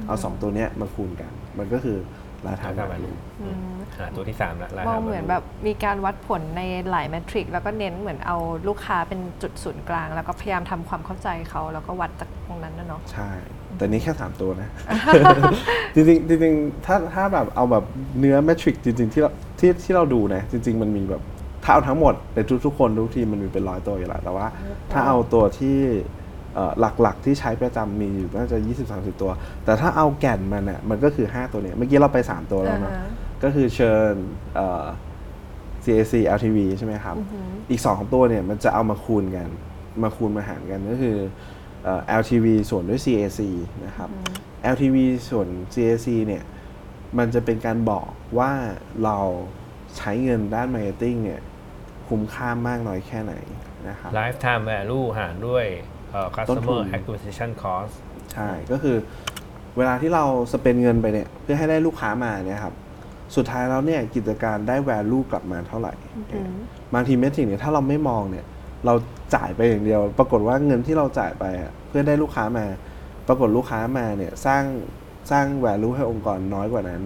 [0.06, 1.98] เอาสองตัวเนี้ยมาคูณกัน มันก็คือ
[2.46, 3.16] lifetime lifetime value value
[3.98, 8.36] หาตัวที่สามละมอง lifetime เหมือน value แบบมีการวัดผลในหลายแมทริกแล้วก็เน้นเหมือนเอา
[8.68, 13.30] ลูกค้าเป็นจุดศูนย์กลาง แล้วก็พยายามทำความเข้าใจเขาแล้วก็วัดจากตรงนั้นนะเนาะใช่
[13.76, 14.68] แต่นี้แค่สามตัวนะ
[15.94, 17.84] จริงๆจริงๆถ้าถ้าแบบเอาแบบ
[18.18, 24.46] เนื้อแมทริกจริง ๆ ที่เราที่ที่เราดูนะ จริง ๆ มันมีแบบถ้าเอาทั้งหมดในทุกๆคนทุกทีมมันมีเป็นร้อยตัวอยู่แล้วแต่ว่า
[24.92, 25.78] ถ้าเอาตัวที่
[26.54, 28.58] เอ่อหลักๆ ที่ใช้ประจำมีอยู่น่าจะ
[28.90, 29.30] 20-30 ตัว
[29.64, 33.08] แต่ถ้าเอาแก่นมันอะมันก็คือ 5 ตัวเนี้ยเมื่อกี้เราไป 3 ตัวแล้วเนาะอ่าฮะ
[33.42, 34.14] ก็คือเชิญ
[34.54, 34.84] เอ่อ
[35.84, 37.16] CAC LTV ใช่ไหมครับ
[37.70, 39.48] อีก 2 ตัวเนี่ยมันจะเอามาคูณกัน
[40.02, 41.16] มาคูณมาหารกันก็คือ
[41.84, 43.40] เอ่อ LTV ส่วนด้วย CAC
[43.86, 44.08] นะครับ
[44.74, 44.96] LTV
[45.30, 46.42] ส่วน CAC เนี่ย
[47.18, 48.06] มันจะเป็นการบอก
[48.38, 48.52] ว่า
[49.04, 49.18] เรา
[49.96, 51.40] ใช้เงินด้าน Marketing เนี่ย
[52.10, 53.34] คุ้มค่ามากน้อยแค่ไหน
[53.88, 55.64] นะครับ lifetime value หารด้วย
[56.10, 57.92] เอ่อต้นทุ customer น acquisition cost
[58.32, 58.96] ใช่ก็คือ
[59.76, 62.74] เวลาที่เราสเปนเงินไปเนี่ยเพื่อให้ได้ลูกค้ามาเนี่ยครับ
[63.36, 65.92] สุดท้ายแล้วเนี่ยกิจการได้ value กลับมาเท่าไหร่
[66.94, 68.44] บางทีเมทริกเนี่ยถ้าเราไม่มองเนี่ย
[68.86, 68.94] เรา
[69.34, 72.66] จ่ายไปอย่างเดียว ปรากฏว่าเงินที่เราจ่ายไปอะเพื่อได้ลูกค้ามา
[73.28, 74.62] ปรากฏลูกค้ามาเนี่ยสร้าง
[75.30, 77.02] สร้าง value ให้องค์กรน้อยกว่านั้น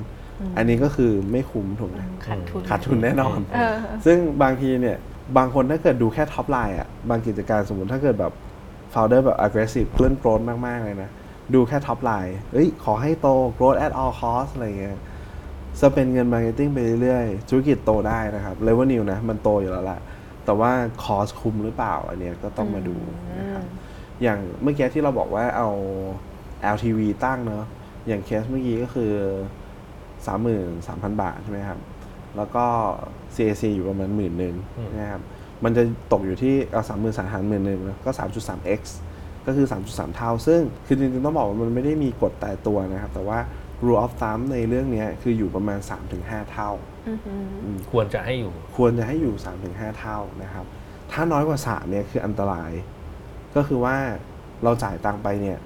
[0.56, 3.74] อันนี้ก็คือไม่คุ้มถูกไหมขาดทุนขาดทุนแน่นอนเออ
[4.06, 4.96] ซึ่งบางทีเนี่ย
[5.36, 8.32] บางคนถ้าเกิดดูแค่ top line อะบางกิจการสมมติถ้าเกิดแบบ
[8.92, 11.10] founder แบบ aggressive เรื่อง growth มาก ๆ เลยนะ
[11.54, 14.98] ดูแค่ top line เอ้ย ขอให้โต growth at all cost อะไรเงี้ย
[15.80, 19.98] spend เงิน marketing ไปเรื่อยๆ ธุรกิจโตได้นะครับ revenue นะ มันโตอยู่แล้วล่ะ
[20.44, 20.70] แต่ว่า
[21.04, 22.96] cost คุ้มหรือเปล่า อันเนี้ยก็ต้องมาดู
[23.38, 23.64] นะครับ
[24.22, 25.68] อย่างเมื่อกี้ที่เราบอกว่าเอา
[26.74, 27.64] LTV ตั้งเนอะ
[28.08, 29.12] อย่างเคสเมื่อกี้ก็คือ
[30.30, 31.78] 33,000 บาทใช่ไหมครับ
[32.36, 32.64] แล้วก็
[33.34, 35.22] CAC อยู่ประมาณหมื่นหนึ่งอืมนะครับ
[35.64, 38.82] มันจะตกอยู่ที่เอาสามหมื่นสามหารหมื่นหนึ่งก็ 3.3x
[39.46, 43.38] ก็คือ 3.3 เท่า ซึ่งคือจริงๆต้องบอกว่ามันไม่ได้มีกฎตายตัวนะครับ แต่ว่า
[43.84, 45.78] rule of thumb ในเรื่องเนี้ยคืออยู่ประมาณ
[46.14, 46.70] 3-5 เท่า
[47.08, 49.34] อือหืออืมควรจะให้อยู่ ควรจะให้อยู่
[49.66, 50.64] 3-5 เท่านะครับ
[51.12, 52.70] ถ้าน้อยกว่า 3 เนี่ยคืออันตราย
[53.56, 53.96] ก็คือว่า
[54.64, 55.58] เราจ่ายตังค์ไปเนี่ย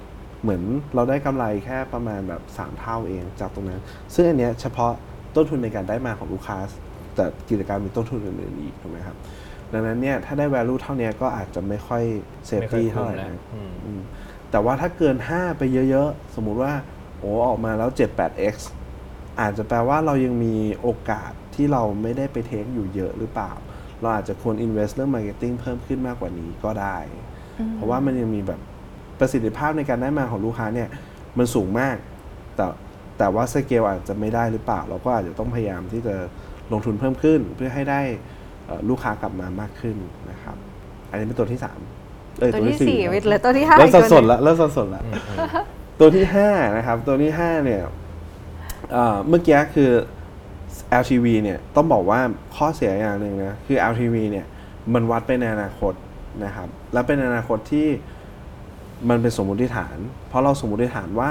[0.43, 0.63] เหมือน
[0.95, 3.81] เราได้กำไรแค่ประมาณแบบ 3 เท่าเองจากตรงนั้น
[4.15, 4.93] ซึ่งอันเนี้ยเฉพาะ
[5.35, 6.59] ต้นทุนในการได้มาของลูกค้า
[7.15, 9.17] แต่กิจการมีต้นทุนอื่นๆอีกถูกไหมครับ
[9.73, 12.03] ดังนั้นเนี่ยถ้าได้ value เท่าเนี้ยก็อาจจะไม่ค่อย
[12.61, 14.01] ไม่ค่อย safety คุ้เท่ามไหร่แล้วนะอืมอืม
[14.51, 16.73] แต่ว่าถ้าเกิน 5 ไปเยอะๆ สมมุติว่า
[17.21, 18.55] โอ้ออกมาแล้ว 7-8x
[19.41, 23.53] อาจจะแปลว่าเรายังมีโอกาสที่เราไม่ได้ไปเทคอยู่เยอะหรือเปล่า
[24.01, 26.99] เราอาจจะควร invest เรื่อง marketing เพิ่มขึ้นมากกว่านี้ก็ได้
[27.75, 28.61] เพราะว่ามันยังมีแบบ
[29.21, 30.89] ประสิทธิภาพในการได้มาของลูกค้าเนี่ย
[31.39, 31.97] มันสูงมาก
[32.57, 32.67] แต่
[33.19, 36.15] แต่ว่าสเกลอาจจะไม่ได้หรือเปล่า เราก็อาจจะต้องพยายามที่จะ
[36.73, 38.01] ลงทุนเพิ่มขึ้น เพื่อให้ได้
[38.67, 39.97] เอ่อลูกค้ากลับมามากขึ้น
[40.31, 40.57] นะครับ
[41.11, 41.79] อันนี้เป็นตัวที่สาม
[42.39, 45.03] เอ้ยตัวที่สี่ครับวิทย์เลยตัวที่ห้าเริ่มอีกสับตัวสหนนึ่งละเริ่มสับสนละ
[46.01, 47.83] ตัวที่ห้านะครับ ตัวที่ห้าเนี่ย
[48.93, 49.91] เอ่อเมื่อกี้คือ
[51.01, 52.21] LTV เนี่ยต้องบอกว่า
[52.57, 54.47] ข้อเสียอย่างหนึ่งนะ คือ LTV เนี่ย
[54.95, 55.93] มันวัดไปในอนาคต
[56.45, 57.89] นะครับ และเป็นอนาคตที่
[59.09, 59.97] มันเป็นสมมติฐาน
[60.29, 61.31] เพราะเราสมมติฐานว่า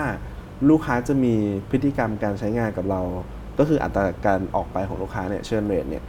[0.70, 1.34] ลูกค้าจะมี
[1.70, 3.02] พฤติกรรมการใช้งานกับเรา
[3.60, 6.04] ก็คืออัตราการออกไปของลูกค้าเนี่ยเชิญเรทเนี่ย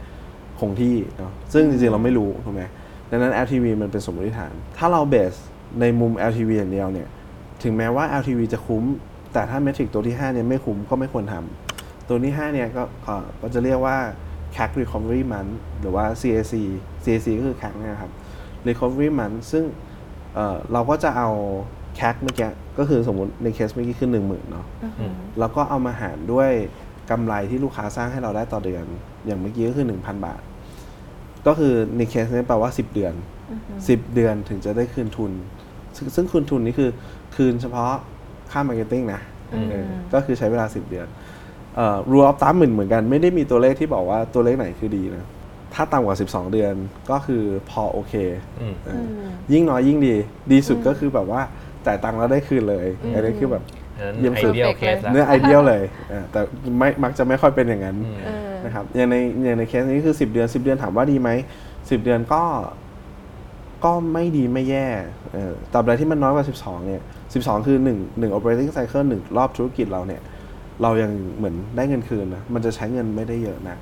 [0.59, 2.63] คงที่เนาะซึ่งจริงๆเราไม่รู้ถูกไหม
[3.09, 5.33] ดังนั้น LTV มันเป็นสมมติฐาน ถ้าเราเบส
[5.79, 7.07] ในมุม LTV อย่างเดียวเนี่ย
[7.63, 8.83] ถึงแม้ว่า LTV จะคุ้ม
[9.33, 13.97] แต่ถ้าเมทริกตัวที่ 5 เนี่ยไม่คุ้มก็ไม่ควรทำตัวที่ 5 เนี่ยก็ก็ก็จะเรียกว่า
[14.55, 16.53] CAC recovery month หรือว่า CAC
[17.03, 18.11] CAC ก็คือ CAC นะครับ
[18.67, 19.63] recovery month ซึ่ง
[20.33, 21.29] เอ่อเราก็จะเอา
[21.99, 24.65] CAC เมื่อกี้ก็คือสมมติในเคสเมื่อกี้คือ10,000เนาะ
[24.99, 26.49] อืมแล้วก็เอามาหารด้วย
[27.09, 28.85] กำไรที่ลูกค้าสร้างให้เราได้ต่อเดือน
[29.25, 30.41] อย่างเมื่อกี้ก็คือ1,000บาท
[31.47, 33.13] ก็คือในเคสนี้แปลว่า10เดือน
[33.67, 35.31] 10เดือนถึงจะได้คืนทุน
[35.95, 36.89] ซึ่งซึ่งคืนทุนนี้คือ
[37.35, 37.91] คืนเฉพาะ
[38.51, 39.21] ค่า marketing นะ
[39.53, 41.07] อืมเออก็คือใช้เวลา10เดือน
[41.75, 45.25] เอ่อ rule of thumb เหมือนเหมือนกัน ไม่ได้มีตัวเลขที่บอกว่าตัวเลขไหนคือดีนะ
[45.73, 46.73] ถ้าต่ำกว่า 12 เดือน
[47.11, 48.13] ก็คือพอโอเค
[48.61, 50.15] อืมเอออยิ่งน้อยยิ่งดี
[50.51, 51.41] ดีสุดก็คือแบบว่า
[51.85, 53.63] จ่ายตังค์แล้วได้คืนเลยอันนี้คือแบบ
[53.97, 56.41] อันนั้นเยี่ยมสุด ideal case แล้วเนื้อ ideal เลยอ่าแต่
[56.77, 61.29] ไม่มักจะไม่ค่อยเป็นอย่างนั้นอืมเออนะครับอย่างในอย่างในเคสนี้คือ 10 เดือน 10 เดือนถามว่าดีไหม
[61.69, 62.43] 10 เดือนก็
[63.85, 64.87] ก็ไม่ดีไม่แย่
[65.33, 67.01] เออตราบใดที่มันน้อยกว่า 12 เนี่ย
[67.33, 70.21] 12 คือ1 1 operating cycle 1 รอบธุรกิจเราเนี่ย
[70.81, 73.77] เรายังเหมือนได้เงินคืนนะ มันจะใช้เงินไม่ได้เยอะนะ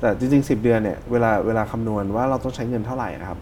[0.00, 3.40] แต่จริงๆ 10 เดือนเนี่ยเวลาเวลาคำนวณว่าเราต้องใช้เงินเท่าไหร่นะครับ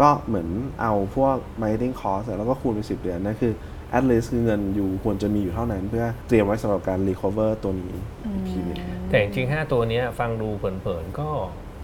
[0.00, 0.48] ก็เหมือน
[0.80, 3.52] เอาพวก marketing cost อะแล้วก็คูณไป 10 เดือนนั่นคือ
[3.96, 7.94] at least คือเงินอยู่ควรจะมีอยู่เท่านั้น เพื่อเตรียมไว้สำหรับการ recover ตัวนี้
[8.32, 8.78] อีกทีหนึง
[9.08, 11.28] แต่จริงๆห้าตัวเนี้ยฟังดูเผินๆ ก็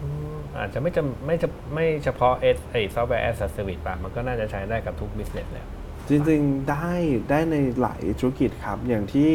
[0.02, 5.66] อืมอาจจะไม่จำไม่จะไม่เฉพาะเอสไอ software as a service ป่ะ มันก็น่าจะใช้ได้กับทุก business แล้ว
[6.08, 6.90] จริงๆ ได้
[7.30, 9.30] ได้ในหลายธุรกิจครับ อย่างที่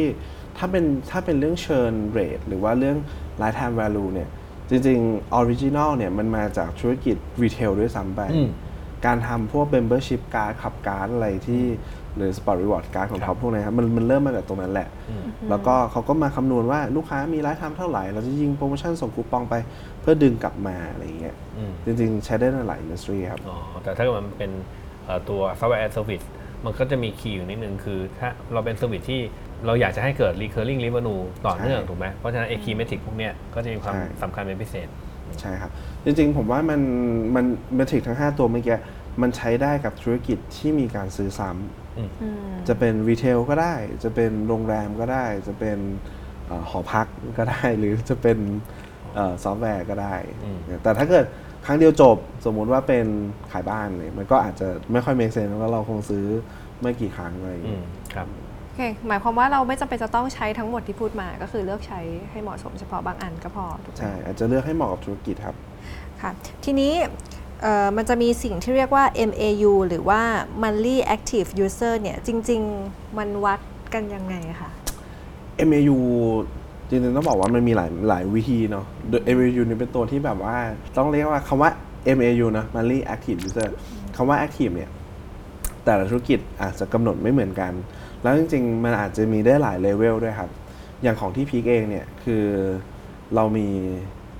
[0.58, 2.96] ถ้าเป็นถ้าเป็นเรื่อง churn rate หรือว่าเรื่อง
[3.40, 4.28] lifetime value เนี่ย
[4.70, 8.50] จริงๆ original เนี่ยมันมาจากธุรกิจ retail ด้วยซ้ำไปอืม
[9.06, 11.62] การทำพวก membership card club card อะไรที่
[12.16, 19.54] หรือ sport reward card ของครัเขาบพวกนี้ครับมันมันเริ่มมาจากตรงนั้นแหละอืมแล้วก็เขาก็มาคำนวณว่าลูกค้ามี lifetime เท่าไหร่ เราจะยิงโปรโมชั่นส่งคูปองไป
[20.00, 24.50] เพื่อดึงกลับมาอะไรอย่างเงี้ยอืมจริงๆ ใช้ได้ในหลาย industry ครับอ๋อแต่ถ้าเกิดมันเป็น
[25.04, 26.22] เอ่อตัว software as a service
[26.64, 29.20] มันก็จะมี key อยู่นิดนึงคือ ถ้าเราเป็น service ที่
[29.66, 34.88] เราอยากจะให้เกิด recurring revenue ต่อเนื่องใช่ถูกไหมเพราะฉะนั้นไอ้ key metric พวกเนี้ยก็จะมีความใช่สำคัญเป็นพิเศษ
[35.40, 35.70] ใช่ครับ
[36.04, 36.80] จริงๆ ผมว่ามัน
[37.34, 37.44] มัน
[37.74, 38.78] metric ทั้ง 5 ตัวเมื่อกี้
[39.22, 42.08] มันใช้ได้กับธุรกิจที่มีการซื้อซ้ำอืม
[42.68, 45.78] จะเป็น retail ก็ได้ จะเป็นโรงแรมก็ได้ จะเป็น
[46.46, 47.06] เอ่อหอพัก
[47.38, 48.38] ก็ได้ หรือจะเป็น
[49.44, 51.24] ซอฟต์แวร์ก็ได้อืมแต่ถ้าเกิด
[51.66, 53.06] ครั้งเดียวจบสมมุติว่าเป็น
[53.52, 56.24] ขายบ้านเนี่ยมันก็อาจจะไม่ค่อย make sense แล้วเราคงซื้อ
[56.80, 57.84] ไม่กี่ครั้งอะไรอย่างอืเงี้มย
[58.14, 58.28] ครับ
[58.70, 65.56] โอเคหมายความว่าเราไม่จำเป็นจะต้องใช้ทั้งหมดที่พูดมา ก็คือเลือกใช้ให้เหมาะสมเฉพาะบางอันก็พอถูกไหมใช่อาจจะเลือกให้เหมาะกับธุรกิจครับ
[66.22, 66.30] ค่ะ
[66.64, 66.92] ทีนี้
[67.62, 70.20] เอ่อมันจะมีสิ่งที่เรียกว่า MAU หรือว่า
[70.62, 72.60] Monthly Active User เนี่ยจริง
[72.90, 73.60] ๆ มันวัด
[73.94, 74.70] กันยังไงคะ
[75.68, 75.96] MAU
[76.88, 80.56] จริงๆต้องบอกว่ามันมีหลายหลายวิธีเนาะโดย MAU นี่เป็นตัวที่แบบว่า
[80.96, 81.70] ต้องเรียกว่าคำว่า
[82.16, 83.68] MAU นะ Monthly Active User
[84.16, 84.90] คำว่า Active เนี่ย
[85.84, 87.72] แต่ละธุรกิจอาจจะกำหนดไม่เหมือนกัน
[88.22, 90.50] แล้วจริงๆ มันอาจจะมีได้หลายเลเวลด้วยครับ
[91.02, 92.44] อย่างของที่พีคเองเนี่ย คือ
[93.34, 93.66] เรามี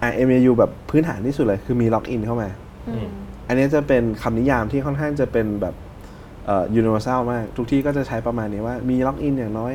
[0.03, 2.49] อะ MAU แบบพื้นฐานที่สุดเลย คือมีล็อกอินเข้ามา
[2.89, 3.07] อืม
[3.49, 5.75] อันนี้จะเป็นคำนิยามที่ค่อนข้างจะเป็นแบบ
[6.47, 9.75] เอ่อ universal มาก ทุกที่ก็จะใช้ประมาณนี้ว่ามีล็อกอินอย่างน้อย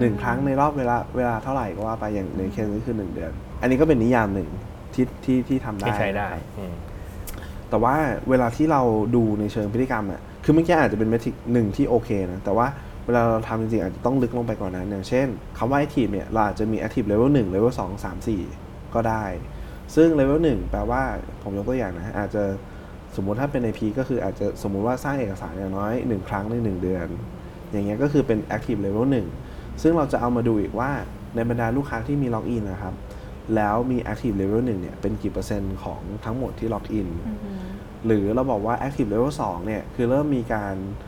[0.00, 4.48] หนึ่งครั้งในรอบเวลาเวลาเท่าไหร่ก็ว่าไปอย่างในเคสนี้คือ1เดือน อันนี้ก็เป็นนิยามหนึ่ง
[4.94, 6.74] ที่ที่ที่ทำได้ที่ใช้ได้ครับอืม
[7.70, 7.94] แต่ว่า
[8.30, 8.82] เวลาที่เรา
[9.16, 12.66] ดูในเชิงพฤติกรรมอะคือเมื่อกี้อาจจะเป็น metric หนึ่งที่โอเคนะแต่ว่า
[13.08, 15.26] เวลาเราทำจริงๆอาจจะต้องลึกลงไปกว่านั้นอย่างเช่น
[15.58, 19.24] คำว่า active เนี่ยเราอาจจะมี active level 1 level 2 3 4 ก็ได้
[19.94, 21.02] ซึ่ง level 1 แปลว่า
[21.42, 22.42] ผมยกตัวอย่างนะ อาจจะ
[23.16, 27.06] สมมุติถ้าเป็นใน P ก็คืออาจจะสมมุติว่าสร้างเอกสารอย่างน้อย 1 ครั้งใน 1 เดือน
[27.70, 29.06] อย่างเงี้ยก็คือเป็น active level
[29.44, 30.90] 1 ซึ่งเราจะเอามาดูอีกว่า
[31.34, 32.94] ในบรรดาลูกค้าที่มี login นะครับ
[33.54, 37.08] แล้วมี active level 1 เนี่ยเป็นกี่เปอร์เซ็นต์ของทั้งหมดที่ login
[38.06, 41.07] หรือเราบอกว่า active level 2 เนี่ยคือเริ่มมีการเอ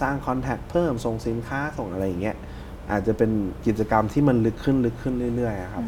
[0.00, 2.36] สร้าง contact เพิ่มส่งสินค้าส่งอะไรอย่างเงี้ย
[2.90, 3.30] อาจจะเป็น
[3.66, 5.84] กิจกรรมที่มันลึกขึ้นลึกขึ้นเรื่อยๆอะครับ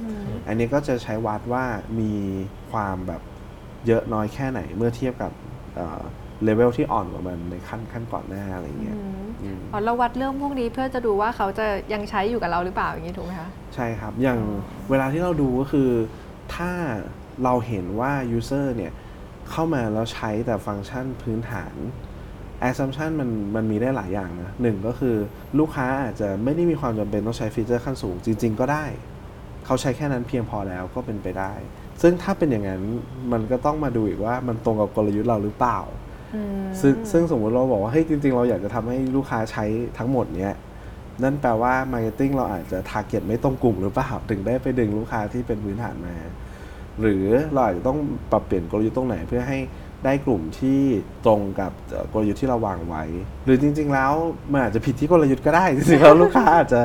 [0.47, 1.65] อันนี้ก็จะใช้วัดว่า
[2.01, 2.13] มี
[2.71, 3.23] ความแบบ
[3.87, 5.33] เยอะน้อยแค่ไหนเมื่อเทียบกับ
[6.45, 8.97] เลเวลที่อ่อนกว่ามันในขั้นขั้นก่อนหน้าอะไรอย่างเงี้ย
[9.43, 14.41] อืมอ๋อเราวัดเรื่องพวกนี้เพื่อจะดูว่าเขาจะยังใช้อยู่กับเราหรือเปล่าอย่างนี้ถูกไหมคะ ใช่ครับ อย่าง
[14.91, 15.91] เวลาที่เราดูก็คือ
[16.55, 16.71] ถ้า
[17.45, 18.93] เราเห็นว่า user เนี่ย
[19.51, 21.75] เข้ามาแล้วใช้แต่ฟังก์ชันพื้นฐาน
[22.69, 25.17] assumption มันมันมีได้หลายอย่างนะหนึ่งก็คือ
[25.59, 28.85] ลูกค้าอาจจะไม่ได้มีความจำเป็นต้องใช้ฟีเจอร์ขั้นสูงจริง ๆ ก็ได้
[29.67, 31.53] เขาใช้แค่นั้นเพียงพอแล้วก็เป็นไปได้
[32.03, 32.83] ซึ่งถ้าเป็นอย่างนั้น
[33.33, 35.79] มันก็ต้องมาดูอีกว่ามันตรงกับกลยุทธ์เราหรือเปล่า
[36.81, 39.65] ซึ่งซึ่งสมมติเราบอกว่าเฮ้ยจริง ๆ เราอยากจะทำให้ลูกค้าใช้
[39.99, 40.55] ทั้งหมดเนี้ย
[41.23, 46.15] นั่นแปลว่า Marketing เราอาจจะ Target ไม่ตรงกลุ่มหรือเปล่าถึงได้ไปดึงลูกค้าที่เป็นพื้นฐานมา
[47.01, 47.99] หรือเราอาจจะต้อง
[48.33, 49.59] ปรับเปลี่ยนกลยุทธ์ตรงไหนเพื่อให้
[50.05, 50.81] ได้กลุ่มที่
[51.27, 53.05] ตรงกับเอ่อกลยุทธ์ที่เราวางไว้
[53.45, 54.13] หรือจริง ๆ แล้ว
[54.53, 56.81] มันอาจจะผิดที่กลยุทธ์ก็ได้จริงๆแล้วลูกค้าอาจจะ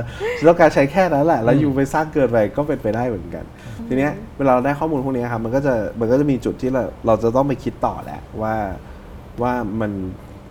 [0.48, 3.46] ต้องการใช้แค่นั้นแหละ แล้วอยู่ไปสร้างเกินไปก็เป็นไปได้เหมือนกัน
[3.88, 8.56] ทีเนี้ยเวลาเราได้ข้อมูลพวกนี้ครับมันก็จะมันก็จะมีจุดที่เราเราจะต้องไปคิดต่อแหละว่า
[9.42, 9.92] ว่ามัน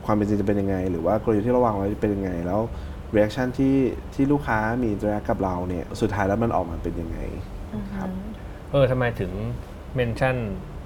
[0.05, 2.61] ความเป็นจริงจะเป็นยังไง หรือว่ากลยุทธ์ที่เราวางไว้เป็นยังไงแล้ว
[3.17, 3.77] reaction ที่
[4.15, 7.19] ที่ลูกค้ามี interact กับเราเนี่ยสุดท้ายแล้วมันออกมาเป็นยังไง
[7.97, 8.09] ครับ
[8.73, 9.33] เออทำไมถึง
[9.95, 10.37] mention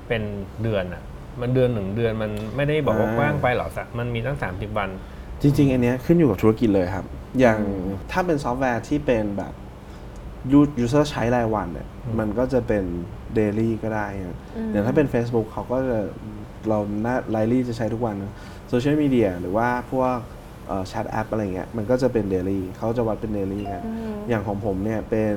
[0.08, 0.22] เป็น
[0.62, 1.02] เดือนอะ
[1.40, 4.88] มันเดือนหนึ่งเดือนมันไม่ได้บอกว่าอ่ากว้างไปหรอกสักมันมีตั้ง 30 วัน
[5.42, 7.06] จริง ๆ อันเนี้ยขึ้นอยู่กับธุรกิจเลยครับ
[7.40, 7.58] อย่าง
[8.10, 9.52] ถ้าเป็นซอฟต์แวร์ที่เป็นแบบ
[10.58, 11.88] u- user ใช้รายวันเนี่ย
[12.18, 12.84] มันก็จะเป็น
[13.38, 14.34] daily ก็ได้อย่าง
[14.72, 15.98] อย่างถ้าเป็น Facebook เขาก็จะ
[16.68, 18.14] เราหน้า daily จะใช้ทุกวัน
[18.68, 20.16] โซเชียลมีเดียหรือว่าพวก
[20.88, 23.82] chat app อะไรเงี้ยมันก็จะเป็น daily เขาจะวัดเป็น daily กัน
[24.28, 25.36] อย่างของผมเนี่ยเป็น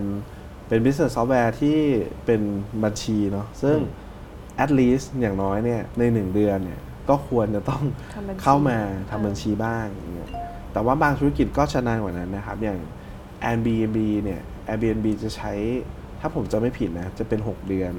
[0.68, 1.80] เป็น business software ที่
[2.26, 2.41] เป็น
[2.84, 3.78] บัญชีเนาะซึ่ง
[4.64, 6.80] at least อย่างน้อยเนี่ยในหนึ่งเดือนเนี่ย
[7.10, 7.84] ก็ควรจะต้อง
[8.14, 8.78] ทำบัญชีเข้ามา
[9.11, 10.32] ทำบัญชีบ้างอย่างเงี้ย
[10.73, 12.80] แต่ว่าบางธุรกิจก็ชะนานกว่านั้นนะครับ อย่าง
[13.49, 15.53] Airbnb เนี่ย Airbnb จะใช้
[16.19, 17.94] ถ้าผมจะไม่ผิดนะ จะเป็น 6 เดือน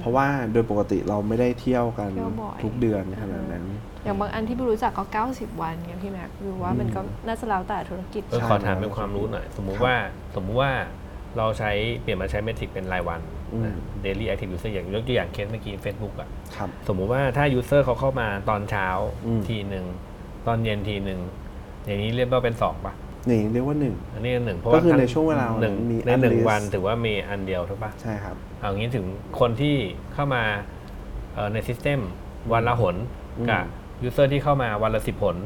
[0.00, 3.64] เพราะว่าโดยปกติเราไม่ได้เที่ยวกันเที่ยวบ่อยทุกเดือนขนาดนั้น
[4.04, 9.94] อย่างบางอันที่ไม่รู้จักก็ 90 วันไงพี่แม็กซ์คือว่ามันก็น่าจะแล้วแต่ธุรกิจเออใช่ขอถามเป็นความรู้หน่อย สมมุติว่า
[10.36, 10.72] สมมุติว่า
[11.38, 11.70] เราใช้
[12.02, 13.20] เปลี่ยนมาใช้ metric เป็นรายวัน
[13.54, 18.86] อืม daily active user อย่างยกตัวอย่างเคสเมื่อกี้ Facebook อะครับสมมุติว่าถ้า user เขาเข้ามาตอนเช้า
[19.26, 19.84] อืมทีหนึ่ง
[20.46, 21.20] ตอนเย็นทีหนึ่ง
[21.86, 22.94] อย่างนี้เรียกว่าเป็นสองปะ
[23.28, 29.06] นี่เรียกว่าหนึ่งอันนี้หนึ่งเพราะก็ว่าคือในทั้ช่วงเวลาหนึ่งมีในหนึ่ง at least วันถือว่ามีอันเดียวถูกปะใช่ครับเอางี้ถึง
[29.40, 29.76] คนที่
[30.14, 30.42] เข้ามา
[31.34, 32.00] เอ่อใน system
[32.52, 32.96] วันละหน
[33.38, 33.64] อืมกับ
[34.02, 35.36] user ที่เข้ามาวันละสิบหน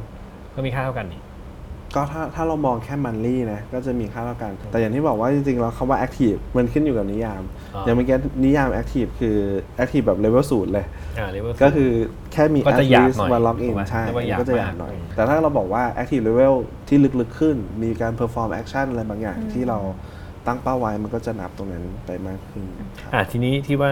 [0.55, 1.21] ก็มีค่าเท่ากันนี่
[1.95, 7.43] ก็ถ้าถ้าเรามองแค่ monthly นะก็จะมีค่าเท่ากัน แต่อย่างที่บอกว่าจริงๆแล้วคำว่า active มันขึ้นอยู่กับนิยาม
[7.75, 9.37] อ๋ออย่างเมื่อกี้นิยาม active คือ
[9.83, 10.87] active แบบ level ศูนย์เลย
[11.19, 11.91] อ่าเรียกว่าก็คือ
[12.33, 16.55] แค่มีก็ at จะหยาบ least หน่อย one log in ถูกไหมใช่เรียกว่าหยาบก็จะหยาบหน่อยมากแต่ถ้าเราบอกว่า active level
[16.89, 19.79] ที่ลึกๆขึ้น มีการ perform action อะไรบางอย่างที่เรา
[20.47, 22.65] ตั้งเป้าไว้มันก็จะนับตรงนั้นไปมากขึ้น
[23.01, 23.91] ครับอะทีนี้ที่ว่า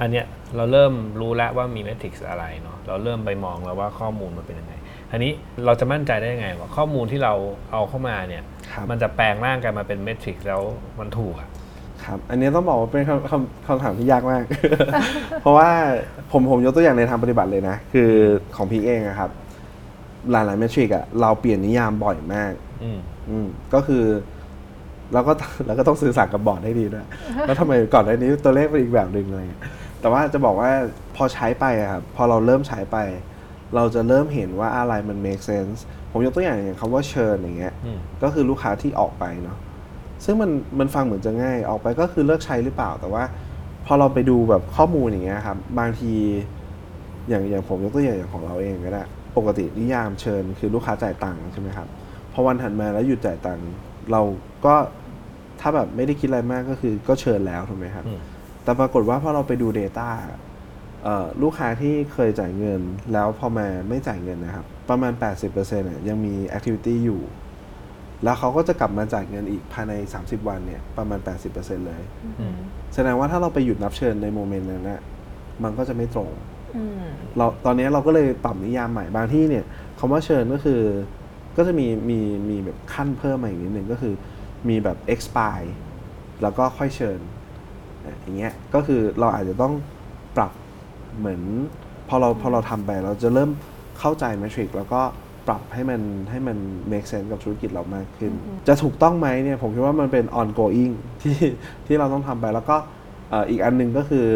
[0.00, 0.26] อันเนี้ย
[0.56, 4.74] เราเริ่มรู้แล้วว่ามีเมทริกซ์อะไรเนาะเราเริ่มไปมองแล้วว่าข้อมูลมันเป็นยังไง
[5.10, 5.32] อันนี้
[5.64, 7.32] เราจะมั่นใจได้ยังไงว่าข้อมูลที่เรา
[7.72, 10.62] เอาเข้ามาเนี่ยครับมันจะแปลงร่างกันมาเป็นเมทริกซ์แล้ว
[10.98, 11.48] มันถูกอะ
[12.04, 14.44] ครับอันนี้ต้องบอกว่าเป็นคำคำคำถามที่ยากมาก
[15.40, 15.68] เพราะว่า
[16.32, 18.10] ผมผมยกตัวอย่างในทางปฏิบัติเลยนะ คือ
[18.56, 19.30] ของพีเองอะครับ
[20.30, 22.52] หลายๆเมทริกอะเราเปลี่ยนนิยามบ่อยมาก
[22.82, 22.98] อืม
[23.28, 24.04] อืมก็คือ
[25.12, 25.32] เราก็
[25.66, 27.06] เราก็ต้องสื่อสารกับบอร์ดให้ดีด้วย
[27.46, 29.44] แล้วทำไมก่อนหน้านี้ตัวเลขเป็นอีกแบบหนึ่งเลย
[30.00, 30.70] แต่ว่าจะบอกว่า
[31.16, 32.96] พอใช้ไปอะครับพอเราเริ่มใช้ไป
[33.74, 35.78] เราจะเริ่มเห็นว่าอะไรมัน make sense
[36.10, 39.58] ผมยกตัวอย่างอย่างคำว่าเชิญอย่างเงี้ยอืมก็คือลูกค้าที่ออกไปเนาะ
[40.24, 43.24] ซึ่งมันมันฟังเหมือนจะง่าย ออกไปก็คือเลิกใช้หรือเปล่า แต่ว่า
[43.86, 46.12] พอเราไปดูแบบข้อมูลอย่างเงี้ยครับบางที
[47.28, 49.02] อย่างอย่างผมยกตัวอย่างอย่างของเราเองก็ได้
[49.36, 51.88] ปกตินิยามเชิญคือลูกค้าจ่ายตังค์ใช่ไหมครับ
[52.32, 53.68] พอวันถัดมาแล้วหยุดจ่ายตังค์
[54.12, 54.20] เรา
[54.64, 54.74] ก็
[55.60, 58.20] ถ้าแบบไม่ได้คิดอะไรมากก็คือก็เชิญแล้วถูกไหมครับอืม
[58.64, 60.38] แต่ปรากฏว่าพอเราไปดู Data เอ่อ
[61.42, 62.80] ลูกค้าที่เคยจ่ายเงิน
[63.12, 67.22] แล้วพอมาไม่จ่ายเงินนะครับ ประมาณ 80%เนี่ยยังมี Activity อยู่
[68.24, 72.02] แล้วเขาก็จะกลับมาจ่ายเงินอีกภายใน 30 วันเนี่ยประมาณ 80%เลย
[72.40, 72.56] อืม
[72.94, 75.02] แสดงว่าถ้าเราไปหยุดนับเชิญในโมเมนต์นั้นนะ
[75.64, 76.30] มันก็จะไม่ตรง
[76.76, 77.04] ออืม
[77.36, 79.64] เราตอนนี้เราก็เลยปรับนิยามใหม่บางที่เนี่ย
[79.98, 80.80] คำว่าเชิญก็คือ
[81.56, 82.18] ก็จะมีมี
[82.50, 84.14] มีแบบขั้นเพิ่มมาอีกนิดหนึ่งก็คือ
[84.68, 85.68] มีแบบ expire
[86.42, 87.18] แล้วก็ค่อยเชิญ
[88.04, 89.74] อะอย่างเงี้ยก็คือเราอาจจะต้อง
[90.36, 90.52] ปรับ
[91.18, 91.40] เหมือน
[92.08, 93.50] พอเราพอเราทำไปเราจะเริ่ม
[93.98, 95.00] เข้าใจแมทริกแล้วก็
[95.46, 96.00] ปรับให้มัน
[96.30, 96.58] ให้มัน
[96.92, 98.32] make sense กับธุรกิจเรามากขึ้น
[98.68, 100.92] จะถูกต้องไหมเนี่ย ผมคิดว่ามันเป็น ongoing
[101.22, 101.36] ที่
[101.86, 102.76] ที่เราต้องทำไปแล้วก็
[103.30, 104.26] เอ่ออีกอันหนึงก็คือ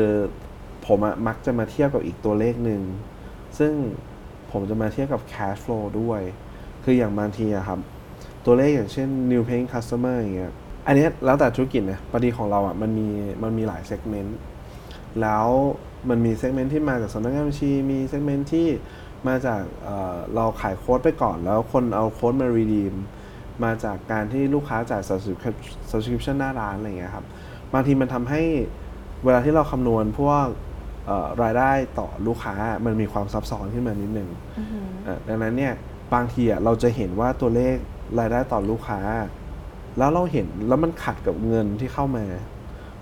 [0.87, 2.81] ผมอะมักจะมาเทียบกับอีกตัวเลขหนึ่ง
[3.59, 3.73] ซึ่ง
[4.53, 6.21] ผมจะมาเทียบกับ cash flow ด้วย
[6.85, 7.79] คืออย่างบางทีอะครับ
[8.45, 10.53] ตัวเลขอย่างเช่น new paying customer อย่างเงี้ย
[10.87, 13.09] อันเนี้ยแล้วแต่ธุรกิจนะพอดีของเราอะมันมี
[13.43, 14.31] มันมีหลาย segment
[15.21, 15.47] แล้ว
[16.09, 18.69] มันมี segment ที่มาจากสำนักงานบัญชี มี segment ที่
[19.29, 22.95] มาจากเอ่อเราขายโค้ดไปก่อน แล้วคนเอาโค้ดมา redeem
[23.65, 25.55] มาจากการที่ลูกค้าจ่าย subscription
[25.91, 27.25] subscription หน้าร้านอะไรอย่างเงี้ยครับ
[27.73, 28.43] บางทีมันทำให้
[29.25, 30.47] เวลาที่เราคำนวณพวก
[31.07, 32.55] เอ่อรายได้ต่อลูกค้า
[32.85, 34.29] มันมีความซับซ้อนขึ้นมานิดนึง
[35.05, 35.73] เอ่อดังนั้นเนี่ย
[36.15, 37.77] บางทีอะเราจะเห็นว่าตัวเลข
[38.19, 39.01] รายได้ต่อลูกค้า
[39.99, 42.25] แล้วเราเห็นแล้วมันขัดกับเงินที่เข้ามา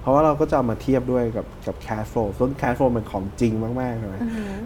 [0.01, 4.19] เพราะว่าเราก็จะเอามาเทียบด้วยกับกับ cash flow ซึ่ง cash flow มันของจริงมากๆเลย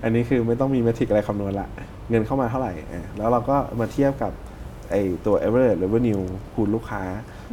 [0.05, 1.69] อันนี้คือไม่ต้องมีเมทริกอะไรคำนวณละ
[2.11, 4.33] เงินเข้ามาเท่าไหร่เออแล้วเราก็มาเทียบกับ
[4.91, 4.95] ไอ
[5.27, 6.23] ตัว average revenue
[6.55, 7.03] คูณลูกค้า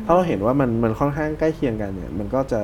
[0.06, 2.62] ถ้าเราเห็นว่ามันมันค่อนข้างใกล้เคียงกันเนี่ย มันก็จะ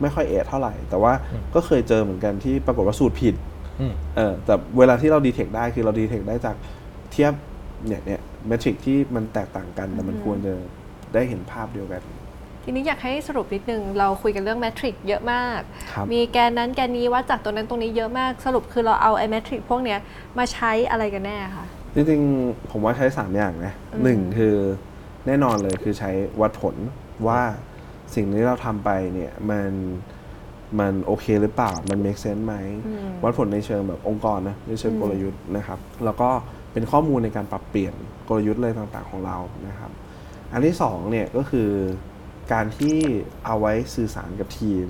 [0.00, 1.12] ไม่ค่อยเอทเท่าไหร่ แต่ว่า
[1.54, 3.34] ก็เคยเจอเหมือนกันที่ปรากฏว่าสูตรผิด
[3.80, 6.56] อืมเออแต่เวลาที่เราดีเทคได้คือเราดีเทคได้จาก
[7.12, 7.32] เทียบ
[7.86, 10.54] เนี่ยเนี่ยเมทริกที่มันแตกต่างกันแต่มันควรจะ
[11.14, 12.02] ได้เห็นภาพเดียวกัน
[12.64, 15.60] ทีนี้อยากให้สรุปนิดนึง เราคุยกันเรื่องแมทริกเยอะมาก
[15.92, 19.98] ครับ มีแกนนั้นแกนนี้วัดจากตัวนั้นตรงนี้เยอะมาก สรุปคือเราเอาไอ้แมทริกพวกเนี้ย
[20.38, 24.54] มาใช้อะไรกันแน่คะ จริงๆ ผมว่าใช้ 3 อย่างนะหนึ่งคือ
[25.26, 26.10] แน่นอนเลยคือใช้
[26.40, 26.74] วัดผล
[27.26, 27.40] ว่า
[28.14, 29.70] สิ่งที่เราทำไปเนี่ยมัน
[30.80, 32.54] มันโอเคหรือเปล่า มัน make sense ไหม
[33.22, 36.30] วัดผลในเชิงแบบองค์กรนะในเชิงกลยุทธ์นะครับ แล้วก็
[36.72, 37.94] เป็นข้อมูลในการปรับเปลี่ยน
[38.28, 39.36] กลยุทธ์อะไรต่างๆของเรา
[39.68, 39.90] นะครับ
[40.52, 41.68] อันที่สองเนี่ยก็คือ
[42.52, 42.96] การที่
[43.46, 44.86] เอาไว้สื่อสารกับทีม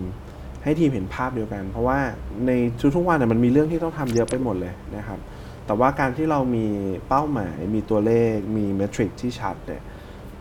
[0.62, 1.98] ให้ทีมเห็นภาพเดียวกัน เพราะว่า
[2.46, 2.52] ใน
[2.96, 5.18] ทุกๆวันน่ะมันมีเรื่องที่ต้องทำเยอะไปหมดเลยนะครับ
[5.66, 6.66] แต่ว่าการที่เรามี
[7.08, 9.82] เป้าหมาย มีตัวเลข มีเมทริกที่ชัดเนี่ย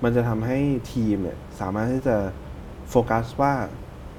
[0.03, 0.57] มันจะทำให้
[0.93, 2.17] ทีมเนี่ยสามารถที่จะ
[2.89, 3.53] โฟกัสว่า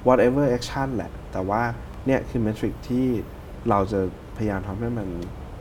[0.07, 1.61] whatever action แหละ แต่ว่า
[2.05, 3.07] เนี่ยคือเมทริกที่
[3.69, 3.99] เราจะ
[4.37, 5.07] พยายามทำให้มัน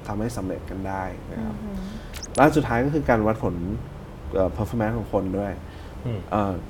[0.07, 1.03] ทำให้สำเร็จกันได้
[1.33, 1.57] นะครับ
[2.37, 3.55] และสุดท้ายก็คือการวัดผล
[4.35, 5.70] เอ่อ performance ของคนด้วยอืมเอ่อ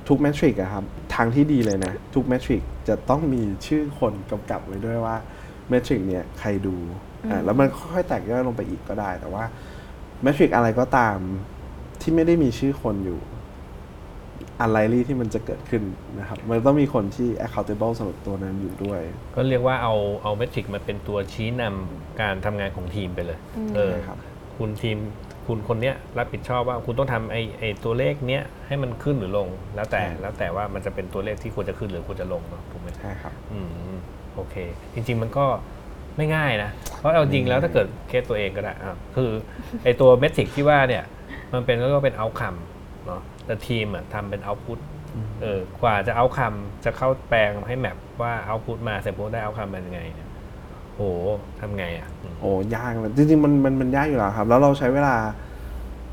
[0.09, 0.85] ทุกเมทริกอะครับ
[1.15, 5.17] ทางที่ดีเลยนะ ทุกเมทริกจะต้องมีชื่อคนกำกับไว้ด้วยว่า
[5.69, 6.77] เมทริกเนี่ยใครดู
[7.31, 9.45] อะแล้วมันค่อยๆแตกย่อยลงไปอีกก็ได้ แต่ว่า
[10.23, 11.19] เมทริกอะไรก็ตาม
[12.01, 13.21] ที่ไม่ได้มีชื่อคนอยู่
[14.61, 15.83] อะไรลี่ที่มันจะเกิดขึ้น
[16.19, 19.01] นะครับ มันต้องมีคนที่ accountable สำหรับตัวนั้นอยู่ด้วย
[19.37, 23.39] ก็เรียกว่าเอาเอาเมทริกมาเป็นตัวชี้นำการทำงานของทีมไปเลย
[23.77, 24.19] เออใช่ครับ
[24.57, 24.99] คุณทีม
[25.51, 33.61] คุณคนเนี้ยรับผิดชอบว่าคุณต้องทำไอ้ไอ้ตัวเลขเนี้ยให้มันขึ้นหรือลง แล้วแต่ใช่แล้วแต่ว่ามันจะเป็นตัวเลขที่ควรจะขึ้นหรือควรจะลงเนาะถูกไหมใช่ครับอื
[33.95, 33.97] ม
[34.35, 34.55] โอเค
[34.95, 35.47] จริง ๆ มันก็
[36.17, 39.31] ไม่ง่ายนะ เพราะเอาจริงแล้วถ้าเกิดเคสตัวเองก็ได้อะคือ
[39.85, 41.05] ไอ้ตัวเมทริกที่ว่าเนี่ย
[41.53, 42.55] มันเป็นก็เป็นเอาคัม
[43.07, 44.79] เนาะแต่ทีมอะทำเป็นเอาพุต
[45.43, 46.55] เออกว่าจะเอาคัม
[46.85, 51.03] จะเข้าแปลงให้แมปว่าเอาพุตมาเสร็จปุ๊บได้เอาคัมเป็นยังไงเนี่ยโห
[51.61, 55.15] ทำไงอะอืมโอ้ยากเลยจริงๆมันมันมันยากอยู่แล้วครับ แล้วเราใช้เวลา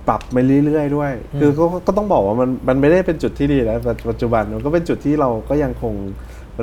[0.07, 5.93] ปรับไปเรื่อยๆด้วย คือก็ก็ต้องบอกว่ามันมันไม่ได้เป็นจุดที่ดีนะปัจปัจจุบันมันก็เป็นจุดที่เราก็ยังคง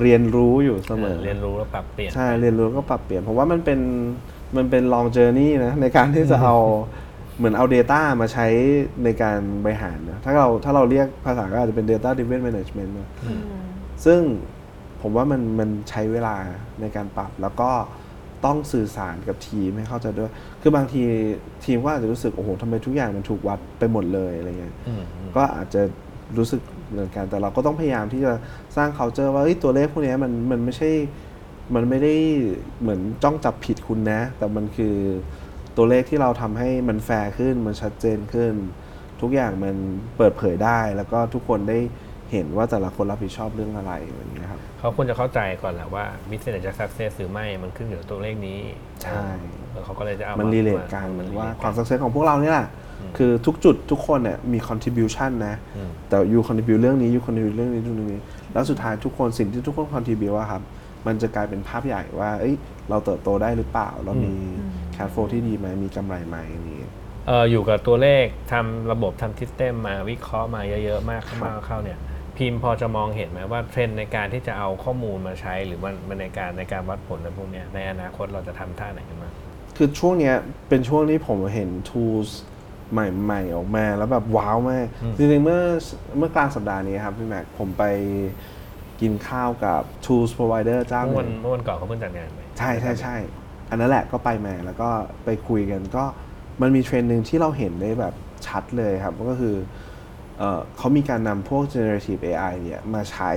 [0.01, 3.81] เรียนรู้อยู่เสมอเรียนรู้แล้วปรับเปลี่ยนใช่เรียนรู้แล้วก็ปรับเปลี่ยนเพราะว่ามันเป็น
[4.57, 6.57] มันเป็น long journey นะในการที่จะเอา
[7.37, 8.47] เหมือนเอา Data มาใช้
[9.05, 13.09] ในการบริหารนะถ้าเราถ้าเราเรียกภาษาก็อาจจะเป็น data driven management นะ
[14.05, 14.21] ซึ่ง
[15.03, 16.37] ผมว่ามันมันใช้เวลา
[16.81, 17.71] ในการปรับแล้วก็
[18.45, 20.31] ต้องสื่อสารกับทีมให้เข้าใจด้วย
[20.63, 21.03] คือบางที
[21.65, 25.83] ทีมก็อาจจะรู้สึกโอ้โหทำไมทุกอย่างมันถูกวัดไปหมดเลยอะไรเงี้ยอืมอืมก็อาจจะ
[26.39, 26.61] รู้สึก
[26.91, 28.33] เหมือนกันแต่เราก็ต้องพยายามที่จะ
[28.77, 30.91] สร้าง culture ว่าเอ้ยตัวเลขพวกเนี้ยมันมันไม่ใช่
[31.75, 32.15] มันไม่ได้
[32.81, 34.97] เหมือนจ้องจับผิดคุณนะ แต่มันคือ
[35.77, 38.55] ตัวเลขที่เราทำให้มันแฟร์ขึ้น มันชัดเจนขึ้น
[39.21, 39.77] ทุกอย่างมัน
[40.17, 41.79] เปิดเผยได้ แล้วก็ทุกคนได้
[42.33, 48.61] เห็นว่าแต่ละคนรับผิดชอบเรื่องอะไรอย่างเงี้ยครับเขาควรจะเข้าใจก่อนแหละว่า business จะ success หรือไม่มันขึ้นอยู่กับตัวเลขนี้
[49.03, 49.23] ใช่
[49.71, 52.69] เออเขาก็เลยจะเอามัมันรีเลทกันมันว่า relate ความสักเซสของพวกเราเนี่ยแหละ
[53.17, 58.21] คือทุกจุดทุกคนเนี่ยมี contribution นะอืมแต่ยู contribute เรื่องนี้ยู contribute เรื่องนี้เรื่องนี้
[58.53, 60.63] แล้วสุดท้ายทุกคนสิ่งที่ทุกคน contribute อะครับ
[61.07, 62.55] มันจะกลายเป็นภาพใหญ่ว่าเอ้ย
[62.91, 64.33] เราเติบโตได้หรือเปล่า เรามี
[64.95, 66.37] cash flow ที่ดีไหมมีกำไรไหม
[66.69, 66.79] นี่
[67.27, 71.99] เอออยู่กับตัวเลขทำระบบทำ system มาวิเคราะห์มาเยอะๆมากเข้ามากเข้าเนี่ย
[72.37, 79.33] พิมพ์พอจะมองเห็นไหมว่าเทรนด์ในการที่จะเอาข้อมูลมาใช้หรือมันมันในการในการวัดผลอะไรพวกเนี้ยในอนาคตเราจะทำท่าไหนกันบ้าง
[79.77, 80.35] คือช่วงเนี้ย
[80.69, 82.31] เป็นช่วงที่ผมเห็น tools
[82.93, 85.63] ใหม่ๆ ออกมาแล้วแบบว้าวมากอืมจริงๆ เมื่อ
[86.19, 87.85] เมื่อกลางสัปดาห์นี้ครับพี่แม็กผมไป
[89.01, 93.17] กินข้าวกับ tools provider เจ้าหเมื่อวันนึ่งเมื่อวันก่อนเขาเพิ่งจัดงานไปใช่ใช่ใช่
[93.71, 94.89] อันนั้นแหละก็ไปมาแล้วก็
[95.25, 96.05] ไปคุยกันก็
[96.63, 98.15] มันมีเทรนด์หนึ่งที่เราเห็นได้แบบ
[98.47, 99.55] ชัดเลยครับก็คือ
[100.39, 103.33] เอ่อเขามีการนำพวก generative AI เนี่ยมาใช้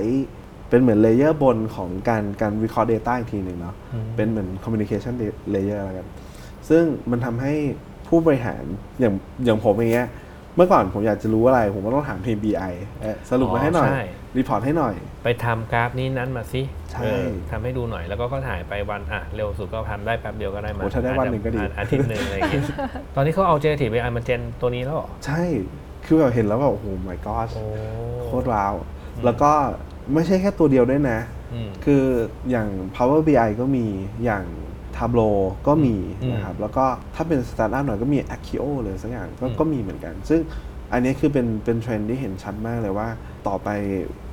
[0.70, 3.74] เป็นเหมือน layer บนของการการ record data อีกทีหนึ่งเนาะ
[4.16, 5.14] เป็นเหมือน communication
[5.54, 6.06] layer แล้วกัน
[6.68, 7.54] ซึ่งมันทำให้
[8.08, 8.62] ผู้บริหาร
[9.00, 9.14] อย่าง
[9.44, 10.08] อย่างผมอย่างเงี้ย
[10.56, 14.02] เมื่อก่อนผมอยากจะรู้อะไร ผมก็ต้องถามทีม BI เอ่อสรุปมาให้หน่อยใช่
[14.38, 14.94] report ให้หน่อย
[15.24, 22.64] ไปทำกราฟนี้นั้นมาสิใช่เออทำให้ดูหน่อยแล้วก็ก็ถ่ายไปวันอะเร็วสุดก็ทำได้แป๊บเดียวก็ได้มาโอ้ถ้าได้วันหนึ่งก็ดีอาจจะอาทิตย์หนึ่งอะไรอย่างเงี้ย
[23.14, 25.42] ตอนนี้เขาเอา generative AI มา gen ตัวนี้แล้วเหรอใช่
[26.08, 27.64] คือแบบเห็นแล้วแบบโอ้โห my god โอ้
[28.24, 28.74] โคตรว้าว
[29.24, 29.50] แล้วก็
[30.14, 31.18] ไม่ใช่แค่ตัวเดียวด้วยนะ
[31.54, 32.02] อืมคือ
[32.50, 33.86] อย่าง Power BI ก็มี
[34.24, 34.44] อย่าง
[34.96, 35.36] Tableau
[35.66, 40.40] ก็มีอืมนะครับ แล้วก็ถ้าเป็นสตาร์ทอัพหน่อยก็มี Accio เลยสักอย่างก็อืมก็มีเหมือนกัน ซึ่ง
[40.92, 43.08] อันนี้คือเป็นเป็นเทรนด์ที่เห็นชัดมากเลยว่า
[43.48, 43.68] ต่อไป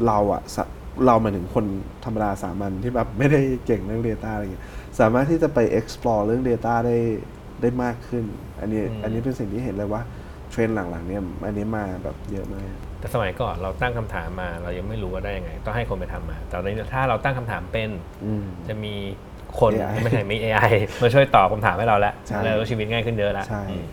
[0.07, 0.63] เราอะสะ
[1.05, 1.65] เราหมายถึงคน
[2.05, 4.65] ธรรมดาสามัญที่แบบไม่ได้เก่งเรื่อง Data อะไรเงี้ย
[4.99, 6.97] สามารถที่จะไป explore เรื่อง Data ได้
[7.61, 8.23] ได้มากขึ้น
[8.59, 12.65] อันนี้อืมอันนี้เป็นสิ่งที่เห็นเลยว่าเทรนด์หลังๆเนี่ยอันนี้มาแบบเยอะมาก
[12.99, 17.89] แต่สมัยก่อนเราตั้งคำถามมา เรายังไม่รู้ว่าได้ยังไง ต้องให้คนไปทำมา แต่ตอนนี้ถ้าเราตั้งคำถามเป็น
[18.25, 18.93] อืมจะมี
[19.59, 20.69] คน AI ไม่ใช่มี AI
[21.01, 23.85] มาช่วยตอบคำถามให้เราแล้วใช่แล้วชีวิตง่ายขึ้นเยอะแล้วใช่อืม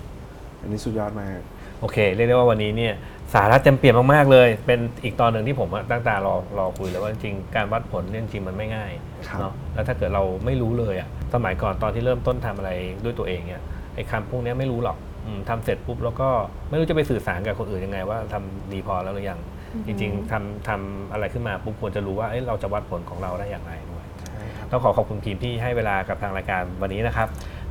[0.61, 1.39] อันนี้สุดยอดมาก
[1.81, 2.95] โอเค เรียกได้ว่าวันนี้เนี่ย
[3.35, 8.91] สาระเต็มเปี่ยมมาก ๆ เลย เป็นอีกตอนหนึ่งที่ผมอะตั้งตารอรอคุยเลยว่าจริงๆการวัดผลเนี่ยจริงๆมันไม่ง่าย
[9.29, 12.71] ครับเนาะแล้วถ้าเกิดเราไม่รู้เลยอะสมัยก่อนตอนที่เริ่มต้นทำอะไร
[13.05, 13.63] ด้วยตัวเองเนี่ย
[13.95, 15.12] ไอ้คำพวกเนี้ยไม่รู้หรอกอืม
[15.49, 16.29] ทำเสร็จปุ๊บแล้วก็
[16.69, 19.41] ไม่รู้จะไปสื่อสารกับคนอื่นยังไง ว่าทำดีพอแล้วหรือยัง
[19.87, 27.29] จริง ๆทำทำอะไรขึ้นมาปุ๊บควรจะรู้ว่าเอ้ยเราจะวัดผลของเราได้อย่างไรด้วยใช่ครับต้องขอขอบคุณพีมที่ให้เวลากับทางรายการวันนี้นะครับ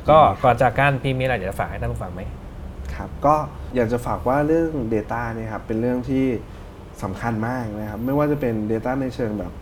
[0.08, 2.22] ก็ก่อนจากกันพีมมีอะไรอยากจะฝากให้ท่านผู้ฟังไหม
[2.94, 3.34] ครับก็
[3.74, 6.24] อยากจะฝากว่าเรื่อง Data เนี่ยครับเป็นเรื่องที่
[7.02, 9.52] สำคัญมากนะครับ ไม่ว่าจะเป็น Data ในเชิงแบบ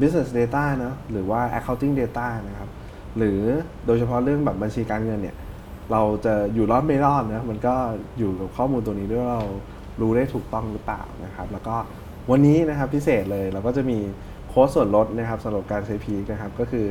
[0.00, 2.68] Business Data เนอะหรือว่า Accounting Data นะครับ
[3.16, 3.40] หรือ
[3.86, 5.36] โดยเฉพาะเรื่องแบบบัญชีการเงินเนี่ย
[5.92, 7.74] เราจะอยู่รอดไม่รอดนะมันก็
[8.18, 9.42] อยู่กับข้อมูลตัวนี้ด้วยเรา
[10.00, 11.76] รู้ได้ถูกต้องหรือเปล่านะครับ แล้วก็
[12.30, 13.98] วันนี้นะครับพิเศษเลยเราก็จะมี
[14.48, 16.86] โค้ดส่วนลดนะครับสำหรับการใช้พีคนะครับก็คือ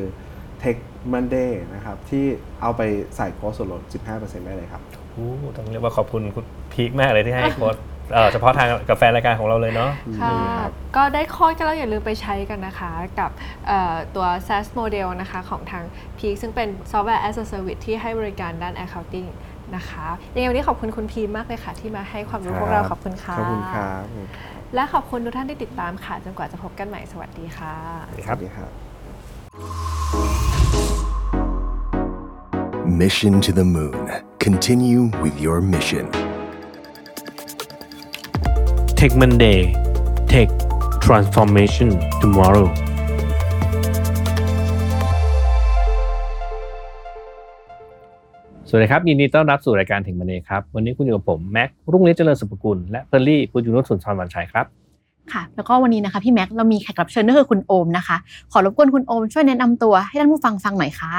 [0.62, 0.78] Tech
[1.14, 2.26] Monday นะครับที่
[2.62, 2.82] เอาไป
[3.16, 3.82] ใส่โค้ดส่วนลด
[4.14, 4.82] 15%ได้เลยครับ
[5.16, 7.76] อู้ต้องเรียกว่าขอบคุณคุณพีคมากเลยที่ให้โค้ด
[8.14, 9.92] เอ่อเฉพาะทางกับแฟนรายการของเราเลยเนาะ
[10.22, 10.34] ค่ะ
[10.96, 13.32] ก็ได้ข้อก็แล้วอย่าลืมไปใช้กันนะคะกับ
[13.68, 15.84] เอ่อตัว SaaS Model นะคะของทาง
[16.18, 19.30] Peak ซึ่งเป็น Software as a Service ที่ให้บริการด้าน Accounting
[19.76, 24.04] นะคะยังไงวันนี้ขอบคุณคุณพีมากเลยค่ะ ที่มาให้ความรู้พวกเราขอบคุณค่ะ ขอบคุณครับ
[24.76, 27.76] และขอบคุณทุกท่านที่ติดตามค่ะ จนกว่าจะพบกันใหม่สวัสดีค่ะ
[28.08, 28.70] สวัสดีครับ
[33.02, 34.06] Mission to the Moon.
[34.40, 36.06] Continue with your mission.
[39.04, 39.60] Tech Monday
[40.32, 40.50] Tech
[41.06, 41.90] Transformation
[42.22, 42.68] Tomorrow
[48.68, 54.66] สวัสดีครับ ยินดีต้อนรับสู่รายการถึงมันเองครับ วันนี้คุณอยู่กับผม แม็ก รุ่งฤทธิ์เจริญสุภกุล และเพอร์ลี่ปุญยุนุชสุนทรวันชัยครับ
[55.34, 58.18] ค่ะ แล้วก็วันนี้นะคะพี่แม็กซ์เรามีแขกรับเชิญก็คือคุณโอมนะคะ
[58.52, 61.14] ขอรบกวนคุณโอมช่วยแนะนำตัวให้ท่านผู้ฟังฟังหน่อยค่ะ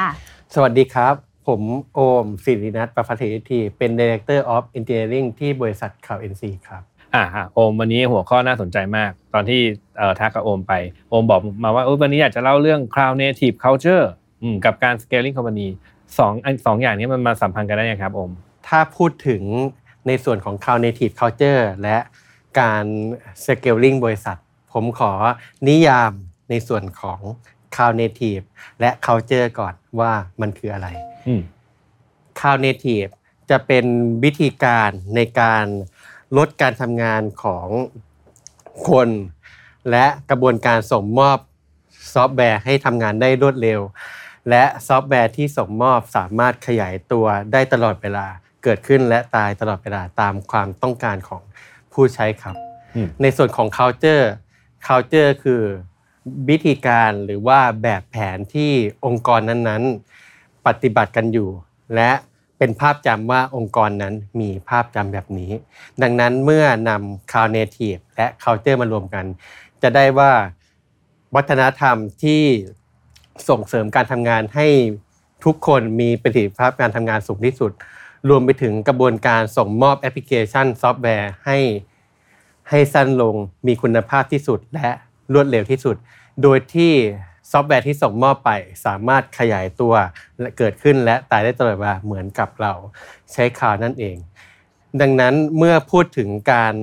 [0.55, 1.15] สวัสดีครับ
[1.47, 1.61] ผม
[1.95, 9.61] โอมสิรินัทประภัทรทีเป็น Director of Engineering ที่บริษัทข่าว NC ครับ อ่าฮะโอมวันนี้หัวข้อน่าสนใจมาก ตอนที่
[9.99, 10.73] เอ่อทักกับโอมไป
[11.11, 14.05] โอมบอกมาว่าเออวันนี้อยากจะเล่าเรื่อง cloud native culture
[14.43, 15.69] อืมกับการ scaling company
[16.19, 18.31] สองอันสองอย่างนี้มันมาสัมพันธ์กันได้ยังไงครับโอม
[18.69, 19.43] ถ้าพูดถึง
[20.07, 21.99] ในส่วนของ Cloud Native Culture และ
[22.61, 22.85] การ
[23.45, 24.37] Scaling บริษัท
[24.73, 25.13] ผมขอ
[25.69, 26.13] นิยาม
[26.51, 27.21] ในส่วนของ
[27.75, 28.45] Cloud Native
[28.81, 30.89] และ Culture ก่อนว่ามันคืออะไร
[31.27, 31.43] อืม
[32.39, 33.11] Cloud Native
[33.51, 33.85] จะเป็น
[34.25, 35.67] วิธีการในการ
[36.37, 37.69] ลดการทำงานของ
[38.89, 39.09] คน
[39.91, 41.39] และกระบวนการส่งมอบ
[42.15, 43.81] ซอฟต์แวร์ให้ทำงานได้รวดเร็ว
[44.51, 48.27] และซอฟต์แวร์ที่ส่งมอบสามารถขยายตัวได้ตลอดเวลา
[48.63, 51.43] เกิดขึ้นและตายตลอดเวลาตามความต้องการของ
[51.93, 52.57] ผู้ใช้ครับ
[52.95, 54.27] อืมในส่วนของ culture
[54.87, 55.63] culture คือ
[56.49, 58.73] วิธีการหรือว่าแบบแผนที่
[59.05, 61.49] องค์กรนั้นๆ ปฏิบัติกันอยู่
[61.95, 62.11] และ
[62.63, 65.51] เป็นภาพจำว่าองค์กรนั้นมีภาพจำแบบนี้
[66.03, 69.25] ดังนั้นเมื่อนำ Cloud Native และ Culture มารวมกัน
[69.83, 70.33] จะได้ว่า
[71.35, 72.43] วัฒนธรรมที่
[73.49, 74.67] ส่งเสริมการทำงานให้
[75.45, 77.73] ทุกคนมีประสิทธิภาพการทำงานสูงที่สุด
[78.29, 81.59] รวมไปถึงกระบวนการส่งมอบแอปพลิเคชันซอฟต์แวร์ให้
[82.69, 83.35] ให้สั้นลง
[83.67, 84.91] มีคุณภาพที่สุดและ
[85.33, 85.97] รวดเร็วที่สุด
[86.43, 86.93] โดยที่
[87.53, 88.51] ซอฟต์แวร์ที่ส่งมอบไป
[88.87, 89.95] สามารถขยายตัว
[90.39, 92.73] และเกิดขึ้นและตายได้ตลอดเวลาเหมือนกับเรา
[93.33, 94.17] ใช้ cloud นั่นเอง
[95.01, 96.75] ดังนั้นเมื่อพูดถึงการ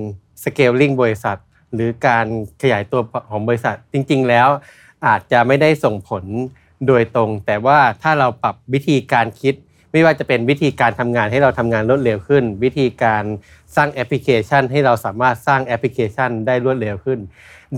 [0.43, 1.37] scaling บริษัท
[1.73, 2.25] หรือการ
[2.61, 4.47] ขยายตัวของบริษัทจริง ๆ แล้ว
[5.07, 6.23] อาจจะไม่ได้ส่งผล
[6.87, 9.55] โดยตรง แต่ว่าถ้าเราปรับวิธีการคิด
[9.91, 13.23] ไม่ว่าจะเป็นวิธีการทำงานให้เราทำงานรวดเร็วขึ้น วิธีการ
[13.75, 17.19] สร้างแอปพลิเคชัน ให้เราสามารถสร้างแอปพลิเคชันได้รวดเร็วขึ้น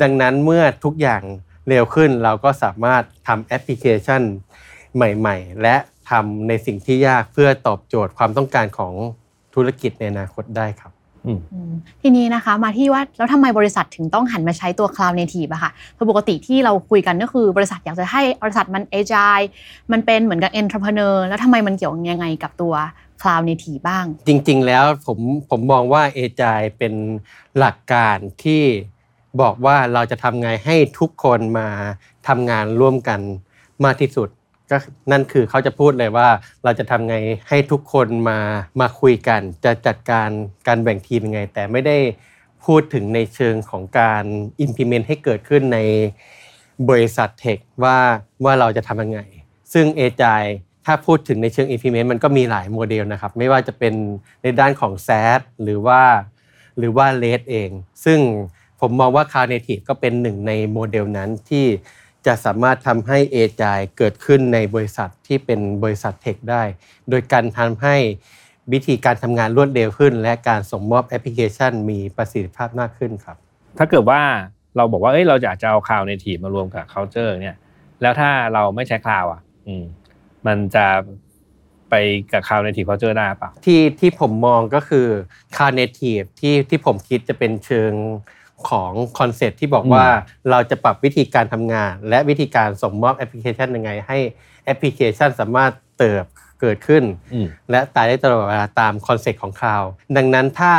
[0.01, 1.23] ดังนั้นเมื่อทุกอย่าง
[1.67, 4.21] เร็วขึ้นเราก็สามารถทำแอปพลิเคชัน
[4.95, 5.75] ใหม่ ๆ และ
[6.09, 8.93] ทำในสิ่งที่ยากเพื่อตอบโจทย์ความต้องการของ
[9.55, 10.91] ธุรกิจในอนาคตได้ครับ
[11.25, 11.39] อืม
[12.01, 19.45] ทีนี้นะคะมาที่ว่าแล้วทำไมบริษัทถึงต้องหันมาใช้ตัว Cloud Native อะค่ะคือปกติที่เราคุยกันก็คือบริษัทอยากจะให้บริษัทมัน agile
[19.91, 22.73] มันเป็นเหมือนกับ entrepreneur แล้วทำไมมันเกี่ยวยังไงกับตัว
[23.21, 25.19] Cloud Native บ้าง จริง ๆ แล้วผม
[25.49, 26.93] ผมมองว่าเอจายเป็น
[27.57, 28.63] หลักการที่
[29.41, 31.67] บอกว่าเราจะทำไงให้ทุกคนมา
[32.27, 33.19] ทำงานร่วมกัน
[33.85, 34.29] มากที่สุด
[34.71, 34.77] ก็
[35.11, 36.27] นั่นคือเขาจะพูดเลยว่า
[36.63, 37.15] เราจะทำไง
[37.49, 38.39] ให้ทุกคนมา
[38.81, 40.29] มาคุยกัน จะจัดการ
[40.67, 41.97] การแบ่งทีมยังไง แต่ไม่ได้
[42.65, 44.23] พูดถึงในเชิงของการ
[44.65, 45.79] implement ให้เกิดขึ้นใน
[46.89, 47.97] บริษัทเทคว่า
[48.45, 49.21] ว่าเราจะทำยังไง
[49.73, 50.43] ซึ่งเอจาย
[50.85, 53.93] ถ้าพูดถึงในเชิง implement มันก็มีหลายโมเดลนะครับ ไม่ว่าจะเป็น
[54.43, 56.01] ในด้านของ SaaS หรือว่า
[56.77, 57.69] หรือว่า REST เอง
[58.05, 58.19] ซึ่ง
[58.79, 61.65] ผมมองว่า Cloud Native ก็เป็นหนึ่งในโมเดลนั้นที่
[62.25, 66.63] จะสามารถทำให้ agile เกิดขึ้นในบริษัทที่เป็นบริษัท tech ได้
[67.09, 67.95] โดยการทำให้
[68.73, 73.37] วิธีการทำงานรวดเร็วขึ้น และการส่งมอบแอปพลิเคชันมีประสิทธิภาพมากขึ้นครับ
[73.77, 74.21] ถ้าเกิดว่า
[74.75, 77.55] เราบอกว่าเอ้ยเราอยากจะเอา Cloud Native มารวมกับ culture เนี่ย
[78.01, 79.83] แล้วถ้าเราไม่ใช้ cloud อะ อืม
[80.47, 80.85] มันจะ
[81.89, 81.93] ไป
[82.31, 85.07] กับ Cloud Native culture ได้ปะที่ที่ผมมองก็คือ
[85.55, 87.91] Cloud Native ที่ที่ผมคิดจะเป็นเชิง
[88.69, 90.05] ของคอนเซ็ปต์ที่บอกว่า
[90.49, 94.17] เราจะปรับวิธีการทำงาน และวิธีการส่งมอบแอปพลิเคชันยังไง ให้
[94.65, 96.23] แอปพลิเคชันสามารถเติบ
[96.61, 97.03] เกิดขึ้น
[97.33, 99.83] อืมและตายได้ตลอดเวลาตามคอนเซ็ปต์ของ cloud
[100.17, 100.73] ดังนั้นถ้า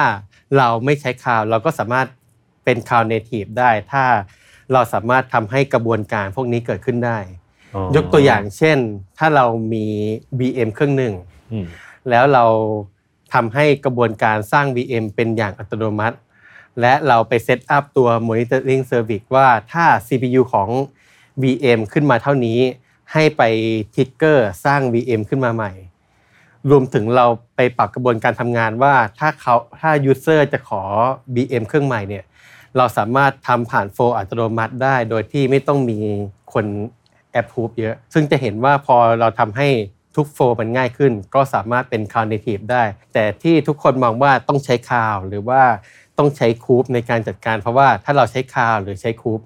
[0.58, 2.06] เราไม่ใช้ cloud เราก็สามารถ
[2.64, 4.04] เป็น Cloud Native ได้ ถ้า
[4.72, 7.18] เราสามารถทำให้กระบวนการพวกนี้เกิดขึ้นได้
[7.96, 8.78] ยกตัวอย่างเช่น
[9.18, 9.86] ถ้าเรามี
[10.38, 11.14] VM เครื่องหนึ่ง
[11.52, 11.66] อืม
[12.10, 12.44] แล้วเรา
[13.34, 16.16] ทำให้กระบวนการสร้าง VM เป็นอย่างอัตโนมัติ
[16.80, 20.68] และเราไป set up ตัว Monitoring Service ว่าถ้า CPU ของ
[21.42, 22.58] VM ขึ้นมาเท่านี้
[23.12, 23.42] ให้ไป
[23.94, 25.72] trigger สร้าง VM ขึ้นมาใหม่
[26.70, 27.26] รวมถึงเรา
[27.56, 30.82] ไปปรับกระบวนการทำงานว่าถ้าเขาถ้า User จะขอ
[31.34, 32.24] VM เครื่องใหม่เนี่ย
[32.76, 35.98] เราสามารถทำผ่าน flow อัตโนมัติได้ โดยที่ไม่ต้องมี
[36.52, 36.66] คน
[37.32, 39.68] แอปพูฟเยอะ ซึ่งจะเห็นว่าพอเราทำให้
[40.16, 42.82] ทุกโฟล์มันง่ายขึ้น ก็สามารถเป็น Cloud Native ได้
[43.12, 45.62] แต่ที่ทุกคนมองว่าต้องใช้คาวหรือว่า
[46.20, 49.40] ต้องใช้คูปในการจัดการ เพราะว่าถ้าเราใช้คลาวหรือใช้คูป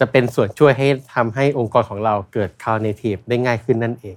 [0.00, 4.16] จะเป็นส่วนช่วยให้ทำให้องค์กรของเราเกิด Cloud Native ได้ง่ายขึ้นนั่นเอง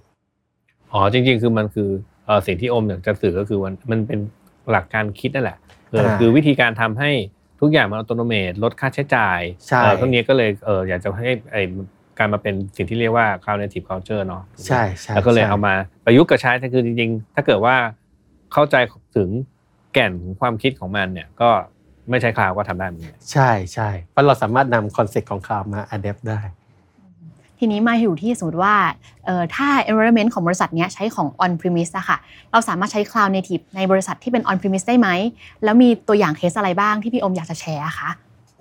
[0.92, 1.90] อ๋อจริง ๆ คือมันคือ
[2.26, 4.20] เอ่อสิ่งที่โอมอยากจะสื่อก็คือมันมันเป็น
[4.72, 5.58] หลักการคิดนั่นแหละ
[5.90, 7.12] เอออ่าคือวิธีการทำให้
[7.62, 11.58] ทุกอย่างมันอัตโนมัติลดค่าใช้จ่ายใช่เออพวกนี้ก็เลยเอออยากจะให้ไอ้
[12.20, 15.74] การมาเป็นสิ่งที่เรียกว่า cloud native culture เนาะใช่ใช่แล้วก็เลยใช่เอามา
[16.06, 17.76] ประยุกต์กับใช้แต่คือจริงๆ ถ้าเกิดว่า
[18.54, 18.76] เข้าใจ
[19.16, 19.30] ถึง
[19.94, 21.50] แก่นของความคิดของมันเนี่ยก็
[22.10, 26.42] ไม่ใช้ cloud ก็ทำได้เหมือนกันใช่ใช่เพราะเราสามารถนำคอนเซ็ปต์ของ cloud มา adapt ได้
[27.60, 28.76] ทีนี้มาอยู่ที่สมมติว่า
[29.26, 32.18] เอ่อถ้า environment ของบริษัทเนี้ยใช้ของ on premise อะค่ะ
[32.52, 35.10] เราสามารถใช้ cloud native ในบริษัทที่เป็น on premise ได้ไหม
[35.64, 38.10] แล้วมีตัวอย่างเคสอะไรบ้างที่พี่อมอยากจะแชร์อะคะ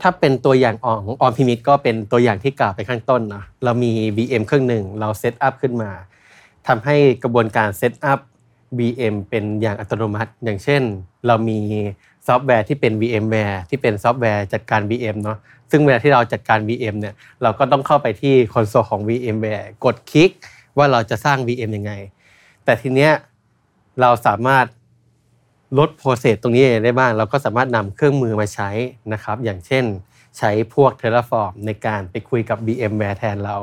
[0.02, 5.90] ถ้าเป็นตัวอย่างของ on premise ก็เป็นตัวอย่างที่กล่าวไปข้างต้นเนอะเรามี VM เครื่องหนึ่งเรา set up ขึ้นมา
[6.68, 8.18] ทำให้กระบวนการ set up
[8.78, 10.82] VM เป็นอย่างอัตโนมัติ อย่างเช่น
[11.26, 11.58] เรามี
[12.26, 15.38] ซอฟต์แวร์ที่เป็น VMware ที่เป็นซอฟต์แวร์จัดการ VM เนาะ
[15.70, 20.30] ซึ่งเวลาที่เราจัดการ VM เนี่ยเราก็ต้องเข้าไปที่คอนโซลของ VMware กดคลิก
[20.78, 21.92] ว่าเราจะสร้าง VM ยังไง
[22.64, 23.12] แต่ทีเนี้ย
[24.00, 24.66] เราสามารถ
[25.78, 28.70] ลด process ตรงนี้ได้บ้าง เราก็สามารถนำเครื่องมือมาใช้
[29.12, 29.84] นะครับ อย่างเช่น
[30.38, 33.56] ใช้พวก Terraform ในการไปคุยกับ VMware แทนเรา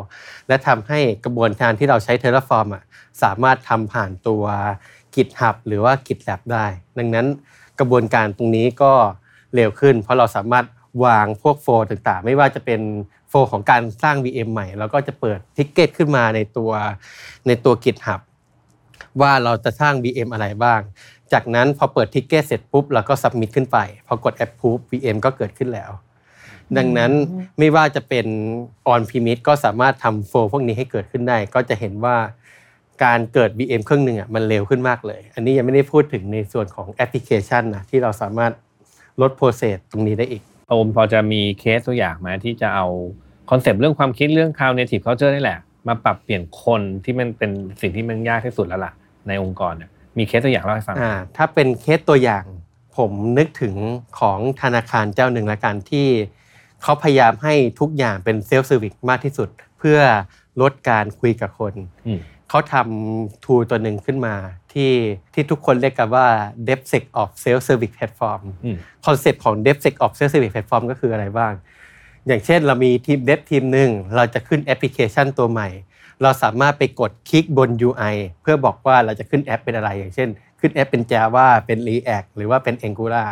[0.47, 2.83] และทำให้กระบวนการที่เราใช้ Terraform อะ
[3.23, 4.43] สามารถทำผ่านตัว
[5.17, 6.65] GitHub หรือว่า GitLab ได้
[6.97, 7.25] ดังนั้น
[7.79, 8.93] กระบวนการตรงนี้ก็
[9.55, 10.65] เร็วขึ้น เพราะเราสามารถ
[11.05, 12.81] วางพวก flow ต่างๆ ไม่ว่าจะเป็น
[13.29, 16.71] flow ของการสร้าง VM ใหม่เราก็จะเปิด ticket ขึ้นมาในตัว
[17.47, 18.21] ในตัว GitHub
[19.21, 20.81] ว่าเราจะสร้าง VM อะไรบ้าง
[21.33, 23.77] จากนั้นพอเปิด ticket เสร็จปุ๊บเราก็ submit ขึ้นไป
[24.07, 25.91] พอกด approve VM ก็เกิดขึ้นแล้ว
[26.77, 27.11] ดังนั้น
[27.59, 28.25] ไม่ว่าจะเป็น
[28.93, 32.17] on premise ก็สามารถทำ flow พวกนี้ให้เกิดขึ้นได้ ก็จะเห็นว่า
[33.03, 38.51] การเกิด VM เครื่องหนึ่งอะมันเร็วขึ้นมากเลย อันนี้ยังไม่ได้พูดถึงในส่วนของแอปพลิเคชันนะที่เราสามารถ
[39.21, 42.87] ลด process ตรงนี้ได้อีกอืมพอจะมีเคสตัวอย่างไหมที่จะเอา
[43.49, 47.51] คอนเซปต์เรื่องความคิดเรื่อง cloud native culture นี่แหละ มาปรับเปลี่ยนคนที่มันเป็น
[47.81, 48.93] สิ่งที่มันยากที่สุดแล้วล่ะ
[49.27, 52.43] ในองค์กรเนี่ยมีเคสตัวอย่างเล่าให้ฟังอ่าถ้าเป็นเคสตัวอย่าง
[52.97, 53.75] ผมนึกถึง
[54.19, 56.07] ของธนาคารเจ้าหนึ่งละกันที่
[56.83, 59.49] เขาพยายามให้ทุกอย่างเป็น self service มากที่สุด
[59.79, 59.99] เพื่อ
[60.61, 61.73] ลดการคุยกับคน
[62.07, 62.19] อืม
[62.49, 64.35] เขาทำ tool ตัวหนึ่งขึ้นมา
[64.73, 64.91] ที่
[65.33, 66.27] ที่ทุกคนเรียกกันว่า
[66.67, 71.53] DevSecOps Self Service Platform อืมคอนเซปต์ของ DevSecOps Self Service Platform ก็คืออะไรบ้าง
[72.27, 75.69] อย่างเช่นเรามีทีม Dev ทีมหนึ่งเราจะขึ้นแอปพลิเคชันตัวใหม่
[76.21, 80.29] เราสามารถไปกดคลิกบน UI เพื่อบอกว่าเราจะขึ้นแอปเป็นอะไร อย่างเช่น
[80.59, 83.29] ขึ้นแอปเป็น Java เป็น React หรือว่าเป็น Angular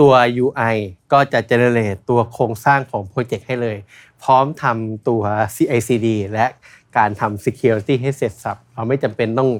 [0.00, 0.12] ตัว
[0.44, 0.76] UI
[1.12, 3.76] ก็จะ generate ตัวโครงสร้างของโปรเจกต์ให้เลย
[4.22, 5.22] พร้อมทำตัว
[5.54, 6.46] CI/CD และ
[6.96, 9.50] การทำ security ให้เสร็จสับเราไม่จำเป็นต้อง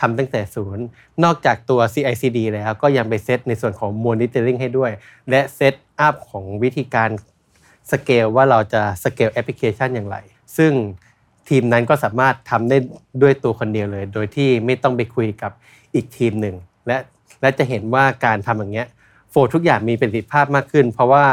[0.00, 0.84] ทำตั้งแต่ศูนย์
[1.24, 4.90] นอกจากตัว CI/CD แล้วก็ยังไปเซตในส่วนของ monitoring ให้ด้วย
[5.30, 7.10] และ set up ของวิธีการ
[7.90, 10.16] สเกลว่าเราจะสเกลแอปพลิเคชันอย่างไร
[10.56, 10.72] ซึ่ง
[11.48, 12.76] ทีมนั้นก็สามารถทำได้
[13.22, 15.52] ด้วยตัวคนเดียวเลย โดยที่ไม่ต้องไปคุยกับ
[15.94, 16.56] อีกทีมหนึ่ง
[16.86, 16.96] และ
[17.40, 18.88] และจะเห็นว่าการทำอย่างเงี้ย
[19.30, 21.24] flow ทุกอย่างมีประสิทธิภาพมากขึ้น เพราะว่า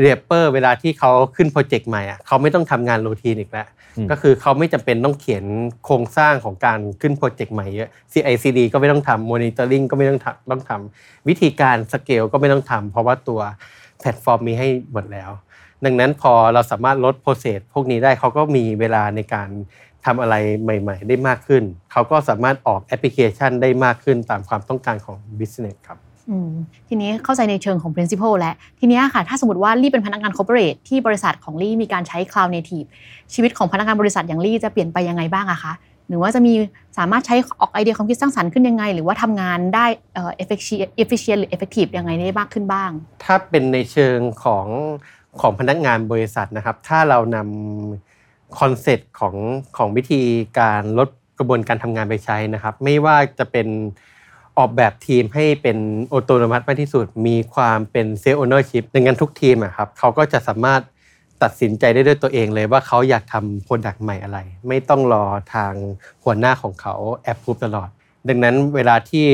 [0.00, 3.66] เรเปอร์เวลาที่เขาขึ้นโปรเจกต์ใหม่อะเขาไม่ต้องทำงาน routine อีกแล้ว
[3.96, 5.44] อืมก็คือเขาไม่จำเป็นต้องเขียน
[5.84, 13.40] โครงสร้างของการขึ้นโปรเจกต์ใหม่เยอะ CI/CD ก็ไม่ต้องทำ Monitoring ก็ไม่ต้องทำต้องทำวิธีการสเกลก็ไม่ต้องทำเพราะว่าตัว
[14.00, 15.30] แพลตฟอร์มมีให้หมดแล้ว
[15.84, 19.48] ดังนั้นพอเราสามารถลด process พวกนี้ได้เขาก็มีเวลาในการ
[20.04, 21.62] ทำอะไรใหม่ ๆ ได้มากขึ้น
[21.92, 26.11] เขาก็สามารถออกแอปพลิเคชันได้มากขึ้นตามความต้องการของ Business ครับอืม
[26.88, 32.88] ทีนี้เข้าใจในเชิงของ principle แล้วทีเนี้ยค่ะ ถ้าสมมติว่าลี่เป็นพนักงาน corporate ที่บริษัทของลี่มีการใช้ cloud native
[33.34, 35.72] ชีวิตของพนักงานบริษัทอย่างลี่จะเปลี่ยนไปยังไงบ้างอะคะ
[36.08, 36.52] หรือว่าจะมี
[36.98, 42.90] สามารถใช้ออกไอเดียความคิดสร้างสรรค์ขึ้นยังไง หรือว่าทำงานได้เอ่อ efficient efficient หรือ effective ยังไงได้มากขึ้นบ้าง
[43.24, 44.66] ถ้าเป็นในเชิงของ
[45.40, 49.34] ของพนักงานบริษัทนะครับ ถ้าเรานำคอนเซ็ปต์ของ
[49.76, 50.22] ของวิธี
[50.58, 51.08] การลด
[51.38, 53.68] กระบวนการทำงานไปใช้นะครับ ไม่ว่าจะเป็น
[54.58, 60.80] ออกแบบทีมให้เป็น autonomous มากที่สุด มีความเป็น self ownership ดังนั้นทุกทีมอะครับเขาก็จะสามารถ
[61.42, 64.38] ตัดสินใจได้ด้วยตัวเองเลยว่าเขาอยากทำโปรดักต์ใหม่อะไร
[64.68, 65.24] ไม่ต้องรอ
[65.54, 65.72] ทาง
[66.24, 67.88] หัวหน้าของเขาแอปพูฟตลอด
[68.28, 69.26] ดังนั้นเวลาที่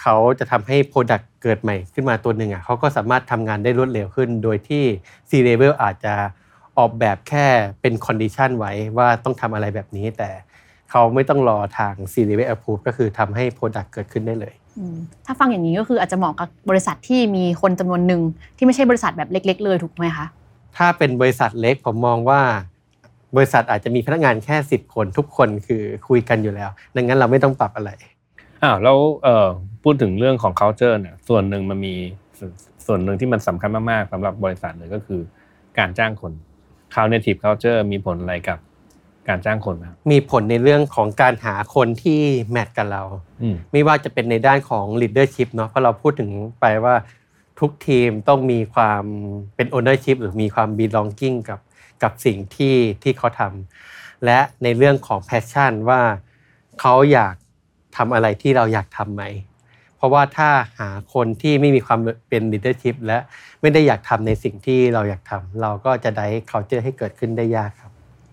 [0.00, 4.84] เขาจะทำให้ Product เกิดใหม่ขึ้นมาตัวหนึ่งอะเขาก็สามารถทำงานได้รวดเร็วขึ้น โดยที่
[5.30, 6.14] C level อาจจะ
[6.78, 7.46] ออกแบบแค่
[7.80, 10.30] เป็น condition ไว้ว่าต้องทำอะไรแบบนี้ แต่
[10.90, 14.54] เขาไม่ต้องรอทาง C level approve ก็คือทำให้ Product เกิดขึ้นได้เลย
[15.26, 18.22] ถ้าฟังอย่างนี้ก็คืออาจจะเหมาะกับบริษัทที่มีคนจำนวนหนึ่ง
[18.56, 20.26] ที่ไม่ใช่บริษัทแบบเล็ก ๆ เลยถูกไหมคะ
[20.76, 22.40] ถ้าเป็นบริษัทเล็กผมมองว่า
[23.36, 27.90] บริษัทอาจจะมีพนักงานแค่10คนทุกคนคือคุยกันอยู่แล้ว ดังนั้นเราไม่ต้องปรับอะไร
[28.62, 29.48] อ้าวแล้วเอ่อ
[29.82, 31.94] พูดถึงเรื่องของ culture เนี่ยส่วนหนึ่งมันมี
[32.38, 32.52] ส่วน
[32.86, 35.20] ส่วนหนึ่งที่มันสำคัญมากๆสำหรับบริษัทเลยก็คือ
[35.78, 36.32] การจ้างคน
[36.92, 38.58] cloud native culture มีผลอะไรกับ
[39.28, 42.20] การจ้างคนไหมครับมีผลในเรื่องของการหาคนที่
[42.52, 43.02] แมทกับเรา
[43.42, 46.30] อืมไม่ว่าจะเป็นในด้านของ leadership เนาะเพราะเราพูดถึง
[46.60, 46.94] ไปว่า
[47.60, 49.02] ทุกทีมต้องมีความ
[49.56, 51.60] เป็น ownership หรือมีความ belonging กับ
[52.02, 56.00] กับสิ่งที่ที่เขาทำและในเรื่องของ passion ว่า
[56.80, 57.34] เขาอยาก
[57.96, 59.24] ทำอะไรที่เราอยากทำไหม
[59.96, 63.18] เพราะว่าถ้าหาคนที่ไม่มีความเป็น leadership และ
[63.60, 67.83] ไม่ได้อยากทำในสิ่งที่เราอยากทำเราก็จะได้ culture ให้เกิดขึ้นได้ยากครับ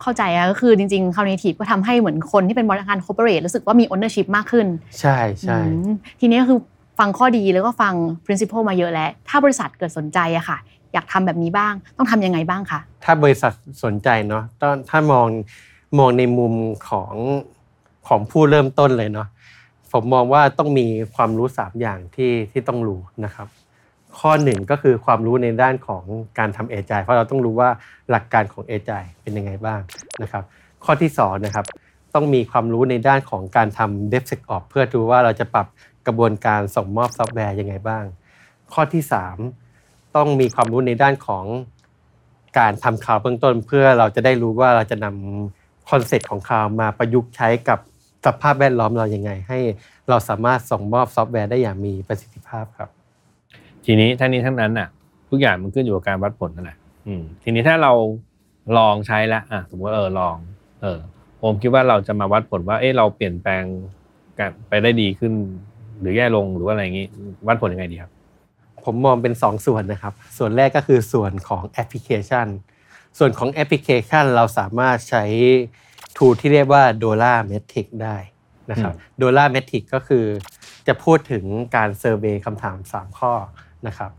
[0.02, 4.68] เข้าใจอะก็คือจริงๆ cloud native ก็ทำให้เหมือนคนที่เป็นบริการ corporate รู้สึกว่ามี ownership มากขึ้น
[5.00, 6.60] ใช่ใช่อืมทีนี้ก็คือ
[7.00, 7.94] ฟังข้อดีแล้วก็ฟัง
[8.26, 10.58] principle มาเยอะแล้ว ถ้าบริษัทเกิดสนใจอะค่ะ
[10.94, 13.52] อยากทำแบบนี้บ้างต้องทำยังไงบ้างคะถ้าบริษัท
[13.84, 15.28] สนใจเนาะตอนถ้ามอง
[15.98, 16.54] มองในมุม
[16.90, 17.14] ของ
[18.08, 19.28] ของผู้เริ่มต้นเลยเนาะ
[19.92, 23.48] ผมมองว่าต้องมีความรู้3อย่างที่ที่ต้องรู้นะครับ
[24.20, 26.04] ข้อหนึ่งก็คือความรู้ในด้านของ
[26.40, 27.70] การทำเอจายเพราะเราต้องรู้ว่า
[28.10, 29.82] หลักการของเอจายเป็นยังไงบ้าง
[30.22, 30.44] นะครับ
[30.86, 31.66] ข้อที่สองนะครับ
[32.16, 35.68] ต้องมีความรู้ในด้านของการทำ DevSecOps เพื่อดูว่าเราจะปรับ
[36.08, 38.04] กระบวนการส่งมอบซอฟต์แวร์ยังไงบ้าง
[38.74, 39.38] ข้อที่สาม
[40.16, 41.46] ต้องมีความรู้ในด้านของ
[42.60, 47.80] การทำข่าวเบื้องต้น เพื่อเราจะได้รู้ว่าเราจะนำคอนเซ็ปต์ของข่าวมาประยุกต์ใช้กับ
[48.26, 49.60] สภาพแวดล้อมเรายังไง ให้
[50.10, 52.90] เราสามารถส่งมอบซอฟต์แวร์ได้อย่างมีประสิทธิภาพครับ
[53.86, 54.88] ทีนี้ทั้งนี้ทั้งนั้นน่ะ
[55.30, 56.78] ทุกอย่างมันขึ้นอยู่กับการวัดผลนั่นแหละ
[57.08, 57.92] อืมทีนี้ถ้าเรา
[58.78, 60.36] ลองใช้แล้วอะสมมติว่าเออลอง
[60.82, 61.00] เออ
[61.42, 63.64] ผมคิดว่าเราจะมาวัดผลว่า เอ๊ะเราเปลี่ยนแปลง
[64.40, 65.34] กันไปได้ดีขึ้น
[66.00, 67.08] หรือแย่ลงหรือว่าอะไรอย่างงี้
[67.48, 68.12] วัดผลยังไงดีครับ
[68.86, 72.48] ผมมองเป็น2ส่วนนะครับ ส่วนแรกก็คือส่วนของแอปพลิเคชัน
[73.18, 75.24] ส่วนของแอปพลิเคชันเราสามารถใช้
[76.18, 78.18] tool ที่เรียกว่า Dollar Metric ได้
[78.72, 80.26] นะครับ Dollar Metric ก็คือ
[80.88, 81.46] จะพูดถึง
[81.76, 83.34] การ survey คำถาม 3 ข้อ
[83.88, 84.12] นะครับ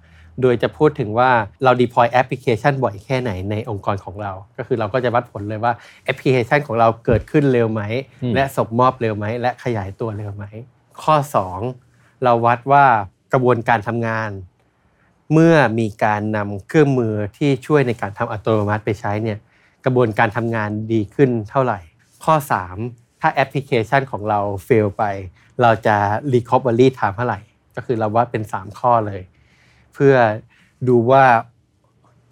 [0.42, 1.30] โดยจะพูดถึงว่า
[1.64, 5.72] เรา deploy แอปพลิเคชันบ่อยแค่ไหนในองค์กรของเรา ก็คือเราก็จะวัดผลเลยว่า
[6.04, 7.82] แอปพลิเคชันของเราเกิดขึ้นเร็วไหม
[8.22, 10.44] อืมและส่งมอบเร็วไหม และขยายตัวเร็วไหม
[11.02, 11.14] ข้อ
[11.68, 12.84] 2 เราวัดว่า
[13.32, 14.30] กระบวนการทำงาน
[15.32, 19.38] เมื่อมีการนำเครื่องมือที่ช่วยในการทำอัตโนมัติไปใช้เนี่ย
[19.84, 21.78] กระบวนการทำงานดีขึ้นเท่าไหร่
[22.24, 22.34] ข้อ
[22.78, 25.04] 3 ถ้าแอปพลิเคชันของเรา fail ไป
[25.62, 25.96] เราจะ
[26.32, 27.40] recovery time เท่าไหร่
[27.76, 29.20] ก็คือเราวัดเป็น 3 ข้อเลย
[29.94, 30.14] เพื่อ
[30.88, 31.24] ดูว่า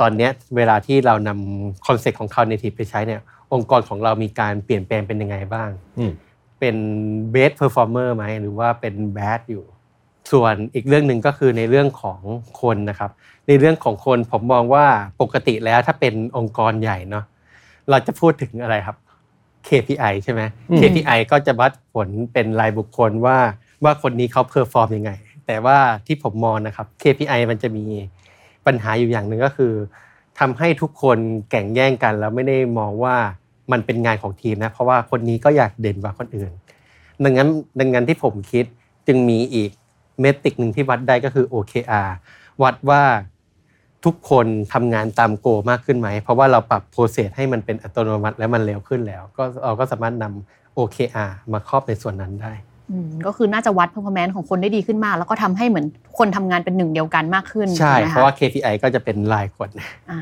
[0.01, 3.21] ตอนเนี้ยเวลาที่เรานำคอนเซ็ปต์ของ Cloud Native ไปใช้เนี่ย
[3.53, 6.13] องค์กรของเรามีการเปลี่ยนแปลงเป็นยังไงบ้างอืม
[6.61, 6.77] เป็น
[7.35, 9.65] best performer ไหมหรือว่าเป็น bad อยู่
[10.33, 12.21] ส่วนอีกเรื่องหนึ่งก็คือในเรื่องของ
[12.63, 13.11] คนนะครับ
[13.49, 14.87] ในเรื่องของคนผมมองว่า
[15.21, 17.25] ปกติแล้วถ้าเป็นองค์กรใหญ่เนาะ
[17.91, 18.97] เราจะพูดถึงอะไรครับ
[19.69, 23.39] KPI ใช่ไหมอืม KPI ก็จะวัดผลเป็นรายบุคคลว่า
[23.85, 25.11] ว่าคนนี้เขา perform ยังไง
[25.51, 27.85] แต่ว่าที่ผมมองนะครับ KPI มันจะมี
[28.67, 29.73] ปัญหาอยู่อย่างหนึ่งก็คือ
[30.39, 31.19] ทำให้ทุกคน
[31.51, 33.17] แข่งแย่งกัน แล้วไม่ได้มองว่า
[33.73, 36.53] มันเป็นงานของทีมนะเพราะว่าคนนี้ก็อยากเด่นกว่าคนอื่น
[37.25, 37.49] ดังนั้น
[37.81, 38.65] ดังนั้นที่ผมคิด
[39.07, 39.71] จึงมีอีก
[40.21, 42.09] metric หนึ่งที่วัดได้ก็คือ OKR
[42.63, 43.03] วัดว่า
[44.05, 52.53] ทุกคนทำงานตามโกมากขึ้นไหม เพราะว่าเราปรับโปรเซสให้มันเป็นอัตโนมัติและมันเร็วขึ้นแล้ว ก็เราก็สามารถนำ OKR มาครอบในส่วนนั้นได้
[53.27, 55.87] ก็คือน่าจะวัด performance ของคนได้ดีขึ้นมาก แล้วก็ทำให้เหมือน
[56.19, 59.69] คนทำงานเป็นหนึ่งเดียวกันมากขึ้นใช่ไหมเพคราะว่า KPI ก็จะเป็นรายคน
[60.11, 60.21] อ่า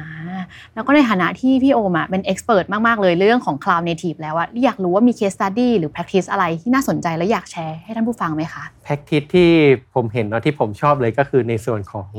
[0.74, 9.50] แล้วก็ในฐานะที่พี่โอมอะเป็น expert มาก ๆ เลยเรื่องของ cloud native แล้วอะอยากรู้ว่ามี case study หรือ practice อะไรที่น่าสนใจและอยากแชร์ให้ท่านผู้ฟังไหมคะpractice ที่
[9.94, 12.10] ผมเห็นเนาะที่ผมชอบเลยก็คือในส่วนของ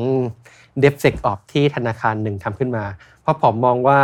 [0.84, 2.86] d e v s e c o p ที่ธนาคารหนึ่งทำขึ้นมา
[3.22, 4.00] เพราะผมมองว่า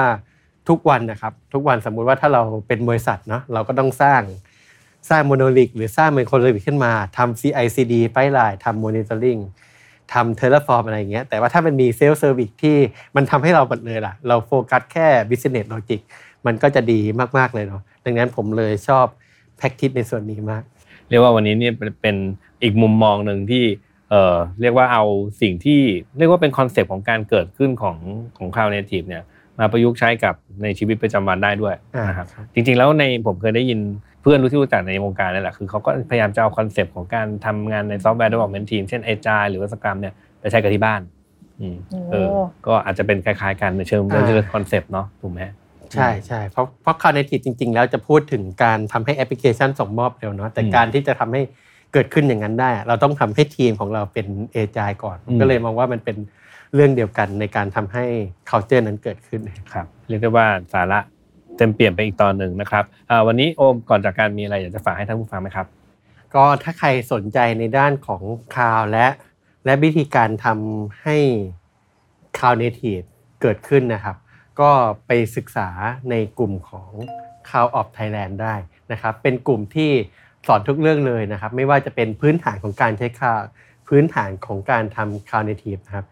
[0.69, 4.21] ทุกวันนะครับ ทุกวันสมมุติว่าถ้าเราเป็นบริษัทเนาะเราก็ต้องสร้าง
[5.09, 9.41] สร้าง monolith หรือสร้าง microlith ขึ้นมาทำ CI/CD pipeline ทำ monitoring
[10.13, 12.77] ทำ Terraform อะไรอย่างเงี้ยแต่ว่าถ้ามันมี self-service ที่
[13.15, 16.01] มันทำให้เราหมดเลยล่ะ เราโฟกัสแค่ business logic
[16.45, 16.99] มันก็จะดี
[17.37, 19.05] มาก ๆ เลยเนาะดังนั้นผมเลยชอบ
[19.57, 20.63] practice ในส่วนนี้มาก
[21.09, 22.15] เรียกว่าวันนี้เนี่ยเป็น
[22.63, 23.63] อีกมุมมองหนึ่งที่
[24.09, 25.03] เอ่อเรียกว่าเอา
[25.41, 25.81] สิ่งที่
[26.17, 27.97] เรียกว่าเป็นคอนเซปต์ของการเกิดขึ้นของ
[28.37, 29.23] ของ Cloud Native เนี่ย
[29.59, 33.79] มาประยุกต์ใช้กับในชีวิตประจำวันได้ด้วยอ่านนะครับจริงๆแล้วในผมเคยได้ยิน
[34.21, 41.01] เพื่อนรู้ที่รู้จักในวงการนั่นแหละคือเขาก็พยายามจะเอาคอนเซปต์ของการทำงานในซอฟต์แวร์ development team เช่น Agile หรือว่า Scrum เนี่ยไปใช้กับที่บ้าน
[41.61, 41.77] อืม
[42.11, 45.41] เออโอ้ก็อาจจะเป็นคล้ายๆกันในเชิงอ่าในเชิงคอนเซปต์เนาะถูกไหม
[45.93, 51.41] ใช่ใช่เพราะเพราะ Cloud Native จริง ๆ แล้วจะพูดถึงการทำให้แอปพลิเคชันส่งมอบเร็วเนาะแต่อืมการที่จะทำให้
[51.93, 56.17] เกิดขึ้นอย่างนั้นได้ เราต้องทำให้ทีมของเราเป็นเอจายก่อนอืมก็เลยมองว่ามันเป็น
[56.75, 58.05] เรื่องเดียวกันในการทำให้
[58.49, 59.41] culture นั้นเกิดขึ้น
[59.73, 60.99] ครับเรียกได้ว่าสาระ
[61.57, 65.67] เต็มเปลี่ยนไปอีกตอนหนึ่งนะครับอ่าวันนี้โอมก่อนจากการมีอะไรอยากจะฝากให้ท่านผู้ฟังไหมครับ
[66.35, 68.21] ก็ถ้าใครสนใจในด้านของ
[68.53, 69.07] Cloud และ
[69.65, 71.17] และวิธีการทำให้
[72.37, 73.05] Cloud Native
[73.41, 74.17] เกิดขึ้นนะครับ
[74.59, 74.71] ก็
[75.07, 75.69] ไปศึกษา
[76.09, 76.91] ในกลุ่มของ
[77.47, 78.55] Cloud of Thailand ได้
[78.91, 79.91] นะครับ เป็นกลุ่มที่
[80.47, 83.43] สอนทุกเรื่องเลยนะครับ ไม่ว่าจะเป็นพื้นฐานของการใช้ Cloud
[83.87, 86.07] พื้นฐานของการทำ Cloud Native นะครับ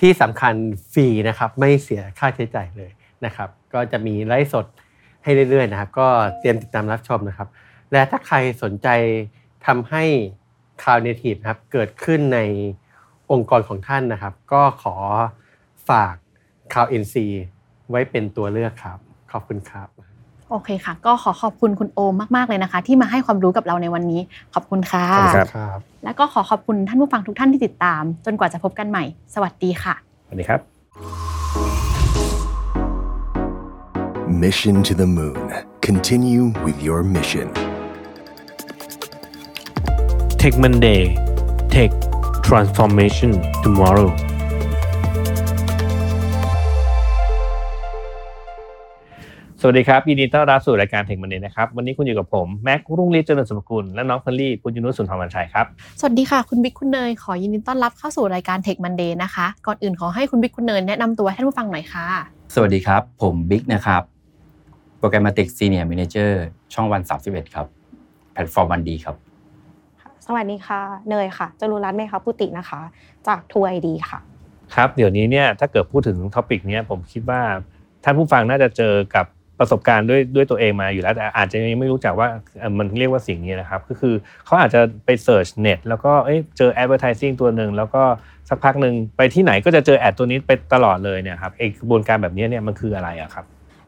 [0.00, 0.54] ที่สำคัญ
[0.92, 2.90] ฟรีนะครับไม่เสียค่าใช้จ่ายเลย
[3.24, 4.66] นะครับ ก็จะมีไลฟ์สด
[5.22, 6.08] ให้เรื่อยๆนะครับ ก็
[6.38, 7.48] เตรียมติดตามรับชมนะครับ
[7.92, 8.88] และถ้าใครสนใจ
[9.66, 10.04] ทำให้
[10.82, 12.40] Cloud Native ครับเกิดขึ้นใน
[13.32, 14.96] องค์กรของท่านนะครับ ก็ขอ
[15.88, 16.14] ฝาก
[16.72, 17.14] Cloud NC
[17.90, 18.98] ไว้เป็นตัวเลือกครับ
[19.32, 20.13] ขอบคุณครับ
[20.54, 24.20] โอเคค่ะ ก็ขอขอบคุณคุณโอมมากๆเลยนะคะ ที่มาให้ความรู้กับเราในวันนี้
[24.54, 29.04] ขอบคุณค่ะขอบคุณครับครับ แล้วก็ขอขอบคุณท่านผู้ฟังทุกท่านที่ติดตาม จนกว่าจะพบกันใหม่
[29.34, 29.94] สวัสดีค่ะ
[30.26, 30.60] สวัสดีครับ
[34.44, 35.42] Mission to the Moon.
[35.88, 37.48] Continue with your mission.
[40.40, 41.02] Tech Monday
[41.74, 41.90] Tech
[42.48, 43.32] Transformation
[43.64, 44.10] Tomorrow
[49.68, 55.66] วัสดีครับยินดีต้อนรับสู่รายการเทคมันเดนะครับ วันนี้คุณอยู่กับผม แม็กรุ่งฤทธิ์เจริญสมกุลและน้องพอลลี่ปุญญนุชสุนทรวันชัยครับ
[56.00, 62.06] สวัสดีค่ะ คุณบิ๊กคุณเนย ขอยินดีต้อนรับเข้าสู่รายการ Tech Monday นะคะ ก่อนอื่นขอให้คุณบิ๊กคุณเนยแนะนำตัวให้ท่านผู้ฟังหน่อยค่ะ
[62.54, 64.02] สวัสดีครับ ผมบิ๊กนะครับ
[64.98, 66.42] โปรแกรมติกซีเนียร์ a ม a เจอร์
[66.74, 67.66] ช่องวัน31ครับ
[68.32, 69.16] แพลตฟอร์มวันดีครับ
[70.26, 72.80] สวัสดีค่ะเนยค่ะจรุรัตน์เมฆพุตินะคะ
[73.26, 74.18] จากทัวร์ไอดีค่ะ
[74.74, 77.40] ครับเดี๋ยวนี้เนี่ยถ้าเกิดพูดถึง topic เนี้ยผมคิดว่า
[78.04, 79.26] ท่านผู้ฟังน่าจะเจอกับ
[79.58, 82.28] ประสบการณ์ด้วยด้วยตัวเองมาอยู่แล้วแต่อาจจะยังไม่รู้จักว่า
[82.60, 84.14] เอ่อมันเรียกว่าสิ่งนี้นะครับ ก็คือ
[84.44, 88.02] เขาอาจจะไป search เน็ตแล้วก็เอ้ยเจอ advertising ตัวหนึ่งแล้วก็
[88.48, 93.44] สักพักหนึ่งไปที่ไหนก็จะเจอ ad ตัวนี้ไปตลอดเลยเนี่ยครับไอกระบวนการแบบนี้เนี่ยมันคืออะไรอะครับ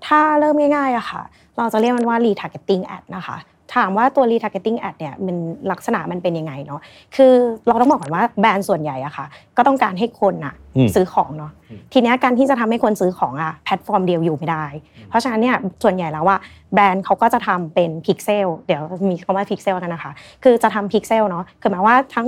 [0.07, 1.23] ถ้าเริ่มง่ายๆอะค่ะ
[1.57, 3.37] เราจะเรียกมันว่า retargeting ad นะคะ
[3.75, 5.37] ถามว่าตัว retargeting ad เนี่ยมัน
[5.73, 6.81] ลักษณะมันเป็นยังไงเนาะ
[7.17, 7.33] คือ
[7.67, 9.27] เราต้องบอกก่อนว่าแบรนด์ส่วนใหญ่อะค่ะ
[9.57, 11.53] ก็ต้องการให้คนอะอืมซื้อของเนาะ
[11.93, 14.65] ทีเนี้ยการที่จะทำให้คนซื้อของอะแพลตฟอร์มเดียวอยู่ไม่ได้
[15.09, 16.37] เพราะฉะนั้นเนี่ยส่วนใหญ่แล้วว่า
[16.75, 20.13] แบรนด์เขาก็จะทำเป็นพิกเซลเดี๋ยวมีคำว่าพิกเซลกันนะคะ
[20.45, 22.27] คือจะทำพิกเซลเนาะคือหมายว่าทั้ง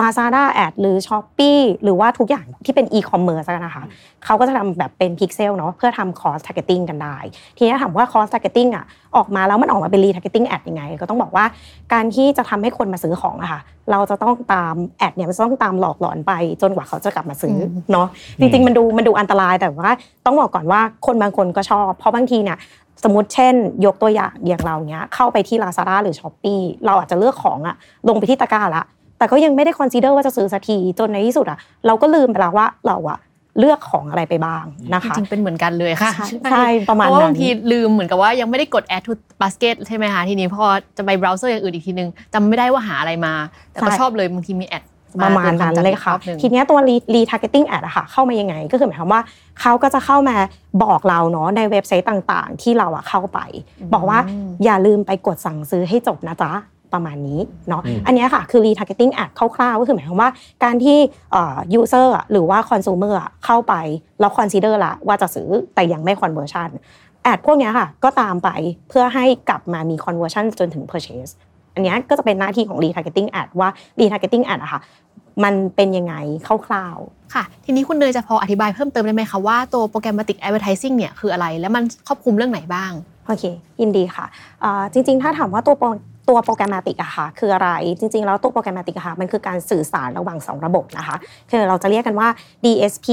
[0.00, 3.84] ลาซาด้าแอดหรือ s h อ p e e หรือว่าทุกอย่างที่เป็นอีคอมเมิร์ซกันนะคะ
[4.24, 7.16] เขาก็จะทำแบบเป็นพิกเซลเนาะเพื่อทำคอส t ท r เก็ตติ้งกันได้
[7.56, 8.84] ทีนี้ถามว่าคอส t ท r เก็ตติ้งอะ
[9.16, 11.44] ออกมาแล้วมันออกมาเป็นรีท a ร์เก็ตติ้งแอดยังไง ก็ต้องบอกว่า
[11.92, 16.32] การที่จะทำให้คนมาซื้อของอะค่ะ เราจะต้องตาม ad เนี่ยมันจะต้องตามหลอกหลอนไป
[16.62, 18.06] จนกว่าเขาจะกลับมาซื้ออเนาะ
[18.40, 19.90] จริง ๆ มันดูมันดูอันตรายแต่ว่า
[20.26, 22.58] ต้องบอกก่อนว่าคนบางคนก็ชอบ เพราะบางทีเนี่ย
[23.04, 23.54] สมมติเช่น
[23.86, 27.76] ยกตัวอย่างอย่างเราเนี้ยเข้าไปที่ Lazada หรือ s h อ p e e เราอาจจะเลือกของอะ
[28.08, 28.84] ลงไปที่ตะกร้าละ
[29.18, 33.18] แต่ก็ยังไม่ได้ consider ว่าจะซื้อสักทีจนในที่สุดอะเราก็ลืมไปแล้วว่าเราอะ
[33.58, 34.64] เลือกของอะไรไปบ้าง
[34.94, 40.64] นะคะจริงๆเป็นเหมือนกันเลยค่ะใช่ใช่ประมาณเพราะว่านั้นบางทีลืมเหมือนกับว่ายังไม่ได้กด add to basket ใช่ไหมคะทีนี้พอ
[40.96, 43.34] จะไป browse อย่างอื่นอีกทีนึงจำไม่ได้ว่าหาอะไรมา
[43.72, 44.84] แต่ก็ใช่ชอบเลยบางทีมี ad
[45.22, 46.78] ประมาณนั้นเลยค่ะ ทีเนี้ยตัว
[47.14, 49.22] retargeting ad อะค่ะ เข้ามายังไง ก็คือหมายความว่า
[49.60, 50.36] เขาก็จะเข้ามา
[50.82, 53.38] บอกเราเนาะในเว็บไซต์ต่างๆ ที่เราอะเข้าไป
[53.94, 54.18] บอกว่า
[54.64, 56.52] อย่าลืมไปกดสั่งซื้อให้จบนะจ๊ะ
[56.92, 60.30] ประมาณนี้เนาะอืมอันเนี้ยค่ะคือ retargeting ad คร่าวๆก็คือหมายความว่า
[60.64, 60.98] การที่
[61.32, 63.74] เอ่อ user อะหรือว่า consumer อะเข้าไป
[64.20, 66.68] แล้ว consider ละว่าจะซื้อแต่ยังไม่ conversion
[67.22, 68.48] แอดพวกเนี้ยค่ะก็ตามไป
[68.88, 71.32] เพื่อให้กลับมามี conversion จนถึง purchase
[71.74, 73.68] อันเนี้ยก็จะเป็นหน้าที่ของ retargeting ad ว่า
[74.00, 74.80] retargeting ad อะค่ะ
[75.44, 76.14] มันเป็นยังไง
[76.46, 76.98] คร่าว
[77.34, 83.44] ค่ะ ทีนี้คุณเนยจะพออธิบายเพิ่มเติมได้ไหมคะว่าตัว programmatic advertising เนี่ยคืออะไร และมันครอบคลุมเรื่องไหนบ้างๆโอเค
[83.80, 84.24] ยินดีค่ะ
[84.60, 85.88] เอ่อจริงๆ ถ้าถามว่าตัวโปร
[86.28, 91.16] ตัวโปรแกรมติกอะค่ะคืออะไรจริงๆ แล้วตัวโปรแกรมติกอะค่ะมันคือการสื่อสารระหว่าง 2 ระบบนะคะ
[91.50, 92.28] คือเราจะเรียกกันว่า
[92.64, 93.08] DSP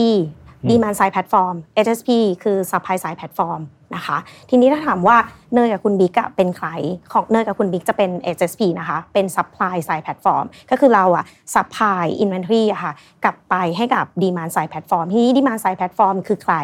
[0.70, 1.56] Demand Side Platform
[1.86, 2.10] SSP
[2.44, 3.62] คือ Supply Side Platform
[3.96, 4.18] นะคะ
[4.50, 5.18] ทีนี้ถ้าถามว่า
[5.54, 6.68] เนยกับคุณบิ๊กอะเป็นใคร
[7.12, 11.26] ของเนยกับคุณบิ๊กจะเป็น SSP นะคะเป็น Supply Side Platform ก็คือเราอะ
[11.56, 12.94] Supply Inventory อะค่ะ
[13.24, 16.56] กลับไปให้กับ Demand Side Platform ทีนี้ Demand Side Platform คือใคร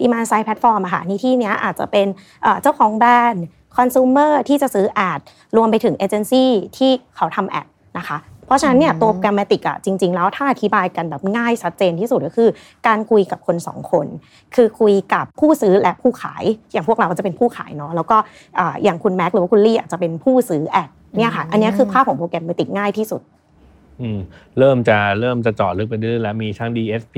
[0.00, 2.06] Demand Side Platform อะค่ะในที่เนี้ยอาจจะเป็น
[2.42, 3.44] เอ่อเจ้าของแบรนด์
[3.76, 5.20] Consumer ที่จะซื้อแอด
[5.56, 7.66] รวมไปถึงเอเจนซี่ที่เขาทำแอด
[7.98, 12.50] นะคะเพราะฉะนั้นเนี่ยตัวแกรมติกอะจริง ๆ แล้วถ้าอธิบายกันแบบง่ายชัดเจนที่สุดก็คือ
[12.86, 14.06] การคุยกับคนสองคน
[14.54, 18.16] คือคุยกับผู้ซื้อและผู้ขาย อย่างพวกเราก็จะเป็นผู้ขายเนาะแล้วก็
[18.58, 20.88] อ่าอย่างคุณแม็กหรือว่าคุณลี่อาจจะเป็นผู้ซื้อแอด
[21.18, 23.22] เนี่ยค่ะ อันเนี้ยคือภาพของโปรแกรมติกง่ายที่สุด
[24.00, 24.18] อืม
[24.58, 27.16] เริ่มจะเริ่มจะเจาะลึกไปเรื่อยๆแล้วมีทั้ง DSP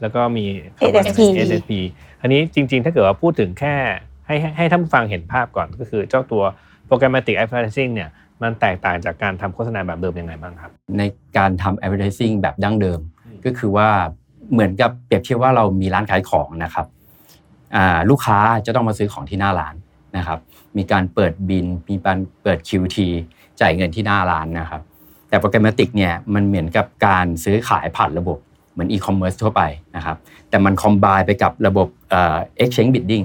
[0.00, 0.44] แล้วก็มี
[0.92, 1.72] SSP SSP
[2.20, 3.74] อันนี้จริง ๆ ถ้าเกิดว่าพูดถึงแค่
[4.28, 6.42] ให้ให้ให้ท่านผู้ฟังเห็นภาพก่อนก็คือเจ้าตัว
[6.88, 8.08] programmatic advertising เนี่ย
[8.42, 11.02] มันแตกต่างจากการทำโฆษณาแบบเดิมยังไงบ้างครับ ใน
[11.36, 13.00] การทำ advertising แบบดั้งเดิม
[13.44, 13.88] ก็คือว่า
[14.52, 16.86] เหมือนกับเปรียบเทียบว่าเรามีร้านขายของนะครับ
[17.76, 19.74] อ่าลูกค้าจะต้องมาซื้อของที่หน้าร้าน
[20.16, 20.38] นะครับ
[20.76, 22.96] มีการเปิดบิลมีการเปิด QT
[23.60, 24.82] จ่ายเงินที่หน้าร้านนะครับ
[25.28, 28.38] แต่ programmatic เนี่ยมันเหมือนกับการซื้อขายผ่านระบบ
[28.72, 29.62] เหมือนอีคอมเมิร์ซทั่วไป
[29.96, 30.16] นะครับ
[30.48, 33.24] แต่มันคอมบ n ไปกับระบบเอ่อ exchange bidding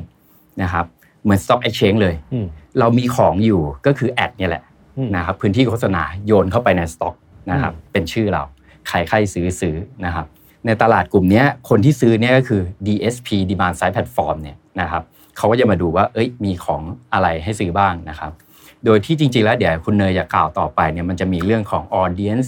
[0.61, 0.85] นะครับ
[1.23, 2.45] เหมือน stock exchange เลยอืม
[2.79, 4.63] เรามีของอยู่ก็คือ ad เนี่ยแหละ
[4.97, 7.15] อืมนะครับพื้นที่โฆษณาโยนเข้าไปในสต็อก
[7.51, 8.43] นะครับเป็นชื่อเรา
[8.87, 9.75] ใครใครซื้อซื้อ
[10.05, 10.25] นะครับ
[10.65, 15.03] ในตลาดกลุ่มเนี้ยคนที่ซื้อเนี่ยก็คือ DSP Demand Side Platform เนี่ยนะครับ
[15.37, 16.81] เขาก็จะมาดูว่าเอ้ยมีของ
[17.13, 18.31] อะไรให้ซื้อบ้างนะครับ
[18.85, 22.47] โดยที่จริงๆแล้วเดี๋ยวคุณเนยจะกล่าวต่อไปเนี่ยมันจะมีเรื่องของ audience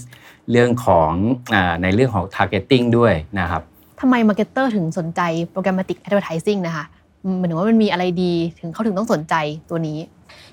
[0.52, 1.12] เรื่องของ
[1.54, 3.62] อาในเรื่องของ targeting ด้วยนะครับ
[4.02, 5.22] ทำไม marketer ถึงสนใจ
[5.54, 7.05] programmatic advertising นะคะอืม
[7.40, 9.36] หมายถึงว่ามันมีอะไรดีถึงเขาถึงต้องสนใจ
[9.70, 10.00] ตัวนี้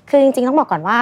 [0.09, 0.97] คือจริงๆต้องบอกก่อนว่า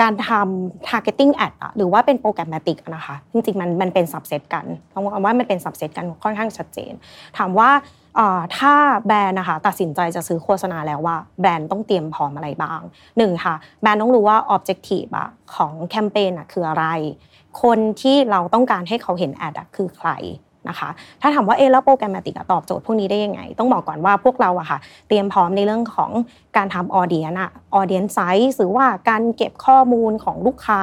[0.00, 6.92] การทำ targeting ad หรือว่าเป็น programmatic นะคะ จริงๆมันมันเป็น subset กันต้องบอกว่ามันเป็น subset กันค่อนข้างชัดเจน
[7.38, 7.70] ถามว่า
[8.56, 8.74] ถ้า
[9.06, 12.80] แบรนด์นะคะตัดสินใจจะซื้อโฆษณาแล้วว่าแบรนด์ต้องเตรียมพร้อมอะไรบ้าง
[13.18, 15.10] หนึ่งค่ะแบรนด์ต้องรู้ว่า objective
[15.54, 16.86] ของแคมเปญคืออะไร
[17.62, 20.10] คนที่เราต้องการให้เขาเห็น ad คือใคร
[20.70, 20.88] นะคะ
[21.22, 24.78] ถ้าถามว่าเออแล้ว programmatic ตอบโจทย์พวกนี้ได้ยังไง ต้องบอกก่อนว่าพวกเราอะค่ะ
[25.08, 26.10] เตรียมพร้อมในเรื่องของ
[26.56, 28.18] การทำ audience อะ audience
[28.50, 30.80] size หรือว่าการเก็บข้อมูลของลูกค้า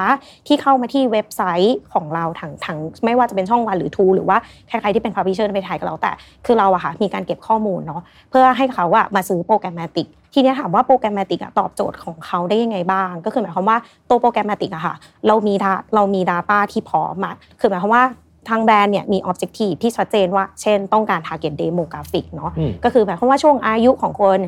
[0.47, 4.37] ที่เข้ามาที่เว็บไซต์ของเราทางทางไม่ว่าจะเป็นช่องวันหรือทรูหรือว่า
[4.67, 6.11] ใครๆที่เป็น participate กับเราแต่
[6.45, 13.77] คือเราอะค่ะมีการเก็บข้อมูลเนาะเพื่อให้เขาอะมาซื้อ programmatic ทีนี้ถามว่า programmatic ตอบโจทย์ของเขาได้ยังไงบ้าง ก็คือหมายความว่า
[14.09, 14.95] ตัว programmatic อะค่ะ
[15.27, 18.03] เรามี data เรามี Data ที่พร้อมอะคือหมายความว่า
[18.49, 24.39] ทางแบรนด์เนี่ยมี objective ที่ชัดเจนว่า เช่นต้องการ target demographic เนาะอืมก็คือหมายความว่าช่วงอายุของคน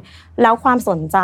[0.41, 1.17] แล้วความสนใจ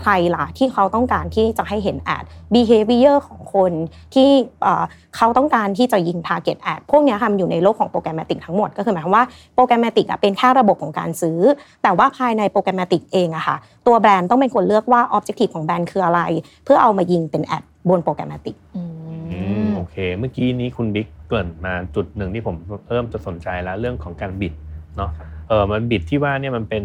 [0.00, 2.24] ใครล่ะที่เขาต้องการที่จะให้เห็นแอด
[2.54, 3.72] behavior ของคน
[4.14, 4.28] ที่
[4.62, 4.84] เอ่อ
[5.16, 9.24] เขาต้องการที่จะยิง target ad พวกเนี้ยค่ะมันอยู่ในโลกของ programmatic ทั้งหมด ก็คือหมายความว่า
[9.54, 11.38] programmatic เป็นแค่ระบบของการซื้อ
[11.82, 16.20] แต่ว่าภายใน programmatic เองอะค่ะตัวแบรนด์ต้องเป็นคนเลือกว่า objective ของแบรนด์คืออะไร
[16.64, 19.01] เพื่อเอามายิงเป็น ad บน programmatic อืม
[19.74, 22.56] โอเค เมื่อกี้นี้คุณบิ๊กเกริ่นมาจุดหนึ่งที่ผม
[22.88, 24.54] เริ่มจะสนใจแล้วเรื่องของการ bid
[24.96, 25.10] เนาะ
[25.48, 26.84] เออมัน bid ที่ว่าเนี่ยมันเป็น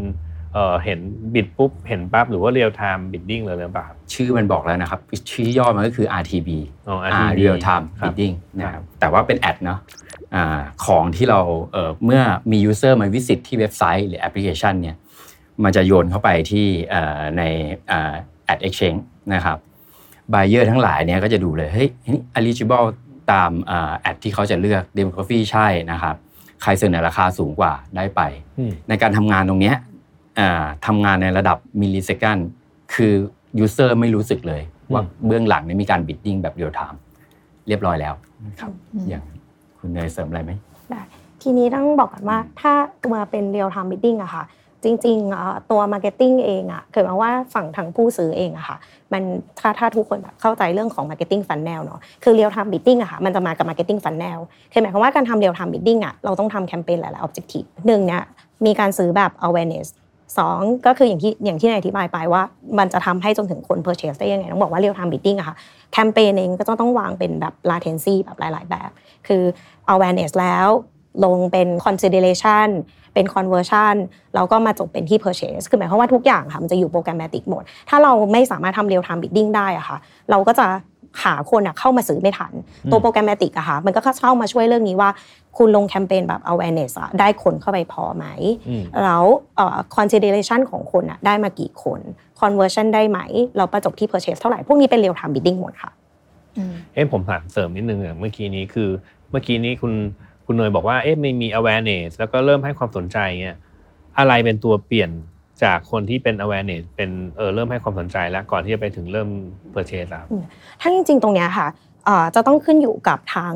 [0.53, 0.99] เออเห็น
[1.35, 4.99] bid ปุ๊บเห็นปั๊บหรือว่า real time bidding เลยหรือเปล่าครับชื่อมันบอกแล้วนะครับ
[5.31, 6.49] ชื่อย่อมันก็คือ RTB
[6.87, 9.79] อ๋ออ่า RTB real time ครับ bidding นะครับแต่ว่าเป็น ad เนาะ
[10.35, 11.39] อ่าของที่เรา
[11.71, 14.95] เอ่อเมื่อมี user มา visit ที่เว็บไซต์หรือแอปพลิเคชันเนี่ย
[15.63, 17.43] มันจะโยนเข้าไปที่เอ่อใน
[17.91, 18.13] อ่า
[18.53, 19.01] ad exchange
[19.33, 19.57] นะครับ
[20.33, 22.87] buyer ทั้งหลายเนี่ยก็จะดูเลยเฮ้ยนี่ eligible
[23.31, 26.15] ตามอ่า ad ที่เขาจะเลือก demography ใช่นะครับ
[26.61, 28.21] ใครเสนอราคาสูงกว่าได้ไป
[28.57, 29.75] อืมในการทำงานตรงเนี้ย
[30.39, 32.37] อ่าทำงานในระดับ millisecond
[32.93, 33.13] คือ
[33.63, 34.61] user ไม่รู้สึกเลย
[34.93, 36.99] ว่าเบื้องหลังเนี่ยมีการ bidding แบบ real time
[37.67, 38.13] เรียบร้อยแล้ว
[38.45, 38.71] นะครับ
[39.09, 39.23] อย่าง
[39.79, 40.51] คุณเนยเสริมอะไรไหม
[40.89, 41.01] ได้
[41.41, 42.73] ทีนี้ต้องบอกกันว่าถ้า
[43.13, 44.43] มาเป็น real time bidding อะค่ะ
[44.83, 48.77] จริงๆตัว marketing เองอะเกิดมาว่าฝั่งทางผู้ซื้อเองอะค่ะ
[49.13, 49.23] มัน
[49.59, 54.39] ถ้าถ้าทุกคนแบบเข้าใจเรื่องของ marketing funnel เนาะคือ real time bidding อะค่ะมันจะมากับ marketing funnel
[54.71, 58.23] คือหมายความว่าการทำ real time bidding อะเราต้องทำแคมเปญหลายๆ objective หนึ่งเนี่ย
[58.65, 59.87] มีการซื้อแบบ awareness
[60.37, 62.41] สองก็คืออย่างที่อย่างที่นายอธิบายไปว่า
[62.79, 65.55] มันจะทำให้จนถึงคน purchase ได้ยังไง ต้องบอกว่า real time bidding อะค่ะ
[65.93, 68.89] แคมเปญเองก็ต้องวางเป็นแบบ latency แบบหลาย ๆ แบบ
[69.27, 69.43] คือ
[69.93, 70.67] awareness แล้ว
[71.25, 72.69] ลงเป็น consideration
[73.17, 73.95] เป็น conversion
[74.35, 79.97] แล้วก็มาจบเป็นที่ purchase คือหมายความว่าทุกอย่างค่ะมันจะอยู่โปรแกรมติกหมด ถ้าเราไม่สามารถทำ real time bidding ได้อะค่ะ
[80.31, 80.67] เราก็จะ
[81.23, 82.53] หาคนอะเข้ามาซื้อไม่ทัน
[82.91, 85.09] ตัวโปรแกรมติกอะค่ะมันก็เข้ามาช่วยเรื่องนี้ว่า
[85.57, 88.25] คุณลงแคมเปญแบบ awareness อะได้คนเข้าไปพอไหม
[88.69, 89.23] อืมแล้ว
[89.55, 91.99] เอ่อ consideration ของคนอะได้มากี่คน
[92.41, 93.19] conversion ได้ไหม
[93.57, 95.91] เราประจบที่ purchase เท่าไหร่ พวกนี้เป็น real time bidding หมดค่ะ
[96.93, 98.89] เอ๊ะผมถามเสริมนิดนึงอะเมื่อกี้นี้คือ
[99.31, 99.93] เมื่อกี้นี้คุณ
[100.47, 103.57] คุณเนยบอกว่าเอ๊ะไม่มี awareness แล้วก็เริ่มให้ความสนใจเนี่ย
[104.17, 105.09] อะไรเป็นตัวเปลี่ยน
[105.63, 109.29] จากคนที่เป็น awareness เป็นเออเริ่มให้ความสนใจแล้วก่อนที่จะไปถึงเริ่ม
[109.73, 110.27] purchase ครับ
[110.81, 111.67] ถ้าจริงๆตรงเนี้ยค่ะ
[112.35, 113.53] จะต้องขึ้นอยู่กับทาง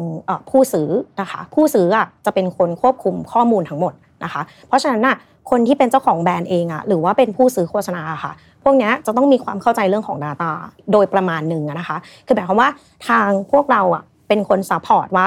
[0.50, 0.90] ผู้ซื้อ
[1.22, 3.94] นะคะ ผู้ซื้ออะจะเป็นคนควบคุมข้อมูลทั้งหมด
[4.24, 5.16] นะคะ เพราะฉะนั้นน่ะ
[5.50, 8.32] คนที่เป็นเจ้าของแบรนด์เองอะหรือว่าเป็นผู้ซื้อโฆษณาค่ะ
[8.64, 10.52] พวกเนี้ยจะต้องมีความเข้าใจเรื่องของ Data
[10.92, 12.70] โดยประมาณหนึ่งนะคะ คือหมายความว่า
[13.08, 15.26] ทางพวกเราอะเป็นคน support ว่า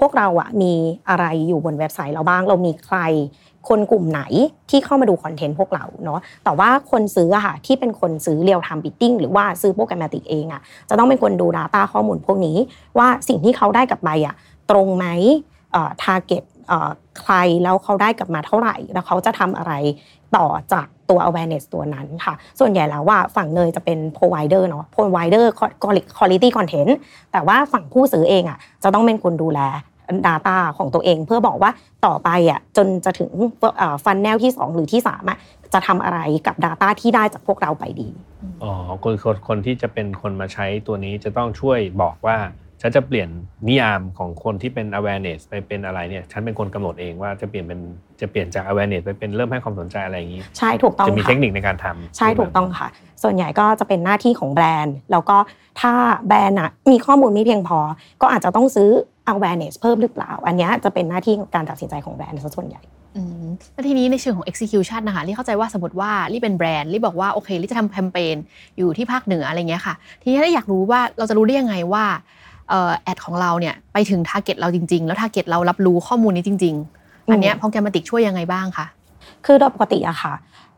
[0.00, 0.72] พวกเราอะมี
[1.08, 2.98] อะไรอยู่บนเว็บไซต์เราบ้าง เรามีใคร
[3.68, 4.22] คนกลุ่มไหน
[4.70, 12.56] ที่เข้ามาดูคอนเทนต์พวกเราเนาะแต่ว่าคนซื้ออะค่ะที่เป็นคนซื้อเรียลไทม์บิ d ดิ้งหรือว่าซื้อโปรแกรมติกเองอะจะต้องเป็นคนดู Data ข้อมูลพวกนี้
[12.98, 14.34] ว่าสิ่งที่เขาได้กลับไปอะ
[14.70, 15.06] ตรงไหม
[15.72, 16.90] เอ่อ target เอ่อ
[17.20, 19.72] ใครแล้วเขาได้กลับมาเท่าไหร่ แล้วเขาจะทำอะไร
[20.36, 25.44] ต่อจาก ตัว awareness ตัวนั้นค่ะ ส่วนใหญ่แล้วว่าฝั่งเนยจะเป็น provider เนาะ provider
[26.18, 26.92] quality content
[27.32, 29.60] แต่ว่าฝั่งผู้ซื้อเองอะจะต้องเป็นคนดูแล
[30.26, 31.70] Data ของตัวเองเพื่อบอกว่า
[32.06, 33.30] ต่อไปอะจนจะถึง
[34.04, 35.38] ฟันแนลที่ 2 หรือที่3อะ
[35.72, 38.08] จะทำอะไรกับ Data ที่ได้จากพวกเราไปดี
[38.62, 38.72] อ๋อ
[39.04, 39.14] คน
[39.48, 42.36] คนที่จะเป็นคนมาใช้ตัวนี้จะต้องช่วยบอกว่า
[42.86, 43.28] ฉันจะเปลี่ยน
[43.68, 47.80] นิยามของคนที่เป็น awareness ไปเป็นอะไรเนี่ยฉันเป็นคนกำหนดเองว่าจะเปลี่ยนเป็น
[48.20, 52.88] จะเปลี่ยนจาก awareness ไปเป็นเริ่มให้ความสนใจอะไรอย่างนี้ ใช่ถูกต้องจะมีค่ะเทคนิคในการทำใช่ถูกต้องค่ะ
[53.22, 55.36] ส่วนใหญ่ก็จะเป็นหน้าที่ของแบรนด์ แล้วก็
[55.80, 55.92] ถ้า
[56.28, 57.78] แบรนด์อะมีข้อมูลไม่เพียงพอ
[58.22, 58.90] ก็อาจจะต้องซื้อ
[59.32, 62.82] awareness เพิ่มหรือเปล่า อันเนี้ยจะเป็นหน้าที่ของการตัดสินใจของแบรนด์ซะส่วนใหญ่
[63.16, 68.36] อืมแล้วทีนี้ในเชิงของ execution นะคะลี่เข้าใจว่าสมมติว่าลี่เป็นแบรนด์ลี่บอกว่าโอเคลี่จะทำแคมเปญ
[68.78, 72.43] อยู่ที่ภาคเหนืออะไรเงี้ยค่ะ ทีนี้ลี่อยากรู้ว่าเราจะรู้ได้ยังไงว่าเอ่อ
[73.02, 78.86] แอดของเราเนี่ยไปถึง target เราจริง ๆ แล้ว target เรารับรู้ข้อมูลนี้จริง ๆ อันเนี้ยพอแกมติกช่วยยังไงบ้างคะ
[79.46, 80.34] คือโดยปกติอะค่ะ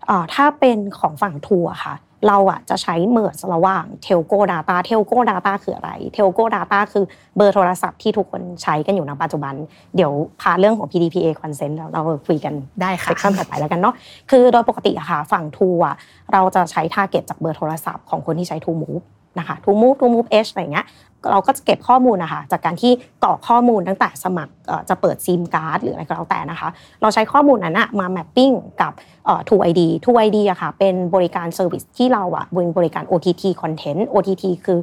[0.06, 1.94] เอ่อถ้าเป็นของฝั่ง True ค่ะ
[2.28, 7.04] เราอะจะใช้เมิร์ระหว่างเทลโก Data เทลโก Data คืออะไรเทลโก Data คือ
[7.36, 9.54] เบอร์โทรศัพท์ที่ทุกคนใช้กันอยู่ในปัจจุบัน
[9.96, 13.94] เดี๋ยวพาเรื่องของ PDPA consent เราเราคุยกันได้ค่ะ session ถัดไปแล้วกันเนาะ
[14.30, 15.90] คือโดยปกติอะค่ะฝั่ง True
[16.32, 19.04] เราจะใช้ target จากเบอร์โทรศัพท์ของคนที่ใช้ True Move
[19.38, 20.86] นะคะ True Move True Move H อะไรเงี้ย
[21.30, 22.92] เราก็จะเก็บข้อมูลนะคะจากการที่
[23.24, 24.52] กรอกข้อมูลตั้งแต่สมัคร
[24.88, 26.68] จะเปิดซิมการ์ดหรืออะไรก็แล้วแต่นะคะ
[27.02, 28.50] เราใช้ข้อมูลนั้นมา mapping
[28.82, 28.92] กับ
[29.26, 34.78] เอ่อ True ID True ID อะค่ะเป็นบริการ service ที่เราอะบริบริการ OTT Content OTT คือ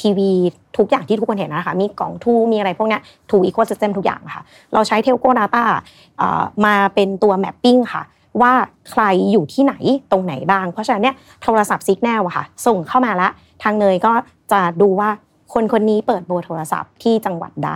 [0.00, 0.30] ทีวี
[0.78, 4.42] ทุกอย่างที่ทุกคนเห็นนะคะมีกล่อง True มีอะไรพวกนี้ย True Ecosystem ทุกอย่างค่ะ
[4.74, 5.64] เราใช้ Telco Data
[6.64, 8.04] มาเป็นตัว mapping ค่ะ
[8.42, 8.52] ว่า
[8.90, 9.02] ใคร
[9.32, 9.74] อยู่ที่ไหน
[10.10, 13.30] ตรงไหนบ้าง เพราะฉะนั้นเนี่ยโทรศัพท์ signal อะค่ะ ส่งเข้ามาแล้ว
[13.62, 14.12] ทางเนยก็
[14.52, 15.10] จะดูว่า
[15.52, 17.72] คนคนนี้เปิดเบอร์โทรศัพท์ที่จังหวัดใด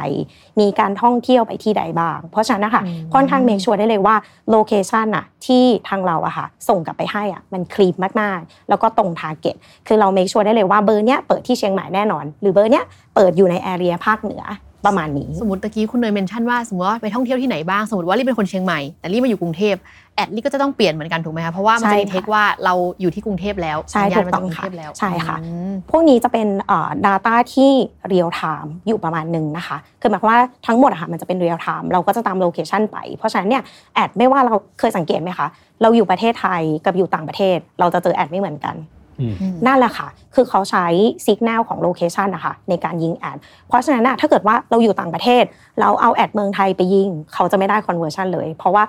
[0.61, 4.17] มีการท่องเที่ยวไปที่ใดบ้าง เพราะฉะนั้นนะคะอืมค่อนข้างเมคชัวร์ได้เลยว่า
[4.51, 9.57] โลเคชันอะที่ทางเราอะค่ะส่งกลับไปให้อะมันคลีปมากๆ แล้วก็ตรงทาร์เก็ต
[9.87, 12.85] คือเราเมคชัวร์ได้เลยว่าเบอร์เนี้ยเปิดที่เชียงใหม่แน่นอน หรือเบอร์เนี้ย
[13.15, 14.43] เปิดอยู่ในแอเรียภาคเหนือ
[14.87, 19.75] ประมาณนี้ สมมติตะกี้คุณเนยเมนชั่นว่าสมมติว่าไปท่องเที่ยวที่ไหนบ้างสมมติว่าลี่เป็นคนเชียงใหม่แต่ลี่มาอยู่กรุงเทพ
[20.17, 27.73] แอดลี่ก็จะต้องเปลี่ยนเหมือนกันถูกไหมคะเพราะว่ามันจะมีใช่ค่ะเทคว่าเราอยู่ที่กรุงเทพแล้วใช่สัญญาณถูกมาต้จากองกรุงค่ะเทพแล้วใช่ค่ะอืมพวกนี้จะเป็นเอ่อ data ที่
[28.13, 33.63] real time อยู่ประมาณหนึ่งนะคะคือหมายความว่าทั้งหมดอะค่ะมันจะเป็น real time เราก็จะตาม location ไป เพราะฉะนั้นเนี่ย
[33.95, 35.47] ad ไม่ว่าเราเคยสังเกตไหมคะ
[35.83, 39.04] เราอยู่ประเทศไทยกับอยู่ต่างประเทศ เราจะเจอ ad ไม่เหมือนกันอืม
[39.67, 40.87] นั่นแหละค่ะ คือเขาใช้
[41.27, 43.39] สัญญาณของ location นะคะในการยิง ad
[43.69, 45.45] เพราะฉะนั้นนะถ้าเกิดว่าเราอยู่ต่างประเทศ
[45.81, 48.85] เราเอา ad เมืองไทยไปยิง เขาจะไม่ได้ conversion เลย เพราะว่า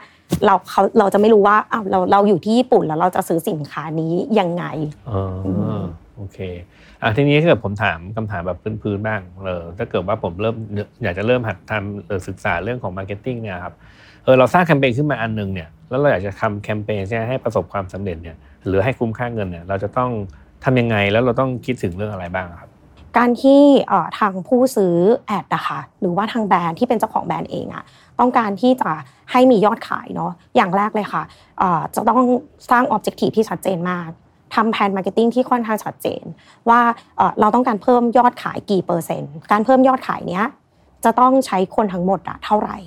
[0.46, 4.64] เราเขาเราจะไม่รู้ว่าอ้าวเราเราอยู่ที่ญี่ปุ่นแล้วเราจะซื้อสินค้านี้ยังไง
[5.10, 5.82] อ๋อ
[6.18, 6.40] โอเค
[7.02, 10.56] อะทีนี้ถ้าเกิดผมถามคำถามแบบพื้นๆบ้างเออถ้าเกิดว่าผมเริ่ม
[11.04, 13.74] อยากจะเริ่มหัดทำเอ่อศึกษาเรื่องของ marketing เนี่ยครับ
[14.24, 20.12] เออเราสร้างแคมเปญขึ้นมาอันหนึ่งเนี่ยแล้วเราอยากจะทำแคมเปญเนี่ยให้ประสบความสำเร็จเนี่ย หรือให้คุ้มค่าเงินเนี่ยเราจะต้อง
[20.64, 22.70] ทำยังไงแล้วเราต้องคิดถึงเรื่องอะไรบ้างครับ
[23.18, 23.62] การที่
[24.20, 24.96] ทางผู้ซื้อ
[25.28, 27.84] ad นะคะหรือว่าทางแบรนด์ที่เป็นเจ้าของแบรนด์เองอะ
[28.20, 28.92] ต้องการที่จะ
[29.32, 31.24] ให้มียอดขายเนาะอย่างแรกเลยค่ะ
[31.96, 32.22] จะต้อง
[32.72, 34.10] สร้าง objective ที่ชัดเจนมาก
[34.56, 36.24] ทำแผน marketing ที่ค่อนข้างชัดเจน
[36.70, 36.82] ว่า
[37.18, 40.46] เอ่อเราต้องการเพิ่มยอดขายกี่เปอร์เซ็นต์ การเพิ่มยอดขายเนี้ย
[41.06, 42.78] จะต้องใช้คนทั้งหมดอะเท่าไหร่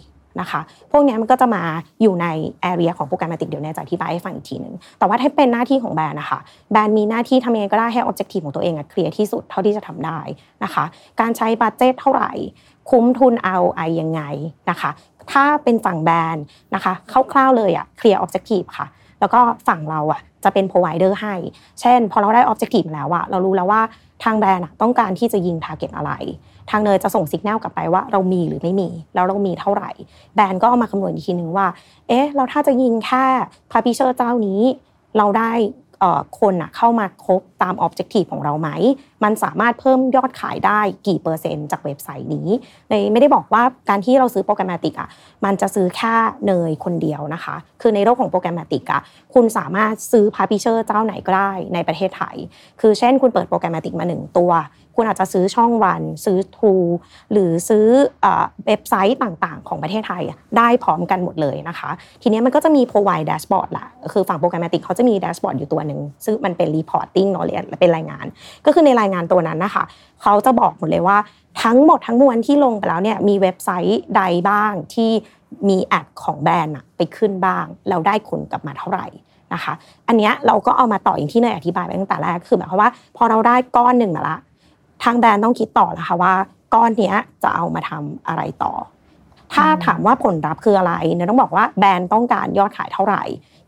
[0.41, 0.61] นะคะ
[0.91, 1.63] พวกนี้มันก็จะมา
[2.03, 2.27] อยู่ใน
[2.71, 6.39] area ของ programmatic เดี๋ยวเนยจะอธิบายให้ฟังอีกทีหนึ่งแต่ว่าถ้าเป็นหน้าที่ของแบรนด์นะคะ
[6.73, 10.21] แบรนด์มีหน้าที่ทำยังไงก็ได้ให้ objective ของตัวเองอะ clear ที่สุดเท่าที่จะทำได้
[10.65, 10.85] นะคะ
[11.21, 12.33] การใช้ budget เท่าไหร่
[12.91, 14.23] คุ้มทุน ROI ยังไง
[14.71, 14.91] นะคะ
[15.33, 16.45] ถ้าเป็นฝั่งแบรนด์
[16.75, 16.93] นะคะ
[17.33, 18.87] คร่าวๆเลยอะเคลียร์ objective ค่ะ
[19.21, 21.35] แล้วก็ฝั่งเราอะ จะเป็น provider ให้
[21.81, 23.83] เช่น พอเราได้ objective แล้วอะเรารู้แล้วว่า
[24.25, 26.13] ทางแบรนด์อะต้องการที่จะยิง target อะไร
[26.71, 29.91] ทางเนยจะส่งสัญญาณกลับไปว่าเรามีหรือไม่มี แล้วเรามีเท่าไหร่
[30.35, 31.67] แบรนด์ก็เอามาคำนวณอีกทีนึงว่า
[32.09, 33.25] เอ๊ะ เราถ้าจะยิงแค่
[33.71, 34.61] พาพิเชอร์เจ้านี้
[35.19, 35.53] เราได้
[36.41, 38.69] คนอะเข้ามาครบตามออบเจกตีของเราไหม
[39.25, 42.49] มันสามารถเพิ่มยอดขายได้กี่เปอร์เซ็นต์จากเว็บไซต์นี้
[42.91, 45.09] ในไม่ได้บอกว่าการที่เราซื้อโปรแกรมติกอะ
[45.45, 46.15] มันจะซื้อแค่
[46.47, 49.01] เนยคนเดียวนะคะ คือในโลกของโปรแกรมติกอะ
[49.35, 52.37] คุณสามารถซื้อพาพิเชอร์เจ้าไหนก็ได้ในประเทศไทย
[52.81, 54.51] คือเช่นคุณเปิดโปรแกรมติกมาหนึ่งตัว
[55.01, 56.73] คุณอาจจะซื้อช่องวัน ซื้อทู
[57.33, 57.87] หรือซื้อ
[58.67, 60.23] เว็บไซต์ต่างๆ ของประเทศไทย
[60.59, 61.91] ได้พร้อมกันหมดเลยนะคะ
[62.23, 67.45] ทีนี้มันก็จะมี provide dashboard ละคือฝั่งโปรแกรมติกเขาจะมี dashboard อยู่ตัวหนึ่งซึ่งมันเป็น reporting เนาะ
[67.81, 68.27] เป็นรายงาน
[68.67, 69.85] ก็คือในรายงานตัวนั้นนะคะ
[70.23, 71.19] เขาจะบอกหมดเลยว่า
[71.63, 75.11] ทั้งหมดทั้งมวลที่ลงไปแล้วเนี่ยมีเว็บไซต์ใดบ้างที่
[75.69, 79.07] มีแอดของแบรนด์ไปขึ้นบ้างแล้วได้คนกลับมาเท่าไหร่
[79.55, 79.73] นะคะ
[80.09, 84.37] อันนี้เราก็เอามาต่ออย่างที่เนยอธิบายไปตั้งแต่แรกคือหมายความว่า พอเราได้ก้อนหนึ่งมาละ
[85.05, 86.35] ทางแบรนด์ต้องคิดต่อแล้วค่ะว่า
[86.75, 88.73] ก้อนเนี้ยจะเอามาทำอะไรต่อ
[89.55, 93.23] ถ้าถามว่าผลลัพธ์คืออะไรเนี่ยต้องบอกว่าแบรนด์ต้องการยอดขายเท่าไหร่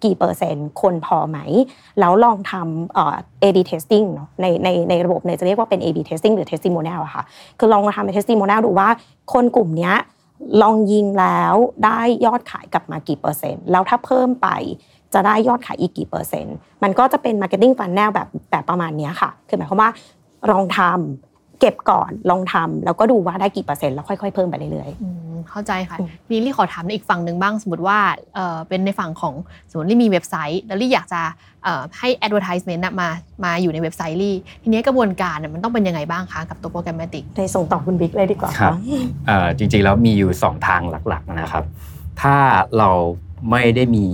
[0.05, 1.39] กี่เปอร์เซ็นต์ คนพอไหม
[2.01, 7.25] แล้วลองทำเอ่อ A/B testing เนาะในในในระบบเนี่ยจะเรียกว่าเป็น A/B testing หรือ testimonial อะค่ะ
[7.59, 8.89] คือลองมาทำเป็น testimonial ดูว่า
[9.33, 9.95] คนกลุ่มเนี้ย
[10.63, 11.55] ลองยิงแล้ว
[11.85, 14.49] ได้ยอดขายกลับมากี่เปอร์เซ็นต์ แล้วถ้าเพิ่มไป
[15.15, 19.91] จะได้ยอดขายอีกกี่เปอร์เซ็นต์ มันก็จะเป็น marketing funnel แบบแบบประมาณนี้ค่ะ คือหมายความว่า
[20.51, 27.99] ลองทำเก็บก่อนลองทำแล้วก็ดูว่าได้กี่เปอร์เซ็นต์แล้วค่อยๆเพิ่มไปเรื่อยอืมเข้าใจค่ะทีนี้ลี่ขอถามในอีกฝั่งหนึ่งบ้าง สมมติว่า
[28.35, 29.35] เอ่อเป็นในฝั่งของ
[29.71, 31.21] สมมติลี่มีเว็บไซต์แล้วลี่อยากจะ
[31.65, 33.09] เอ่อให้ advertisement น่ะมา
[33.45, 38.75] มาอยู่ในเว็บไซต์ลี่ทีนี้กระบวนการน่ะมันต้องเป็นยังไงบ้างคะกับตัว programmatic ๆในส่งต่อคุณบิ๊กเลยดีกว่าครับ
[39.27, 41.65] เอ่อจริงๆแล้วมีอยู่ 2 ทางหลักๆนะครับ
[42.23, 42.37] ถ้า
[42.79, 42.91] เรา
[43.51, 44.07] ไม่ได้มี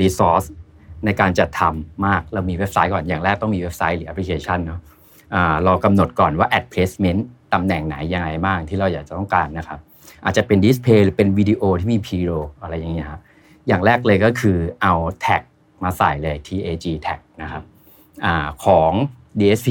[0.00, 0.44] resource
[1.04, 4.89] ในการจัดทำมากเรามีเว็บไซต์ก่อนอย่างแรกต้องมีเว็บไซต์หรือแอปพลิเคชันเนาะอ่า
[5.64, 7.20] เรากำหนดก่อนว่า ad placement
[7.52, 9.78] ตำแหน่งไหนยังไงบ้างที่เราอยากจะต้องการนะครับ
[10.24, 12.30] อาจจะเป็นดิสเพย์หรือเป็นวิดีโอที่มีพ r โร
[12.62, 13.20] อะไรอย่างเงี้ยครับ
[13.68, 15.42] อย่างแรกเลยก็คือเอาแท็ก
[15.84, 17.62] มาใส่เลย tag tag นะครับ
[18.24, 18.26] อ
[18.64, 18.92] ของ
[19.38, 19.68] DSP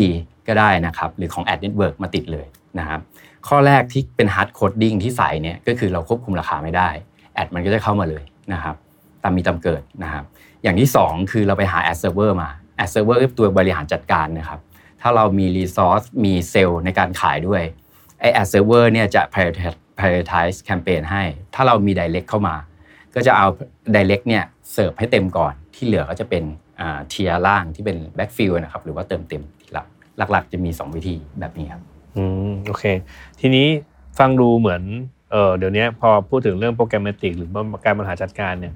[0.47, 2.45] ก็ได้นะครับ หรือของ Ad Network มาติดเลย
[2.79, 2.99] นะครับ
[3.47, 6.89] ข้อแรกที่เป็น hard coding ที่ใส่เนี่ยก็คือเราควบคุมราคาไม่ได้
[7.33, 8.23] แอดมันก็จะเข้ามาเลย
[8.53, 8.75] นะครับ
[9.23, 10.23] ตามมีตามเกิดนะครับ
[10.63, 12.49] อย่างที่ 2 คือเราไปหา ad server มา
[12.83, 14.59] ad server คือตัวบริหารจัดการนะครับ
[15.01, 17.63] ถ้าเรามี resource มีเซลล์ในการขายด้วย
[18.19, 21.23] ไอ ad server เนี่ยจะ prioritize prioritize campaign ให้
[21.55, 22.55] ถ้าเรามี direct เข้ามา
[23.15, 23.47] ก็จะเอา
[23.95, 24.43] direct เนี่ย
[24.73, 26.43] เสิร์ฟให้เต็มก่อนที่เหลือก็จะเป็น
[27.09, 29.87] tier ล่างที่เป็น backfill นะครับหรือว่าเติมเต็มทีหลัง
[30.31, 31.81] หลักๆ จะมี 2 วิธีแบบนี้ครับ
[32.15, 32.85] อืมโอเค
[33.39, 33.67] ทีนี้
[34.19, 34.81] ฟังดูเหมือน
[35.31, 37.49] เออเดี๋ยวนี้พอพูดถึงเรื่อง programmatic หรือ
[37.85, 38.73] การบริหารจัดการเนี่ย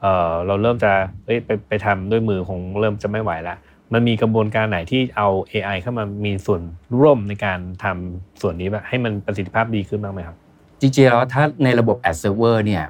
[0.00, 0.92] เออเราเริ่มจะ
[1.24, 3.56] เอ้ยไปไปทำด้วยมือคงเริ่มจะไม่ไหวและ
[3.94, 6.60] มันมีกระบวนการไหนที่เอา AI เข้ามามีส่วน
[7.00, 10.36] ร่วมในการทำส่วนนี้แบบให้มันประสิทธิภาพดีขึ้นบ้างไหมครับ
[10.80, 12.84] จริงๆแล้วถ้าในระบบ Ad Server เนี่ย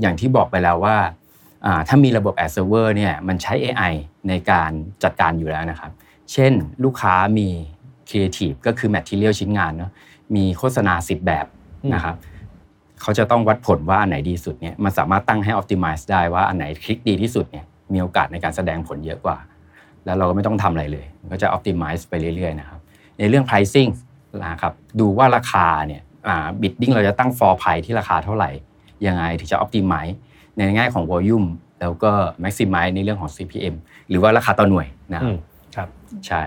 [0.00, 0.96] อย่างที่บอกไปแล้วว่า
[1.66, 3.92] อ่าถ้ามีระบบ Ad Server เนี่ยมันใช้ AI
[4.28, 4.70] ในการ
[5.04, 5.92] จัดการอยู่แล้วนะครับ
[6.32, 6.52] เช่น
[6.84, 7.48] ลูกค้ามี
[8.08, 9.90] Creative ก็คือ Material ชิ้นงานเนาะ
[10.36, 11.46] มีโฆษณา 10 แบบ
[11.94, 12.16] นะครับ
[13.02, 19.36] เขาจะต้องวัดผลว่าอันไหนดีสุดเนี่ยมันสามารถตั้งให้ Optimize ได้ว่าอันไหนคลิกดีที่สุดเนี่ยมีโอกาสในการแสดงผลเยอะกว่า
[20.04, 22.80] แล้วเราก็ไม่ต้องทำอะไรเลยมันก็จะ Optimize ไปเรื่อยๆนะครับ
[23.18, 23.90] ในเรื่อง pricing
[24.44, 26.02] นะครับดูว่าราคาเนี่ย
[26.60, 28.50] บิดดิ้งเราจะตั้ง for price ที่ราคาเท่าไหร่
[29.06, 30.14] ยังไงถึงจะ optimize
[30.56, 31.46] ในแง่ของ volume
[31.80, 32.10] แล้วก็
[32.42, 33.74] maximize ในเรื่องของ CPM
[34.08, 35.34] หรือว่าราคาต่อหน่วยนะครับ
[35.76, 35.88] ครับ
[36.26, 36.42] ใช่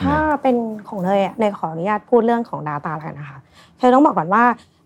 [0.00, 0.56] ถ้าเป็น
[0.88, 3.38] ของเนยอะเนยขออนุญาตพูดเรื่องของ Data แล้วกันนะคะ
[3.80, 4.44] คือต้องบอกก่อนว่า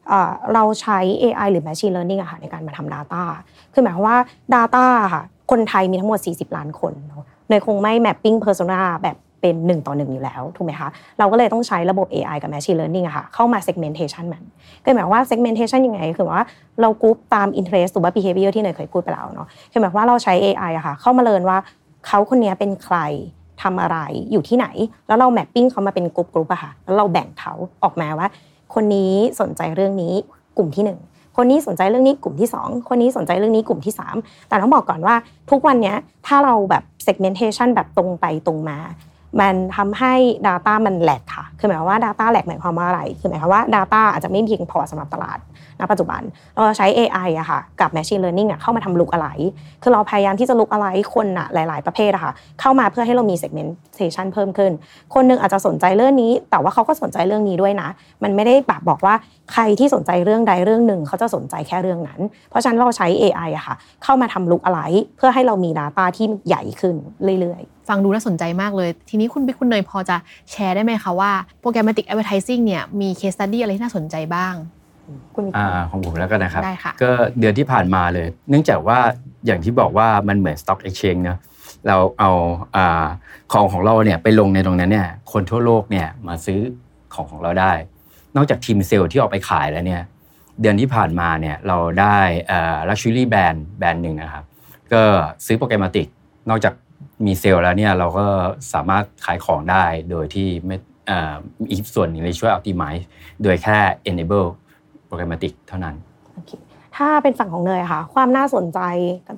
[0.08, 3.22] เอ่อเราใช้ AI หรือ Machine Learning อะค่ะในการมาทำ Data
[3.72, 4.16] คือหมายความว่า
[4.54, 14.42] Data อะค่ะคนไทยมีทั้งหมด 40 ล้านคนเนอะ เนยคงไม่ mapping persona แบบเป็น1ต่อ1อยู่แล้วถูกไหมคะเราก็เลยต้องใช้ระบบ AI กับ Machine Learning อะค่ะเข้ามา segmentation มัน
[14.84, 16.42] ก็หมายวามว่า segmentation ยังไงคือว่า
[16.80, 21.58] เรากรุ๊ปตาม interest หรือว่า behavior ที่เนยเคยพูดไปแล้วเนาะคือหมายว่าเราใช้ AI อะค่ะเข้ามาเรียนว่า
[22.06, 22.96] เขาคนนี้เป็นใคร
[23.62, 23.98] ทำอะไร
[24.32, 24.66] อยู่ที่ไหน
[25.08, 27.52] แล้วเราแมปปิ้งเขามาเป็นกลุ่มกลุ่มอะค่ะแล้วเราแบ่งเขา
[27.84, 28.28] ออกมาว่า
[28.74, 30.14] คนนี้สนใจเรื่องนี้
[30.56, 30.98] กลุ่มที่หนึ่ง
[31.36, 34.16] คนนี้สนใจเรื่องนี้กลุ่มที่สองคนนี้สนใจเรื่องนี้กลุ่มที่สาม
[34.48, 35.14] แต่ต้องบอกก่อนว่า
[35.50, 35.94] ทุกวันนี้
[36.26, 38.78] ถ้าเราแบบ segmentation แบบตรงไปตรงมา
[39.40, 40.14] มันทำให้
[40.46, 45.38] Data มันแหลกค่ะ คือหมายความว่า Data แหลกหมายความว่าอะไร คือหมายความว่า Data อาจจะไม่เพียงพอสำหรับตลาด
[45.80, 46.22] ณปัจจุบัน
[46.54, 49.28] เราใช้ AI อะค่ะกับ Machine Learning อะเข้ามาทำลุกอะไร
[49.82, 54.72] คือเราพยายามที่จะลุกอะไรคนอะหลาย ๆ ประเภทอะค่ะเข้ามาเพื่อให้เรามี segmentation เพิ่มขึ้น
[55.14, 57.88] คนหนึงอาจจะสนใจเรื่องนี้ แต่ว่าเขาก็สนใจเรื่องนี้ด้วยนะ
[58.22, 59.14] มันไม่ได้แบบบอกว่า
[59.52, 62.20] ใครที่สนใจเรื่องใดเรื่องหนึ่ง เขาจะสนใจแค่เรื่องนั้น
[62.50, 63.74] เพราะฉะนั้นเราใช้ AI อะค่ะ
[64.04, 64.80] เข้ามาทำลุกอะไร
[65.16, 66.96] เพื่อให้เรามี Data ที่ใหญ่ขึ้น
[67.40, 70.16] เรื่อย ๆ ฟังดูน่าสนใจมากเลย ทีนี้คุณบิ๊กคุณเนยพอจะ
[70.50, 71.32] แชร์ได้ไหมคะว่า
[71.62, 74.54] programmatic advertising เนี่ยมี case study อะไรที่น่าสนใจบ้าง
[75.34, 77.10] คุณบิ๊กอ่าของผมแล้วกันนะครับ ได้ค่ะ ก็
[77.40, 78.98] เดือนที่ผ่านมาเลย เนื่องจากว่า
[79.46, 81.38] อย่างที่บอกว่ามันเหมือน stock exchange เนอะ
[81.88, 82.30] เราเอา
[82.76, 83.04] อ่า
[83.52, 86.60] ของของเราเนี่ยไปลงในตรงนั้นเนี่ยคนทั่วโลกเนี่ยมาซื้อ
[87.14, 87.72] ของของเราได้
[88.36, 90.02] นอกจากทีมเซลล์ที่ออกไปขายแล้วเนี่ย
[90.60, 92.18] เดือนที่ผ่านมาเนี่ยเราได้
[92.50, 94.44] อ่า luxury brand แบรนด์หนึ่งนะครับ
[94.92, 95.02] ก็
[95.46, 96.06] ซื้อโปรแกรมติก
[96.50, 96.74] นอกจาก
[97.26, 98.26] มีเซลล์แล้วเนี่ยเราก็
[98.72, 100.76] สามารถขายของได้โดยที่ไม่
[101.10, 101.34] อ่า
[101.70, 103.02] อีกส่วนหนึ่งเลยช่วย optimize
[103.42, 103.78] โดยแค่
[104.10, 104.48] enable
[105.10, 105.94] โปรแกรมติกเท่านั้น
[106.96, 108.78] ถ้าเป็นฝั่งของเนยค่ะ ความน่าสนใจ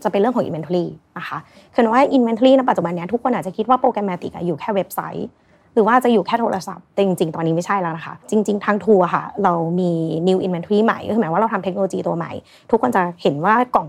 [0.05, 0.85] จะเป็นเรื่องของ inventory
[1.19, 1.39] นะคะ
[1.75, 5.29] คือว่า inventory ในปัจจุบันนี้ทุกคนอาจจะคิดว่าโปรแกรมติกอยู่แค่เว็บไซต์
[5.75, 9.91] หรือว่าจะอยู่แค่โทรศัพท์แต่จริงๆ ตอนนี้ไม่ใช่แล้วนะคะ จริง ๆ ทางทัวร์ค่ะ เรามี
[10.29, 12.33] new inventory ใหม่ ก็คือหมายว่าเราทำเทคโนโลยีตัวใหม่
[12.71, 13.87] ทุกคนจะเห็นว่ากล่อง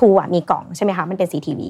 [0.00, 1.60] ทัวร์มีกล่องใช่ไหมคะ มันเป็น CTV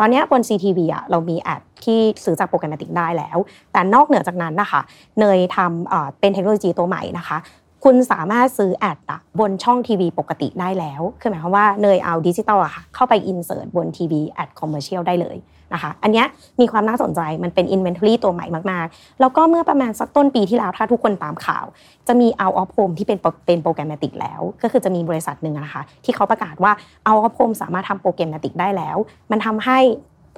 [0.00, 3.38] ตอนนี้บน CTV อะเรามีแอดที่ซื้อจาก programmatic ได้แล้ว
[3.72, 4.80] แต่นอกเหนือจากนั้นนะคะ
[5.20, 7.36] เนยทำเป็นเทคโนโลยีตัวใหม่นะคะ
[7.84, 15.36] คุณสามารถซื้อ ad อะบนช่องทีวีปกติได้แล้ว คือหมายความว่าเนยเอาดิจิตอลอะค่ะเข้าไป insert บน TV ad commercial ได้เลย
[15.74, 16.24] นะคะอันนี้
[16.60, 21.64] มีความน่าสนใจมันเป็น Inventory ตัวใหม่มาก ๆ แล้วก็เมื่อประมาณสักต้นปีที่แล้ว ถ้าทุกคนตามข่าว
[22.08, 26.72] จะมี Out of Home ที่เป็นเป็น programmatic แล้ว ก็คือจะมีบริษัทหนึ่งนะคะที่เขาประกาศว่า
[27.06, 28.96] Out of Home สามารถทำ programmatic ได้แล้ว
[29.30, 29.78] มันทำให้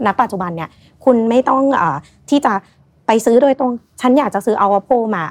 [0.07, 0.69] ณปัจจุบันเนี่ย
[1.05, 1.83] คุณไม่ต้องอ
[2.31, 2.53] ที่จะ
[3.07, 3.71] ไปซื้อโดยตรง
[4.01, 5.27] ฉันอยากจะซื้อ Out of Home มา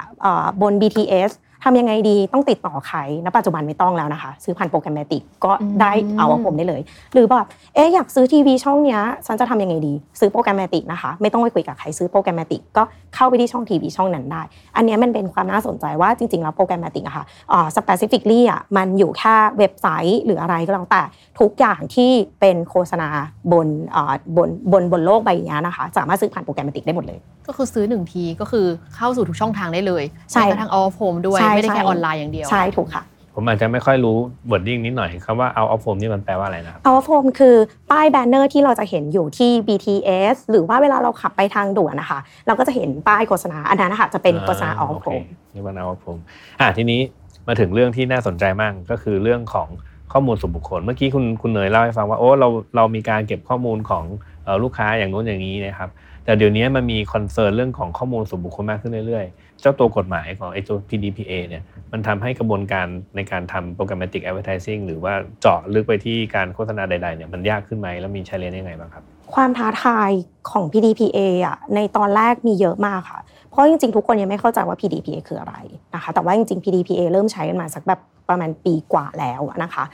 [0.62, 1.30] บน BTS
[1.64, 6.80] ทำยังไงดีต้องติดต่อใครณปัจจุบันไม่ต้องแล้วนะคะ ซื้อผ่านโปรแกรมติกก็ได้อืมเอาว่าผมได้เลย
[7.14, 12.82] หรือแบบเอ๊ะอยากซื้อทีวีช่องเนี้ยฉันจะทำยังไงดี ซื้อโปรแกรมติกนะคะ ไม่ต้องไปคุยกับใครซื้อโปรแกรมติกก็
[13.14, 14.42] เข้าไปที่ช่องทีวีช่องนั้นได้
[14.76, 21.02] อันเนี้ยมันเป็นความน่าสนใจว่าจริงๆแล้วโปรแกรมติกอะค่ะอ่า specifically อะมันอยู่แค่เว็บไซต์หรืออะไรก็แล้วแต่
[21.40, 22.10] ทุกอย่างที่
[22.40, 23.08] เป็นโฆษณา
[23.52, 27.18] บนอ่าบนบนบนโลกใบนี้นะคะสามารถซื้อผ่าน programmatic ได้หมดเลย
[27.48, 28.66] ก็คือซื้อหนึ่งทีก็คือ
[28.96, 33.04] เข้าสู่ทุกช่องทางได้เลยใช่แม้กระทั่ง out of home ด้วยใช่ไม่ได้แค่ใช่ออนไลน์อย่างเดียว ใช่ถูกค่ะ
[33.36, 34.16] ผมอาจจะไม่ค่อยรู้
[34.50, 37.56] wording นิดหน่อยคำว่า out of home นี่มันแปลว่าอะไรนะครับ out of home คือ
[37.90, 45.22] ป้าย banner ที่เราจะเห็นอยู่ที่ BTS หรือว่าเวลาเราขับไปทางด่วนนะคะ เราก็จะเห็นป้ายโฆษณาอันนั้นนะคะจะเป็นโฆษณา out of home
[45.54, 46.22] นี่มัน out of home
[46.60, 47.00] อะทีนี้
[47.48, 49.68] มาถึงเรื่องที่น่าสนใจมากก็คือเรื่องของ
[50.12, 54.04] ข้อมูลส่วนบุคคล เมื่อกี้คุณคุณเนยเล่าให้ฟังว่าโอ้เราเรามีการเก็บข้อมูลของ
[54.44, 55.90] เอ่อลูกค้าอย่างโน้นอย่างนี้นะครับ
[56.24, 61.62] แต่เดี๋ยวนี้มันมีคอนเซิร์นเรื่องของข้อมูลส่วนบุคคลมากขึ้นเรื่อยๆ เจ้าตัวกฎหมายของไอ้ตัว PDPA เนี่ย
[61.92, 62.86] มันทำให้กระบวนการ
[63.16, 70.10] ในการทำ programmatic advertising หรือว่าเจาะลึกไปที่การโฆษณาใดๆเนี่ยมันยากขึ้นไหมแล้วมี challenge ยังไงบ้างครับ ความท้าทาย
[70.50, 73.20] ของ PDPA อะในตอนแรกมีเยอะมากค่ะ
[73.50, 75.54] เพราะจริงๆ ทุกคนยังไม่เข้าใจว่า PDPA คืออะไร
[75.94, 79.84] นะคะแต่ว่าจริงๆ PDPA เริ่มใช้กันมาสักแบบประมาณปีกว่าแล้วนะคะ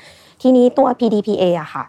[0.43, 1.85] ทีนี้ตัว PDPA อะค่ะ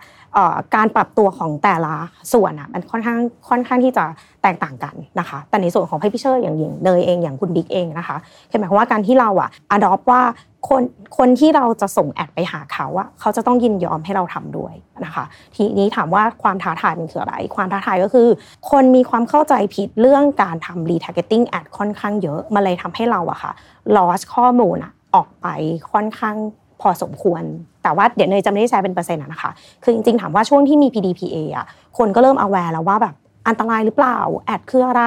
[0.75, 1.93] การปรับตัวของแต่ละ
[2.33, 3.19] ส่วนอะมันค่อนข้าง
[3.49, 4.05] ค่อนข้างที่จะ
[4.43, 8.17] แตกต่างกันนะคะ แต่ในส่วนของพี่เชอร์อย่างอย่างเนยเองอย่างคุณบิ๊กเองนะคะ
[8.49, 10.21] คือหมายความว่าการที่เราอะ adopt ว่า
[10.69, 10.83] คน
[11.17, 14.73] คนที่เราจะส่งแอดไปหาเขาอะเขาจะต้องยินยอมให้เราทำด้วย
[15.05, 15.23] นะคะ
[15.55, 18.27] ทีนี้ถามว่าความท้าทายมันคืออะไร ความท้าทายก็คือ
[18.71, 23.51] คนมีความเข้าใจผิดเรื่องการทำ retargeting ad ค่อนข้างเยอะมันเลยทำให้เราอะค่ะ
[23.95, 25.47] loss ข้อมูลอะออกไป
[25.91, 26.35] ค่อนข้าง
[26.81, 27.43] พอสมควร
[27.83, 29.51] แต่ว่าเดี๋ยวเนยจะไม่ได้แชร์เป็นเปอร์เซ็นต์อะนะคะ
[29.83, 31.65] คือจริงๆ ถามว่าช่วงที่มี PDPA อะ
[31.97, 33.15] คนก็เริ่ม aware แล้วว่าแบบ
[33.47, 35.03] อันตรายหรือเปล่า ad คืออะไร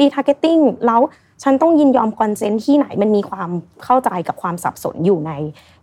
[0.00, 1.00] retargeting แล้ว
[1.42, 3.50] ฉันต้องยินยอม consent ที่ไหนมันมีความ
[3.84, 5.32] เข้าใจกับความสับสนอยู่ใน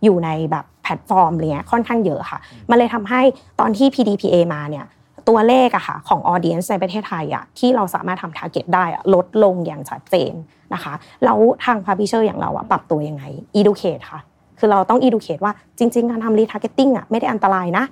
[0.04, 2.38] อยู่ในแบบแพลตฟอร์มอะไรเงี้ยค่อนข้างเยอะค่ะ
[2.70, 3.20] มันเลยทำให้
[3.60, 4.84] ตอนที่ PDPA มาเนี่ย
[5.28, 10.32] ตัวเลขอะค่ะของ audience ในประเทศไทยอะที่เราสามารถทำ target ได้อะลดลงอย่างชัดเจน
[10.74, 10.92] นะคะ
[11.24, 13.24] แล้วทาง publisher อย่างเราอะปรับตัวยังไง
[13.58, 14.20] educate ค่ะ
[14.64, 17.84] คือเราต้อง educate ว่าจริง ๆ การทำ retargeting อะไม่ได้อันตรายนะ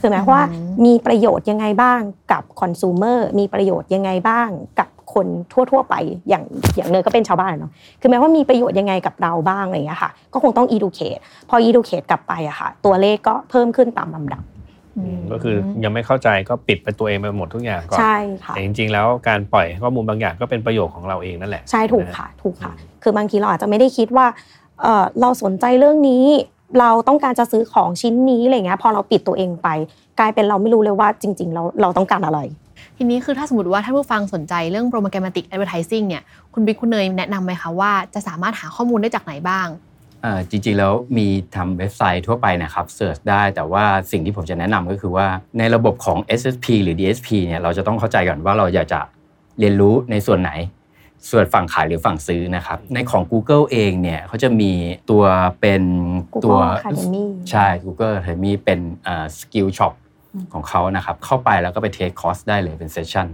[0.00, 0.44] คือหมายความว่า
[0.86, 2.00] มีประโยชน์ยังไงบ้าง
[2.32, 4.48] กับคอน sumer มีประโยชน์ยังไงบ้าง
[4.78, 5.94] กับคนทั่ว ๆ ไป
[6.28, 6.44] อย่าง
[6.76, 14.42] อย่างเนยก็เป็นชาวบ้านเนาะคือหมายว่ามีประโยชน์ยังไงกับเราบ้างอะไรอย่างเงี้ยค่ะ ก็คงต้อง educate พอ educate กลับไปอะค่ะ ตัวเลขก็เพิ่มขึ้นตามลำดับ
[15.32, 24.26] ก็คือยังไม่เข้าใจก็ปิดไปตัวเองไปหมดทุกอย่างก่อนใช่ค่ะแต่จริง ๆ แล้วการปล่อยข้อมูลบางอย่างก็เป็นประโยชน์ของเราเองนั่นแหละใช่ถูกค่ะ ถูกค่ะ คือบางทีเราอาจจะไม่ได้คิดว่า
[24.82, 26.24] เอ่อเราสนใจเรื่องนี้
[26.80, 29.68] เราต้องการจะซื้อของชิ้นนี้อะไรเงี้ยพอเราปิดตัวเองไป
[30.18, 32.40] กลายเป็นเราไม่รู้เลยว่าจริง ๆ เราเราต้องการอะไร
[32.96, 36.22] ทีนี้คือถ้าสมมติว่าท่านผู้ฟังสนใจเรื่อง programmatic advertising เนี่ย
[36.54, 39.66] คุณบิ๊กคุณเนยแนะนำไหมคะว่าจะสามารถหาข้อมูลได้จากไหนบ้าง
[40.22, 45.26] เอ่อจริงๆแล้วมีทำเว็บไซต์ทั่วไปนะครับ search ได้แต่ว่าสิ่งที่ผมจะแนะนำก็คือว่า
[45.58, 49.00] ในระบบของ SSP หรือ DSP เนี่ยเราจะต้องเข้าใจก่อนว่าเราอยากจะ
[49.58, 50.50] เรียนรู้ในส่วนไหน
[51.30, 54.72] ส่วนฝั่งขายหรือฝั่งซื้อนะครับ ในของ Google เองเนี่ยเขาจะมี
[55.10, 55.24] ตัว
[55.60, 55.82] เป็น
[56.44, 58.80] ตัว Google Academy ใช่ Google Academy เป็น
[59.38, 59.94] Skillshop
[60.52, 63.26] ของเขานะครับ เข้าไปแล้วก็ไป take course ได้เลยเป็น session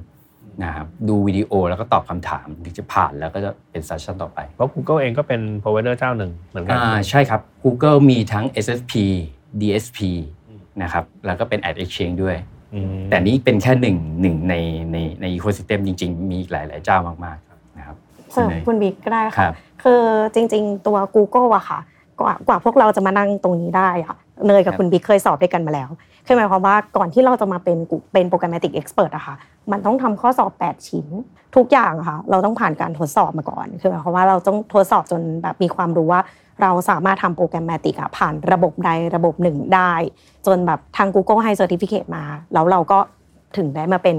[0.65, 8.93] นะครับดูวิดีโอแล้วก็ตอบคำถามถึงจะผ่านแล้วก็จะเป็นเซสชั่นต่อไป เพราะ Google เองก็เป็น provider เจ้าหนึ่งเหมือนกัอ่าใช่ครับ Google มีทั้ง SSP
[9.61, 9.99] DSP
[10.83, 12.37] นะครับแล้วก็เป็น Ad Exchange ด้วย
[12.75, 14.55] อืมแต่นี่เป็นแค่หนึ่งหนึ่งใน
[14.93, 17.46] ในใน ecosystem จริง ๆ มีอีกหลาย ๆ เจ้ามากๆนะครับ
[18.37, 19.53] เสริมณเนยคุณบิ๊กก็ได้ครัค่ะบ
[19.83, 20.03] คือ
[20.35, 21.79] จริง ๆ ตัว Google อะค่ะ
[22.21, 25.89] กว่ากว่าพวกเราจะมานั่งตรงนี้ได้อะเนยกับคุณบิ๊กเคยสอบด้วยกันมาแล้ว
[26.27, 29.35] คือหมายความว่าก่อนที่เราจะมาเป็นกูเป็น programmatic expert อะค่ะ
[29.71, 31.07] มันต้องทำข้อสอบ 8 ชิ้น
[31.57, 36.21] ทุกอย่างอะค่ะ เราต้องผ่านการทดสอบมาก่อนคือหมายความว่าเราต้องทดสอบจนแบบมีความรู้ว่า
[36.63, 39.93] เราสามารถทำ programmatic อะผ่านระบบใดระบบหนึ่งได้
[40.47, 42.99] จนแบบทาง Google ให้ certificate มา แล้วเราก็
[43.57, 44.17] ถึงได้มาเป็น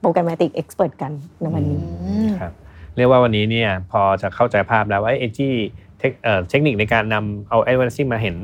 [0.00, 1.80] programmatic expert กันในวันนี้
[2.40, 2.52] ครับ
[2.98, 5.52] เรียกว่าวันนี้เนี่ยพอจะเข้าใจภาพแล้วว่าไอ้ที่
[5.98, 6.12] เทค
[6.50, 8.36] เทคนิคในการนำเอา advertising มาเห็น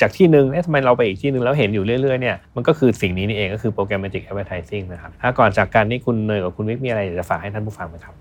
[0.00, 8.14] จากที่หนึ่งเอ๊ะทำไมเราไปอีกที่หนึ่งแล้วเห็นอยู่เรื่อยๆเนี่ยมันก็คือสิ่งนี้นี่เองก็คือ programmatic advertising นะครับถ้าก่อนจากการนี่คุณเนยกับคุณวิกมีอะไรอยากจะฝากให้ท่านผู้ฟังไหมครับ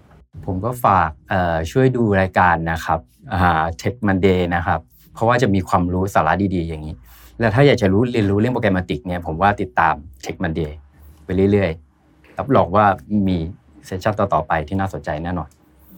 [0.45, 1.09] ผมก็ฝาก
[1.71, 2.99] ช่วยดูรายการนะครับ
[3.33, 4.79] อ่า Tech Monday นะครับ
[5.13, 6.95] เพราะว่าจะมีความรู้สาระดีๆ อย่างนี้
[7.39, 9.95] แล้วถ้าอยากจะรู้เรียนรู้เรื่องโปรแกรมติกเนี่ยผมว่าติดตาม
[10.25, 10.71] Tech Monday
[11.25, 12.85] ไปเรื่อยๆรับรองว่า
[13.27, 13.37] มี
[13.85, 15.49] เซสชั่นต่อๆไปที่น่าสนใจแน่นอน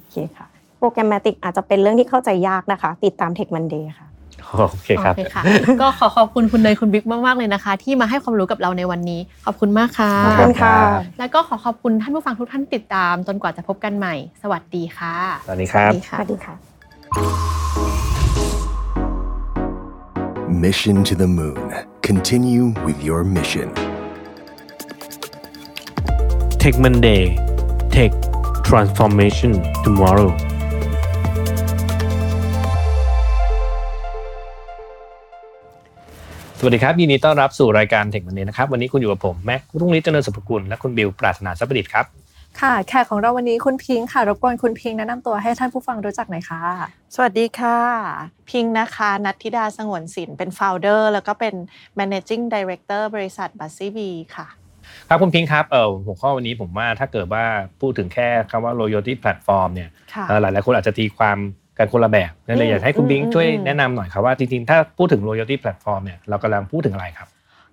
[0.09, 0.47] เคค่ะ
[0.79, 4.07] โปรแกรมติกอาจจะเป็นเรื่องที่เข้าใจยากนะคะ ติดตาม Tech Monday ค่ะ
[4.71, 5.43] โอเคครับโอเคค่ะ
[5.81, 10.75] ก็ขอขอบคุณคุณเนยคุณบิ๊กมาก ๆ เลยนะคะ ที่มาให้ความรู้กับเราในวันนี้ ขอบคุณมากค่ะขอบคุณค่ะ
[11.19, 15.15] แล้วก็ขอขอบคุณท่านผู้ฟังทุกท่านที่ติดตาม จนกว่าจะพบกันใหม่ สวัสดีค่ะ
[15.45, 16.55] สวัสดีครับ สวัสดีค่ะ
[20.65, 21.67] Mission to the Moon.
[22.01, 23.69] Continue with your mission.
[26.61, 27.23] Tech Monday
[27.95, 28.11] Tech
[28.69, 29.53] Transformation
[29.83, 30.31] Tomorrow
[36.59, 42.05] สวัสดีครับ ยินดีต้อนรับสู่รายการเทควันนี้นะครับ วันนี้คุณอยู่กับผม แม็กรุ่งฤทธิ์เจริญสุภกุล และคุณบิวปราถนาสัพดิษฐ์ครับ
[42.61, 46.61] ค่ะ แขกของเราวันนี้คุณพิงค์ค่ะ รบกวนคุณพิงค์แนะนำตัวให้ท่านผู้ฟังรู้จักหน่อยค่ะ
[47.15, 47.77] สวัสดีค่ะ
[48.49, 51.53] พิงค์นะคะ นัทธิดาสงวนศิลป์เป็น founder แล้วก็เป็น
[51.99, 54.47] managing director บริษัทบัสซี่บีค่ะ
[55.09, 57.43] ครับคุณพิงค์ครับเออหัวข้อวันนี้ผมว่าถ้าเกิดว่า
[57.81, 61.37] พูดถึงแค่คำว่า loyalty platform เนี่ยค่ะเอ่อหลายหลายๆคนอาจจะตีความ
[61.77, 67.27] กันคนละแบบนั่นเลยอืมอยากให้คุณพิงอืค์มช่วยอืมแนะนำหน่อยครับว่าจริงๆ ถ้าพูดถึง loyalty platform เนี่ยเรากำลังพูดถึงอะไรครับ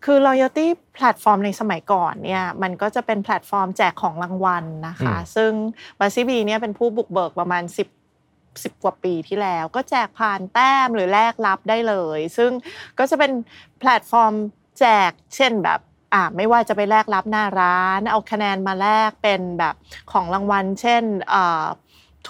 [0.05, 0.66] คือ loyalty
[0.97, 5.52] platform ในสมัยก่อนเนี่ยมันก็จะเป็นแพลตฟอร์มแจกของรางวัลนะคะอืมซึ่ง
[5.98, 12.51] บัสซี่บีเนี่ยเป็นผู้บุกเบิกประมาณ 10 10กว่าปีที่แล้วก็แจกผ่านแต้มหรือแลกรับได้เลย ซึ่ง
[12.98, 13.32] ก็จะเป็น
[13.81, 14.32] แพลตฟอร์ม
[14.78, 15.81] แจกเช่นแบบ
[16.14, 19.74] อ่าไม่ว่าจะไปแลกรับหน้าร้าน เอาคะแนนมาแลกเป็นแบบ
[20.12, 21.04] ของรางวัล เช่น
[21.34, 21.66] อ่า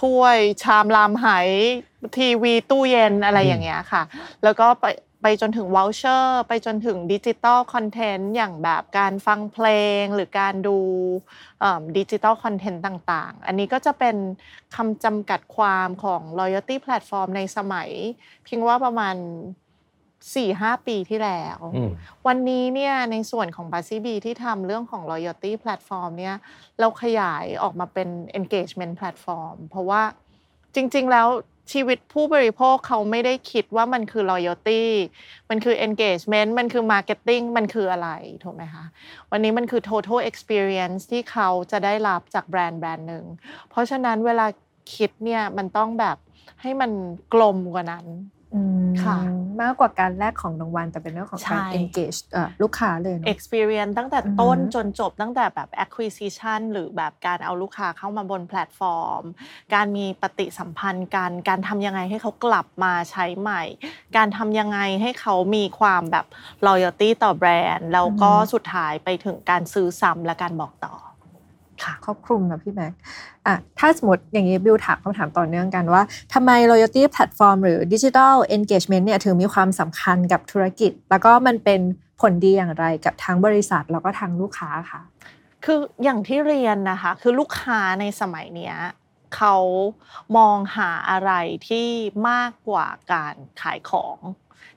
[0.01, 1.27] ถ้วยชามรามไห
[2.17, 4.03] ทีวีตู้เย็นอะไรอย่างเงี้ยค่ะ
[4.43, 4.87] แล้วก็ไป
[5.23, 9.67] ไปจนถึง voucher ไปจนถึง digital content อย่างแบบการฟังเพล
[10.01, 10.79] งหรือการดู
[11.99, 14.17] digital content ต่างๆ อันนี้ก็จะเป็น
[14.77, 17.91] คำจำกัดความของ loyalty platform ในสมัย
[18.45, 19.17] เพียงว่าประมาณ
[20.33, 21.91] 4-5ปีที่แล้วอืม
[22.27, 26.37] วันนี้เนี่ยในส่วนของ b u z z y b ที่ทำเรื่องของ loyalty platform เนี่ย
[26.81, 30.03] เราขยายออกมาเป็น engagement platform เพราะว่า
[30.75, 31.29] จริง ๆ แล้ว
[31.73, 34.83] ชีวิตผู้บริโภคเขาไม่ได้คิดว่ามันคือ loyalty
[35.51, 38.11] มันคือ engagement มันคือ marketing มันคืออะไร
[38.43, 38.85] ถูกไหมคะ
[39.31, 43.25] วันนี้มันคือ total experience ที่เขาจะได้รับจากแบรนด์แบรนด์หนึ่ง
[43.71, 44.47] เพราะฉะนั้นเวลา
[44.95, 46.17] คิดเนี่ยมันต้องแบบ
[46.63, 46.91] ให้มัน
[47.35, 48.34] กลมกว่านั้นอืม
[49.03, 49.19] ค่ะ
[49.63, 59.23] มากกว่าการแลกของรางวัลแต่เป็นเรื่องของการใช่ engage เอ่อลูกค้าเลยเนอะ experience ตั้งแต่อือฮึต้นจนจบตั้งแต่แบบ acquisition หรือแบบการเอาลูกค้าเข้ามาบนแพลตฟอร์ม
[59.75, 63.63] การมีปฏิสัมพันธ์กันการทำยังไงให้เขากลับมาใช้ใหม่
[64.17, 66.27] การทำยังไงให้เขามีความแบบ
[66.67, 70.95] loyalty ต่อแบรนด์ แล้วก็สุดท้ายไปถึงการซื้อซ้ำและการบอกต่อ
[71.83, 72.93] ค่ะครอบคลุมนะพี่แม็ก
[73.47, 76.03] อะถ้าสมมติอย่างนี้บิวถามคำถามต่อเนื่องกันว่า
[76.35, 81.81] ทำไม loyalty platform หรือ digital engagement เนี่ยถึงมีความสำคัญกับธุรกิจ แล้วก็มันเป็น
[82.21, 85.01] ผลดีอย่างไรกับทั้งบริษัทแล้วก็ทั้งลูกค้าค่ะ
[85.65, 88.77] คืออย่างที่เรียนนะคะ คือลูกค้าในสมัยเนี้ย
[89.37, 89.57] เขา
[90.37, 91.33] มองหาอะไร
[91.69, 91.89] ที่
[92.31, 94.19] มากกว่าการขายของ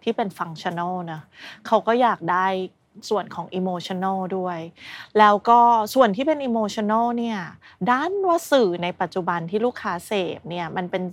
[0.04, 1.22] ที่เป็นฟังชั่นอลนะ
[1.68, 2.48] เขาก็อยากได้
[3.10, 4.60] ส่วนของอิโมชัน a ลด้วย
[5.20, 5.60] แล้วก็
[5.94, 7.40] ส่วนที่เป็นอิโมชัน a ลเนี่ย
[7.92, 11.04] ด้านว่าสื่อในปัจจุบันที่ลูกค้าเสพเนี่ยมันเป็น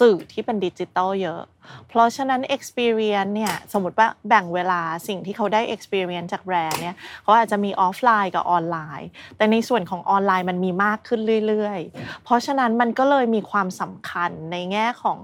[0.00, 1.42] สื่อที่เป็นดิจิตอลเยอะ
[1.88, 15.18] เพราะฉะนั้น experience เนี่ยสมมติว่าแบ่งเวลาสิ่งที่เขาได้ experience จากแบรนด์เนี่ยเขาอาจจะมีออฟไลน์กับออนไลน์ แต่ในส่วนของออนไลน์มันมีมากขึ้นเรื่อยๆ เพราะฉะนั้นมันก็เลยมีความสำคัญในแง่ของ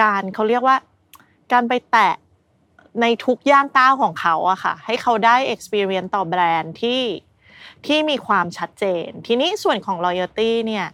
[0.00, 0.76] การเขาเรียกว่า
[1.52, 2.14] การไปแตะ
[3.00, 7.02] ในทุกย่างก้าวของเขาอะค่ะ ให้เขาได้ experience ต่อแบรนด์ที่
[7.86, 10.86] ที่มีความชัดเจน ทีนี้ส่วนของ loyalty เนี่ย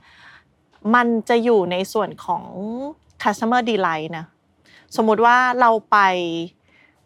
[0.95, 2.45] มันจะอยู่ในส่วนของ
[3.23, 4.27] customer delight นะ
[4.97, 5.99] สมมุติว่าเราไป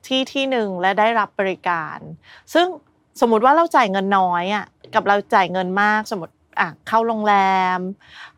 [0.06, 1.98] ที่ที่หนึ่งและได้รับบริการ
[2.54, 2.66] ซึ่ง
[3.20, 4.64] สมมุติว่าเราจ่ายเงินน้อยอะ
[4.94, 7.34] กับเราจ่ายเงินมากสมมติอะเข้าโรงแร
[7.76, 7.78] ม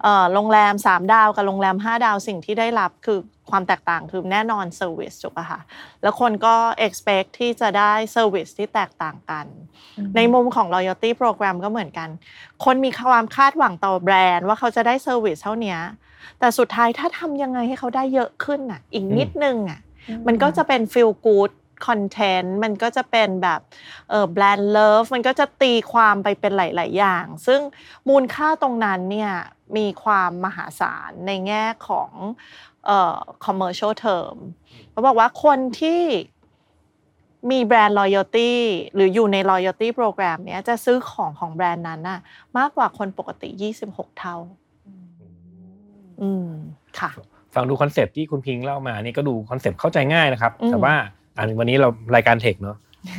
[0.03, 3.19] เอ่อโรงแรม3ดาวกับโรงแรม5ดาวสิ่งที่ได้รับคือ
[3.51, 5.61] ความแตกต่างคือแน่นอน service ถูกป่ะคะ
[6.03, 6.55] แล้วคนก็
[6.87, 9.47] expect ที่จะได้ service ที่แตกต่างกัน
[10.17, 12.09] ในมุมของ loyalty program ก็เหมือนกัน
[12.65, 15.81] คนมีความคาดหวังต่อแบรนด์ว่าเขาจะได้ service เท่าเนี้ย
[16.39, 19.81] แต่สุดท้ายถ้าทำยังไงให้เขาได้เยอะขึ้นอะ อีกนิดนึงอะ
[20.27, 21.53] มันก็จะเป็น feel good
[21.87, 23.61] content มันก็จะเป็นแบบ
[24.11, 27.61] เออ brand love มันก็จะตีความไปเป็นหลาย ๆ อย่าง ซึ่ง
[28.09, 29.33] มูลค่าตรงนั้นเนี่ย
[29.77, 32.74] มีความมหาศาลในแง่ของเอ่อ
[33.45, 34.37] commercial term
[34.91, 36.01] เขาบอกว่าคนที่
[37.51, 38.53] มี brand loyalty
[38.95, 42.21] หรืออยู่ใน loyalty program เนี้ยจะซื้อของของแบรนด์นั้นน่ะ
[42.59, 43.49] มากกว่าคนปกติ
[43.85, 44.37] 26 เท่า
[46.23, 46.49] อืม
[46.99, 47.11] ค่ะ
[47.55, 50.95] ฟังดูคอนเซปต์ที่คุณพิงค์เล่ามานี่ก็ดูคอนเซปต์เข้าใจง่ายนะครับอืมแต่ว่า
[51.37, 52.77] อันวันนี้เรารายการเทคเนอะ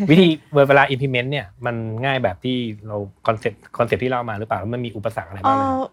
[0.09, 0.27] วิธี
[0.67, 1.75] เวลา implement เนี่ยมัน
[2.05, 2.97] ง่ายแบบที่เรา
[3.27, 5.87] คอนเซปต์คอนเซปต์ที่เล่ามาหรือเปล่ามันมีอุปสรรคอะไรเอบ้างไหมอ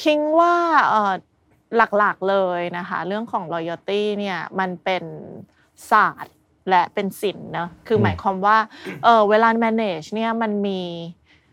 [0.00, 0.54] พิงว่า
[0.88, 1.12] เออ
[1.76, 5.04] หลักๆเลยนะคะ เรื่องของ loyalty เนี่ยมันเป็น
[5.90, 6.34] ศาสตร์
[6.70, 8.56] และเป็นศิลป์นะคือหมายความว่า
[9.04, 10.80] เออเวลา manage เนี่ยมันมี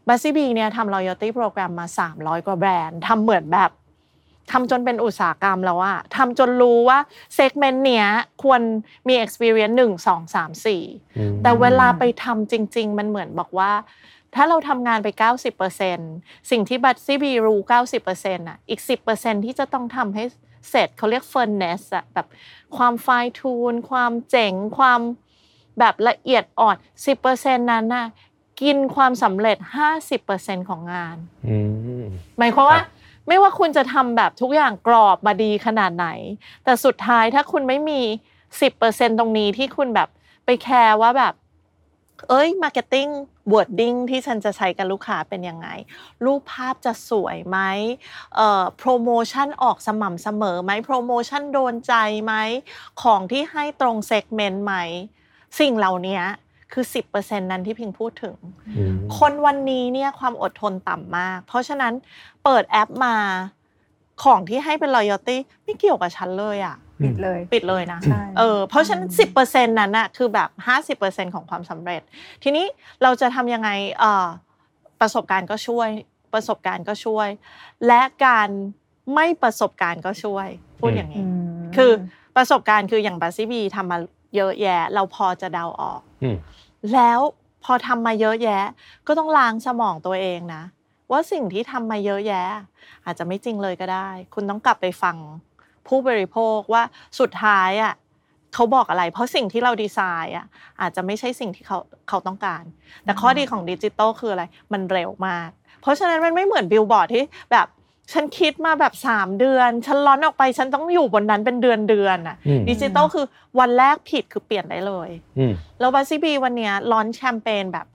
[0.07, 1.87] Buzzebees เนี่ยทำ loyalty program มา
[2.17, 3.71] 300 กว่าแบรนด์ทำเหมือนแบบ
[4.51, 6.99] ทำจนเป็นอุตสาหกรรมแล้วอะทำจนรู้ว่า
[7.37, 8.07] segment เนี้ย
[8.43, 8.61] ควร
[9.07, 13.71] มี experience 1 2 3 4แต่เวลาไปทำจริง ๆ มันเหมือนบอกว่า
[14.35, 15.07] ถ้าเราทำงานไป
[15.79, 17.59] 90%สิ่งที่บัตซี่บีรู้
[18.03, 18.81] 90%อะอีก
[19.13, 20.23] 10%ที่จะต้องทำให้
[20.69, 22.27] เสร็จเขาเรียก furnace อะแบบ
[22.77, 23.07] ความไฟ
[23.39, 25.01] ทูนความเจ๋งความ
[25.79, 26.75] แบบละเอียดอ่อน
[27.23, 28.07] 10%นั้นน่ะ
[28.61, 29.57] กินความสำเร็จ
[30.13, 31.17] 50%ของงาน
[31.47, 31.57] อื
[32.01, 32.05] ม
[32.37, 32.81] หมายความว่า
[33.27, 36.07] ไม่ว่าคุณจะทำแบบทุกอย่างกรอบมาดีขนาดไหน
[36.63, 38.01] แต่สุดท้ายถ้าคุณไม่มี
[38.59, 40.09] 10%ตรงนี้ที่คุณแบบ
[40.45, 41.33] ไป care ว่าแบบ
[42.29, 43.11] เอ้ย marketing
[43.51, 45.67] wording ที่ฉันจะใช้กับลูกค้าเป็นยังไง
[46.25, 47.57] รูปภาพจะสวยไหม
[48.35, 51.93] เอ่อโปรโมชั่นออกสม่ำเสมอไหมโปรโมชั่นโดนใจ
[52.25, 52.33] ไหม
[53.01, 54.75] ของที่ให้ตรง segment ไหม
[55.59, 56.21] สิ่งเหล่านี้
[56.73, 58.35] คือ 10%นั้นที่พิงพูดถึง
[59.17, 61.93] คนวันนี้เนี่ยความอดทนต่ำมาก เพราะฉะนั้น
[62.43, 63.15] เปิดแอปมา
[64.23, 69.07] ของที่ให้เป็น loyalty ไม่เกี่ยวกับฉันเลยอะปิดเลยปิดเลยนะใช่เออเพราะฉะนั้น
[69.41, 70.49] 10%นั้นน่ะคือแบบ
[70.97, 72.01] 50%ของความสำเร็จ
[72.43, 72.65] ทีนี้
[73.03, 73.69] เราจะทำยังไง
[73.99, 74.27] เอ่อ
[75.01, 75.89] ประสบการณ์ก็ช่วย
[76.33, 77.27] ประสบการณ์ก็ช่วย
[77.87, 78.49] และการ
[79.15, 80.47] ไม่ประสบการณ์ก็ช่วย
[80.79, 81.23] พูดอย่างนี้
[81.75, 81.91] คือ
[82.35, 83.97] ประสบการณ์คืออย่างบาซิบีทำมา
[84.35, 86.37] เยอะแยะ เราพอจะเดาออกอืม
[86.93, 87.19] แล้ว
[87.63, 88.63] พอทำมาเยอะแยะ
[89.07, 90.63] ก็ต้องล้างสมองตัวเองนะ
[91.11, 92.45] ว่าสิ่งที่ทำมาเยอะแยะ
[93.05, 95.17] อาจจะไม่จริงเลยก็ได้ คุณต้องกลับไปฟัง
[95.87, 96.83] ผู้บริโภคว่า
[97.19, 97.93] สุดท้ายอะ
[98.53, 100.45] เขาบอกอะไร เพราะสิ่งที่เราดีไซน์อะ
[100.81, 101.77] อาจจะไม่ใช่สิ่งที่เขา
[102.09, 102.63] เขาต้องการ
[103.03, 104.43] แต่ข้อดีของดิจิตอลคืออะไร
[104.73, 105.49] มันเร็วมาก
[105.81, 107.67] เพราะฉะนั้นมันไม่เหมือนบิลบอร์ดที่แบบ
[108.13, 113.25] ฉันคิดมาแบบ 3 เดือน ฉัน launch ออกไป ฉันต้องอยู่บนนั้นเป็นเดือนเดือนอะอืมดิจิตอลคือ
[113.59, 117.87] วันแรกผิดคือเปลี่ยนได้เลยอืมแล้ว Buzzebees วันเนี้ย launch แคมเปญแบบ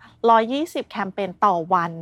[0.86, 1.93] 120 แคมเปญต่อวัน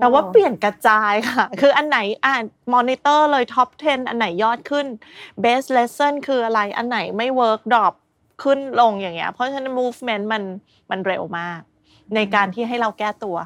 [0.00, 2.42] แปลว่าเปลี่ยนกระจายค่ะ คืออันไหนอ่าน
[2.74, 4.86] มอนิเตอร์เลย top 10 อันไหนยอดขึ้น
[5.44, 7.94] best lesson คืออะไรอันไหนไม่ work drop
[8.42, 10.42] ขึ้นลงอย่างเงี้ยเพราะฉะนั้น movement มัน
[10.90, 11.60] มันเร็วมาก
[12.14, 13.36] ในการที่ให้เราแก้ตัว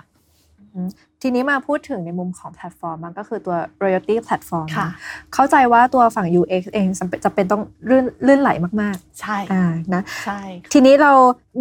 [1.22, 4.92] ทีนี้มาพูดถึงในมุมของแพลตฟอร์มมันก็คือตัว loyalty platform ค่ะนะ
[5.34, 8.50] เข้าใจว่าตัวฝั่ง UX เองจำเป็นจะเป็นต้องลื่นลื่นไหล
[8.82, 9.64] มากใช่ๆอ่า
[9.94, 10.40] นะใช่
[10.72, 11.12] ทีนี้เรา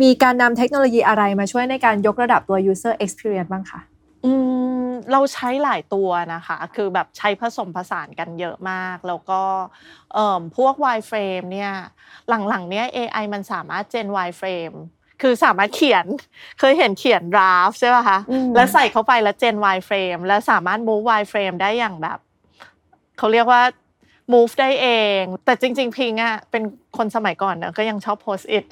[0.01, 3.79] มีการนำเทคโนโลยีอะไรมาช่วยในการยกระดับตัว user experience บ้างคะ
[4.25, 4.31] อื
[4.87, 9.41] มเราใช้หลายตัวนะคะ คือแบบใช้ผสมผสานกันเยอะมาก แล้วก็
[10.13, 11.71] เอ่อพวก wireframe เนี่ย
[12.49, 14.77] หลังๆเนี้ย AI มันสามารถ gen wireframe
[15.21, 16.05] คือสามารถเขียน
[16.59, 22.19] เคยเห็นเขียน draft ใช่ป่ะคะอืมแล้วใส่เข้าไปแล้ว gen wireframe แล้วสามารถ move wireframe ได้อย่างแบบ
[23.17, 23.61] เขาเรียกว่า
[24.33, 24.87] move ได้เอ
[25.19, 26.63] ง แต่จริง ๆ พิงอะเป็น
[26.97, 28.65] คนสมัยก่อนเนอะก็ยังชอบ post it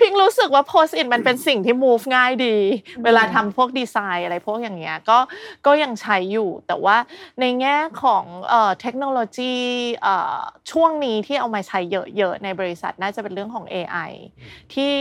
[0.00, 2.56] พิงรู้สึกว่า post it มันเป็นสิ่งที่ move ง่ายดี
[3.04, 5.18] เวลาทำพวกดีไซน์อะไรพวกอย่างเงี้ยก็
[5.66, 6.96] ก็ยังใช้อยู่ แต่ว่า
[7.40, 8.24] ในแง่ของ
[8.80, 9.54] เทคโนโลยี
[10.70, 11.80] ช่วงนี้ที่เอามาใช้
[12.16, 14.10] เยอะๆในบริษัทน่าจะเป็นเรื่องของ AI
[14.74, 14.92] ที่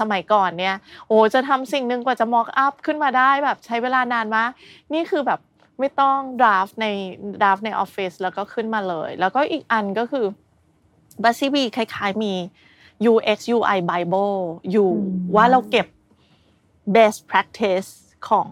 [0.00, 0.76] สมัยก่อนเนี่ย
[1.08, 4.50] โอ้จะทำสิ่งหนึ่งกว่าจะ mock up ขึ้นมาได้แบบใช้เวลานานมาก
[4.94, 5.40] นี่คือแบบ
[5.80, 6.86] ไม่ต้อง draft ใน
[7.40, 10.26] draft ในออฟฟิศแล้วก็ขึ้นมาเลย แล้วก็อีกอันก็คือ
[11.22, 12.34] บัสซี่บีคล้ายๆมี
[13.12, 14.36] UX UI Bible
[14.70, 14.90] อยู่
[15.36, 15.86] ว่าเราเก็บ
[16.96, 17.90] best practice
[18.28, 18.50] ของ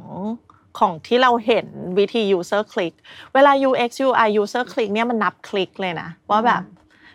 [0.79, 1.67] ของที่เราเห็น
[1.99, 2.95] วิธี user click
[3.35, 6.63] เวลา UX UI user click เนี่ยมันนับคลิกเลยนะว่าแบบ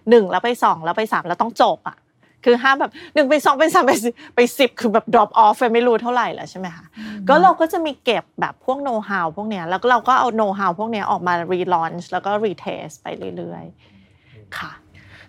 [0.10, 1.98] หนึ่งแล้วไปสองแล้วไปสามแล้วต้องจบอะ
[2.46, 6.86] คือห้ามแบบหนึ่งไปสองไปสามไปสิไปสิบคือแบบ drop off ไปไม่รู้เท่าไหร่แล้วใช่ไหมคะ
[7.28, 13.08] ก็เราก็จะมีเก็บแบบพวก know how พวกเนี้ยแล้วก็เราก็เอา know how พวกเนี้ยออกมา relaunch แล้วก็ retest ไป
[13.38, 14.72] เรื่อยๆ ค่ะ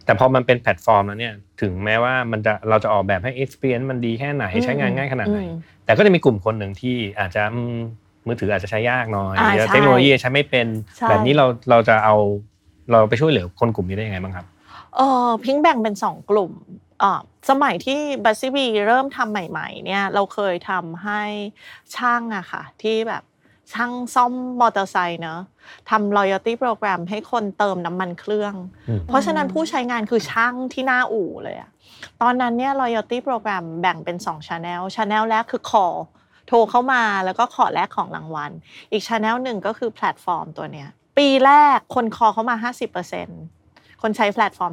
[0.05, 5.51] แต่พอมันเป็นแพลตฟอร์มแล้วเนี่ยถึงแม้ว่ามันจะเราจะออกแบบให้ experience มันดีแค่ไหนอืมใช้งานง่ายขนาดไหนอืม
[5.85, 7.77] แต่ก็จะมีกลุ่มคนหนึ่งที่อาจจะอืม
[8.27, 10.66] มือถืออาจจะใช้ยากหน่อยอ่าหรือใช่เทคโนโลยีใช้ไม่เป็น
[10.98, 12.16] ใช่แบบนี้เราเราจะเอา
[12.90, 14.47] เราไปช่วยเหลือคนกลุ่มนี้ได้ยังไงบ้างครับ
[14.97, 16.52] เออพิงแบ่งเป็นสองกลุ่ม
[17.01, 17.20] เอ่อ
[17.51, 21.22] สมัยที่บัสซี่บีเริ่มทำใหม่ ๆ เนี่ยเราเคยทำให้
[21.97, 23.22] ช่างอะค่ะที่แบบ
[23.72, 25.40] ช่างซ่อมมอเตอร์ไซค์เนอะ
[25.90, 28.55] ทำ loyalty program ให้คนเติมน้ำมันเครื่อง
[28.88, 31.70] อืมเพราะฉะนั้นผู้ใช้งานคือช่างที่หน้าอู่เลยอะ
[32.22, 35.97] ตอนนั้นเนี่ย loyalty program แบ่งเป็น2 channel channel แรกคือ call
[36.48, 38.51] โทรเข้ามาแล้วก็ขอแลกของรางวัล
[38.92, 40.88] อีก channel หนึ่งก็คือแพลตฟอร์มตัวเนี้ย
[41.18, 42.70] ปีแรกคน call เข้ามา
[43.30, 44.72] 50%คนใช้แพลตฟอร์ม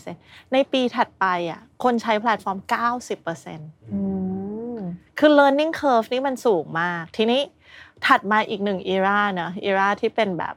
[0.00, 2.58] 50%ในปีถัดไปอะคนใช้แพลตฟอร์ม
[3.28, 7.40] 90%คือ learning curve นี่มันสูงมาก ทีนี้
[8.06, 10.54] ถัดมาอีกหนึ่ง era นะ era ที่เป็นแบบ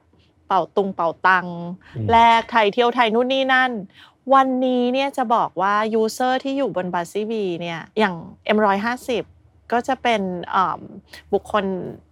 [0.48, 1.48] เป๋าตุงเป๋าตัง
[1.96, 3.72] อืมแลกไทยเที่ยวไทยนู่นนี่นั่น
[4.34, 8.16] วันนี้เนี่ยจะบอกว่า user ที่อยู่บน Buzzebees เนี่ยอย่าง
[8.56, 9.10] M150
[9.72, 10.22] ก็จะเป็น
[10.56, 11.66] อ่ำบุคคล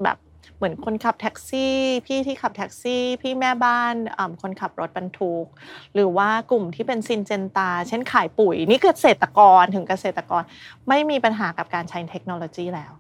[0.03, 0.17] แบบ
[0.59, 1.75] เหมือนคนขับแท็กซี่
[2.05, 5.45] พี่ที่ขับแท็กซี่ พี่แม่บ้านอ่ำคนขับรถบรรทุก
[5.93, 10.43] หรือว่ากลุ่มที่เป็นซินเจนตา เช่นขายปุ๋ย นี่เกษตรกรถึงเกษตรกร
[10.89, 12.91] ไม่มีปัญหากับการใช้เทคโนโลยีแล้ว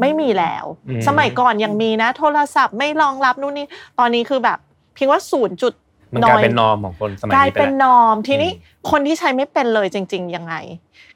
[0.00, 3.66] ไม่มีแล้วอืมสมัยก่อนยังมีนะ โทรศัพท์ไม่รองรับนู่นนี่
[3.98, 4.58] ตอนนี้คือแบบ
[4.94, 5.72] เพียงว่าศูนย์จุด
[6.14, 8.50] มันกลายเป็นนอมของคนสมัยกลายนี้ไปเป็นแล้วนอมทีนี้
[8.90, 10.54] คนที่ใช้ไม่เป็นเลยจริง ๆ ยังไง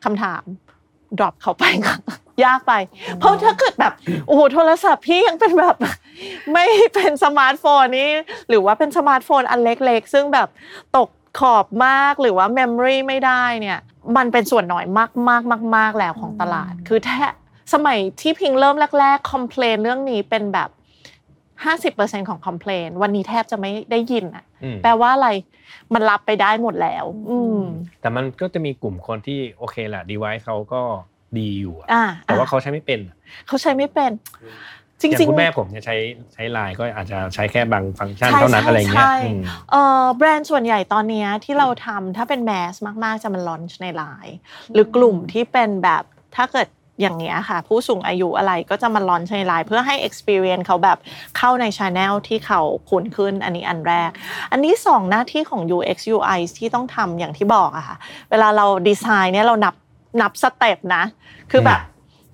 [0.04, 0.42] คำถาม
[1.18, 1.96] drop เขาไปค่ะ
[2.44, 2.72] ยากไป
[3.18, 3.92] เพราะถ้าเกิดแบบ
[4.26, 5.76] โอ้โหโทรศัพท์พี่ยังเป็นแบบ
[6.52, 8.10] ไม่เป็นสมาร์ทโฟนนี้
[8.48, 10.48] หรือว่าเป็นสมาร์ทโฟนอันเล็กๆ ซึ่งแบบ
[10.96, 11.08] ตก
[11.38, 13.78] ขอบมากหรือว่า memory ไม่ได้เนี่ย
[14.16, 17.20] มันเป็นส่วนน้อยมากมากมากมากๆแล้วของตลาด คือแต่
[17.74, 20.68] สมัยที่พิงเริ่มแรกๆ complain เรื่องนี้เป็นแบบ
[21.64, 25.28] 50%ของ complain วันนี้แทบจะไม่ได้ยินอะอืมแปลว่าอะไร
[25.94, 27.60] มันรับไปได้หมดแล้ว อืม
[28.00, 30.82] แต่มันก็จะมีกลุ่มคนที่โอเคแหละ device เขาก็
[31.38, 33.16] ดีอยู่อะอ่าแต่ว่าอะเขาใช้ไม่เป็นอะ
[33.46, 34.10] เขาใช้ไม่เป็น
[35.00, 35.96] จอย่างริงคุณๆแม่ผมเนี่ยใช้
[36.34, 39.40] ใช้ไลน์ก็อาจจะใช้แค่บางฟังก์ชันใช่เท่านั้นใช่อะไรเงี้ยใช่อืม
[39.70, 42.74] เอ่อแบรนด์ส่วนใหญ่ตอนเนี้ยที่เราทำถ้าเป็นแมส
[43.04, 44.36] มาก ๆ จะมันลอนช์ในไลน์
[44.72, 46.02] หรือกลุ่มที่เป็นแบบ
[46.36, 46.68] ถ้าเกิด
[47.00, 50.98] อย่างเงี้ยค่ะ ผู้สูงอายุอะไรก็จะมาลอนในไลน์เพื่อให้ experience เขาแบบ
[51.36, 54.10] เข้าใน channel ที่เขาคุ้นขึ้นอันนี้อันแรก
[54.52, 57.96] อันนี้สองหน้าที่ของ UX UI ที่ต้องทำอย่างที่บอกอะค่ะ
[58.30, 59.74] เวลาเราดีไซน์เนี่ยเรานับ
[60.20, 61.04] นับสเต็ปนะ
[61.50, 61.80] คือแบบ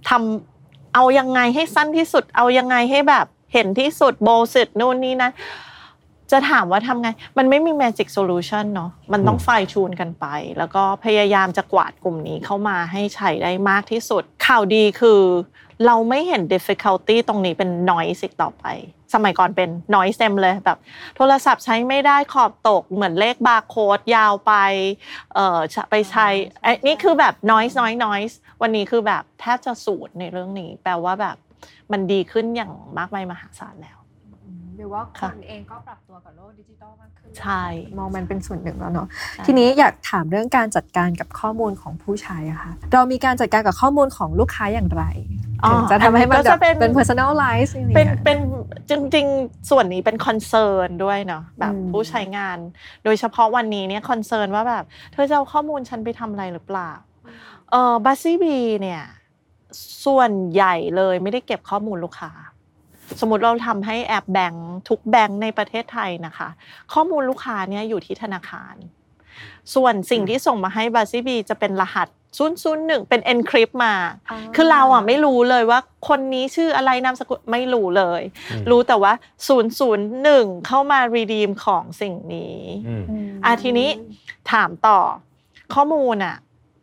[0.08, 5.30] ทำเอายังไงให้สั้นที่สุด เอายังไงให้แบบเห็นที่สุดโบสุดนู่นนี่นะ
[6.30, 10.26] จะถามว่าทำไง มันไม่มี magic solution เนาะมันต้องไฟชูนกันไป
[10.58, 15.20] แล้วก็พยายามจะกวาดกลุ่มนี้เข้ามาให้ใช้ได้มากที่สุด ข่าวดีคือ
[15.86, 18.66] เราไม่เห็น difficulty ตรงนี้เป็น noise อีกต่อไป
[19.14, 20.78] สมัยก่อนเป็น noise เต็มเลยแบบ
[21.16, 24.52] โทรศัพท์ใช้ไม่ได้ขอบตกเหมือนเลขบาร์โค้ดยาวไป
[25.34, 25.60] เอ่อ
[25.90, 26.28] ไปใช้
[26.62, 31.36] ไอ้นี่คือแบบ noise noise noise วันนี้คือแบบแทบจะสูตรในเรื่องนี้ แปลว่าแบบ
[31.92, 33.98] มันดีขึ้นอย่างมากมายมหาศาลแล้ว
[34.76, 37.62] หรือว่าคนเองก็ปรับตัวกับโลกดิจิทัลมากขึ้นใช่
[37.98, 45.04] มองมันเป็นส่วนหนึ่งแล้วเนาะใช่ทีนี้อยากถามเรื่องการจัดการกับข้อมูลของผู้ใช้อะค่ะเรามีการจัดการกับข้อมูลของลูกค้าอย่างไร
[45.50, 48.38] อ๋อ ถึงจะทำให้มันอันนี้ก็แบจะบเป็นเป็น personalize อย่างเป็นเงี้ยเป็น
[48.90, 52.58] จริงๆ ส่วนนี้เป็น concern ด้วยเนาะแบบอืมผู้ใช้งาน
[53.04, 56.90] โดยเฉพาะวันนี้เนี่ย concern ว่าแบบ เธอจะเอาข้อมูลฉันไปทำอะไรหรือเปล่า
[57.70, 59.02] เออ Buzzebees เนี่ย
[60.04, 62.32] ส่วนใหญ่เลยไม่ได้เก็บข้อมูลลูกค้า
[63.20, 66.48] สมมติเราทำให้แอปแบงค์ทุกแบงค์ในประเทศไทยนะคะ
[66.94, 68.74] ข้อมูลลูกค้าเนี่ยอยู่ที่ธนาคาร
[69.74, 73.94] ส่วนสิ่งที่ส่งมาให้ Buzzebees จะเป็นรหัส ศูนย์ศูนย์หนึ่งเป็น encrypt มา
[74.54, 78.22] คือเราอะไม่รู้เลยว่าคนนี้ชื่ออะไรนามสกุลไม่รู้เลย
[78.70, 79.12] รู้แต่ว่า
[79.90, 83.04] 001เข้ามา redeem ของสิ่งนี้อืม
[83.44, 83.90] อะทีนี้
[84.52, 85.00] ถามต่อ
[85.74, 86.36] ข้อมูลอะ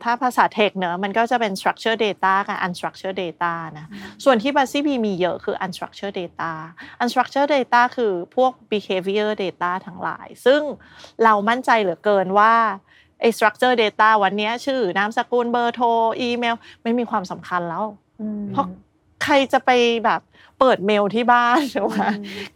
[0.03, 3.87] ถ้าภาษาเทคเนอะมันก็จะเป็น structured data กับ unstructured data นะ
[4.23, 6.51] ส่วนที่ b u z z y b มีเยอะคือ unstructured data
[7.01, 10.61] unstructured data คือพวก behavior data ทั้งหลาย ซึ่ง
[11.23, 12.53] เรามั่นใจเหลือเกินว่า
[13.19, 15.87] ไอ้ structured data วันเนี้ยชื่อนามสกุลเบอร์โทร
[16.21, 17.85] อีเมล ไม่มีความสำคัญแล้ว
[18.51, 18.67] เพราะ
[19.23, 19.71] ใครจะไป
[20.05, 20.21] แบบ
[20.59, 22.07] เปิดเมลที่บ้านหรือว่า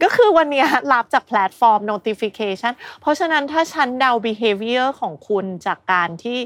[0.02, 6.38] ก็คือวันเนี้ยรับจากแพลตฟอร์ม notification เพราะฉะนั้นถ้าฉันเดา behavior ของคุณจากการที่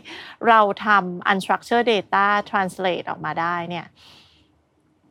[0.48, 3.86] เราทำ unstructured data translate ออกมาได้เนี่ย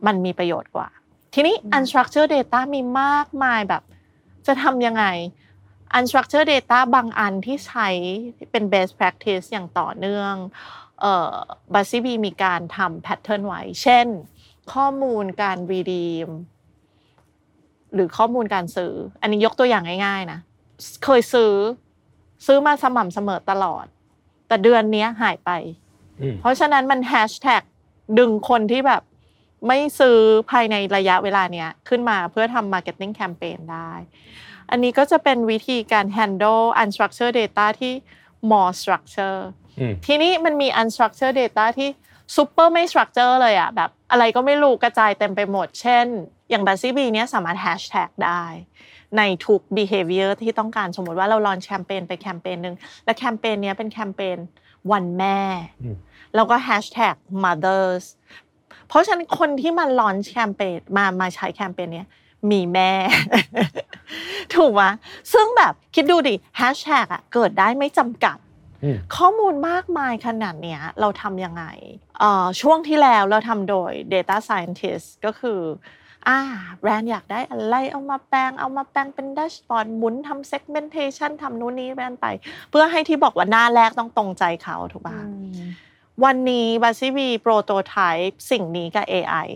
[0.05, 0.89] มันมีประโยชน์กว่า
[1.33, 3.83] ทีนี้ unstructured data มีมากมายแบบ
[4.47, 5.05] จะทำยังไง
[5.95, 7.89] unstructured data บางอันที่ใช้
[8.51, 10.33] เป็น best practice อย่างต่อเนื่อง
[11.01, 11.35] เอ่อ
[11.73, 14.07] Buzzebees มีการทำ pattern ไว้ เช่น
[14.73, 16.29] ข้อมูลการ redeem
[17.93, 20.39] หรือข้อมูลการซื้อ อันนี้ยกตัวอย่างง่าย ๆ นะ
[21.03, 21.53] เคยซื้อ
[22.45, 23.85] ซื้อมาสม่ำเสมอตลอด
[24.47, 25.51] แต่เดือนเนี้ยหายไป
[26.21, 27.63] อืมเพราะฉะนั้นมันแฮชแท็ก
[28.19, 29.03] ดึงคนที่แบบ
[29.67, 30.17] ไม่ซื้อ
[30.51, 33.91] ภายในระยะเวลาเนี้ยขึ้นมาเพื่อทำ marketing campaign ได้
[34.71, 37.93] อันนี้ก็จะเป็นวิธีการ handle unstructured data ที่
[38.51, 39.39] more structure
[39.79, 41.89] อืมทีนี้มันมี unstructured data ที่
[42.35, 46.05] super ไม่ structure เลยอะแบบอะไรก็ไม่รู้กระจายเต็มไปหมด เช่น
[46.49, 48.43] อย่าง b u z z y b เนี้ยสามารถ hashtag ได้
[49.17, 52.75] ในทุก behavior ที่ต้องการสมมติว่าเราลอนแคมเปญไปแคมเปญหนึ่ง
[53.05, 54.37] และแคมเปญเนี้ยเป็นแคมเปญ
[54.91, 55.39] วันแม่
[55.83, 55.97] อืม
[56.35, 58.05] แล้วก็ hashtag mothers
[58.87, 62.07] เพราะฉะนั้นคนที่มันลอนแคมเปญมามาใช้แคมเปญเนี้ย
[62.51, 62.91] มีแม่
[64.55, 64.81] ถูกไหม
[65.33, 68.37] ซึ่งแบบคิดดูดิแฮชแท็กอะเกิดได้ไม่จำกัด
[68.83, 71.63] อืมข้อมูลมากมายขนาดเนี้ยเราทำยังไง
[72.19, 75.61] เอ่อช่วงที่แล้วเราทำโดย Data Scientist ก็คือ
[76.27, 76.39] อ่า
[76.79, 82.25] แบรนด์อยากได้อะไรเอามาแปลงเอามาแปลงเป็นแดชบอร์ดหมุนทำ segmentation ทำนู่นนี่แบรนด์ไป
[82.69, 85.17] เพื่อให้ที่บอกว่าหน้าแรกต้องตรงใจเขาถูกป่ะ
[86.25, 87.97] วันนี้บัซ y บีโปรโตไท
[88.29, 89.47] ป์สิ่งนี้กับ AI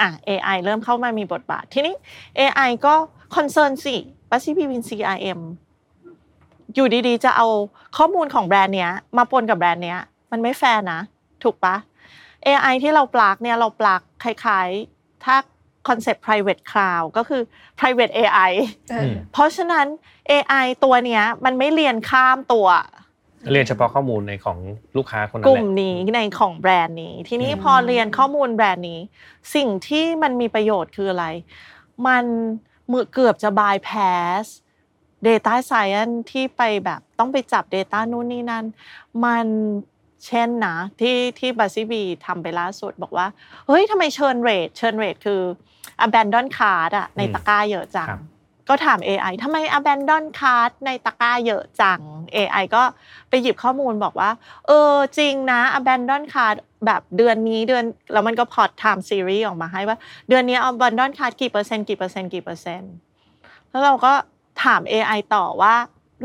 [0.00, 1.94] อะ AI เริ่มเข้ามามีบทบาท ทีนี้
[2.38, 2.94] AI ก็
[3.36, 3.96] คอนเซิร์นสิ
[4.30, 5.40] บัซ y บีเป็น CRM
[6.74, 7.48] อยู่ดีๆ จะเอา
[7.96, 10.00] ข้อมูลของแบรนด์เนี้ย มาปนกับแบรนด์เนี้ย
[10.32, 11.00] มันไม่แฟร์นะ
[11.42, 11.76] ถูกปะ
[12.46, 15.36] AI ที่เราปลักเนี่ยเราปลักคล้ายๆ ถ้า
[15.88, 17.42] concept private cloud ก็คือ
[17.78, 18.50] private AI
[18.92, 19.86] อืมเพราะฉะนั้น
[20.30, 22.68] AI ตัวเนี้ยมันไม่เรียนข้ามตัว
[23.52, 24.58] เรียนเฉพาะข้อมูลในของ
[24.96, 29.00] ลูกค้าคนนั้นกแหลุ่มละนี้ในของแบรนด์นี้ ทีนี้พอเรียนข้อมูลแบรนด์นี้
[29.54, 31.26] สิ่งที่มันมีประโยชน์คืออะไร
[32.06, 32.24] มัน
[32.90, 34.44] มือเกือบจะ bypass
[35.26, 38.64] data science ที่ไปแบบต้องไปจับ data นู่นนี่นั่น
[39.24, 39.46] มัน
[40.26, 43.26] เช่นนะที่ที่บัซซี่บีทำไปล่าสุดบอกว่า
[43.66, 45.40] เฮ้ยทำไมเชิญเรทเชิญเรทคือ
[46.06, 48.22] abandon card อะในตะกร้าเยอะจังครับ
[48.68, 52.00] ก็ถาม AI ทำไม abandon card ในตะกร้าเยอะจัง
[52.36, 52.82] AI ก็
[53.28, 54.30] ไปหยิบข้อมูลบอกว่า
[54.66, 59.96] เออจริงนะ abandon card แบบเดือนนี้เดือนแล้วมันก็พอร์ต time series ออกมาให้ว่า
[60.28, 62.92] เดือนนี้ abandon card กี่เปอร์เซ็นต์กี่เปอร์เซ็นต์กี่เปอร์เซ็นต์
[63.70, 64.12] แล้วเราก็
[64.64, 65.74] ถาม AI ต่อว่า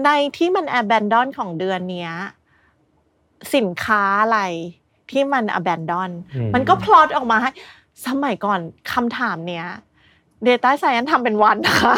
[0.05, 2.13] ในที่มัน abandon ของเดือนเนี้ย
[3.55, 4.39] สินค้าอะไร
[5.11, 7.51] ที่มัน abandon อืมมันก็พลอตออกมาให้
[8.07, 8.59] สมัยก่อน
[8.93, 9.67] คำถามเนี้ย
[10.47, 11.95] Data Science ทำเป็นวันนะคะ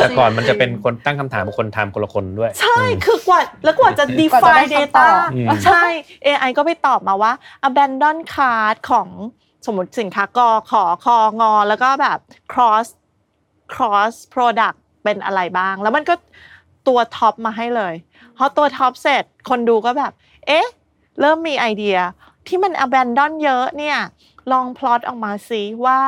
[0.00, 5.82] แต่ก่อนมันจะเป็นคนตั้งคำถามกับคนทำคนละคนด้วย ใช่คือกว่าแล้วกว่าจะกว่าจะได้ define คำตอ data บอืมใช่
[6.26, 7.32] AI ก็ไปตอบมาว่า
[7.68, 9.08] abandon card ของ
[9.66, 12.18] สมมติสินค้ากอขอคองอ แล้วก็แบบ
[12.52, 12.86] cross
[13.72, 16.14] cross product เป็นอะไรบ้าง แล้วมันก็
[16.88, 17.94] ตัวท็อปมาให้เลย
[18.36, 20.12] พอตัวท็อปเสร็จคนดูก็แบบ
[20.46, 20.66] เอ๊ะ
[21.20, 21.98] เริ่มมีไอเดีย
[22.46, 23.98] ที่มัน abandon เยอะเนี่ย
[24.52, 26.00] ลองพลอตออกมาซิว่า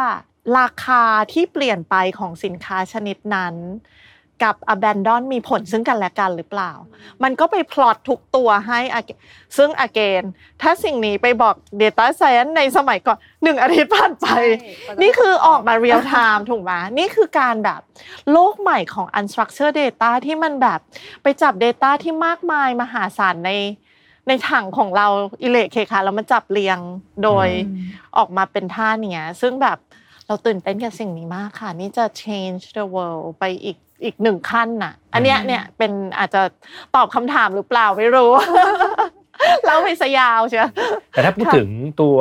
[0.58, 3.56] ราคาที่เปลี่ยนไปของสินค้าชนิดนั้น
[4.42, 6.72] กับ abandon มีผลซึ่งกันและกันหรือเปล่า
[7.22, 9.18] มันก็ไปพลอตทุกตัวให้ ag-
[9.56, 10.22] ซึ่ง again
[10.62, 14.26] ถ้าสิ่งนี้ไปบอก data science ในสมัยก่อนหนึ่งอาทิตย์ผ่านไป
[15.02, 17.80] นี่คือออกมา real time ถูกไหมนี่คือการแบบ
[18.32, 20.80] โลกใหม่ของ unstructured data ที่มันแบบ
[21.22, 23.52] ไปจับ data ที่มากมายมหาศาลใน
[24.28, 25.06] ในถังของเรา
[25.42, 26.78] อิเล็กเคคาแล้วมันจับเรียง
[27.24, 27.48] โดย
[28.16, 29.78] ออกมาเป็นท่าเนี้ยซึ่งแบบ
[30.26, 36.42] เราตื่นเต้นกับสิ่งนี้มากค่ะ นี่จะ change the world ไปอีกอีกหนึ่งขั้นน่ะ อันเนี้ยเนี่ยเป็นอาจจะ
[36.96, 38.30] ตอบคำถามหรือเปล่าไม่รู้
[39.64, 40.70] เล่าไปซะยาวเชียว
[41.12, 41.68] แต่ถ้าพูดถึง
[42.00, 42.16] ตัว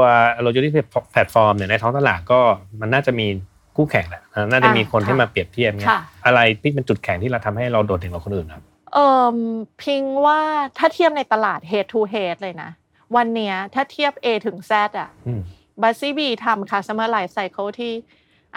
[0.45, 2.39] logistics platform เนี่ยในท้องตลาดก็
[2.81, 3.27] มันน่าจะมี
[3.75, 8.63] คู่แข่งแหละน่าจะมีคนที่มาเปรียบเทียบเนี่ยค่ะอะไรที่เป็นจุดแข็งที่เราทำให้เราโดดเด่นกว่าคนอื่นครับ
[8.93, 9.37] เอ่ม
[9.81, 10.39] พิงว่า
[10.77, 12.69] ถ้าเทียบในตลาด head to head เลยนะ
[13.15, 15.41] วันเนี้ยถ้าเทียบ A ถึง Z อะอืม
[15.81, 17.93] บัสซี่บีทำ customer life cycle ที่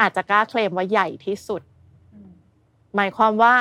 [0.00, 1.62] อาจจะกล้าเคลมว่าใหญ่ที่สุด
[2.96, 3.54] หมายความว่า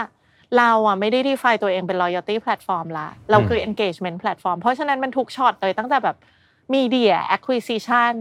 [0.58, 6.18] เราอะไม่ได้ define ตัวเองเป็น loyalty platform ละ เราคือ engagement platform เพราะฉะนั้นมันทุกช็อตเลยตั้งแต่แบบ
[6.76, 8.16] media acquisition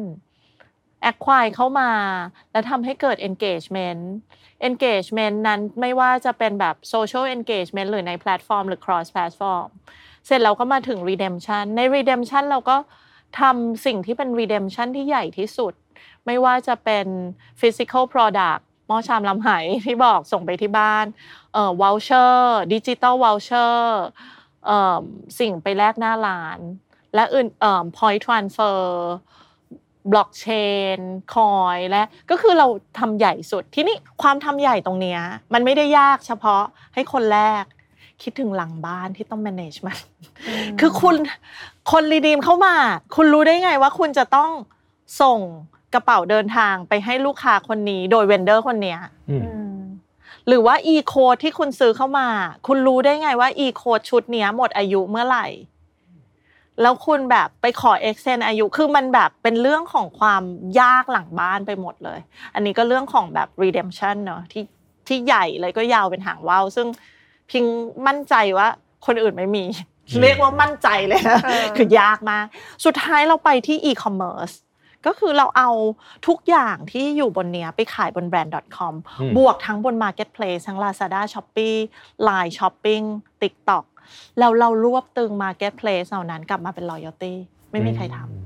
[1.10, 1.90] acquire เข้ามา
[2.52, 4.02] แล้วทำให้เกิด engagement
[4.68, 9.68] engagement นั้นไม่ว่าจะเป็นแบบ social engagement หรือในแพลตฟอร์มหรือ cross platform
[10.26, 12.76] เสร็จเราก็มาถึง redemption ใน redemption เราก็
[13.40, 15.72] ทำสิ่งที่เป็น redemption ที่ใหญ่ที่สุด
[16.26, 17.06] ไม่ว่าจะเป็น
[17.60, 19.48] physical product หม้อชามลำไห
[19.86, 21.06] ที่บอกส่งไปที่บ้าน
[21.52, 22.34] เอ่อ voucher
[22.72, 23.76] digital voucher
[24.66, 24.98] เอ่อ
[25.40, 26.58] สิ่งไปแลกหน้าร้าน
[27.14, 28.78] และอื่นเอ่อ point transfer
[30.10, 30.46] บล็อกเช
[30.96, 30.98] น
[31.34, 32.66] คอยและก็คือเรา
[32.98, 35.20] ทำใหญ่สุดที่นี่ความทำใหญ่ตรงเนี้ย
[35.54, 36.62] มันไม่ได้ยากเฉพาะ
[36.94, 37.64] ให้คนแรก
[38.22, 39.98] คิดถึงหลังบ้านที่ต้อง manage มัน
[40.80, 41.16] คือคุณ
[41.90, 42.74] คนรีดีมเข้ามา
[43.16, 44.50] คุณรู้ได้ไงว่าคุณจะต้อง
[45.20, 45.38] ส่ง
[45.94, 48.98] กระเป๋าเดินทางไปให้ลูกค้าคนนี้ โดยเวนเดอร์คนเนี้ย
[49.30, 49.36] อื
[49.74, 49.80] ม
[50.46, 52.28] หรือว่า e code ที่คุณซื้อเข้ามา
[52.66, 55.46] คุณรู้ได้ไงว่า e code ชุดเนี้ยหมดอายุเมื่อไหร่
[56.80, 60.42] แล้วคุณแบบไปขอ extend อายุ คือมันแบบเป็นเรื่องของความ
[60.80, 62.20] ยากหลังบ้านไปหมดเลย
[62.54, 64.64] อันนี้ก็เรื่องของแบบ redemption เนอะที่
[65.06, 66.86] ที่ใหญ่เลยก็ยาวเป็นหางว่าวซึ่ง
[67.50, 67.64] พิง
[68.06, 68.68] มั่นใจว่า
[69.06, 69.64] คนอื่นไม่มี
[70.20, 72.46] เรียกว่ามั่นใจเลยนะเออคือยากมาก
[72.84, 74.54] สุดท้ายเราไปที่ e-commerce
[75.06, 75.70] ก็คือเราเอา
[76.26, 81.78] ทุกอย่างที่อยู่บนเนี้ยไปขายบนแบรนด์ .com อืมบวกทั้งบน marketplace ทั้ง Lazada Shopee
[82.28, 83.04] Line Shopping
[83.42, 83.84] TikTok
[84.38, 87.34] แล้วเรารวบตึง marketplace เหล่านั้นกลับมาเป็น loyalty
[87.70, 88.41] ไม่มีใครทำ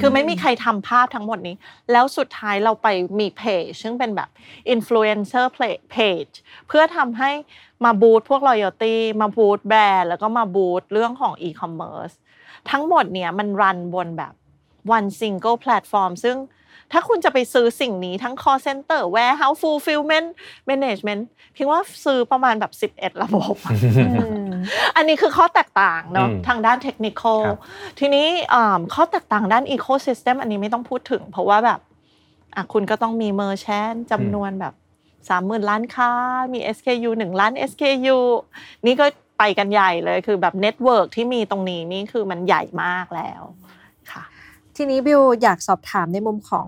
[0.00, 1.56] คือไม่มีใครทำภาพทั้งหมดนี้
[1.92, 2.88] แล้วสุดท้ายเราไป
[3.20, 4.28] มีเพจซึ่งเป็นแบบ
[4.74, 5.46] influencer
[5.94, 6.34] page
[6.68, 7.30] เพื่อทำให้
[7.84, 12.14] มาบูตพวก loyalty มาบูตแบรนด์แล้วก็มาบูตเรื่องของ e-commerce
[12.70, 14.32] ทั้งหมดเนี่ยมันรันบนแบบ
[14.96, 16.36] one single platform ซึ่ง
[16.92, 20.28] ถ้าคุณจะไปซื้อสิ่งนี้ทั้ง call center warehouse fulfillment
[20.70, 23.54] management เพียงว่าซื้อประมาณแบบ 11 ระบบ
[24.96, 27.58] อันนี้คือข้อแตกต่างเนาะอืมทางด้าน technical ครับ
[27.98, 31.80] ทีนี้อ่าข้อแตกต่างด้านอีโค y ิสเต็มอันนี้ไม่ต้องพูดถึง เพราะว่าแบบ
[32.54, 34.74] อะคุณก็ต้องมี merchant จำนวนแบบ
[35.28, 36.10] สามหมื่นร้านค้า
[36.52, 38.18] มี SKU หนึ่งล้าน SKU
[38.86, 39.06] นี่ก็
[39.38, 43.65] ไปกันใหญ่เลยคือแบบ network ที่มีตรงนี้นี่คือมันใหญ่มากแล้วค่ะ
[44.76, 46.66] ทีนี้บิวอยากสอบถามในมุมของ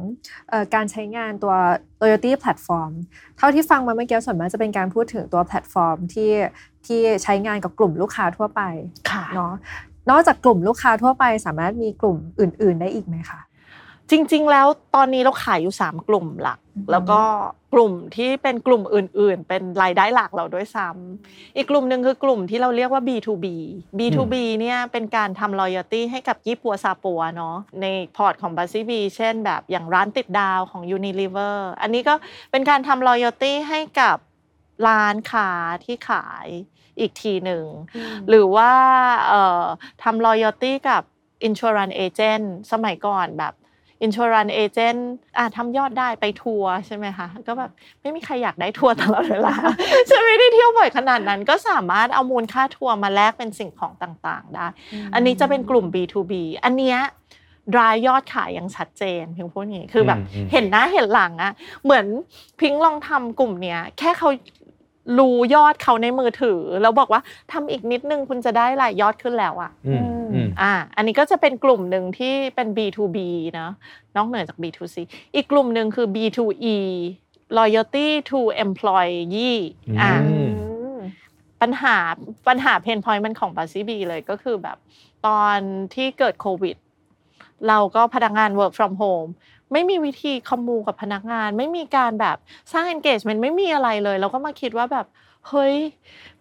[0.49, 1.55] เอ่อการใช้งานตัว
[2.01, 2.93] loyalty platform
[3.39, 6.33] เท่าที่ฟังมาเมื่อกี้ส่วนมากจะเป็นการพูดถึงตัวแพลตฟอร์มที่
[6.87, 8.63] ที่ใช้งานกับกลุ่มลูกค้าทั่วไป
[9.11, 9.53] ค่ะเนาะ
[10.11, 13.41] นอกจากกลุ่มลูกค้าทั่วไปสามารถมีกลุ่มอื่น ๆ ได้อีกไหมคะ
[14.11, 16.59] จริง ๆ แล้วตอนนี้เราขายอยู่ 3 กลุ่มหลัก
[16.91, 17.21] แล้วก็
[17.75, 23.47] กลุ่มที่เป็นกลุ่มอื่น ๆ เป็นรายได้หลักเราด้วยซ้ำอีกกลุ่มหนึ่งคือกลุ่มที่เราเรียกว่า B2B
[23.99, 32.15] B2B เนี่ยเป็นการทำ loyalty ให้กับยี่ปัวซาปัวเนาะในพอร์ตของ b u z z y b เช่นแบบอย่างร้านติดดาวของ Unilever อันนี้ก็
[32.51, 34.17] เป็นการทำ loyalty ให้กับ
[34.89, 35.51] ร้านค้า
[35.85, 36.47] ที่ขาย
[37.01, 37.65] อีกทีหนึ่ง
[38.29, 38.73] หรือว่า
[39.29, 39.65] เอ่อ
[40.03, 41.03] ทำ loyalty กับ
[41.49, 43.55] insurance agent สมัยก่อนแบบ
[44.05, 45.01] insurance agent
[45.39, 47.71] อะทำยอดได้ไปทัวร์ใช่ไหมคะก็แบบ
[48.01, 49.55] ไม่มีใครอยากได้ทัวร์ตลอดเวลา
[50.11, 54.67] จะไม่ได้เที่ยวบ่อยขนาดนั้น ก็สามารถเอามูลค่าทัวร์มาแลกเป็นสิ่งของต่างๆ ได้
[55.15, 56.33] อันนี้จะเป็นกลุ่ม B2B
[56.65, 56.99] อันเนี้ย
[57.79, 61.53] รายยอดขายอย่างชัดเจนพิงพูดอย่างนี้คือแบบอืมอืมเห็นหน้าเห็นหลังอะ
[61.85, 62.07] เหมือน
[62.61, 64.29] พิงลองทำกลุ่มเนี้ยแค่เขา
[65.19, 67.21] รู้ยอดเขาในมือถือ แล้วบอกว่า
[67.53, 70.05] ทำอีกนิดนึงคุณจะได้รายยอดขึ้นแล้วอะอืม
[70.35, 73.19] อืมอ่า อันนี้ก็จะเป็นกลุ่มหนึ่งที่เป็น B2B
[73.59, 73.71] นะ
[74.17, 74.97] นอกเหนือจาก B2C
[75.35, 76.77] อีกกลุ่มหนึ่งคือ B2E
[77.59, 79.59] loyalty to employee
[80.01, 80.37] อ่าอื
[80.97, 80.99] ม
[81.61, 81.97] ปัญหา
[82.49, 84.77] ปัญหาเพนพอยต์มันของบาซีบีเลยก็คือแบบ
[85.27, 85.59] ตอน
[85.95, 86.77] ที่เกิดโควิด
[87.69, 89.31] เราก็พนักงาน work from home
[89.73, 92.37] ไม่มีวิธีคอมมูกับพนักงาน ไม่มีการแบบ
[92.73, 95.07] สร้าง engagement ไม่มีอะไรเลย เราก็มาคิดว่าแบบ
[95.49, 95.77] เฮ้ย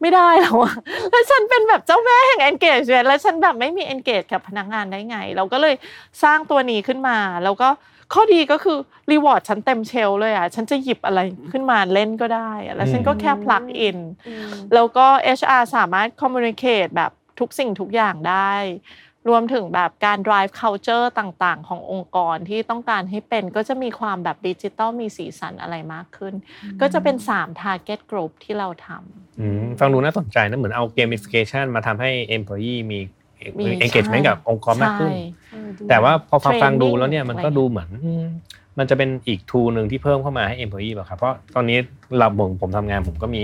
[0.02, 0.76] ไม่ได้แล้วอะ
[1.12, 5.76] แล้วฉันเป็นแบบเจ้าแม่แห่ง engagement แล้วฉันแบบไม่มี engage กับพนักงานได้ไง เราก็เลย
[6.24, 7.70] สร้างตัวนี้ขึ้นมา แล้วก็
[8.14, 8.78] ข้อดีก็คือ
[9.12, 11.20] reward ฉันเต็มเชลเลยอะฉันจะหยิบอะไร
[11.52, 13.98] ขึ้นมาเล่นก็ได้อะแล้วฉันก็แค่ plug in
[14.74, 15.08] แล้วก็
[15.40, 18.54] HR สามารถ communicate แบบทุกสิ่งทุกอย่างได้
[19.30, 26.34] รวมถึงแบบการ drive culture ต่างๆ ขององค์กรที่ต้องการให้เป็นก็จะมีความแบบดิจิตอลมีสีสันอะไรมากขึ้น
[26.82, 33.00] ก็จะเป็น 3 target group ที่เราทำอืมฟังดูน่าสนใจนะเหมือนเอา gamification มาทำให้ employee มี
[33.60, 38.14] มี engagement ใช่กับองค์กรมากขึ้นใช่แต่ว่าพอฟังฟัง Training ดูแล้วเนี่ยมันก็อะไรดูเหมือนอื
[38.78, 41.78] มมันจะเป็นอีกทูหนึ่งที่เพิ่มเข้ามาให้ employee ป่ะครับเพราะตอนนี้
[42.18, 43.44] เราผมผมทำงานผมก็มี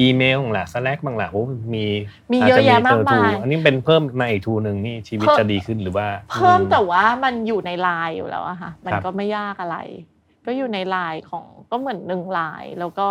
[0.00, 1.42] อีเมลบ้างแหละ Slack บ้างแหละโอ้
[1.74, 1.84] มี
[2.32, 6.06] มีจเยอะจแยะมากเออมาย tool อันนี้เป็นเพิ่มมาอีกทูหนึ่งนี่ชีวิตเพิ่มจะดีขึ้นหรือว่า
[6.40, 9.78] เพิ่มอืแต่ว่ามันอยู่ในไลน์อยู่แล้วอะค่ะมันครับก็ไม่ยากอะไร
[10.46, 13.08] ก็อยู่ในไลน์ของก็เหมือนหนึ่งไลน์แล้วก็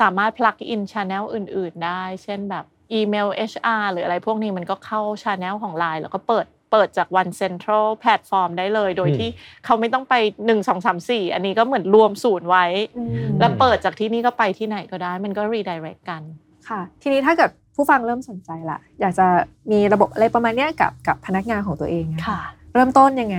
[0.00, 7.86] สามารถ plug in channel อื่น ๆ ได้ เช่นแบบอีเมล HR หรืออะไรพวกนี้มันก็เข้า channel ของไลน์แล้วก็เปิด เปิดจาก one central
[8.02, 9.28] platform ได้เลย โดยอืมที่
[9.64, 10.14] เขาไม่ต้องไป
[10.46, 12.64] 1 2 3 4 อันนี้ก็เหมือนรวมศูนย์ไว้
[13.38, 16.22] แล้วเปิดจากที่นี่ก็ไปที่ไหนก็ได้ มันก็ redirect กัน
[16.68, 19.26] ค่ะ ทีนี้ถ้าเกิดผู้ฟังเริ่มสนใจละอยากจะ
[19.70, 22.40] มีระบบอะไรประมาณเนี้ยกับกับพนักงานของตัวเองอค่ะ
[22.74, 23.38] เริ่มต้นยังไง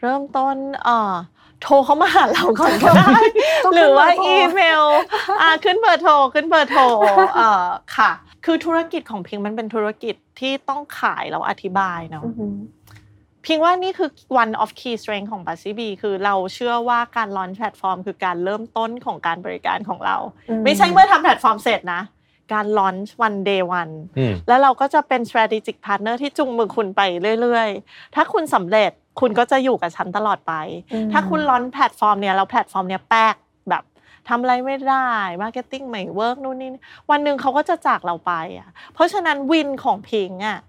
[0.00, 0.54] เริ่มต้น
[0.84, 1.14] เอ่อ
[1.62, 3.18] โทรเข้ามาหาเราก่อนก็ได้
[3.64, 4.84] ต้องหรือว่าขึ้นเบอร์โทรอีเมล
[5.42, 6.82] อ่าขึ้นเบอร์โทรขึ้นเบอร์โทร
[7.36, 7.64] เอ่อ
[7.96, 8.10] ค่ะ
[8.44, 12.54] คือธุรกิจของพิงมันเป็นธุรกิจ ที่ต้องขายแล้วอธิบายเนาะอือหือ
[13.44, 14.10] พิงว่านี่คือ
[14.42, 20.16] one of key strength ของ b u z z y b คือเราเชื่อว่าการ launch แพลตฟอร์มคือการเริ่มต้นของการบริการของเรา
[20.48, 22.02] อืมไม่ใช่เมื่อทำแพลตฟอร์มเสร็จนะ
[22.52, 27.00] การ launch one day one อืมแล้วเราก็จะเป็น strategic partner ที่จุงมือคุณไป
[27.40, 28.90] เรื่อยๆ ถ้าคุณสำเร็จ
[29.20, 30.52] คุณก็จะอยู่กับฉันตลอดไป
[30.92, 33.45] อืมถ้าคุณ run แพลตฟอร์มเนี่ยเราแพลตฟอร์มเนี่ยแป๊กแบบ
[34.28, 35.08] ทำอะไรไม่ได้
[35.42, 36.70] marketing ไม่ work นู่นนี่
[37.10, 40.60] วันหนึ่งเขาก็จะจากเราไปอะเพราะฉะนั้น win ของพิงอะ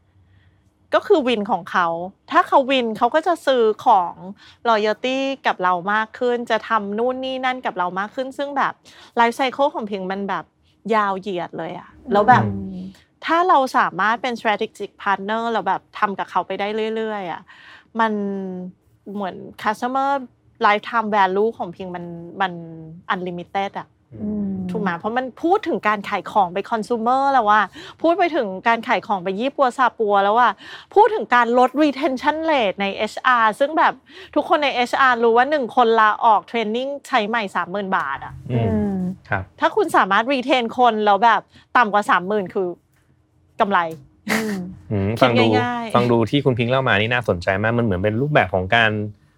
[0.93, 1.87] ก็คือ win ของเขา
[2.31, 4.13] ถ้าเขา win เขาก็จะซื้อของ
[4.69, 8.73] loyalty กับเรามากขึ้น จะทำนู่นนี่นั่นกับเรามากขึ้น ซึ่งแบบ
[9.15, 10.45] life cycle ของพิงมันแบบ
[10.95, 12.43] ยาวเหยียดเลยอะแล้วแบบ
[13.25, 17.41] ถ้าเราสามารถเป็น strategic partner เราแบบทำกับเขาไปได้เรื่อยๆอะ
[17.99, 18.13] มัน
[19.13, 20.11] เหมือน customer
[20.65, 22.05] lifetime value ของพิงมัน
[22.41, 22.51] มัน
[23.13, 23.87] unlimited อะ
[24.71, 27.61] ถูกไหมเพราะมันพูดถึงการขายของไปคอน sumer แล้วว่า
[28.01, 30.49] พูดไปถึงการขายของไปยี่ปัวซาปัวแล้วว่า
[30.93, 33.93] พูดถึงการลด retention rate ใน HR ซึ่งแบบ
[34.35, 38.61] ทุกคนใน HR รู้ว่าหนึ่งคนลาออกเทรนนิ่งใช้ใหม่30,000บาทอะอื
[38.91, 38.95] ม
[39.29, 41.41] ครับถ้าคุณสามารถ retain คนแล้วแบบ
[41.77, 42.67] ต่ำกว่า30,000คือ
[43.59, 43.79] กำไร
[44.91, 48.91] อืมคิดฟังดูง่ายๆฟังดูที่คุณพิงค์เล่ามานี่น่าสนใจมากมันเหมือนเป็นรูปแบบของการ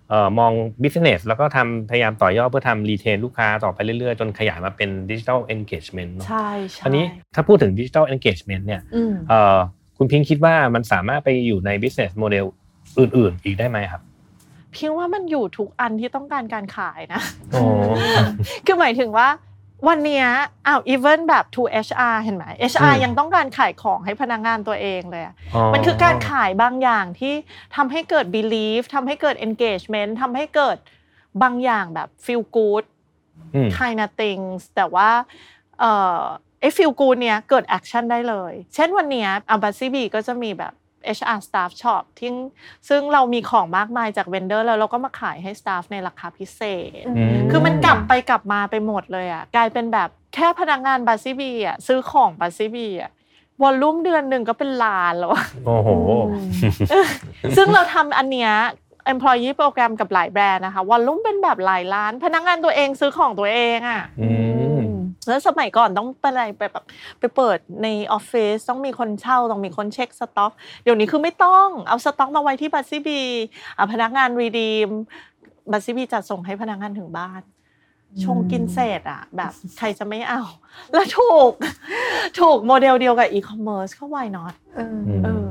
[0.10, 0.52] เอ่อมอง
[0.84, 7.06] business แล้วก็ทำพยายามต่อยอดเพื่อทำรีเทนลูกค้าต่อไปเรื่อยๆ จนขยายมาเป็น digital engagement เนอะใช่ใช่อันนี้
[7.36, 9.58] ถ้าพูดถึง digital engagement เนี่ยอืมเอ่อ
[9.98, 12.46] คุณพิงค์คิดว่ามันสามารถไปอยู่ใน business model
[13.00, 14.02] อื่นๆ อีกได้ไหมครับ
[14.74, 17.22] เพียงว่ามันอยู่ทุกอันที่ต้องการการขายนะ
[17.52, 17.62] โอ้
[18.66, 19.28] คือหมายถึงว่า
[19.88, 20.28] วันเนี้ย
[20.68, 27.34] อ้าว even แบบ to HR เห็นไหม HR อืมยังต้องการขายของให้พนักงานตัวเองเลยอะอ๋อมันคือการขายบางอย่างที่
[27.76, 30.78] ทำให้เกิด belief ทำให้เกิด engagement ทำให้เกิด
[31.44, 32.84] บางอย่างแบบ feel good
[33.56, 35.10] อืม kind of things แต่ว่า
[35.80, 36.22] เอ่อ
[36.62, 40.74] ไอ้ feel good เนี้ยเกิด action ได้เลย เช่นวันเนี้ยอัลบัซีบีก็จะมีแบบ
[41.18, 42.32] HR staff shop ที่
[42.90, 46.62] ซึ่งเรามีของมากมายจาก vendor แล้วเราก็มาขายให้ staff ในราคาพิเศ
[47.02, 53.12] ษอืมคือมันกลับไปกลับมาไปหมดเลยอะกลายเป็นแบบแค่พนักงาน Buzzebees อะซื้อของ Buzzebees อะ
[53.62, 55.90] volume เดือนหนึ่งก็เป็นล้านแล้วอะโอ้โห
[57.58, 58.54] ซึ่งเราทำอันเนี้ย
[59.14, 64.02] employee program กับหลายแบรนด์นะคะ volume เป็นแบบหลายล้าน พนักงานตัวเองซื้อของตัวเองอะ
[65.30, 66.86] อืมแล้วสมัยก่อนต้องไปอะไรไปแบบ
[67.20, 70.52] ไปเปิดในออฟฟิศต้องมีคนเฝ้าต้องมีคนเช็คสต็อก
[70.84, 73.22] เดี๋ยวนี้คือไม่ต้องเอาสต็อกมาไว้ที่ Buzzebees
[73.78, 74.90] อะพนักงาน redeem
[75.72, 77.42] Buzzebees จัดส่งให้พนักงานถึงบ้าน
[78.24, 80.42] ชงกินเศษอะแบบใครจะไม่เอา
[80.92, 81.52] แล้วถูก
[82.40, 85.50] ถูกโมเดลเดียวกับอีคอมเมิร์ซก็ why not เอออืมเออ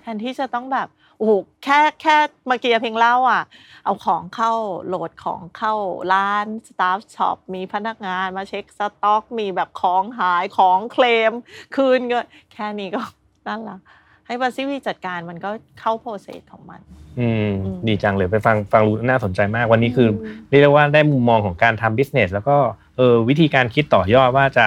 [0.00, 0.88] แทนที่จะต้องแบบ
[1.20, 1.34] โอ้โห
[1.64, 2.16] แค่แค่
[2.46, 3.42] เมื่อกี้เพียงเล่าอะ
[3.84, 4.52] เอาของเข้า
[4.86, 5.74] โหลดของเข้า
[6.12, 11.32] ร้าน staff shop มีพนักงานมาเช็คสต็อกมีแบบของหายของเคลม
[11.76, 13.02] คืนเงินแค่นี้ก็
[13.46, 13.78] นั่นละ
[14.26, 15.50] ให้บัสซี่วีจัดการมันก็
[15.80, 16.80] เข้าโปรเซสของมัน
[17.18, 17.50] อืม
[17.86, 20.08] ดีจังเลยไปฟังฟังรู้น่าสนใจมากวันนี้คือ
[20.48, 22.56] เรียกได้ว่าได้มุมมองของการทำบิสเนสแล้วก็
[22.96, 24.66] เออวิธีการคิดต่อยอดว่าจะ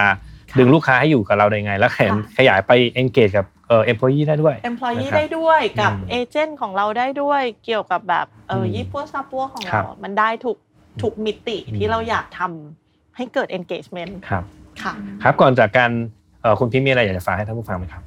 [0.58, 10.56] ดึงลูกค้าให้อยู่กับเราได้ไง แล้วแขนขยายไป engage กับเอ่อ employee ได้ด้วย employee นะครับได้ด้วยกับอืมเอเจนต์ของเราได้ด้วยเกี่ยวกับแบบเอออมยี่ปัวซาปัวของครัเราบมันได้ทุก
[11.02, 14.44] ทุกมิติอืมที่เราอยากทำให้เกิด engagement ครับ
[14.82, 15.90] ค่ะครับก่อนจากการ
[16.42, 18.02] เอ่อคุณพี่มีอะไรอยากจะฝากให้ท่านผู้ฟังไหมครับ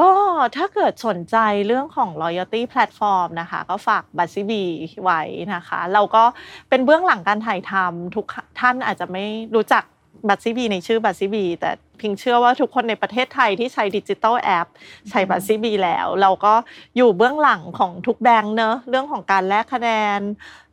[0.00, 0.12] ก็
[0.56, 4.62] ถ้าเกิดสนใจเรื่องของ loyalty platform นะคะ ก็ฝากบัตซีบี
[5.02, 5.20] ไว้
[5.54, 6.24] นะคะ เราก็
[6.68, 8.26] เป็นเบื้องหลังการถ่ายทำทุก
[8.60, 9.24] ท่านอาจจะไม่
[9.54, 9.84] รู้จัก
[10.28, 11.70] บัตซีบีในชื่อบัตซีบีแต่
[12.00, 14.66] พิงเชื่อว่าทุกคนในประเทศไทยที่ใช้ดิจิ t a ลแอป
[15.10, 16.54] ใช้บัตซีบีแล้ว เราก็
[16.96, 20.20] อยู่เบื้องหลังของทุกแบงค์เนอะเรื่องของการแลกคะแนน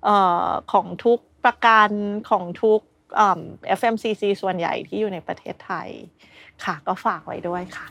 [0.03, 1.89] เอ่อของทุกประกัน
[2.29, 2.81] ของทุก
[3.15, 3.41] เอิ่ม
[3.79, 5.89] FMCC ส่วนใหญ่ที่อยู่ในประเทศไทย
[6.65, 7.85] ค่ะ ก็ฝากไว้ด้วยค่ะ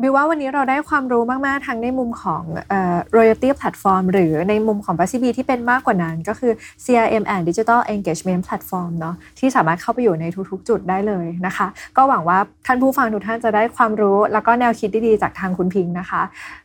[0.00, 6.52] บิวว่าวันนี้เราได้ความรู้มาก ๆ ทั้งในมุมของเอ่อ royalty platform หรือในมุมของ b a s b ที่เป็นมากกว่านั้นก็คือ
[6.84, 16.22] CRM and Digital Engagement Platform เนาะที่สามารถเข้าไปอยู่ในทุก ๆ จุดได้เลยนะคะ ก็หวังว่าท่านผู้ฟังทุกท่านจะได้ความรู้ แล้วก็แนวคิดดีๆจากทางคุณพิงค์นะคะ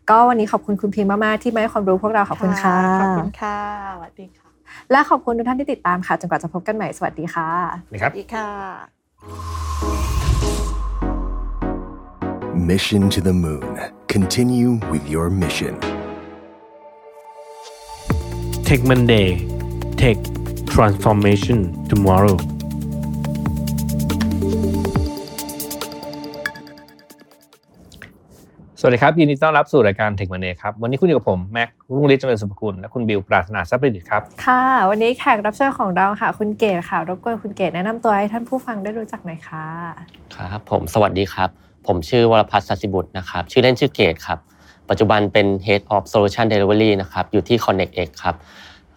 [0.09, 3.57] ก็วันนี้ขอบคุณคุณพิงค์มาก ๆ ที่มาให้ความรู้พวกเราขอบคุณค่ะขอบคุณค่ะ
[3.95, 4.49] สวัสดีค่ะ
[4.91, 7.49] และขอบคุณทุกท่านที่ติดตามค่ะจนกว่าจะพบกันใหม่สวัสดีค่ะ
[7.91, 10.26] นี่ครับสวัสดีค่ะ
[12.57, 13.79] Mission to the Moon.
[14.07, 15.77] Continue with your mission.
[18.65, 19.45] Tech Monday
[19.95, 20.17] Tech
[20.73, 21.59] Transformation
[21.91, 22.37] Tomorrow
[28.79, 39.65] สวัสดีครับยินดีต้อนรับสู่รายการ Tech Monday ครับวันนี้คุณอยู่กับผมแม็กรุ่งฤทธิ์เจริญสุภกุลและคุณบิวปราศนาทรัพย์ประดิษฐ์ครับค่ะ วันนี้แขกรับเชิญของเราค่ะ คุณเกดค่ะรบกวนคุณเกดแนะนำตัวให้ท่านผู้ฟังได้รู้จักหน่อยค่ะ
[40.35, 44.39] ครับ ผมสวัสดีครับ ผมชื่อวรพัฒน์สัสิบุตรนะครับ ชื่อเล่นชื่อเกดครับ
[44.89, 48.35] ปัจจุบันเป็น Head of Solution Delivery นะครับ อยู่ที่ ConnectX ครับ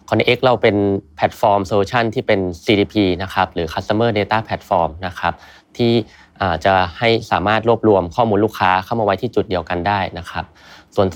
[0.09, 0.75] ConnectX เราเป็น
[1.15, 5.33] แพลตฟอร์มโซลูชันที่เป็น CDP นะครับ หรือ Customer Data Platform นะครับ
[5.77, 5.93] ที่
[6.65, 10.45] จะให้สามารถรวบรวมข้อมูลลูกค้าเข้ามาไว้ที่จุดเดียวกันได้นะครับ
[10.95, 11.07] ส่วน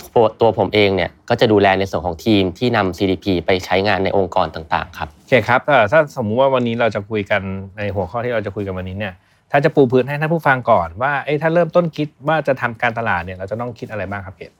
[0.41, 5.59] ตัวผมเองเนี่ยก็จะดูแลในส่วนของทีมที่นำ CDP ไปใช้งานในองค์กรต่างๆ ครับโอเคครับ
[5.91, 7.41] ถ้าสมมุติว่าวันนี้เราจะคุยกัน
[7.77, 9.13] ในหัวข้อที่เราจะคุยกันวันนี้เนี่ย
[9.55, 14.51] ถ้าจะปูพื้นให้ท่านผู้ฟังก่อนว่าเอ้ถ้าเริ่มต้นคิดว่าจะทำการตลาดเนี่ยเราจะต้องคิดอะไรบ้างครับเกด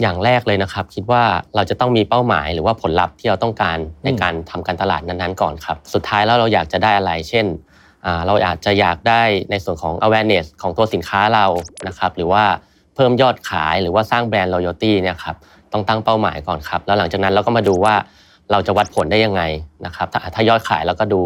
[0.00, 1.22] อย่างแรกเลยนะครับ คิดว่า
[1.54, 7.46] เราจะต้องมีเป้าหมายหรือว่าผลลัพธ์ที่เราต้องการในการทำการตลาดนั้นๆก่อนครับ สุดท้ายแล้วเราอยากจะได้อะไร เช่น
[8.26, 11.46] เราอาจจะอยากได้ในส่วนของ awareness ของตัวสินค้าเรา
[11.88, 12.44] นะครับ หรือว่า
[12.94, 15.36] เพิ่มยอดขายหรือว่าสร้างแบรนด์ loyalty เนี่ยครับ
[15.72, 17.94] ต้องตั้งเป้าหมายก่อนครับ แล้วหลังจากนั้นเราก็มาดูว่า
[18.52, 19.42] เราจะวัดผลได้ยังไง
[19.86, 21.20] นะครับ ถ้ายอดขายเราก็ดู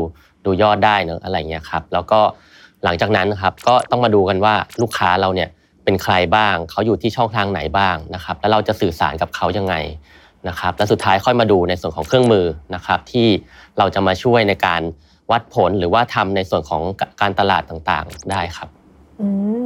[0.44, 2.20] ดูยอดได้เนอะอะไรเงี้ยครับแล้วก็
[2.84, 5.48] หลังจากนั้นครับก็ต้องมาดูกันว่าลูกค้าเราเนี่ย
[5.84, 9.74] เป็นใครบ้าง เขาอยู่ที่ช่องทางไหนบ้างนะครับ แล้วเราจะสื่อสารกับเขายังไง
[10.48, 13.28] นะครับ และสุดท้ายค่อยมาดูในส่วนของเครื่องมือนะครับ ที่
[13.78, 14.82] เราจะมาช่วยในการ
[15.30, 16.82] วัดผลหรือว่าทำในส่วนของ
[17.20, 18.68] การตลาดต่างๆได้ครับ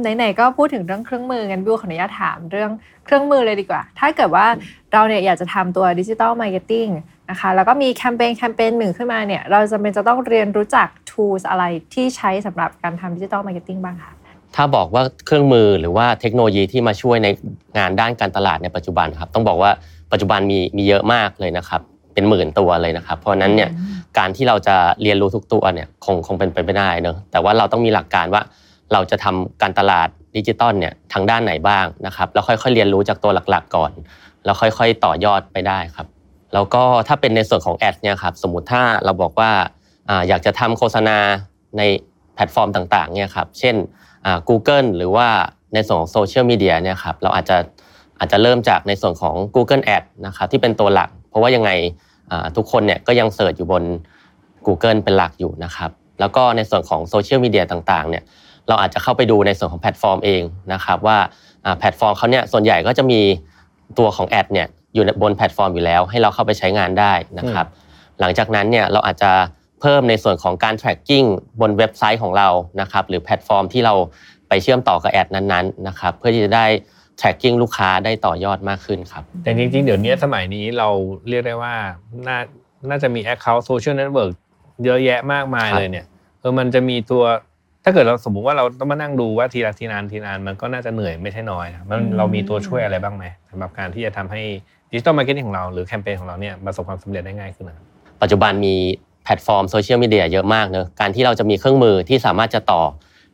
[0.01, 2.71] ไหนๆก็พูดถึงเรื่องเครื่องมืองั้นบิวขออนุญาตถามเรื่อง
[3.05, 4.45] เครื่องมือเลยดีกว่า ถ้าเกิดว่า
[4.93, 6.87] เราเนี่ยอยากจะทำตัวดิจิ t a ลมาร์เก็ตติ้ง
[7.29, 10.87] นะคะแล้วก็มีแคมเปญแคมเปญหนึ่งขึ้นมาเนี่ยเราจะเป็นจะต้องเรียนรู้จัก
[11.17, 11.63] tools อะไร
[11.93, 14.13] ที่ใช้สำหรับการทำดิจิ t a ลมาร์เก็ตติ้งบ้างคะ
[14.55, 17.27] ถ้าบอกว่าเครื่องมือหรือว่าเทคโนโลยีที่มาช่วยใน
[17.77, 19.71] งานด้านการตลาดในปัจจุบันครับต้องบอกว่า
[20.11, 21.81] ปัจจุบันมีมีเยอะมากเลยนะครับ
[22.13, 23.69] เป็นหมื่นตัวเลยนะครับ เพราะฉะนั้นเนี่ย
[24.17, 28.41] การที่เราจะเรียนรู้ทุกตัวเนี่ยคงคงเป็นไปไม่ได้เนอะแต่ว่าเราต้องมีหลักการว่า
[28.93, 33.91] เราจะทำการตลาดดิจิตอลเนี่ยทางด้านไหนบ้างนะครับแล้วค่อยๆเรียนรู้จากตัวหลักๆก่อน
[34.45, 36.07] แล้วค่อยๆต่อยอดไปได้ครับ
[36.53, 39.51] แล้วก็ถ้าเป็นในส่วนของ ad เนี่ยครับสมมุติถ้าเราบอกว่า
[40.09, 41.17] อ่าอยากจะทำโฆษณา
[41.77, 41.81] ใน
[42.35, 43.75] แพลตฟอร์มต่างๆเนี่ยครับเช่น
[44.25, 45.27] อ่า Google หรือว่า
[45.73, 47.57] ในส่วนของโซเชียลมีเดียเนี่ยครับเราอาจจะ
[48.19, 51.71] อาจจะเริ่มจากในส่วนของ Google Ad นะครับที่เป็นตัวหลัก เพราะว่ายังไง
[52.31, 53.83] อ่าทุกคนเนี่ยก็ยัง search อยู่บน
[54.65, 58.23] Google เป็นหลักอยู่นะครับแล้วก็ในส่วนของโซเชียลมีเดียต่างๆเนี่ย
[58.67, 60.41] เราอาจจะเข้าไปดูในส่วนของแพลตฟอร์มเอง
[60.73, 61.17] นะครับว่า
[61.65, 63.19] อ่าแพลตฟอร์มเขาเนี่ยส่วนใหญ่ก็จะมี
[63.99, 67.65] ตัวของ ad เนี่ยอยู่บนแพลตฟอร์มอยู่แล้ว ให้เราเข้าไปใช้งานได้นะครับ
[68.19, 69.31] หลังจากนั้นเนี่ยเราอาจจะ
[69.81, 71.27] เพิ่มในส่วนของการ tracking
[71.61, 72.49] บนเว็บไซต์ของเรา
[72.81, 73.93] นะครับหรือแพลตฟอร์มที่เรา
[74.49, 76.65] ไปเชื่อมต่อกับ ad นั้นๆนะครับเพื่อที่จะได้
[77.19, 80.89] tracking ลูกค้าได้ต่อยอดมากขึ้นครับ แต่จริงๆ เดี๋ยวนี้สมัยนี้เรา
[81.29, 81.73] เรียกได้ว่า
[82.27, 82.37] น่า
[82.89, 84.33] น่าจะมี Account Social Network
[84.83, 86.05] เยอะแยะมากมายครับเลยเนี่ย
[86.39, 87.23] เออมันจะมีตัว
[87.83, 94.41] ถ้าเกิดเราสมมุติว่าเราต้องมานั่งดูว่าทีละทีนานทีนานมันก็น่าจะเหนื่อยไม่ใช่น้อยนะมันอืมเรามีตัวช่วยอะไรบ้างไหมสำหรับการที่จะทำให้
[94.91, 97.85] digital marketing ของเราหรือแคมเปญของเราเนี่ยประสบความสำเร็จได้ง่ายขึ้นนะครับ
[98.21, 98.75] ปัจจุบันมี
[99.05, 102.83] แพลตฟอร์มโซเชียลมีเดียเยอะมากเนอะการที่เราจะมีเครื่องมือที่สามารถจะต่อ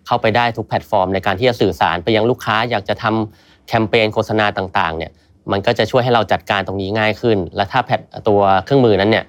[0.07, 5.11] เข้าไปได้ทุกแพลตฟอร์ม ในการที่จะสื่อสารไปยังลูกค้าอยากจะทำแคมเปญโฆษณาต่างๆเนี่ย
[5.51, 9.25] มันก็จะช่วยให้เราจัดการตรงนี้ง่ายขึ้น และถ้าแพตตัวเครื่องมือนั้นเนี่ย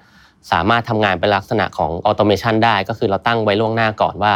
[0.51, 4.33] สามารถทำงานเป็นลักษณะของ automation ได้ก็คือเราตั้งไว้ล่วงหน้าก่อนว่า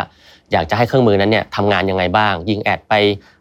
[0.51, 2.93] อยากจะให้เครื่องมือนั้นเนี่ยทำงานยังไงบ้าง ยิง ad ไป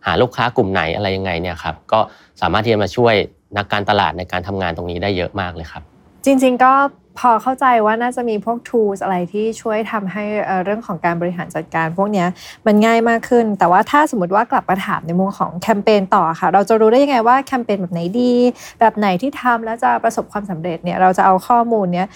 [0.06, 2.00] หาลูกค้ากลุ่มไหนอะไรยังไงเนี่ยครับก็
[2.40, 3.14] สามารถที่จะมาช่วย
[3.56, 5.82] นักการตลาดในการทำงานตรงนี้ได้เยอะมากเลยครับ
[6.24, 6.72] จริง ๆก็
[7.18, 10.24] พอเข้าใจว่าน่าจะมีพวก tools อะไรที่ช่วยทำให้
[10.64, 12.24] เรื่องของการบริหารจัดการพวกนี้
[12.66, 18.32] มันง่ายมากขึ้น แต่ว่าถ้าสมมติว่ากลับมาถามในมุมของแคมเปญต่อค่ะ เราจะรู้ได้ยังไงว่าแคมเปญแบบไหนดี
[18.80, 22.06] แบบไหนที่ทำแล้วจะประสบความสำเร็จเนี่ยเราจะเอาข้อมูลเนี้ย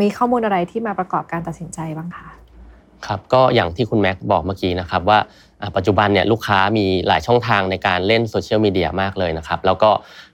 [0.00, 2.28] มีข้อมูลอะไรที่มาประกอบการตัดสินใจบ้างคะ
[3.06, 5.18] ครับก็อย่างที่คุณแม็กบอกเมื่อกี้นะครับว่า
[5.76, 9.90] ปัจจุบันเนี่ยลูกค้ามีหลายช่องทางในการเล่นโซเชียลมีเดียมากเลยนะครับแล้วก็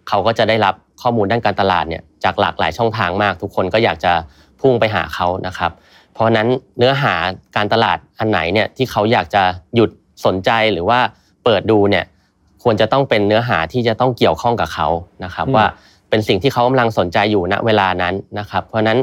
[0.08, 4.12] เขาก็จะได้รับข้อมูลด้านการตลาดเนี่ย จากหลากหลายช่องทางมาก ทุกคนก็อยากจะ
[4.60, 5.73] พุ่งไปหาเขานะครับ
[6.12, 7.15] เพราะฉะนั้นเนื้อหา
[7.57, 9.42] การตลาดอันไหนเนี่ยที่เขาอยากจะ
[9.75, 9.91] หยุด
[10.25, 10.99] สนใจหรือว่า
[11.44, 12.05] เปิดดูเนี่ย
[12.62, 14.89] ควรจะต้องเป็นเนื้อหาที่จะต้องเกี่ยวข้องกับเขา
[15.25, 15.67] นะครับอืมว่า
[16.10, 18.99] เป็นสิ่งที่เขากำลังสนใจอยู่ณเวลานั้นนะครับ เพราะฉะนั้น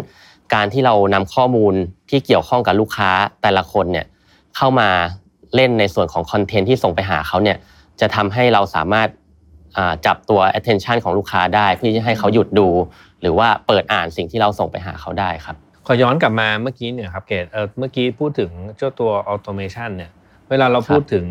[0.54, 1.74] การที่เรานำข้อมูล
[2.10, 4.06] ที่เกี่ยวข้องกับลูกค้าแต่ละคนเนี่ย
[4.56, 4.90] เข้ามา
[5.56, 7.58] เล่นในส่วนของคอนเทนต์ที่ส่งไปหาเขาเนี่ย
[8.02, 9.08] จะทำให้เราสามารถ
[9.78, 12.68] อ่าจับตัว attention ของลูกค้าได้เพื่อที่จะให้เขาหยุดดู
[13.22, 20.12] หรือว่าเปิดอ่านสิ่งที่เราส่งไปหาเขาได้ครับ ขอย้อนกลับมาเมื่อกี้เนี่ยครับเกดเออเมื่อกี้พูดถึงเจ้าตัว automation เนี่ย
[20.50, 21.26] เวลาเราพูดถึง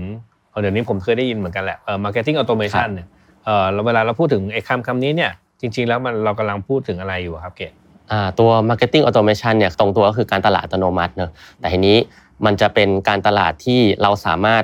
[0.51, 3.07] เออเดี๋ยวนี้ผมเคยได้ยินเหมือนกันแหละเออ marketing automation เนี่ย
[3.45, 7.73] เออแล้วเวลาเราพูดถึงไอ้คำคำนี้เนี่ยจริง ๆ แล้วมันเรากำลังพูดถึงอะไรอยู่อะครับเกด
[8.11, 11.97] อ่าตัว Marketing Automation เนี่ยตรงตัวก็คือการตลาดอัตโนมัติเนอะแต่ทีนี้
[12.45, 14.63] มันจะเป็นการตลาดที่เราสามารถ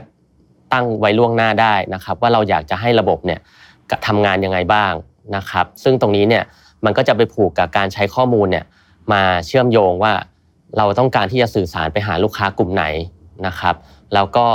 [0.73, 3.41] ตั้งไว้ล่วงหน้าได้นะครับ ว่าเราอยากจะให้ระบบเนี่ย
[4.07, 4.93] ทำงานยังไงบ้าง
[5.37, 6.45] นะครับ ซึ่งตรงนี้เนี่ย
[6.85, 8.65] มันก็จะไปผูกกับการใช้ข้อมูลเนี่ย
[9.13, 10.13] มาเชื่อมโยงว่า
[10.79, 12.85] เราต้องการที่จะสื่อสารไปหาลูกค้ากลุ่มไหน
[13.47, 13.75] นะครับ
[14.15, 14.47] แล้วก็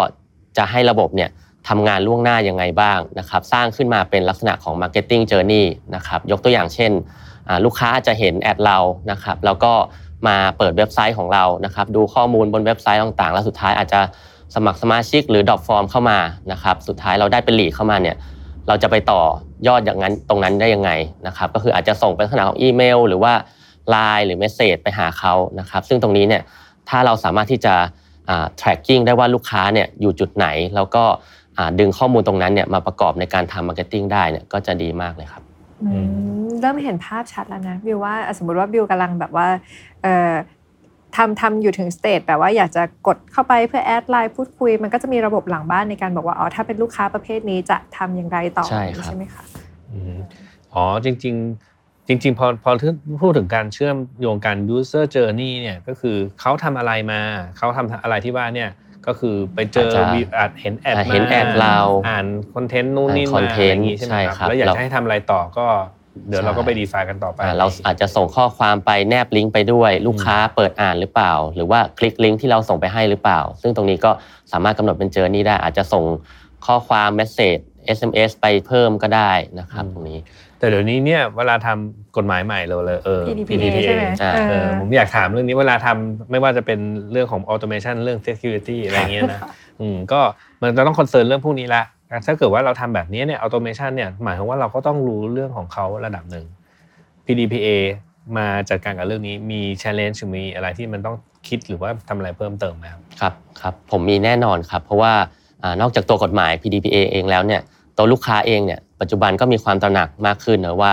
[0.58, 1.30] จะให้ระบบเนี่ย
[1.68, 6.92] ทำงานล่วงหน้ายังไงบ้างนะครับสร้างขึ้นมาเป็นลักษณะของ Marketing Journey นะครับยกตัวอย่างเช่น
[7.66, 8.78] ลูกค้าอาจจะเห็นแอดเรา
[9.12, 9.74] นะครับแล้วก็
[10.28, 14.02] มาเปิดเว็บไซต์ของเรานะครับดูข้อมูลบนเว็บไซต์ต่างๆ แล้วสุดท้ายอาจจะ
[14.56, 16.20] สมัครสมาชิกหรือ drop form เข้ามา
[16.52, 18.16] นะครับสุดท้ายเราได้เป็น lead เข้ามาเนี่ย
[18.68, 19.22] เราจะไปต่อ
[19.68, 20.92] ยอดอย่างนั้นตรงนั้นได้ยังไง
[21.28, 23.34] นะครับ ก็คืออาจจะส่งเป็นลักษณะของอีเมล หรือว่า
[23.94, 26.42] Line หรือ message ไปหาเขานะครับ ซึ่งตรงนี้เนี่ย
[26.90, 27.74] ถ้าเราสามารถที่จะ
[28.30, 31.04] อ่า tracking ได้ว่าลูกค้าเนี่ยอยู่จุดไหน แล้วก็
[31.58, 35.44] อ่าดึงข้อมูลตรงนั้นเนี่ยมาประกอบในการทำ marketing ได้เนี่ยก็จะดีมากเลยครับ
[35.84, 35.98] อื
[36.46, 39.48] มเริ่มเห็นภาพชัดแล้วนะบิวว่าอะสมมติว่าบิวกำลังแบบว่า
[40.04, 40.34] เอ่อ
[41.18, 49.44] ทำทำอยู่ถึง stage แบบว่าอยากจะกดเข้าไปเพื่อ add Line พูดคุย มันก็จะมีระบบหลังบ้านในการบอกว่า อ๋อ ถ้าเป็นลูกค้าประเภทนี้จะทำอย่างไรต่อใช่ครับใช่ไหมคะ
[49.92, 50.18] อืม
[50.74, 51.36] อ๋อ จริง
[51.72, 52.72] ๆ จริง ๆ พอพอ
[53.22, 57.22] พูดถึงการเชื่อมโยงกัน user journey เนี่ยก็คือเขาทำอะไรมา
[57.58, 58.70] เขาทำอะไรที่ว่าเนี่ย
[59.08, 65.66] ก็คือไปเจออาจจะบิวอาจเห็น ad อ่ามาเห็น ad เราอ่าน content นู่นนี่อ่านมา content อะไรอย่างงี้ใช่ไหมใช่คครัรับบแล้วอยากเราจะให้ทำอะไรต่อก็
[66.28, 74.12] เดี๋ยวเราก็ใช่ไปดีไซน์กันต่อไปอ่าเราอาจจะส่งข้อความไปแนบลิงก์ไปด้วย ลูกค้าเปิดอ่านหรือเปล่า หรือว่าคลิกลิงก์ที่เราส่งไปให้หรือเปล่า ซึ่งตรงนี้ก็
[74.52, 76.04] สามารถกำหนดเป็น journey ได้ อาจจะส่ง
[76.66, 77.58] ข้อความเมสเซจ
[77.98, 80.20] SMS ไปเพิ่มก็ได้นะครับตรงนี้
[80.60, 86.80] แต่เดี๋ยวนี้เนี่ยเวลาทำกฎหมายใหม่เราเลยเออ PDPA ใช่ไหมอ่าเออเออผมอยากถามเรื่องนี้เวลาทำไม่ว่าจะเป็น
[87.12, 89.40] เรื่องของ automation เรื่อง security อะไรเงี้ยนะ
[89.82, 90.22] อืมก็
[90.62, 91.84] มันจะต้องคอนเซิร์นเรื่องพวกนี้ละ
[92.26, 96.46] ถ้าเกิดว่าเราทำแบบนี้เนี่ย automation เนี่ยหมายความว่าเราก็ต้องรู้เรื่องของเขาระดับหนึ่ง
[97.26, 97.68] PDPA
[98.38, 101.16] มาจัดการกับเรื่องนี้มี challenge มีอะไรที่มันต้อง
[101.48, 105.14] คิดหรือว่าทำอะไรเพิ่มเติมไหมครับครับครับผมมีแน่นอนครับ เพราะว่า
[105.82, 107.62] นอกจากตัวกฎหมาย PDPA เองแล้วเนี่ย
[107.98, 110.92] ตัวลูกค้าเองเนี่ยปัจจุบันก็มีความตระหนักมากขึ้นนะว่า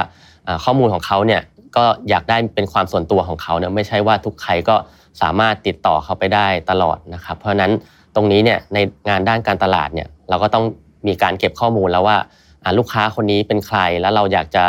[0.65, 1.43] ข้อมูลของเขาเนี่ย
[1.77, 4.77] ก็อยากได้เป็นความส่วนตัวของเขาเนี่ยไม่ใช่ว่าทุกใครก็
[5.23, 7.73] สามารถติดต่อเขาไปได้ตลอดนะครับ เพราะนั้น
[8.15, 8.79] ตรงนี้เนี่ยใน
[9.09, 10.65] งานด้านการตลาดเนี่ยเราก็ต้อง
[11.07, 12.17] มีการเก็บข้อมูลแล้วว่า
[12.63, 14.65] อ่าลูกค้าคนนี้เป็นใครแล้วเราอยากจะ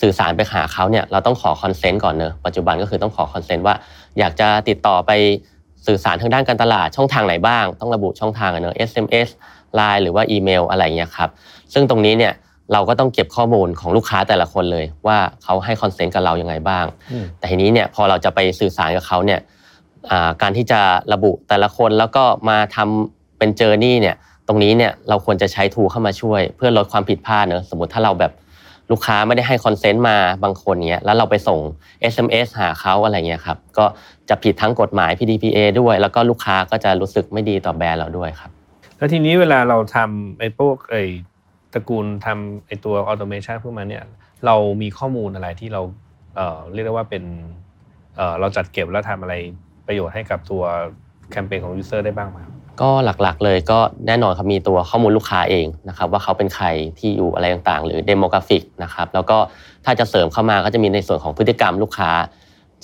[0.00, 3.74] สื่อสารไปหาเขาเนี่ยเราต้องขอ consent ก่อนเนอะปัจจุบันก็คือต้องขอ consent ว่า
[4.18, 5.10] อยากจะติดต่อไป
[5.86, 9.28] สื่อสารทางด้านการตลาดช่องทางไหนบ้าง ต้องระบุช่องทางอะเนอะ SMS
[9.78, 11.30] Line หรือว่าอีเมลอะไรอย่างเงี้ยครับ
[11.72, 12.32] ซึ่งตรงนี้เนี่ย
[12.72, 19.40] เราก็ต้องเก็บข้อมูลของลูกค้าแต่ละคนเลย ว่าเขาให้ consent กับเรายังไงบ้างอืมแต่ทีนี้เนี่ยพอเราจะไปสื่อสารกับเขาเนี่ย
[20.10, 20.80] อ่าการที่จะ
[21.12, 24.16] ระบุแต่ละคนแล้วก็มาทำเป็น journey เนี่ย
[24.48, 28.32] ตรงนี้เนี่ยเราควรจะใช้ tool เข้ามาช่วย เพื่อลดความผิดพลาดเนอะสมมติถ้าเราแบบ
[28.90, 31.58] ลูกค้าไม่ได้ให้ consent มาบางคนเนี้ยแล้วเราไปส่ง
[32.12, 33.84] SMS หาเขาอะไรเงี้ยครับก็
[34.28, 38.50] จะผิดทั้งกฎหมาย PDPA ด้วย แล้วก็ลูกค้าก็จะรู้สึกไม่ดีต่อแบรนด์เราด้วยครับ
[38.96, 41.02] แล้วทีนี้เวลาเราทำไอ้พวกไอ้
[41.72, 44.04] ตระกูลทำไอ้ตัว automation พวกมันเนี่ย
[44.46, 45.82] เรามีข้อมูลอะไรที่เรา
[46.36, 47.24] เอ่อเรียกได้ว่าเป็น
[48.16, 49.34] เอ่อเราจัดเก็บแล้วทำอะไร
[49.86, 50.62] ประโยชน์ให้กับตัว
[51.30, 52.38] แคมเปญของ user ได้บ้างไหม
[52.80, 56.66] ก็หลักๆเลยก็แน่นอนครับมีตัวข้อมูลลูกค้าเองนะครับว่าเขาเป็นใคร
[56.98, 59.38] ที่อยู่อะไรต่างๆ หรือ demographic นะครับแล้วก็
[59.84, 62.10] ถ้าจะเสริมเข้ามาก็จะมีในส่วนของพฤติกรรมลูกค้า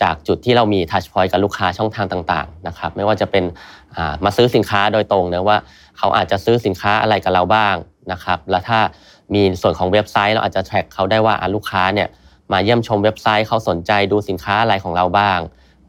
[0.02, 5.58] จากจุดที่เรามี touchpoint กับลูกค้าช่องทางต่างๆนะครับไม่ว่าจะเป็นามาซื้อสินค้าโดยตรงนะว่า
[5.98, 7.76] เขาอาจจะซื้อสินค้าอะไรกับเราบ้าง
[8.12, 8.78] นะครับแล้วถ้า
[9.34, 12.08] มีส่วนของเว็บไซต์เราอาจจะแทร็กเขาได้ว่าลูกค้าเนี่ย
[12.52, 15.38] มาเยี่ยมชมเว็บไซต์เขาสนใจดูสินค้าอะไรของเราบ้าง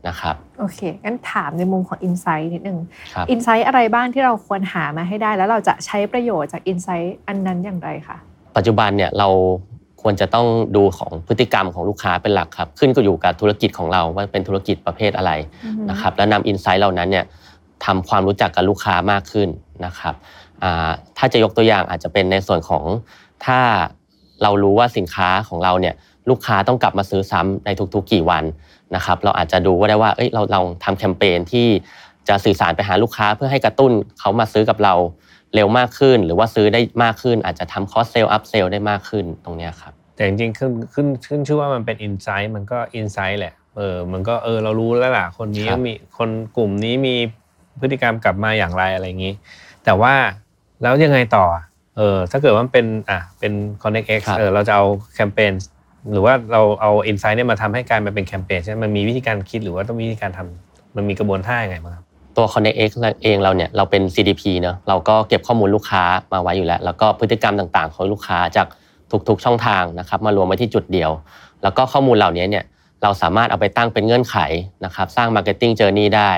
[0.07, 2.79] นะครับ โอเค งั้นถามในมุมของ Insight นิดนึง
[3.13, 8.17] ครับ Insight อะไรบ้างที่เราควรหามาให้ได้ แล้วเราจะใช้ประโยชน์จาก Insight อันนั้นอย่างไรคะ
[8.55, 9.27] ปัจจุบันเนี่ยเรา
[10.01, 15.31] ควรจะต้องดูของพฤติกรรมของลูกค้าเป็นหลักครับ ขึ้นก็อยู่กับธุรกิจของเราว่าเป็นธุรกิจประเภทอะไร
[15.65, 17.25] อือฮึนะครับ แล้วนำ insight เหล่านั้นเนี่ย
[17.85, 19.49] ทำความรู้จักกับลูกค้ามากขึ้น
[19.85, 20.13] นะครับ
[20.63, 22.83] อ่าถ้าจะยกตัวอย่างอาจจะเป็นในส่วนของ
[23.45, 23.59] ถ้า
[24.43, 25.95] เรารู้ว่าสินค้าของเราเนี่ย
[26.29, 28.43] ลูกค้าต้องกลับมาซื้อซ้ำในทุกๆ กี่วัน
[28.95, 31.67] นะครับเราอาจจะดูว่าได้ว่าเอ้ยเราเราทำแคมเปญที่
[32.27, 34.93] จะสื่อสารไปหาลูกค้าเพื่อให้กระตุ้นเขามาซื้อกับเรา
[35.55, 47.15] เร็วมากขึ้น หรือว่าซื้อได้มากขึ้น อาจจะทำ cross-sell upsell ได้มากขึ้นตรงเนี้ยครับแต่จริงๆขึ้นขึ้นขึ้นชื่อว่ามันเป็น insight มันก็ insight แหละเออมันก็เออเรารู้แล้วล่ะคนนี้ครับมีคนกลุ่มนี้มี
[47.79, 49.33] พฤติกรรมกลับมาอย่างไรอะไรอย่างนี้
[49.85, 50.13] แต่ว่า
[50.81, 51.45] แล้วยังไงต่อ
[51.97, 54.85] เออถ้าเกิดว่ามันเป็นอะเป็น Connect X ครับเออเราจะเอา
[55.15, 55.51] แคมเปญ
[56.11, 62.05] หรือว่าเราเอาอินไซต์เนี่ยมาทำให้กายมาเป็นแคมเปญใช่ไหมมันมีวิธีการคิดหรือว่าต้องมีวิธีการทำมันมีกระบวนท่ายังไงบ้างครับ
[62.37, 62.89] ตัว Connect X
[63.23, 66.03] เองเราเนี่ยเราเป็น CDP เนอะเราก็เก็บข้อมูลลูกค้า
[66.33, 68.67] มาไว้อยู่แล้ว แล้วก็พฤติกรรมต่างๆ ของลูกค้าจาก
[69.27, 71.11] ทุกๆช่องทางนะครับมารวมไว้ที่จุดเดียว
[71.63, 72.63] แล้วก็ข้อมูลเหล่านี้เนี่ย
[73.03, 74.37] เราสามารถเอาไปตั้งเป็นเงื่อนไข
[74.85, 76.31] นะครับสร้าง Marketing Journey ได้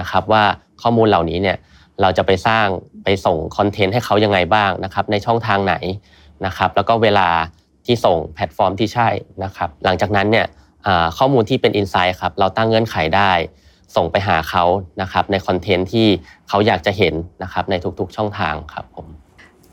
[0.00, 0.44] นะครับว่า
[0.82, 1.56] ข้อมูลเหล่านี้เนี่ย
[2.00, 2.66] เราจะไปสร้าง
[3.04, 5.74] ไปส่งคอนเทนต์ให้เขายังไงบ้างนะครับในช่องทางไหน
[6.46, 7.28] นะครับแล้วก็เวลา
[7.86, 9.08] ที่ส่งแพลตฟอร์มที่ใช่
[9.44, 10.46] นะครับ หลังจากนั้นเนี่ย
[10.86, 13.32] อ่าข้อมูลที่เป็น Insight ครับเราตั้งเงื่อนไขได้
[13.96, 14.64] ส่งไปหาเขา
[15.02, 16.06] นะครับในคอนเทนต์ที่
[16.48, 19.06] เขาอยากจะเห็นนะครับในทุกๆช่องทางครับผม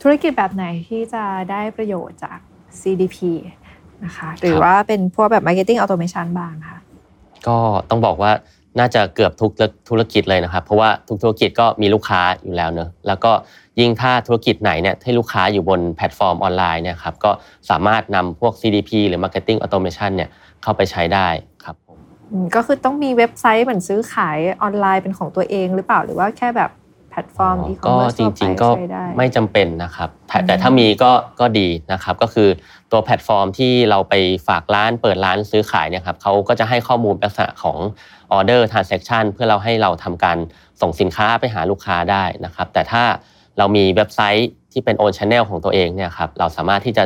[0.02, 2.38] ธุรกิจแบบไหนที่จะได้ประโยชน์จาก
[2.80, 3.18] CDP
[4.04, 6.78] นะคะหรือว่าเป็นพวกแบบ Marketing Automation บ้างค่ะ
[7.46, 7.56] ก็
[7.90, 8.32] ต้องบอกว่า
[8.78, 9.50] น่าจะเกือบทุก
[9.88, 13.32] ธุรกิจเลยนะครับ เพราะว่าทุกธุรกิจก็มีลูกค้าอยู่แล้วเนอะแล้วก็
[13.80, 17.30] ยิ่งถ้าธุรกิจไหนเนี่ยที่ลูกค้าอยู่บนแพลตฟอร์มออนไลน์เนี่ยครับก็
[17.70, 20.28] สามารถนำพวก CDP หรือ Marketing Automation เนี่ย
[20.62, 21.28] เข้าไปใช้ได้
[21.64, 21.76] ครับ
[22.32, 26.70] อืมก็คือต้องมีเว็บไซต์เหมือนซื้อขายออนไลน์เป็นของตัวเองหรือเปล่าหรือว่าแค่แบบ
[27.10, 32.48] แพลตฟอร์มอีคอมก็เมิร์ซจริงๆก็ใช้ได้ไม่จำเป็นนะครับแต่แต่ถ้ามีก็ก็ดีนะครับก็คือ
[32.92, 34.14] ตัวแพลตฟอร์มที่เราไป
[34.48, 37.78] ฝากร้านเปิดร้านซื้อขายเนี่ยครับเขาก็จะให้ข้อมูลลักษณะของ
[38.32, 40.38] ออเดอร์ transaction เพื่อเราให้เราทำการ
[40.80, 43.02] ส่งสินค้าไปหาลูกค้าได้นะครับแต่ถ้า
[43.58, 47.04] เรามีเว็บไซต์ที่เป็น own channel ของตัวเองเนี่ยครับเราสามารถที่จะ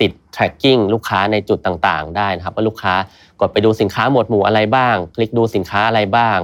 [0.00, 2.94] ติด tracking ลูกค้าในจุดต่างๆ ได้นะครับ ว่าลูกค้า
[3.40, 6.38] กดไปดูสินค้าหมวดหมู่อะไรบ้าง คลิกดูสินค้าอะไรบ้าง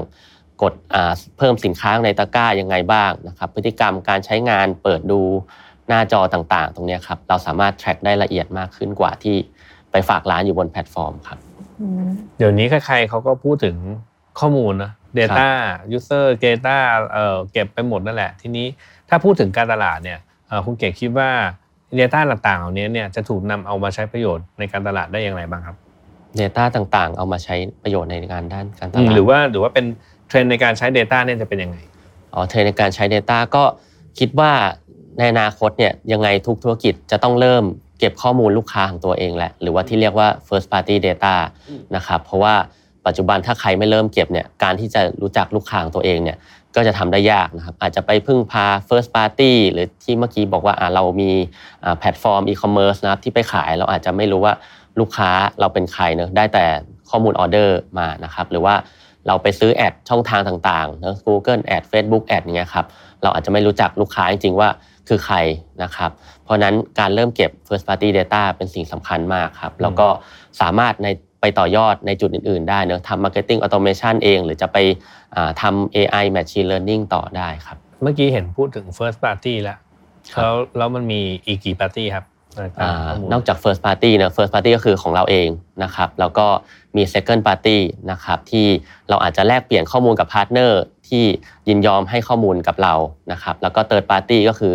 [0.63, 5.21] กดอ่าเพิ่มสินค้าในตะกร้ายังไงบ้างนะครับ พฤติกรรมการใช้งานเปิดดู
[5.89, 9.37] หน้าจอต่างๆ ตรงเนี้ยครับเราสามารถ track ได้ละเอียดมากขึ้นกว่าที่
[9.91, 11.39] ไปฝากร้านอยู่บนแพลตฟอร์มครับ
[11.81, 12.09] อืม
[12.39, 13.77] เดี๋ยวนี้ใครๆเขาก็พูดถึง
[14.39, 15.49] ข้อมูลนะ Data
[15.97, 16.77] User Data
[17.13, 18.67] เอ่อเก็บไปหมดนั่นแหละ ทีนี้
[19.09, 21.31] ถ้าพูดถึงการตลาดเนี่ยเอ่อคุณเก๋คิดว่า
[21.99, 25.77] Data ต่างๆเหล่านี้เนี่ยจะถูกนำเอามาใช้ประโยชน์ในการตลาดได้อย่างไรบ้างครับ
[26.41, 29.87] Data ต่างๆ เอามาใช้ประโยชน์ในการด้านการตอืมลาดหรือว่าหรือว่าเป็น
[30.29, 31.77] เทรนด์ในการใช้ Data เนี่ยจะเป็นยังไง
[32.35, 33.65] อ๋อเทรนด์ในการใช้ Data ก็
[34.19, 34.53] คิดว่า
[35.19, 37.65] ในอนาคตเนี่ยยังไงทุกธุรกิจจะต้องเริ่ม
[37.99, 41.35] เก็บข้อมูลลูกค้าของตัวเองแหละ หรือว่าที่เรียกว่า first party data
[41.97, 42.55] นะครับเพราะว่า
[43.07, 46.37] ปัจจุบันถ้าใครไม่เริ่มเก็บเนี่ยการที่จะรู้จักลูกค้าของตัวเองเนี่ย
[46.77, 51.31] ก็จะทำได้ยากนะครับอาจจะไปพึ่งพา first party หรือที่เมื่อกี้บอกว่าเรามี
[51.99, 54.55] แพลตฟอร์ม e-commerce นะครับที่ไปขายเราอาจจะไม่รู้ว่า
[55.01, 55.31] ลูกค้า
[55.61, 56.65] เราเป็นใครเนอะได้แต่
[57.11, 58.75] ข้อมูลออเดอร์มานะครับหรือว่า
[59.27, 62.87] เราไปซื้อ ad ช่องทางต่างๆเนอะ Google แอด Facebook แอดเงี้ยครับ
[63.23, 64.69] เราอาจจะไม่รู้จักลูกค้าจริงๆว่า
[65.09, 65.37] คือใคร
[65.83, 66.11] นะครับ
[66.45, 70.09] เพราะฉะนั้นการเริ่มเก็บ first party data เป็นสิ่งสำคัญมากครับแล้วก็
[70.61, 71.09] สามารถใน
[71.45, 74.77] ไปต่อยอดในจุดอื่น ๆ ได้เนอะทำ marketing automation เอง หรือจะไป
[75.37, 79.79] อ่าทำ AI machine learning ต่อได้ครับ เมื่อกี้เห็นพูดถึง First Party แล้ว
[80.41, 82.25] แล้วแล้วมันมีอีกกี่ Party ครับ
[82.63, 85.49] ในการอ่าข้อมูลนอกจาก first party เนอะ first party ก็คือของเราเอง
[85.83, 86.47] นะครับแล้วก็
[86.97, 87.79] มี second party
[88.11, 88.67] นะครับที่
[89.09, 91.25] เราอาจจะแลกเปลี่ยนข้อมูลกับ partner ที่
[91.69, 92.95] ยินยอมให้ข้อมูลกับเรา
[93.33, 94.75] นะครับแล้วก็ third party ก็คือ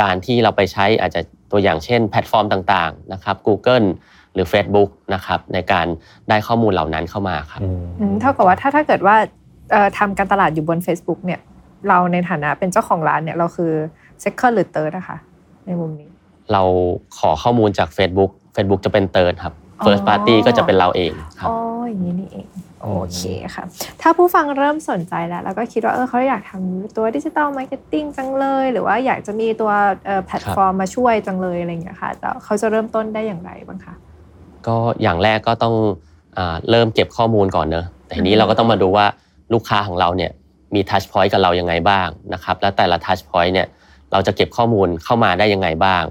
[0.00, 1.20] การที่เราไปใช้อาจจะ
[1.50, 3.86] ตัวอย่างเช่นแพลตฟอร์มต่างๆนะครับ Google
[4.34, 5.86] หรือ Facebook นะครับในการ
[6.28, 9.16] ได้ข้อมูลเหล่านั้นเข้ามาครับอืมเท่ากับว่าถ้าถ้าเกิดว่า
[9.70, 11.40] เอ่อทำการตลาดอยู่บน Facebook เนี่ย
[11.88, 13.72] เราในฐานะเป็นเจ้าของร้านเนี่ยเราคือ
[14.24, 15.16] second หรือ third นะคะ
[15.66, 16.08] ในมุมนี้
[16.52, 16.62] เรา
[17.18, 21.56] ขอข้อมูลจาก Facebook Facebook จะเป็น third ครับอ๋อ First Party ก็จะเป็นเราเองครับ อ๋อ
[21.88, 22.46] อย่างนี้นี่เอง
[22.82, 23.20] โอเค
[23.54, 23.64] ค่ะ
[24.00, 29.72] ถ้าผู้ฟังเริ่มสนใจแล้ว แล้วก็คิดว่าเออเขาอยากทำตัวดิจิ t a ลมาร์เก็ตติ้งจังเลย หรือว่าอยากจะมีตัว
[30.06, 33.94] เอ่อแพลตฟอร์มมาช่วยจังเลยอะไรอย่างเงี้ยค่ะแต่เขาจะเริ่มต้นได้อย่างไรบ้างคะ
[34.68, 35.74] ก็อย่างแรกก็ต้อง
[36.38, 39.06] อาเริ่มเก็บข้อมูลก่อนเนอะแต่ทีนี้เราก็ต้องมาดูว่า
[39.52, 40.30] ลูกค้าของเราเนี่ย
[40.74, 43.66] มี touchpoint กับเรายังไงบ้างนะครับและแต่ละ touchpoint เนี่ย
[44.12, 46.04] เราจะเก็บข้อมูลเข้ามาได้ยังไงบ้าง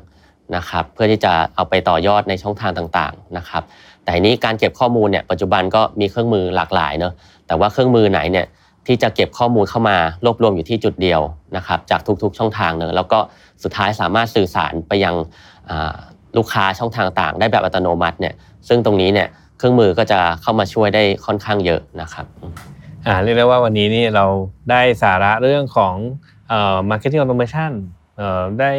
[0.55, 3.63] นะครับเพื่อที่จะเอาไปต่อยอดในช่องทางต่างๆนะครับ
[4.03, 7.13] แต่ทีนี้การเก็บข้อมูลเนี่ยปัจจุบันก็มีเครื่องมือหลากหลายเนอะ
[7.47, 8.45] แต่ว่าเครื่องมือไหนเนี่ย
[8.87, 11.21] ที่จะเก็บข้อมูลเข้ามารวบรวมอยู่ที่จุดเดียว
[11.57, 13.19] นะครับจากทุกๆช่องทางเนอะแล้วก็
[13.63, 15.15] สุดท้ายสามารถสื่อสารไปยัง
[15.69, 15.97] อ่า
[16.37, 18.33] ลูกค้าช่องทางต่างได้แบบอัตโนมัติเนี่ย
[18.67, 22.25] ซึ่งตรงนี้เนี่ยเครื่องมือก็จะเข้ามาช่วยได้ค่อนข้างเยอะนะครับ
[23.05, 24.25] อ่าเรียกได้ว่าวันนี้นี่เรา
[24.71, 25.93] ได้สาระเรื่องของ
[26.49, 27.71] เอ่อ marketing automation
[28.17, 28.71] เอ่อได้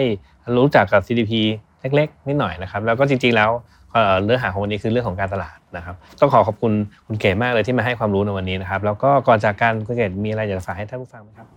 [0.57, 1.33] รู้จักกับ CDP
[1.81, 3.51] เล็กๆนิดหน่อยนะครับแล้วก็จริงๆแล้ว
[3.93, 6.73] เอ่อเนื้อหาของวันนี้คือเรื่องของการตลาดนะครับต้องขอขอบคุณ
[7.07, 11.49] คุณเก๋มากเลยที่มาให้ความรู้ในวันนี้นะครับแล้วก็ก่อนจากการคุณเก๋มีอะไรอยากจะฝากให้ท่านผู้ฟังไหมครับ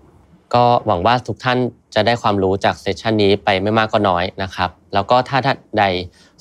[0.54, 1.58] ก็หวังว่าทุกท่าน
[1.96, 5.84] จะได้ความรู้จากเซสชันนี้ไปไม่มากก็น้อยนะครับ แล้วก็ถ้าท่านใด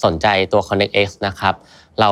[0.05, 1.55] สนใจตัว Connect X นะครับ
[2.01, 2.11] เรา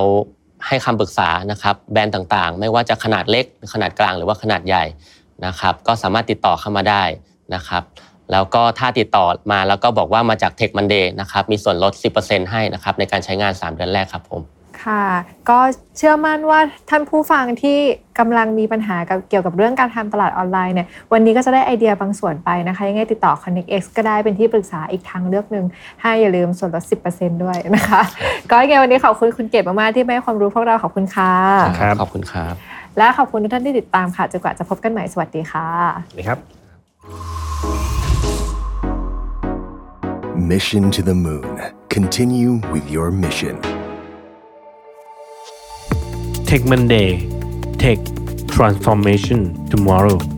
[0.66, 4.84] ให้คำปรึกษานะครับแบรนด์ต่างๆ ไม่ว่าจะขนาดเล็ก ขนาดกลางหรือว่าขนาดใหญ่
[5.46, 7.02] นะครับก็สามารถติดต่อเข้ามาได้
[7.54, 7.82] นะครับ
[8.32, 11.92] แล้วก็ถ้าติดต่อมาแล้วก็บอกว่ามาจาก Tech Monday นะครับมีส่วนลด
[12.22, 14.53] 10%ให้นะครับในการใช้งาน 3 เดือนแรกครับผม
[14.86, 15.04] ค่ะ
[15.50, 15.58] ก็
[15.96, 17.78] เชื่อมั่นว่าท่านผู้ฟังที่
[18.18, 25.64] กำลังมีปัญหากับเกี่ยวกับเรื่องการทำตลาดออนไลน์เนี่ยวันนี้ก็จะได้ไอเดียบางส่วนไปนะคะ ยังไงติดต่อ Connect X ก็ได้เป็นที่ปรึกษาอีกทางเลือกหนึ่ง
[26.02, 28.02] ให้อย่าลืมส่วนลด 10%ด้วยนะคะ
[28.50, 31.32] ก็ยังไงวันนี้ขอบคุณคุณเก็บมากๆที่มาให้ความรู้พวกเราขอบคุณค่ะ
[32.00, 32.54] ขอบคุณครับ
[32.98, 35.66] และขอบคุณทุกท่านที่ติดตามค่ะจนกว่าจะพบกันใหม่สวัสดีค่ะ
[36.08, 36.38] สวัสดีครับ
[40.52, 41.58] Mission to the Moon.
[41.88, 43.73] Continue with your mission.
[46.46, 47.28] Tech Monday.
[47.78, 47.98] Tech
[48.48, 50.33] Transformation Tomorrow